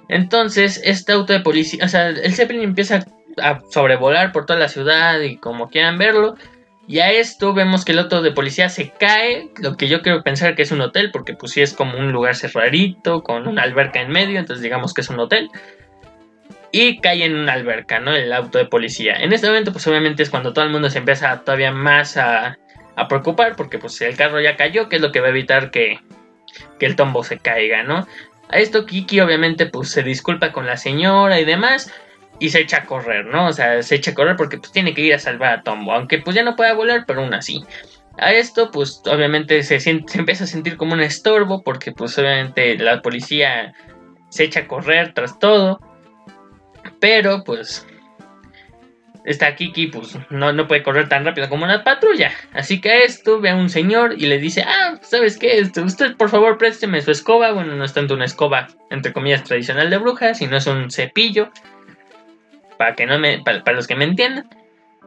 Entonces, 0.10 0.82
este 0.84 1.14
auto 1.14 1.34
de 1.34 1.40
policía, 1.40 1.86
o 1.86 1.88
sea, 1.88 2.10
el 2.10 2.34
Zeppelin 2.34 2.64
empieza 2.64 3.06
a 3.42 3.62
sobrevolar 3.72 4.32
por 4.32 4.46
toda 4.46 4.60
la 4.60 4.70
ciudad 4.70 5.20
y 5.22 5.38
como 5.38 5.70
quieran 5.70 5.98
verlo. 5.98 6.36
Y 6.86 7.00
a 7.00 7.12
esto 7.12 7.54
vemos 7.54 7.86
que 7.86 7.94
el 7.94 8.00
auto 8.00 8.22
de 8.22 8.32
policía 8.32 8.68
se 8.68 8.90
cae, 8.90 9.50
lo 9.62 9.78
que 9.78 9.88
yo 9.88 10.02
quiero 10.02 10.22
pensar 10.22 10.56
que 10.56 10.64
es 10.64 10.72
un 10.72 10.82
hotel, 10.82 11.12
porque 11.12 11.34
pues 11.34 11.54
sí 11.54 11.62
es 11.62 11.74
como 11.74 11.98
un 11.98 12.12
lugar 12.12 12.36
cerradito, 12.36 13.24
con 13.24 13.48
una 13.48 13.64
alberca 13.64 14.02
en 14.02 14.12
medio, 14.12 14.38
entonces 14.38 14.62
digamos 14.62 14.94
que 14.94 15.02
es 15.02 15.10
un 15.10 15.20
hotel. 15.20 15.50
Y 16.74 17.00
cae 17.00 17.24
en 17.24 17.36
una 17.36 17.54
alberca, 17.54 18.00
¿no? 18.00 18.14
El 18.14 18.34
auto 18.34 18.58
de 18.58 18.66
policía. 18.66 19.16
En 19.16 19.32
este 19.32 19.48
momento 19.48 19.72
pues 19.72 19.88
obviamente 19.88 20.24
es 20.24 20.30
cuando 20.30 20.52
todo 20.52 20.66
el 20.66 20.72
mundo 20.72 20.90
se 20.90 20.98
empieza 20.98 21.40
todavía 21.46 21.72
más 21.72 22.18
a, 22.18 22.58
a 22.96 23.08
preocupar, 23.08 23.56
porque 23.56 23.80
pues 23.80 24.00
el 24.02 24.16
carro 24.16 24.40
ya 24.42 24.56
cayó, 24.56 24.90
que 24.90 24.98
es 24.98 25.02
lo 25.02 25.12
que 25.12 25.20
va 25.20 25.28
a 25.28 25.32
evitar 25.32 25.72
que, 25.72 26.00
que 26.80 26.86
el 26.86 26.96
tombo 26.96 27.24
se 27.24 27.40
caiga, 27.40 27.84
¿no? 27.84 28.08
A 28.50 28.58
esto 28.58 28.86
Kiki 28.86 29.20
obviamente 29.20 29.66
pues 29.66 29.90
se 29.90 30.04
disculpa 30.04 30.52
con 30.52 30.66
la 30.66 30.78
señora 30.78 31.40
y 31.40 31.46
demás, 31.46 31.92
y 32.40 32.50
se 32.50 32.60
echa 32.60 32.78
a 32.78 32.86
correr, 32.86 33.26
¿no? 33.26 33.48
O 33.48 33.54
sea, 33.54 33.82
se 33.84 33.96
echa 33.96 34.12
a 34.12 34.14
correr 34.14 34.36
porque 34.36 34.58
pues 34.58 34.72
tiene 34.72 34.94
que 34.94 35.02
ir 35.02 35.14
a 35.14 35.20
salvar 35.20 35.60
a 35.60 35.64
Tombo, 35.64 35.94
aunque 35.94 36.20
pues 36.20 36.36
ya 36.36 36.44
no 36.44 36.56
pueda 36.56 36.74
volar, 36.74 37.06
pero 37.08 37.22
aún 37.22 37.34
así. 37.34 37.64
A 38.18 38.32
esto 38.34 38.70
pues 38.70 39.02
obviamente 39.06 39.64
se, 39.64 39.80
se 39.80 39.90
empieza 39.90 40.44
a 40.44 40.48
sentir 40.48 40.78
como 40.78 40.94
un 40.94 41.02
estorbo 41.02 41.64
porque 41.64 41.92
pues 41.92 42.18
obviamente 42.18 42.78
la 42.78 43.02
policía 43.02 43.74
se 44.30 44.44
echa 44.44 44.62
a 44.62 44.68
correr 44.68 45.14
tras 45.14 45.40
todo, 45.40 45.80
pero 47.00 47.44
pues 47.44 47.88
está 49.26 49.56
Kiki, 49.56 49.88
pues 49.88 50.18
no, 50.30 50.54
no 50.54 50.68
puede 50.68 50.84
correr 50.84 51.08
tan 51.10 51.26
rápido 51.26 51.50
como 51.50 51.64
una 51.64 51.84
patrulla. 51.84 52.32
Así 52.54 52.82
que 52.82 53.04
esto 53.04 53.40
ve 53.40 53.50
a 53.50 53.56
un 53.56 53.70
señor 53.70 54.16
y 54.18 54.26
le 54.28 54.38
dice, 54.38 54.64
ah, 54.68 55.00
¿sabes 55.02 55.38
qué? 55.38 55.60
Este, 55.60 55.82
usted 55.82 56.16
por 56.16 56.30
favor 56.30 56.58
présteme 56.58 57.02
su 57.02 57.12
escoba. 57.12 57.52
Bueno, 57.52 57.76
no 57.76 57.84
es 57.84 57.94
tanto 57.94 58.14
una 58.14 58.26
escoba, 58.26 58.68
entre 58.90 59.14
comillas, 59.14 59.44
tradicional 59.44 59.90
de 59.90 59.98
brujas, 59.98 60.38
sino 60.38 60.58
es 60.58 60.68
un 60.68 60.92
cepillo 60.92 61.50
para 62.78 62.96
que 62.96 63.06
no 63.06 63.20
me, 63.20 63.42
para, 63.44 63.74
los 63.74 63.88
que 63.88 63.96
me 63.96 64.06
entiendan. 64.06 64.50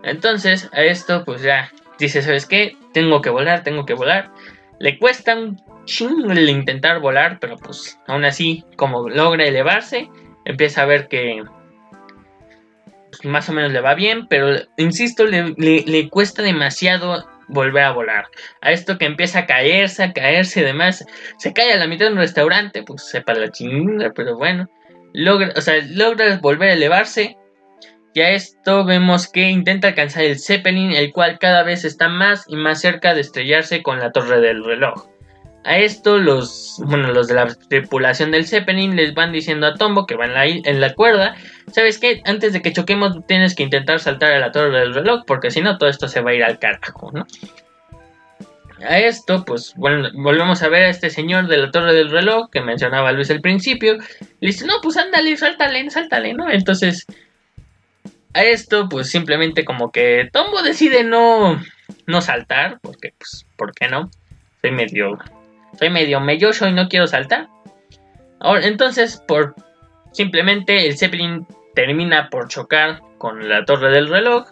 Entonces, 0.03 0.71
a 0.73 0.83
esto, 0.83 1.25
pues 1.25 1.43
ya 1.43 1.71
dice, 1.99 2.23
¿sabes 2.23 2.47
qué? 2.47 2.77
Tengo 2.93 3.21
que 3.21 3.31
volar, 3.31 3.63
tengo 3.63 3.85
que 3.85 3.95
volar. 3.95 4.31
Le 4.79 4.99
cuesta 4.99 5.35
un 5.35 5.61
chingo 5.85 6.33
el 6.33 6.49
intentar 6.49 7.01
volar, 7.01 7.39
pero 7.41 7.57
pues 7.57 7.99
aún 8.07 8.25
así, 8.25 8.65
como 8.77 9.09
logra 9.09 9.45
elevarse, 9.45 10.09
empieza 10.45 10.83
a 10.83 10.87
ver 10.87 11.09
que 11.09 11.43
más 13.25 13.49
o 13.49 13.53
menos 13.53 13.73
le 13.73 13.81
va 13.81 13.95
bien, 13.95 14.27
pero 14.29 14.49
insisto, 14.77 15.25
le, 15.25 15.55
le, 15.57 16.09
cuesta 16.09 16.43
demasiado 16.43 17.27
volver 17.49 17.85
a 17.85 17.93
volar. 17.93 18.27
A 18.61 18.73
esto 18.73 18.99
que 18.99 19.07
empieza 19.07 19.41
a 19.41 19.47
caerse, 19.47 20.03
a 20.03 20.13
caerse 20.13 20.61
y 20.61 20.65
demás, 20.65 21.05
se 21.39 21.53
cae 21.53 21.73
a 21.73 21.79
la 21.79 21.87
mitad 21.87 22.07
de 22.07 22.13
un 22.13 22.19
restaurante, 22.19 22.83
pues 22.83 23.09
sepa 23.09 23.35
la 23.35 23.51
chingada, 23.51 24.13
pero 24.13 24.37
bueno, 24.37 24.69
logra, 25.13 25.53
o 25.57 25.61
sea, 25.61 25.77
logra 25.91 26.39
volver 26.39 26.71
a 26.71 26.75
elevarse, 26.75 27.37
y 28.17 28.23
a 28.23 28.31
esto 28.31 28.87
vemos 28.87 29.31
que 29.31 29.51
intenta 29.51 29.89
alcanzar 29.89 30.25
el 30.25 30.39
Zeppelin, 30.39 30.93
el 30.93 31.13
cual 31.13 31.39
cada 31.39 31.63
vez 31.63 31.85
está 31.85 32.09
más 32.09 32.47
y 32.49 32.57
más 32.57 32.81
cerca 32.81 33.15
de 33.15 33.21
estrellarse 33.21 33.83
con 33.83 33.99
la 33.99 34.11
torre 34.11 34.41
del 34.41 34.65
reloj. 34.65 35.07
A 35.67 35.79
esto 35.79 36.19
los, 36.19 36.81
bueno, 36.85 37.13
los 37.13 37.27
de 37.27 37.35
la 37.35 37.49
tripulación 37.69 38.31
del 38.31 38.47
Zeppelin 38.47 38.95
les 38.95 39.15
van 39.15 39.33
diciendo 39.33 39.67
a 39.67 39.75
Tombo 39.75 40.07
que 40.07 40.15
va 40.15 40.27
en 40.27 40.35
la, 40.35 40.47
en 40.47 40.81
la 40.81 40.95
cuerda, 40.95 41.35
¿sabes 41.73 41.99
qué? 41.99 42.23
Antes 42.25 42.53
de 42.53 42.63
que 42.63 42.73
choquemos 42.73 43.27
tienes 43.27 43.57
que 43.57 43.65
intentar 43.65 43.99
saltar 43.99 44.31
a 44.33 44.39
la 44.39 44.53
torre 44.53 44.79
del 44.79 44.95
reloj 44.95 45.25
porque 45.27 45.51
si 45.51 45.61
no 45.61 45.77
todo 45.77 45.89
esto 45.89 46.07
se 46.07 46.21
va 46.21 46.31
a 46.31 46.35
ir 46.35 46.45
al 46.45 46.61
carajo, 46.61 47.11
¿no? 47.13 47.27
A 48.89 48.99
esto, 48.99 49.45
pues 49.45 49.73
bueno, 49.77 50.09
volvemos 50.15 50.63
a 50.63 50.69
ver 50.69 50.85
a 50.85 50.91
este 50.91 51.11
señor 51.11 51.49
de 51.49 51.57
la 51.57 51.71
torre 51.71 51.95
del 51.95 52.11
reloj 52.11 52.49
que 52.51 52.61
mencionaba 52.61 53.11
Luis 53.11 53.31
al 53.31 53.41
principio. 53.41 53.95
Le 54.41 54.49
dice, 54.49 54.67
no, 54.67 54.75
pues 54.83 54.97
ándale, 54.97 55.37
sáltale, 55.37 55.91
sáltale, 55.91 56.35
¿no? 56.35 56.51
Entonces 56.51 57.07
a 58.37 58.45
esto, 58.45 58.89
pues 58.89 59.09
simplemente 59.09 59.65
como 59.65 59.91
que 59.91 60.29
Tombo 60.31 60.63
decide 60.63 61.05
no, 61.05 61.59
no 62.07 62.21
saltar, 62.21 62.79
porque 62.83 63.15
pues, 63.19 63.47
¿por 63.57 63.75
qué 63.75 63.89
no? 63.89 64.11
Soy 64.61 64.73
medio, 64.73 65.19
soy 65.79 65.91
medio 65.91 66.21
melloso 66.21 66.69
y 66.69 66.73
no 66.73 66.89
quiero 66.89 67.07
saltar. 67.07 67.49
Ahora, 68.41 68.67
entonces, 68.67 69.23
por 69.27 69.55
simplemente 70.13 70.87
el 70.87 70.97
Zeppelin 70.97 71.47
termina 71.75 72.31
por 72.31 72.49
chocar 72.49 73.01
con 73.19 73.49
la 73.49 73.65
torre 73.65 73.91
del 73.91 74.09
reloj 74.09 74.49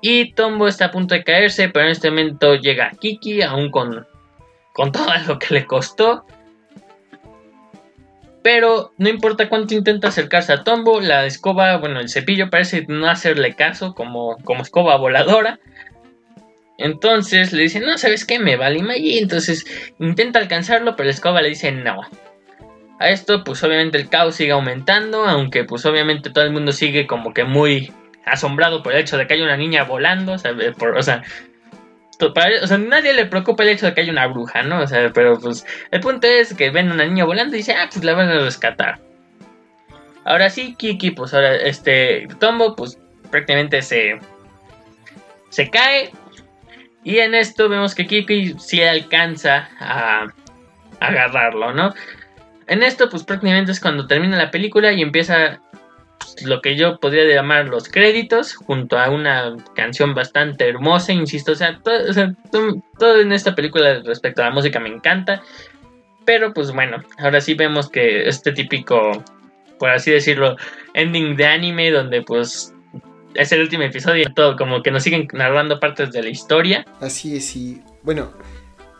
y 0.00 0.32
Tombo 0.32 0.68
está 0.68 0.86
a 0.86 0.90
punto 0.90 1.14
de 1.14 1.24
caerse, 1.24 1.68
pero 1.68 1.86
en 1.86 1.92
este 1.92 2.10
momento 2.10 2.54
llega 2.54 2.92
Kiki, 2.98 3.42
aún 3.42 3.70
con, 3.70 4.06
con 4.72 4.92
todo 4.92 5.06
lo 5.26 5.38
que 5.38 5.54
le 5.54 5.66
costó. 5.66 6.24
Pero 8.42 8.92
no 8.96 9.08
importa 9.08 9.48
cuánto 9.48 9.74
intenta 9.74 10.08
acercarse 10.08 10.52
a 10.52 10.64
Tombo, 10.64 11.00
la 11.00 11.26
escoba, 11.26 11.76
bueno, 11.76 12.00
el 12.00 12.08
cepillo 12.08 12.48
parece 12.48 12.86
no 12.88 13.10
hacerle 13.10 13.54
caso 13.54 13.94
como, 13.94 14.36
como 14.44 14.62
escoba 14.62 14.96
voladora. 14.96 15.58
Entonces 16.78 17.52
le 17.52 17.64
dice, 17.64 17.80
no, 17.80 17.98
¿sabes 17.98 18.24
qué? 18.24 18.38
Me 18.38 18.56
vale 18.56 18.80
y 18.98 19.18
Entonces 19.18 19.66
intenta 19.98 20.38
alcanzarlo, 20.38 20.96
pero 20.96 21.08
la 21.08 21.12
escoba 21.12 21.42
le 21.42 21.50
dice 21.50 21.72
no. 21.72 22.00
A 23.00 23.10
esto, 23.10 23.44
pues 23.44 23.62
obviamente 23.62 23.98
el 23.98 24.08
caos 24.08 24.36
sigue 24.36 24.52
aumentando, 24.52 25.24
aunque 25.24 25.64
pues 25.64 25.84
obviamente 25.86 26.30
todo 26.30 26.44
el 26.44 26.52
mundo 26.52 26.72
sigue 26.72 27.06
como 27.06 27.34
que 27.34 27.44
muy 27.44 27.92
asombrado 28.24 28.82
por 28.82 28.92
el 28.92 29.00
hecho 29.00 29.16
de 29.16 29.26
que 29.26 29.34
hay 29.34 29.42
una 29.42 29.56
niña 29.56 29.84
volando, 29.84 30.32
o 30.32 30.38
sea, 30.38 30.52
o 30.52 31.02
sea 31.02 31.22
nadie 32.78 33.12
le 33.12 33.26
preocupa 33.26 33.62
el 33.62 33.70
hecho 33.70 33.86
de 33.86 33.94
que 33.94 34.00
haya 34.00 34.12
una 34.12 34.26
bruja, 34.26 34.62
¿no? 34.62 34.80
O 34.80 34.86
sea, 34.86 35.10
pero 35.12 35.38
pues 35.38 35.64
el 35.90 36.00
punto 36.00 36.26
es 36.26 36.54
que 36.54 36.70
ven 36.70 36.90
una 36.90 37.04
niña 37.04 37.24
volando 37.24 37.54
y 37.54 37.58
dice, 37.58 37.74
ah, 37.74 37.88
pues 37.90 38.04
la 38.04 38.14
van 38.14 38.28
a 38.28 38.38
rescatar. 38.40 38.98
Ahora 40.24 40.50
sí, 40.50 40.74
Kiki, 40.76 41.12
pues 41.12 41.32
ahora 41.32 41.56
este 41.56 42.26
Tombo, 42.38 42.74
pues 42.76 42.98
prácticamente 43.30 43.82
se, 43.82 44.18
se 45.48 45.70
cae. 45.70 46.10
Y 47.04 47.18
en 47.18 47.34
esto 47.34 47.68
vemos 47.68 47.94
que 47.94 48.06
Kiki 48.06 48.54
sí 48.58 48.82
alcanza 48.82 49.68
a, 49.78 50.26
agarrarlo, 51.00 51.72
¿no? 51.72 51.94
En 52.66 52.82
esto, 52.82 53.08
pues 53.08 53.24
prácticamente 53.24 53.72
es 53.72 53.80
cuando 53.80 54.06
termina 54.06 54.36
la 54.36 54.50
película 54.50 54.92
y 54.92 55.00
empieza 55.00 55.60
lo 56.44 56.60
que 56.60 56.76
yo 56.76 56.98
podría 56.98 57.24
llamar 57.24 57.66
los 57.68 57.88
créditos, 57.88 58.54
junto 58.54 58.98
a 58.98 59.08
una 59.10 59.56
canción 59.74 60.14
bastante 60.14 60.68
hermosa, 60.68 61.12
insisto, 61.12 61.52
o 61.52 61.54
sea, 61.54 61.78
todo, 61.80 63.20
en 63.20 63.32
esta 63.32 63.54
película 63.54 64.00
respecto 64.04 64.42
a 64.42 64.46
la 64.46 64.50
música 64.50 64.80
me 64.80 64.88
encanta, 64.88 65.42
pero 66.24 66.52
pues 66.52 66.72
bueno, 66.72 67.02
ahora 67.18 67.40
sí 67.40 67.54
vemos 67.54 67.88
que 67.88 68.28
este 68.28 68.52
típico, 68.52 69.24
por 69.78 69.90
así 69.90 70.10
decirlo, 70.10 70.56
ending 70.94 71.36
de 71.36 71.46
anime, 71.46 71.90
donde 71.90 72.22
pues 72.22 72.74
es 73.34 73.52
el 73.52 73.60
último 73.60 73.84
episodio 73.84 74.32
todo, 74.34 74.56
como 74.56 74.82
que 74.82 74.90
nos 74.90 75.02
siguen 75.02 75.28
narrando 75.32 75.80
partes 75.80 76.12
de 76.12 76.22
la 76.22 76.28
historia. 76.28 76.86
Así 77.00 77.36
es, 77.36 77.54
y 77.56 77.82
bueno, 78.02 78.32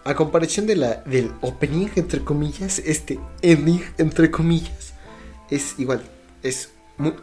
a 0.05 0.15
comparación 0.15 0.67
de 0.67 0.77
la, 0.77 0.95
del 1.07 1.33
opening, 1.41 1.89
entre 1.97 2.21
comillas, 2.21 2.79
este 2.81 3.19
ending, 3.43 3.85
entre 3.99 4.31
comillas, 4.31 4.95
es 5.51 5.79
igual, 5.79 6.03
es 6.43 6.71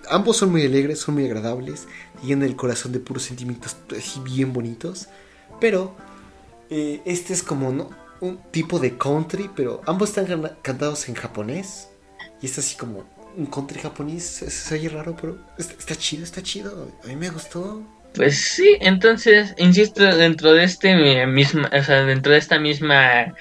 ambos 0.09 0.37
son 0.37 0.51
muy 0.51 0.65
alegres, 0.65 0.99
son 0.99 1.15
muy 1.15 1.25
agradables, 1.25 1.87
llenan 2.23 2.47
el 2.47 2.55
corazón 2.55 2.91
de 2.91 2.99
puros 2.99 3.23
sentimientos 3.23 3.75
así 3.95 4.19
bien 4.21 4.53
bonitos. 4.53 5.09
Pero 5.59 5.95
eh, 6.69 7.01
este 7.05 7.33
es 7.33 7.43
como 7.43 7.69
un 8.21 8.37
tipo 8.51 8.79
de 8.79 8.97
country, 8.97 9.49
pero 9.55 9.81
ambos 9.85 10.09
están 10.09 10.51
cantados 10.61 11.07
en 11.09 11.15
japonés. 11.15 11.89
Y 12.41 12.47
es 12.47 12.57
así 12.57 12.75
como 12.75 13.05
un 13.37 13.45
country 13.47 13.79
japonés. 13.79 14.23
Se 14.23 14.75
oye 14.75 14.89
raro, 14.89 15.15
pero 15.19 15.37
está, 15.57 15.95
chido, 15.95 16.23
está 16.23 16.41
chido. 16.41 16.91
A 17.03 17.07
mí 17.07 17.15
me 17.15 17.29
gustó. 17.29 17.83
Pues 18.13 18.39
sí, 18.39 18.77
entonces, 18.79 19.53
insisto, 19.57 20.03
dentro 20.15 20.53
de 20.53 20.63
este 20.63 21.25
misma, 21.25 21.69
o 21.77 21.83
sea, 21.83 22.05
dentro 22.05 22.31
de 22.31 22.37
esta 22.37 22.59
misma 22.59 23.33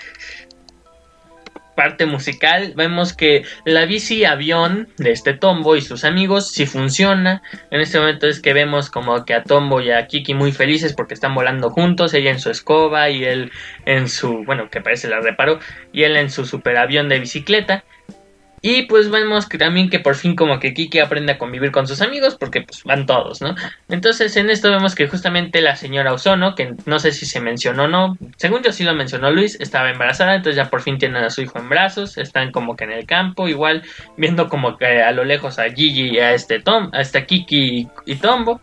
parte 1.74 2.06
musical 2.06 2.72
vemos 2.76 3.12
que 3.12 3.44
la 3.64 3.84
bici 3.84 4.24
avión 4.24 4.88
de 4.96 5.12
este 5.12 5.34
Tombo 5.34 5.76
y 5.76 5.80
sus 5.80 6.04
amigos 6.04 6.50
si 6.50 6.66
funciona. 6.66 7.42
En 7.70 7.80
este 7.80 7.98
momento 7.98 8.26
es 8.26 8.40
que 8.40 8.52
vemos 8.52 8.90
como 8.90 9.24
que 9.24 9.34
a 9.34 9.42
Tombo 9.42 9.80
y 9.80 9.90
a 9.90 10.06
Kiki 10.06 10.34
muy 10.34 10.52
felices 10.52 10.92
porque 10.92 11.14
están 11.14 11.34
volando 11.34 11.70
juntos, 11.70 12.14
ella 12.14 12.30
en 12.30 12.40
su 12.40 12.50
escoba 12.50 13.10
y 13.10 13.24
él 13.24 13.52
en 13.86 14.08
su, 14.08 14.44
bueno, 14.44 14.70
que 14.70 14.80
parece 14.80 15.08
la 15.08 15.20
reparó, 15.20 15.58
y 15.92 16.02
él 16.02 16.16
en 16.16 16.30
su 16.30 16.44
super 16.46 16.76
avión 16.76 17.08
de 17.08 17.20
bicicleta. 17.20 17.84
Y 18.66 18.84
pues 18.84 19.10
vemos 19.10 19.46
que 19.46 19.58
también 19.58 19.90
que 19.90 20.00
por 20.00 20.14
fin 20.14 20.34
como 20.34 20.58
que 20.58 20.72
Kiki 20.72 20.98
aprende 20.98 21.32
a 21.32 21.36
convivir 21.36 21.70
con 21.70 21.86
sus 21.86 22.00
amigos 22.00 22.34
porque 22.40 22.62
pues 22.62 22.82
van 22.84 23.04
todos, 23.04 23.42
¿no? 23.42 23.54
Entonces 23.90 24.34
en 24.38 24.48
esto 24.48 24.70
vemos 24.70 24.94
que 24.94 25.06
justamente 25.06 25.60
la 25.60 25.76
señora 25.76 26.14
Ozono, 26.14 26.54
que 26.54 26.72
no 26.86 26.98
sé 26.98 27.12
si 27.12 27.26
se 27.26 27.42
mencionó 27.42 27.84
o 27.84 27.88
no, 27.88 28.16
según 28.38 28.62
yo 28.62 28.72
sí 28.72 28.82
lo 28.84 28.94
mencionó 28.94 29.30
Luis, 29.30 29.60
estaba 29.60 29.90
embarazada, 29.90 30.34
entonces 30.34 30.56
ya 30.56 30.70
por 30.70 30.80
fin 30.80 30.96
tienen 30.96 31.22
a 31.22 31.28
su 31.28 31.42
hijo 31.42 31.58
en 31.58 31.68
brazos, 31.68 32.16
están 32.16 32.52
como 32.52 32.74
que 32.74 32.84
en 32.84 32.92
el 32.92 33.04
campo, 33.04 33.48
igual 33.48 33.82
viendo 34.16 34.48
como 34.48 34.78
que 34.78 35.02
a 35.02 35.12
lo 35.12 35.24
lejos 35.24 35.58
a 35.58 35.64
Gigi 35.64 36.14
y 36.14 36.18
a 36.20 36.32
este 36.32 36.58
Tom, 36.58 36.90
a 36.94 37.02
Kiki 37.02 37.86
y, 38.06 38.14
Tombo. 38.14 38.62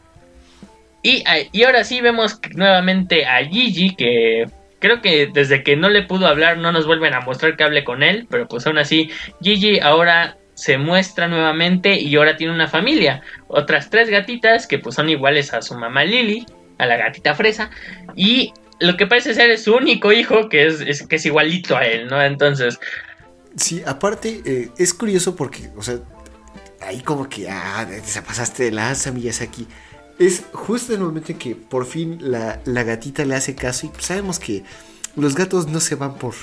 Y, 1.04 1.24
y 1.52 1.64
ahora 1.64 1.84
sí 1.84 2.02
vemos 2.02 2.40
nuevamente 2.56 3.28
a 3.28 3.46
Gigi, 3.46 3.96
que 3.96 4.48
creo 4.82 5.02
que 5.02 5.30
desde 5.32 5.64
que 5.64 5.78
no 5.78 5.90
le 5.90 6.02
pudo 6.02 6.28
hablar 6.28 6.58
no 6.58 6.74
nos 6.74 6.86
vuelven 6.86 7.14
a 7.14 7.22
mostrar 7.22 7.56
que 7.56 7.64
hable 7.64 7.86
con 7.86 8.04
él, 8.04 8.28
pero 8.30 8.48
pues 8.48 8.68
aún 8.68 8.80
así 8.80 9.10
Gigi 9.42 9.80
ahora 9.80 10.38
se 10.56 10.78
muestra 10.78 11.28
nuevamente 11.28 12.00
y 12.00 12.16
ahora 12.16 12.36
tiene 12.36 12.54
una 12.54 12.68
familia, 12.68 13.22
otras 13.48 13.90
tres 13.90 14.10
gatitas 14.10 14.68
que 14.68 14.80
pues 14.80 14.96
son 14.96 15.10
iguales 15.10 15.54
a 15.54 15.62
su 15.62 15.76
mamá 15.76 16.04
Lily, 16.04 16.46
a 16.78 16.86
la 16.86 16.98
gatita 16.98 17.36
fresa, 17.36 17.70
y 18.16 18.54
lo 18.80 18.98
que 18.98 19.08
parece 19.08 19.34
ser 19.34 19.52
es 19.52 19.64
su 19.64 19.76
único 19.76 20.12
hijo 20.12 20.50
que 20.50 20.66
es, 20.66 21.08
que 21.08 21.16
es 21.16 21.26
igualito 21.26 21.78
a 21.78 21.86
él, 21.86 22.08
¿no? 22.08 22.22
Entonces... 22.22 22.80
Sí, 23.56 23.84
aparte 23.86 24.42
eh, 24.46 24.70
es 24.78 24.94
curioso 24.94 25.36
porque, 25.36 25.70
o 25.76 25.84
sea, 25.84 26.00
ahí 26.82 27.02
como 27.02 27.30
que, 27.30 27.50
ah, 27.50 27.88
se 28.04 28.22
pasaste 28.22 28.64
de 28.64 28.72
lanza, 28.72 29.12
aquí 29.42 29.68
Es 30.22 30.44
justo 30.54 30.94
el 30.94 31.00
momento 31.00 31.32
en 31.32 31.40
que 31.40 31.56
por 31.56 31.88
fin 31.88 32.20
la, 32.22 32.62
gatita 32.64 33.26
le 33.26 33.34
hace 33.34 33.56
caso 33.56 33.88
y 33.88 34.02
sabemos 34.04 34.38
que 34.38 34.64
los 35.16 35.34
gatos 35.34 35.66
no 35.66 35.80
se 35.80 35.96
van 35.96 36.14
por, 36.14 36.36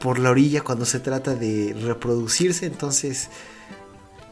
por 0.00 0.18
la 0.18 0.30
orilla 0.30 0.62
cuando 0.62 0.86
se 0.86 0.98
trata 0.98 1.34
de 1.34 1.76
reproducirse, 1.78 2.64
entonces 2.64 3.28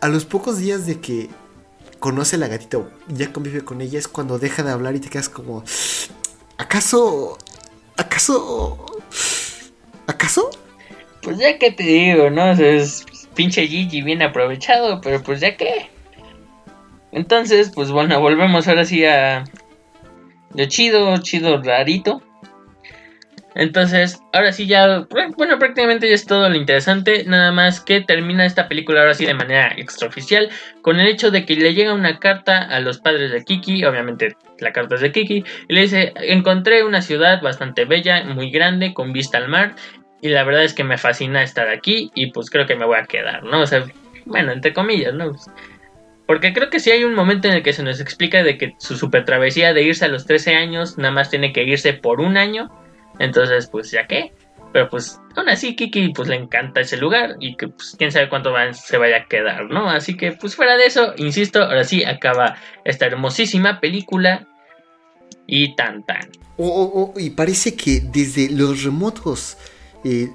a 0.01 0.09
los 0.09 0.25
pocos 0.25 0.57
días 0.57 0.87
de 0.87 0.99
que 0.99 1.29
conoce 1.99 2.37
a 2.37 2.39
la 2.39 2.49
gatita 2.49 2.79
o 2.79 2.89
ya 3.09 3.35
convive 3.35 3.61
con 3.61 3.83
ella 3.83 3.99
es 3.99 4.09
cuando 4.09 4.39
deja 4.39 4.63
de 4.63 4.71
hablar 4.71 4.97
y 4.97 5.01
te 5.01 5.11
quedas 5.11 5.29
como, 5.29 5.63
¿acaso, 6.57 7.37
acaso, 7.99 8.87
acaso? 10.07 10.51
Pues 11.21 11.37
ya 11.37 11.59
que 11.59 11.71
te 11.71 11.83
digo, 11.83 12.31
¿no? 12.31 12.53
Es 12.53 13.05
pinche 13.35 13.67
Gigi 13.67 14.01
bien 14.01 14.23
aprovechado, 14.23 15.03
pero 15.03 15.23
pues 15.23 15.41
ya 15.41 15.55
que. 15.59 15.98
Entonces, 17.13 17.71
pues 17.75 17.91
bueno, 17.91 18.21
volvemos 18.21 18.69
ahora 18.69 18.85
sí 18.85 19.05
a... 19.05 19.45
De 20.51 20.67
chido, 20.69 21.17
chido, 21.19 21.63
rarito. 21.63 22.23
Entonces, 23.55 24.21
ahora 24.33 24.53
sí 24.53 24.69
ya, 24.69 25.09
bueno, 25.37 25.59
prácticamente 25.59 26.09
ya 26.09 26.15
es 26.15 26.27
todo 26.27 26.49
lo 26.49 26.55
interesante, 26.55 27.25
nada 27.25 27.51
más 27.51 27.81
que 27.81 28.01
termina 28.01 28.47
esta 28.47 28.69
película 28.69 29.01
ahora 29.01 29.15
sí 29.15 29.27
de 29.27 29.35
manera 29.35 29.75
extraoficial, 29.77 30.49
con 30.81 31.01
el 31.01 31.09
hecho 31.09 31.33
de 31.33 31.45
que 31.45 31.57
le 31.57 31.75
llega 31.75 31.93
una 31.93 32.21
carta 32.21 32.59
a 32.59 32.79
los 32.79 32.99
padres 32.99 33.33
de 33.33 33.43
Kiki, 33.43 33.85
obviamente 33.85 34.37
la 34.61 34.73
carta 34.73 34.95
es 34.95 35.01
de 35.01 35.11
Kiki, 35.11 35.45
y 35.67 35.75
le 35.75 35.81
dice, 35.81 36.13
encontré 36.15 36.85
una 36.85 37.03
ciudad 37.03 37.43
bastante 37.43 37.85
bella, 37.85 38.23
muy 38.23 38.51
grande, 38.51 38.95
con 38.95 39.13
vista 39.13 39.39
al 39.39 39.49
mar, 39.49 39.75
y 40.21 40.29
la 40.29 40.45
verdad 40.45 40.63
es 40.63 40.73
que 40.73 40.85
me 40.85 40.97
fascina 40.97 41.43
estar 41.43 41.69
aquí, 41.69 42.13
y 42.15 42.31
pues 42.31 42.51
creo 42.51 42.67
que 42.67 42.77
me 42.77 42.87
voy 42.87 42.99
a 42.99 43.07
quedar, 43.07 43.43
¿no? 43.43 43.63
O 43.63 43.67
sea, 43.67 43.85
bueno, 44.25 44.53
entre 44.53 44.73
comillas, 44.73 45.15
¿no? 45.15 45.33
Porque 46.29 46.53
creo 46.53 46.71
que 46.71 46.79
sí 46.79 46.93
hay 46.93 47.03
un 47.03 47.15
momento 47.15 47.49
en 47.49 47.55
el 47.55 47.63
que 47.65 47.73
se 47.73 47.83
nos 47.83 48.01
explica 48.01 48.45
de 48.45 48.57
que 48.57 48.77
su 48.79 48.97
super 48.97 49.25
travesía 49.25 49.75
de 49.75 49.83
irse 49.83 50.05
a 50.05 50.09
los 50.09 50.27
13 50.27 50.55
años 50.55 50.97
nada 50.97 51.11
más 51.11 51.31
tiene 51.31 51.53
que 51.53 51.65
irse 51.65 51.93
por 51.95 52.21
un 52.21 52.37
año 52.37 52.71
entonces, 53.19 53.67
pues 53.67 53.91
ya 53.91 54.07
qué. 54.07 54.33
Pero 54.73 54.89
pues 54.91 55.19
aún 55.35 55.49
así 55.49 55.75
Kiki 55.75 56.11
pues 56.11 56.29
le 56.29 56.37
encanta 56.37 56.83
ese 56.83 56.99
lugar 56.99 57.37
y 57.41 57.57
que 57.57 57.69
pues 57.69 57.97
quién 57.99 58.13
sabe 58.13 58.29
cuánto 58.29 58.53
se 58.75 58.99
vaya 58.99 59.17
a 59.17 59.25
quedar, 59.27 59.71
¿no? 59.71 59.89
Así 59.89 60.17
que 60.17 60.33
pues 60.33 60.57
fuera 60.57 60.77
de 60.77 60.85
eso, 60.85 61.15
insisto, 61.17 61.63
ahora 61.63 61.85
sí 61.85 62.05
acaba 62.05 62.57
esta 62.85 63.07
hermosísima 63.07 63.81
película 63.81 64.47
y 65.47 65.75
tan 65.75 66.05
tan. 66.05 66.29
Oh, 66.59 67.13
oh, 67.15 67.19
y 67.19 67.31
parece 67.31 67.77
que 67.77 68.01
desde 68.01 68.51
los 68.51 68.85
remotos 68.85 69.57
eh, 70.05 70.29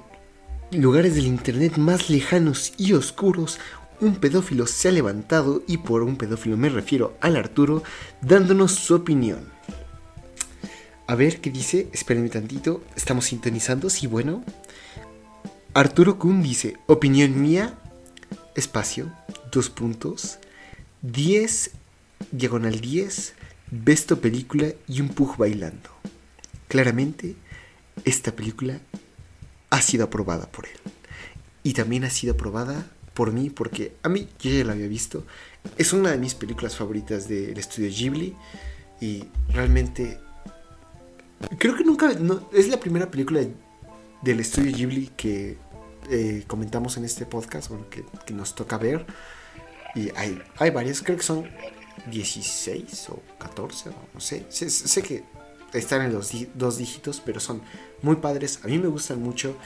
lugares 0.72 1.14
del 1.14 1.26
internet 1.26 1.76
más 1.76 2.10
lejanos 2.10 2.72
y 2.76 2.92
oscuros, 2.94 3.60
un 4.04 4.16
pedófilo 4.16 4.66
se 4.66 4.88
ha 4.88 4.92
levantado 4.92 5.62
y 5.66 5.78
por 5.78 6.02
un 6.02 6.16
pedófilo 6.16 6.56
me 6.56 6.68
refiero 6.68 7.16
al 7.20 7.36
Arturo, 7.36 7.82
dándonos 8.20 8.72
su 8.72 8.94
opinión. 8.94 9.54
A 11.06 11.14
ver 11.14 11.40
qué 11.40 11.50
dice. 11.50 11.88
Espérenme 11.92 12.30
tantito. 12.30 12.82
Estamos 12.96 13.26
sintonizando. 13.26 13.90
Sí, 13.90 14.06
bueno. 14.06 14.42
Arturo 15.74 16.18
Kun 16.18 16.42
dice: 16.42 16.76
Opinión 16.86 17.40
mía. 17.40 17.78
Espacio. 18.54 19.12
Dos 19.52 19.68
puntos. 19.68 20.38
10. 21.02 21.72
Diagonal 22.30 22.80
10. 22.80 23.34
Besto 23.70 24.20
película 24.20 24.68
y 24.88 25.00
un 25.00 25.08
pug 25.08 25.36
bailando. 25.36 25.90
Claramente, 26.68 27.36
esta 28.04 28.32
película 28.32 28.80
ha 29.70 29.82
sido 29.82 30.04
aprobada 30.04 30.46
por 30.50 30.66
él. 30.66 30.78
Y 31.62 31.74
también 31.74 32.04
ha 32.04 32.10
sido 32.10 32.34
aprobada 32.34 32.86
por 33.14 33.32
mí 33.32 33.50
porque 33.50 33.94
a 34.02 34.08
mí 34.08 34.28
yo 34.40 34.50
ya 34.50 34.64
la 34.64 34.72
había 34.72 34.88
visto. 34.88 35.24
Es 35.78 35.92
una 35.92 36.10
de 36.10 36.18
mis 36.18 36.34
películas 36.34 36.76
favoritas 36.76 37.28
del 37.28 37.56
estudio 37.56 37.90
Ghibli. 37.90 38.36
Y 39.00 39.24
realmente 39.48 40.18
Creo 41.58 41.76
que 41.76 41.84
nunca. 41.84 42.10
es 42.52 42.68
la 42.68 42.78
primera 42.78 43.10
película 43.10 43.40
del 44.22 44.40
estudio 44.40 44.72
Ghibli 44.72 45.10
que 45.16 45.56
eh, 46.10 46.44
comentamos 46.46 46.96
en 46.96 47.04
este 47.04 47.26
podcast, 47.26 47.68
bueno, 47.68 47.86
que, 47.90 48.04
nos 48.32 48.54
toca 48.54 48.78
ver. 48.78 49.06
Y 49.94 50.10
hay, 50.16 50.40
hay 50.56 50.70
varias, 50.70 51.02
creo 51.02 51.16
que 51.16 51.22
son 51.22 51.48
16 52.10 53.10
o 53.10 53.22
14, 53.38 53.90
no 54.12 54.20
sé. 54.20 54.46
sé. 54.50 55.02
que 55.02 55.24
están 55.72 56.02
en 56.02 56.12
los 56.12 56.32
dos 56.54 56.78
dígitos, 56.78 57.22
pero 57.24 57.40
son 57.40 57.62
muy 58.02 58.16
padres. 58.16 58.60
A 58.64 58.68
mí 58.68 58.78
me 58.78 58.88
gustan 58.88 59.22
mucho. 59.22 59.56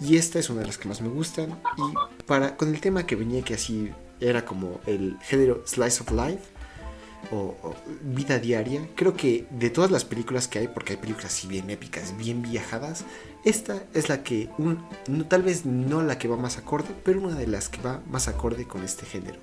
Y 0.00 0.16
esta 0.16 0.38
es 0.38 0.50
una 0.50 0.60
de 0.60 0.66
las 0.66 0.78
que 0.78 0.88
más 0.88 1.00
me 1.00 1.08
gustan. 1.08 1.58
Y 1.78 2.22
para 2.24 2.56
con 2.56 2.68
el 2.68 2.80
tema 2.80 3.06
que 3.06 3.16
venía, 3.16 3.42
que 3.42 3.54
así 3.54 3.90
era 4.20 4.44
como 4.44 4.80
el 4.86 5.18
género 5.22 5.62
Slice 5.66 6.02
of 6.02 6.10
Life 6.10 6.42
o, 7.30 7.74
vida 8.02 8.38
diaria, 8.38 8.86
creo 8.94 9.16
que 9.16 9.46
de 9.50 9.70
todas 9.70 9.90
las 9.90 10.04
películas 10.04 10.48
que 10.48 10.58
hay, 10.58 10.68
porque 10.68 10.94
hay 10.94 10.98
películas 10.98 11.32
así 11.32 11.46
bien 11.46 11.70
épicas, 11.70 12.16
bien 12.16 12.42
viajadas, 12.42 13.04
esta 13.44 13.82
es 13.94 14.08
la 14.08 14.22
que, 14.22 14.48
tal 15.28 15.42
vez 15.42 15.64
no 15.64 16.02
la 16.02 16.18
que 16.18 16.28
va 16.28 16.36
más 16.36 16.58
acorde, 16.58 16.88
pero 17.04 17.20
una 17.20 17.34
de 17.34 17.46
las 17.46 17.68
que 17.68 17.80
va 17.80 18.02
más 18.10 18.28
acorde 18.28 18.66
con 18.66 18.82
este 18.84 19.06
género. 19.06 19.38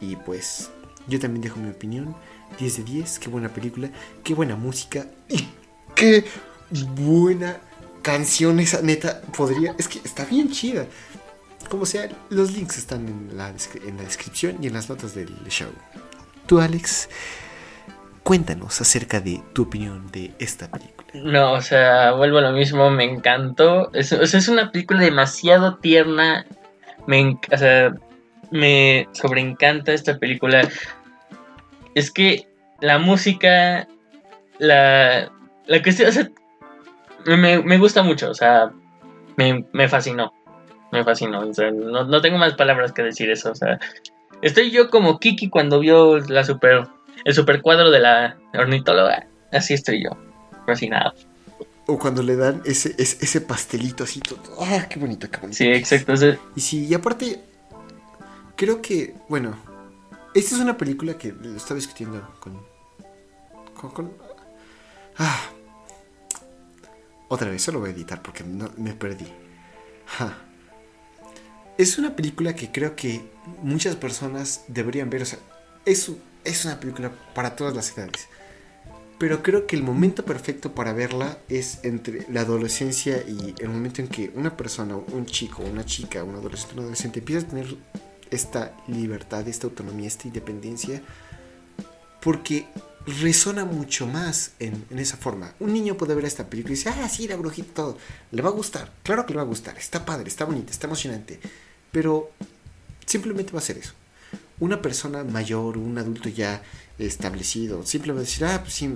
Y 0.00 0.16
pues 0.16 0.70
yo 1.08 1.18
también 1.18 1.42
dejo 1.42 1.58
mi 1.58 1.70
opinión, 1.70 2.14
10 2.58 2.76
de 2.78 2.84
10, 2.84 3.18
qué 3.18 3.28
buena 3.28 3.48
película, 3.48 3.90
qué 4.22 4.34
buena 4.34 4.56
música 4.56 5.06
y 5.28 5.46
qué 5.94 6.24
buena 6.96 7.60
canción 8.06 8.60
esa 8.60 8.82
neta 8.82 9.20
podría, 9.36 9.74
es 9.80 9.88
que 9.88 9.98
está 9.98 10.24
bien 10.24 10.52
chida. 10.52 10.86
Como 11.68 11.84
sea, 11.84 12.08
los 12.30 12.52
links 12.52 12.78
están 12.78 13.08
en 13.08 13.36
la, 13.36 13.48
en 13.48 13.96
la 13.96 14.04
descripción 14.04 14.58
y 14.62 14.68
en 14.68 14.74
las 14.74 14.88
notas 14.88 15.16
del 15.16 15.34
show. 15.48 15.70
Tú, 16.46 16.60
Alex, 16.60 17.08
cuéntanos 18.22 18.80
acerca 18.80 19.18
de 19.18 19.42
tu 19.52 19.62
opinión 19.62 20.08
de 20.12 20.32
esta 20.38 20.70
película. 20.70 21.08
No, 21.14 21.54
o 21.54 21.60
sea, 21.60 22.12
vuelvo 22.12 22.38
a 22.38 22.42
lo 22.42 22.52
mismo, 22.52 22.88
me 22.90 23.02
encantó. 23.02 23.92
Es, 23.92 24.12
es 24.12 24.46
una 24.46 24.70
película 24.70 25.00
demasiado 25.00 25.78
tierna. 25.78 26.46
Me, 27.08 27.36
o 27.52 27.56
sea, 27.56 27.92
me 28.52 29.08
sobreencanta 29.10 29.92
esta 29.92 30.16
película. 30.16 30.68
Es 31.96 32.12
que 32.12 32.46
la 32.80 33.00
música, 33.00 33.88
la, 34.60 35.32
la 35.66 35.82
cuestión, 35.82 36.08
o 36.08 36.12
sea, 36.12 36.30
me, 37.26 37.62
me 37.62 37.78
gusta 37.78 38.02
mucho, 38.02 38.30
o 38.30 38.34
sea, 38.34 38.70
me, 39.36 39.66
me 39.72 39.88
fascinó. 39.88 40.32
Me 40.92 41.02
fascinó. 41.04 41.40
O 41.40 41.54
sea, 41.54 41.70
no, 41.70 42.04
no 42.04 42.20
tengo 42.20 42.38
más 42.38 42.54
palabras 42.54 42.92
que 42.92 43.02
decir 43.02 43.30
eso. 43.30 43.50
O 43.50 43.54
sea, 43.54 43.78
Estoy 44.42 44.70
yo 44.70 44.90
como 44.90 45.18
Kiki 45.18 45.48
cuando 45.48 45.80
vio 45.80 46.18
la 46.18 46.44
super, 46.44 46.88
el 47.24 47.34
super 47.34 47.62
cuadro 47.62 47.90
de 47.90 48.00
la 48.00 48.36
ornitóloga. 48.54 49.26
Así 49.52 49.74
estoy 49.74 50.04
yo, 50.04 50.10
fascinado. 50.66 51.14
O 51.86 51.98
cuando 51.98 52.22
le 52.22 52.36
dan 52.36 52.62
ese, 52.64 52.94
ese, 52.98 53.40
pastelito 53.40 54.04
así 54.04 54.20
todo. 54.20 54.40
¡Ah, 54.60 54.86
qué 54.90 54.98
bonito, 54.98 55.30
qué 55.30 55.38
bonito! 55.38 55.56
Sí, 55.56 55.68
exacto. 55.68 56.14
Y 56.56 56.60
sí, 56.60 56.86
y 56.86 56.94
aparte, 56.94 57.40
creo 58.56 58.82
que, 58.82 59.14
bueno, 59.28 59.56
esta 60.34 60.56
es 60.56 60.60
una 60.60 60.76
película 60.76 61.14
que 61.14 61.32
lo 61.32 61.56
estaba 61.56 61.76
discutiendo 61.76 62.28
con. 62.40 62.60
con, 63.92 64.12
ah. 65.18 65.50
Otra 67.28 67.50
vez, 67.50 67.62
solo 67.62 67.80
voy 67.80 67.90
a 67.90 67.92
editar 67.92 68.22
porque 68.22 68.44
no, 68.44 68.70
me 68.76 68.92
perdí. 68.94 69.26
Es 71.78 71.98
una 71.98 72.16
película 72.16 72.54
que 72.54 72.72
creo 72.72 72.96
que 72.96 73.20
muchas 73.62 73.96
personas 73.96 74.64
deberían 74.68 75.10
ver. 75.10 75.22
O 75.22 75.26
sea, 75.26 75.38
es, 75.84 76.10
es 76.44 76.64
una 76.64 76.80
película 76.80 77.10
para 77.34 77.56
todas 77.56 77.74
las 77.74 77.96
edades. 77.96 78.28
Pero 79.18 79.42
creo 79.42 79.66
que 79.66 79.76
el 79.76 79.82
momento 79.82 80.24
perfecto 80.24 80.74
para 80.74 80.92
verla 80.92 81.38
es 81.48 81.80
entre 81.84 82.26
la 82.30 82.42
adolescencia 82.42 83.22
y 83.26 83.54
el 83.58 83.68
momento 83.70 84.02
en 84.02 84.08
que 84.08 84.30
una 84.34 84.56
persona, 84.56 84.96
un 84.96 85.24
chico, 85.24 85.62
una 85.62 85.86
chica, 85.86 86.22
un 86.22 86.34
adolescente, 86.34 86.74
un 86.74 86.80
adolescente 86.80 87.18
empieza 87.20 87.46
a 87.46 87.48
tener 87.48 87.76
esta 88.30 88.76
libertad, 88.88 89.48
esta 89.48 89.66
autonomía, 89.66 90.06
esta 90.06 90.28
independencia, 90.28 91.02
porque 92.20 92.66
resona 93.06 93.64
mucho 93.64 94.06
más 94.06 94.52
en, 94.58 94.84
esa 94.98 95.16
forma. 95.16 95.54
Un 95.60 95.72
niño 95.72 95.96
puede 95.96 96.14
ver 96.14 96.24
esta 96.24 96.48
película 96.48 96.72
y 96.72 96.76
dice, 96.76 96.90
ah, 96.90 97.08
sí, 97.08 97.28
la 97.28 97.36
brujita, 97.36 97.74
todo. 97.74 97.98
Le 98.32 98.42
va 98.42 98.50
a 98.50 98.52
gustar, 98.52 98.92
claro 99.02 99.24
que 99.24 99.32
le 99.32 99.38
va 99.38 99.42
a 99.42 99.46
gustar, 99.46 99.76
está 99.78 100.04
padre, 100.04 100.28
está 100.28 100.44
bonita, 100.44 100.72
está 100.72 100.86
emocionante, 100.86 101.40
pero 101.92 102.32
simplemente 103.04 103.52
va 103.52 103.60
a 103.60 103.62
ser 103.62 103.78
eso. 103.78 103.92
una 104.58 104.80
persona 104.82 105.22
mayor, 105.22 105.78
un 105.78 105.98
adulto 105.98 106.28
ya 106.28 106.62
establecido, 106.98 107.84
siempre 107.84 108.12
va 108.12 108.18
a 108.18 108.22
decir, 108.22 108.44
ah, 108.44 108.60
pues 108.62 108.74
sí, 108.74 108.94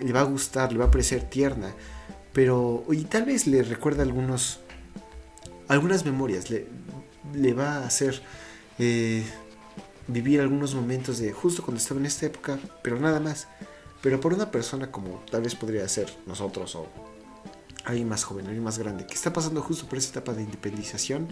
le 0.00 0.12
va 0.12 0.20
a 0.20 0.24
gustar, 0.24 0.72
le 0.72 0.78
va 0.78 0.86
a 0.86 0.90
parecer 0.90 1.22
tierna, 1.28 1.74
pero, 2.32 2.84
y 2.90 3.04
tal 3.04 3.24
vez 3.24 3.46
le 3.46 3.62
recuerda 3.62 4.02
algunos, 4.02 4.60
algunas 5.68 6.04
memorias, 6.04 6.50
le, 6.50 6.66
le 7.34 7.52
va 7.52 7.76
a 7.76 7.86
hacer 7.86 8.22
eh, 8.78 9.24
vivir 10.06 10.40
algunos 10.40 10.74
momentos 10.74 11.18
de 11.18 11.32
justo 11.32 11.62
cuando 11.62 11.80
estaba 11.80 12.00
en 12.00 12.06
esta 12.06 12.26
época, 12.26 12.58
pero 12.82 12.98
nada 12.98 13.20
más. 13.20 13.48
Pero 14.02 14.20
por 14.20 14.34
una 14.34 14.50
persona 14.50 14.90
como 14.90 15.22
tal 15.30 15.42
vez 15.42 15.54
podría 15.54 15.88
ser 15.88 16.14
nosotros 16.26 16.74
o 16.74 16.86
alguien 17.84 18.08
más 18.08 18.24
joven, 18.24 18.46
alguien 18.46 18.64
más 18.64 18.78
grande, 18.78 19.06
que 19.06 19.14
está 19.14 19.32
pasando 19.32 19.62
justo 19.62 19.86
por 19.86 19.98
esa 19.98 20.10
etapa 20.10 20.32
de 20.34 20.42
independización, 20.42 21.28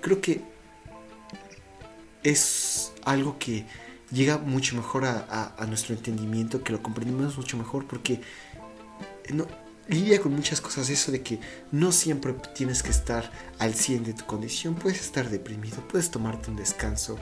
creo 0.00 0.20
que 0.20 0.42
es 2.22 2.92
algo 3.04 3.38
que 3.38 3.66
llega 4.10 4.38
mucho 4.38 4.76
mejor 4.76 5.04
a, 5.04 5.66
nuestro 5.68 5.94
entendimiento, 5.94 6.62
que 6.62 6.72
lo 6.72 6.82
comprendimos 6.82 7.36
mucho 7.36 7.56
mejor 7.56 7.86
porque 7.86 8.20
no, 9.32 9.46
lidia 9.88 10.20
con 10.20 10.34
muchas 10.34 10.60
cosas 10.60 10.90
eso 10.90 11.12
de 11.12 11.22
que 11.22 11.38
no 11.70 11.92
siempre 11.92 12.34
tienes 12.54 12.82
que 12.82 12.90
estar 12.90 13.30
al 13.58 13.74
100 13.74 14.04
de 14.04 14.12
tu 14.14 14.26
condición, 14.26 14.74
puedes 14.74 15.00
estar 15.00 15.30
deprimido, 15.30 15.76
puedes 15.88 16.10
tomarte 16.10 16.50
un 16.50 16.56
descanso, 16.56 17.18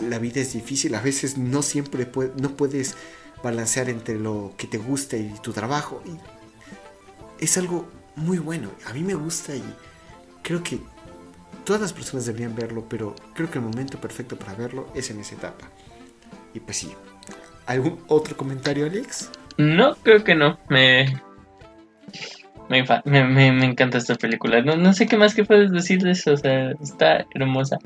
la, 0.00 0.18
vida 0.18 0.40
es 0.40 0.52
difícil, 0.52 0.94
a 0.94 1.00
veces 1.00 1.36
no 1.36 1.62
siempre 1.62 2.10
no 2.40 2.56
puedes 2.56 2.94
balancear 3.42 3.88
entre 3.88 4.18
lo 4.18 4.54
que 4.56 4.66
te 4.66 4.78
gusta 4.78 5.16
y 5.16 5.32
tu 5.42 5.52
trabajo. 5.52 6.02
Es 7.38 7.56
algo 7.58 7.86
muy 8.16 8.38
bueno, 8.38 8.70
a 8.86 8.92
mí 8.92 9.02
me 9.02 9.14
gusta 9.14 9.54
y 9.54 9.62
creo 10.42 10.62
que 10.62 10.80
todas 11.64 11.82
las 11.82 11.92
personas 11.92 12.26
deberían 12.26 12.54
verlo, 12.54 12.88
pero 12.88 13.14
creo 13.34 13.50
que 13.50 13.58
el 13.58 13.64
momento 13.64 14.00
perfecto 14.00 14.38
para 14.38 14.54
verlo 14.54 14.88
es 14.94 15.10
en 15.10 15.20
esa 15.20 15.34
etapa. 15.34 15.70
Y 16.54 16.60
pues 16.60 16.78
sí. 16.78 16.92
¿Algún 17.66 18.02
otro 18.06 18.36
comentario, 18.36 18.86
Alex? 18.86 19.28
No, 19.58 19.96
creo 20.02 20.24
que 20.24 20.34
no. 20.34 20.58
Me. 20.68 21.20
Me, 22.68 22.82
me, 23.24 23.64
encanta 23.64 23.98
esta 23.98 24.16
película. 24.16 24.60
No, 24.60 24.76
no 24.76 24.92
sé 24.92 25.06
qué 25.06 25.16
más 25.16 25.34
que 25.34 25.44
puedes 25.44 25.70
decir 25.70 26.02
de 26.02 26.12
eso. 26.12 26.32
O 26.32 26.36
sea, 26.36 26.72
está 26.82 27.26
hermosa. 27.34 27.78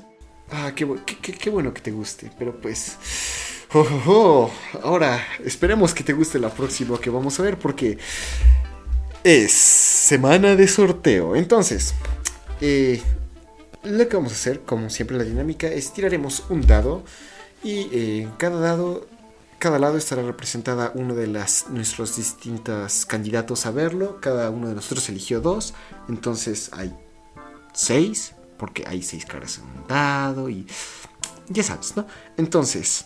Ah, 0.50 0.72
qué, 0.74 0.86
qué, 1.20 1.50
bueno 1.50 1.72
que 1.74 1.80
te 1.80 1.90
guste. 1.90 2.30
Pero 2.38 2.60
pues. 2.60 3.66
Ahora, 4.82 5.24
esperemos 5.44 5.94
que 5.94 6.02
te 6.02 6.12
guste 6.12 6.40
la 6.40 6.48
próxima 6.48 6.98
que 7.00 7.08
vamos 7.08 7.38
a 7.38 7.44
ver 7.44 7.56
porque 7.56 7.98
es 9.22 9.52
semana 9.52 10.56
de 10.56 10.66
sorteo. 10.66 11.36
Entonces, 11.36 11.94
eh, 12.60 13.00
lo 13.84 14.08
que 14.08 14.16
vamos 14.16 14.32
a 14.32 14.34
hacer, 14.34 14.60
como 14.60 14.90
siempre 14.90 15.16
la 15.16 15.24
dinámica, 15.24 15.66
es 15.68 15.92
tiraremos 15.92 16.44
un 16.50 16.66
dado 16.66 17.04
y 17.62 17.88
eh, 17.92 18.28
cada 18.38 18.60
dado, 18.60 19.06
cada 19.60 19.78
lado 19.78 19.98
estará 19.98 20.22
representada 20.22 20.90
uno 20.94 21.14
de 21.14 21.28
nuestros 21.28 22.16
distintos 22.16 23.04
candidatos 23.04 23.66
a 23.66 23.70
verlo. 23.70 24.18
Cada 24.20 24.48
uno 24.48 24.68
de 24.68 24.74
nosotros 24.74 25.06
eligió 25.10 25.42
dos, 25.42 25.74
entonces 26.08 26.70
hay 26.72 26.96
seis, 27.74 28.34
porque 28.56 28.84
hay 28.86 29.02
seis 29.02 29.26
caras 29.26 29.58
en 29.58 29.64
un 29.64 29.86
dado 29.86 30.48
y 30.48 30.66
ya 31.50 31.62
sabes, 31.62 31.94
¿no? 31.94 32.06
Entonces, 32.38 33.04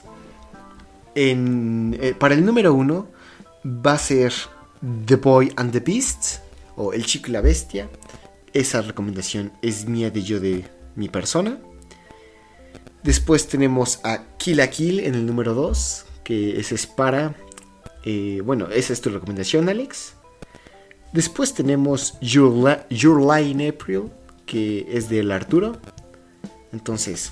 en, 1.17 1.99
eh, 2.01 2.15
para 2.15 2.35
el 2.35 2.47
número 2.47 2.73
uno 2.73 3.09
va 3.67 3.95
a 3.95 3.99
ser 3.99 4.33
The 5.07 5.17
Boy 5.17 5.53
and 5.57 5.73
the 5.73 5.81
Beast 5.81 6.39
o 6.77 6.93
El 6.93 7.05
Chico 7.05 7.31
y 7.31 7.33
la 7.33 7.41
Bestia. 7.41 7.91
Esa 8.53 8.81
recomendación 8.81 9.53
es 9.61 9.87
mía 9.89 10.13
de 10.13 10.23
yo 10.23 10.39
de 10.39 10.71
mi 10.95 11.09
persona. 11.09 11.59
Después 13.03 13.49
tenemos 13.49 13.99
a 14.05 14.23
Kill 14.39 14.61
a 14.61 14.71
Kill 14.71 15.01
en 15.01 15.17
el 15.17 15.27
número 15.27 15.53
2, 15.53 16.07
que 16.25 16.59
ese 16.59 16.75
es 16.75 16.87
para... 16.87 17.37
Eh, 18.05 18.43
bueno, 18.45 18.69
esa 18.69 18.93
es 18.93 19.01
tu 19.01 19.11
recomendación, 19.11 19.69
Alex. 19.69 20.15
Después 21.13 21.55
tenemos 21.55 22.19
Your, 22.21 22.85
Your 22.91 23.21
Lie 23.21 23.51
in 23.51 23.69
April, 23.69 24.11
que 24.47 24.87
es 24.91 25.09
del 25.09 25.31
Arturo. 25.31 25.79
Entonces, 26.73 27.31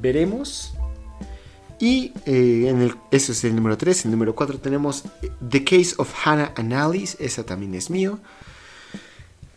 veremos. 0.00 0.72
Y 1.78 2.12
eh, 2.26 2.68
en 2.68 2.94
eso 3.10 3.32
es 3.32 3.42
el 3.44 3.56
número 3.56 3.76
3. 3.76 4.04
En 4.04 4.10
el 4.10 4.12
número 4.12 4.34
4 4.34 4.58
tenemos 4.58 5.02
The 5.50 5.64
Case 5.64 5.94
of 5.98 6.14
Hannah 6.24 6.54
and 6.56 6.72
Alice. 6.72 7.16
Esa 7.18 7.44
también 7.44 7.74
es 7.74 7.90
mío. 7.90 8.20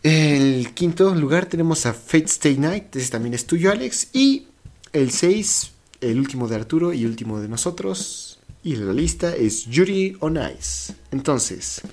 El 0.02 0.74
quinto 0.74 1.14
lugar 1.16 1.48
tenemos 1.48 1.86
a 1.88 1.94
Fate 1.94 2.26
Stay 2.26 2.58
Night, 2.58 2.96
ese 2.96 3.10
también 3.10 3.34
es 3.34 3.48
tuyo, 3.48 3.72
Alex. 3.72 4.10
Y 4.14 4.48
el 4.94 5.10
6, 5.10 5.72
el 6.02 6.20
último 6.20 6.48
de 6.48 6.56
Arturo 6.56 6.94
y 6.94 7.06
último 7.06 7.40
de 7.40 7.48
nosotros. 7.48 8.25
Y 8.66 8.78
la 8.78 8.92
lista 8.94 9.36
es 9.36 9.68
Yuri 9.68 10.18
on 10.22 10.40
Ice. 10.58 10.96
Entonces, 11.12 11.84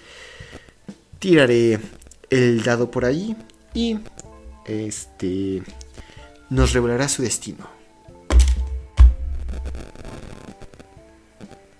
tiraré 1.18 1.78
el 2.30 2.62
dado 2.62 2.90
por 2.90 3.04
ahí 3.04 3.36
y 3.74 3.98
este 4.64 5.62
nos 6.48 6.72
revelará 6.72 7.10
su 7.10 7.20
destino. 7.20 7.68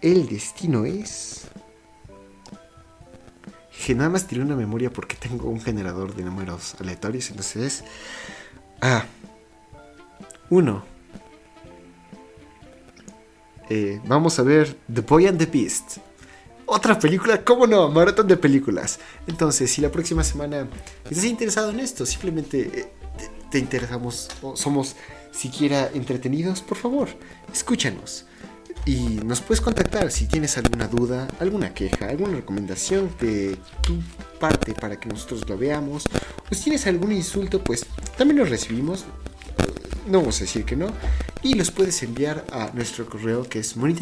El 0.03 0.29
destino 0.29 0.85
es 0.85 1.47
que 3.87 3.95
nada 3.95 4.11
más 4.11 4.27
tiré 4.27 4.43
una 4.43 4.57
memoria 4.57 4.93
porque 4.93 5.17
tengo 5.17 5.49
un 5.49 5.63
generador 5.63 6.15
de 6.15 6.23
números 6.23 6.77
aleatorios. 6.79 7.31
Entonces 7.31 7.63
es. 7.63 7.85
Ah. 8.83 9.07
Uno. 10.51 10.92
Eh, 13.75 14.03
vamos 14.05 14.39
a 14.39 14.43
ver 14.43 14.77
The 14.93 15.01
Boy 15.01 15.29
and 15.29 15.39
the 15.39 15.47
Beast. 15.47 15.97
Otra 16.67 16.99
película, 16.99 17.43
¿cómo 17.43 17.67
no? 17.67 17.89
Maratón 17.89 18.29
de 18.29 18.37
películas. 18.37 19.01
Entonces, 19.27 19.71
si 19.71 19.81
la 19.81 19.91
próxima 19.91 20.23
semana 20.25 20.69
estás 21.09 21.25
interesado 21.25 21.71
en 21.71 21.81
esto, 21.81 22.05
simplemente 22.05 22.61
eh, 22.61 22.93
te 23.51 23.59
interesamos 23.59 24.29
o 24.43 24.57
somos 24.57 24.95
siquiera 25.31 25.91
entretenidos, 25.95 26.61
por 26.61 26.77
favor, 26.77 27.09
escúchanos. 27.51 28.27
Y 28.85 29.21
nos 29.25 29.41
puedes 29.41 29.63
contactar 29.63 30.11
si 30.11 30.27
tienes 30.27 30.59
alguna 30.59 30.87
duda, 30.87 31.27
alguna 31.41 31.73
queja, 31.73 32.09
alguna 32.09 32.37
recomendación 32.37 33.11
de 33.23 33.57
tu 33.81 33.95
parte 34.39 34.75
para 34.75 35.01
que 35.01 35.09
nosotros 35.09 35.49
lo 35.49 35.57
veamos. 35.57 36.05
O 36.51 36.55
si 36.55 36.65
tienes 36.65 36.87
algún 36.87 37.11
insulto, 37.13 37.65
pues 37.65 37.87
también 38.19 38.39
los 38.39 38.51
recibimos. 38.51 39.07
No 40.07 40.19
vamos 40.19 40.39
a 40.39 40.41
decir 40.41 40.65
que 40.65 40.77
no. 40.77 40.89
Y 41.43 41.55
los 41.55 41.71
puedes 41.71 42.03
enviar 42.03 42.45
a 42.53 42.71
nuestro 42.75 43.09
correo 43.09 43.45
que 43.45 43.61
es 43.61 43.77
gmail.com 43.77 44.01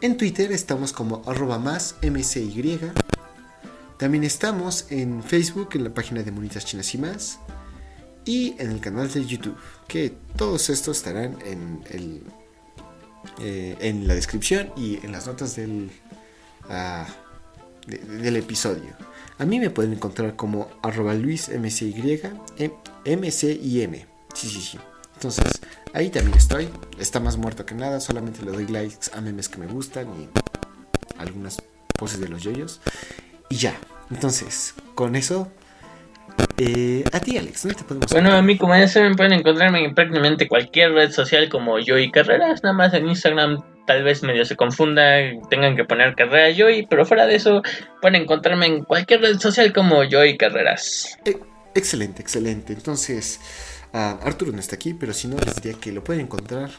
En 0.00 0.16
Twitter 0.16 0.52
estamos 0.52 0.92
como 0.92 1.22
arroba 1.26 1.58
más 1.58 1.96
mcy. 2.02 2.80
También 3.98 4.24
estamos 4.24 4.86
en 4.90 5.22
Facebook 5.22 5.70
en 5.74 5.84
la 5.84 5.94
página 5.94 6.22
de 6.22 6.32
Monitas 6.32 6.64
Chinas 6.64 6.94
y 6.94 6.98
más 6.98 7.38
y 8.24 8.54
en 8.58 8.70
el 8.70 8.80
canal 8.80 9.12
de 9.12 9.24
YouTube, 9.24 9.56
que 9.86 10.14
todos 10.36 10.70
estos 10.70 10.98
estarán 10.98 11.38
en, 11.44 12.22
eh, 13.40 13.76
en 13.80 14.08
la 14.08 14.14
descripción 14.14 14.72
y 14.76 15.04
en 15.04 15.12
las 15.12 15.26
notas 15.26 15.56
del, 15.56 15.90
ah, 16.68 17.06
del 17.86 18.36
episodio. 18.36 18.96
A 19.38 19.44
mí 19.46 19.58
me 19.58 19.70
pueden 19.70 19.92
encontrar 19.92 20.36
como 20.36 20.68
arroba 20.82 21.14
luismcy, 21.14 21.92
M-C-I-M. 23.04 24.06
Sí, 24.32 24.48
sí, 24.48 24.60
sí. 24.60 24.78
Entonces, 25.14 25.60
ahí 25.92 26.10
también 26.10 26.36
estoy. 26.36 26.68
Está 26.98 27.18
más 27.18 27.36
muerto 27.36 27.66
que 27.66 27.74
nada. 27.74 27.98
Solamente 28.00 28.44
le 28.44 28.52
doy 28.52 28.66
likes 28.68 29.10
a 29.12 29.20
memes 29.20 29.48
que 29.48 29.58
me 29.58 29.66
gustan 29.66 30.08
y 30.20 30.28
algunas 31.18 31.56
poses 31.98 32.20
de 32.20 32.28
los 32.28 32.42
yoyos. 32.42 32.80
Y 33.48 33.56
ya. 33.56 33.76
Entonces, 34.10 34.74
con 34.94 35.16
eso 35.16 35.50
eh, 36.56 37.04
a 37.12 37.18
ti, 37.18 37.36
Alex, 37.36 37.62
¿dónde 37.62 37.78
te 37.78 37.84
podemos 37.84 38.12
Bueno, 38.12 38.32
a 38.32 38.42
mí, 38.42 38.56
como 38.56 38.76
ya 38.76 38.86
saben, 38.86 39.16
pueden 39.16 39.32
encontrarme 39.32 39.84
en 39.84 39.94
prácticamente 39.94 40.48
cualquier 40.48 40.92
red 40.92 41.10
social 41.10 41.48
como 41.48 41.78
Joy 41.80 42.12
Carreras. 42.12 42.62
Nada 42.62 42.74
más 42.74 42.94
en 42.94 43.08
Instagram, 43.08 43.58
tal 43.86 44.04
vez 44.04 44.22
medio 44.22 44.44
se 44.44 44.54
confunda, 44.54 45.16
tengan 45.50 45.76
que 45.76 45.84
poner 45.84 46.14
Carreras 46.14 46.56
Joy, 46.56 46.86
pero 46.88 47.04
fuera 47.04 47.26
de 47.26 47.34
eso, 47.34 47.62
pueden 48.00 48.22
encontrarme 48.22 48.66
en 48.66 48.84
cualquier 48.84 49.20
red 49.20 49.38
social 49.38 49.72
como 49.72 50.04
Joy 50.04 50.36
Carreras. 50.36 51.18
Eh, 51.24 51.36
excelente, 51.74 52.22
excelente. 52.22 52.72
Entonces, 52.72 53.40
uh, 53.92 54.24
Arturo 54.24 54.52
no 54.52 54.60
está 54.60 54.76
aquí, 54.76 54.94
pero 54.94 55.12
si 55.12 55.26
no, 55.26 55.36
les 55.38 55.56
diría 55.56 55.78
que 55.80 55.90
lo 55.90 56.04
pueden 56.04 56.22
encontrar 56.22 56.70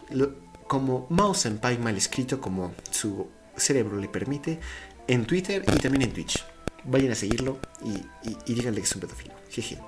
como 0.68 1.06
Mouse 1.10 1.48
en 1.48 1.58
Pi 1.58 1.78
mal 1.78 1.98
escrito, 1.98 2.40
como 2.40 2.74
su 2.92 3.28
cerebro 3.58 3.98
le 4.00 4.08
permite, 4.08 4.60
en 5.08 5.26
Twitter 5.26 5.64
y 5.68 5.80
también 5.80 6.04
en 6.04 6.14
Twitch 6.14 6.44
vayan 6.88 7.12
a 7.12 7.16
seguirlo 7.16 7.60
y, 7.84 8.54
díganle 8.54 8.82
que 8.82 8.88
es 8.88 8.96
un 8.96 9.02
pedófilo. 9.02 9.34
Jeje. 9.50 9.80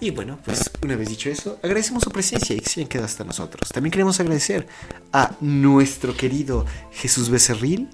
Y 0.00 0.10
bueno, 0.10 0.38
pues 0.44 0.70
una 0.82 0.94
vez 0.94 1.08
dicho 1.08 1.28
eso, 1.28 1.58
agradecemos 1.62 2.04
su 2.04 2.10
presencia 2.10 2.54
y 2.54 2.60
que 2.60 2.70
se 2.70 2.80
hayan 2.80 2.88
quedado 2.88 3.06
hasta 3.06 3.24
nosotros. 3.24 3.68
También 3.70 3.90
queremos 3.90 4.20
agradecer 4.20 4.68
a 5.12 5.36
nuestro 5.40 6.16
querido 6.16 6.66
Jesús 6.92 7.30
Becerril, 7.30 7.88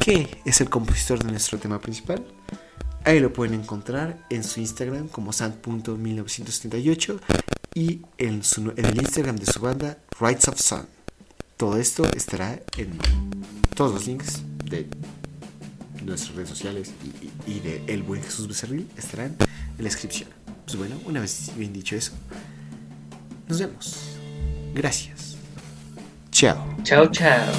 que 0.00 0.40
es 0.46 0.60
el 0.62 0.70
compositor 0.70 1.22
de 1.22 1.30
nuestro 1.30 1.58
tema 1.58 1.80
principal. 1.80 2.24
Ahí 3.04 3.20
lo 3.20 3.32
pueden 3.32 3.60
encontrar 3.60 4.26
en 4.30 4.42
su 4.42 4.60
Instagram 4.60 5.08
como 5.08 5.34
sant.1978 5.34 7.20
y 7.74 8.00
en, 8.16 8.40
en 8.76 8.84
el 8.86 8.96
Instagram 8.96 9.36
de 9.36 9.44
su 9.44 9.60
banda, 9.60 9.98
Rights 10.18 10.48
of 10.48 10.58
Sun. 10.58 10.86
Todo 11.58 11.76
esto 11.76 12.06
estará 12.16 12.62
en 12.78 12.98
todos 13.74 13.92
los 13.92 14.06
links 14.06 14.40
de 14.64 14.88
nuestras 16.04 16.34
redes 16.34 16.48
sociales 16.48 16.92
y, 17.46 17.60
de 17.60 17.82
El 17.86 18.02
Buen 18.02 18.22
Jesús 18.22 18.48
Becerril 18.48 18.88
estarán 18.96 19.36
en 19.38 19.78
la 19.78 19.84
descripción. 19.84 20.28
Pues 20.64 20.76
bueno, 20.76 20.96
una 21.04 21.20
vez 21.20 21.50
bien 21.56 21.72
dicho 21.72 21.96
eso, 21.96 22.12
nos 23.48 23.58
vemos. 23.58 24.16
Gracias. 24.74 25.36
Chao. 26.30 26.76
Chao, 26.82 27.06
chao. 27.10 27.52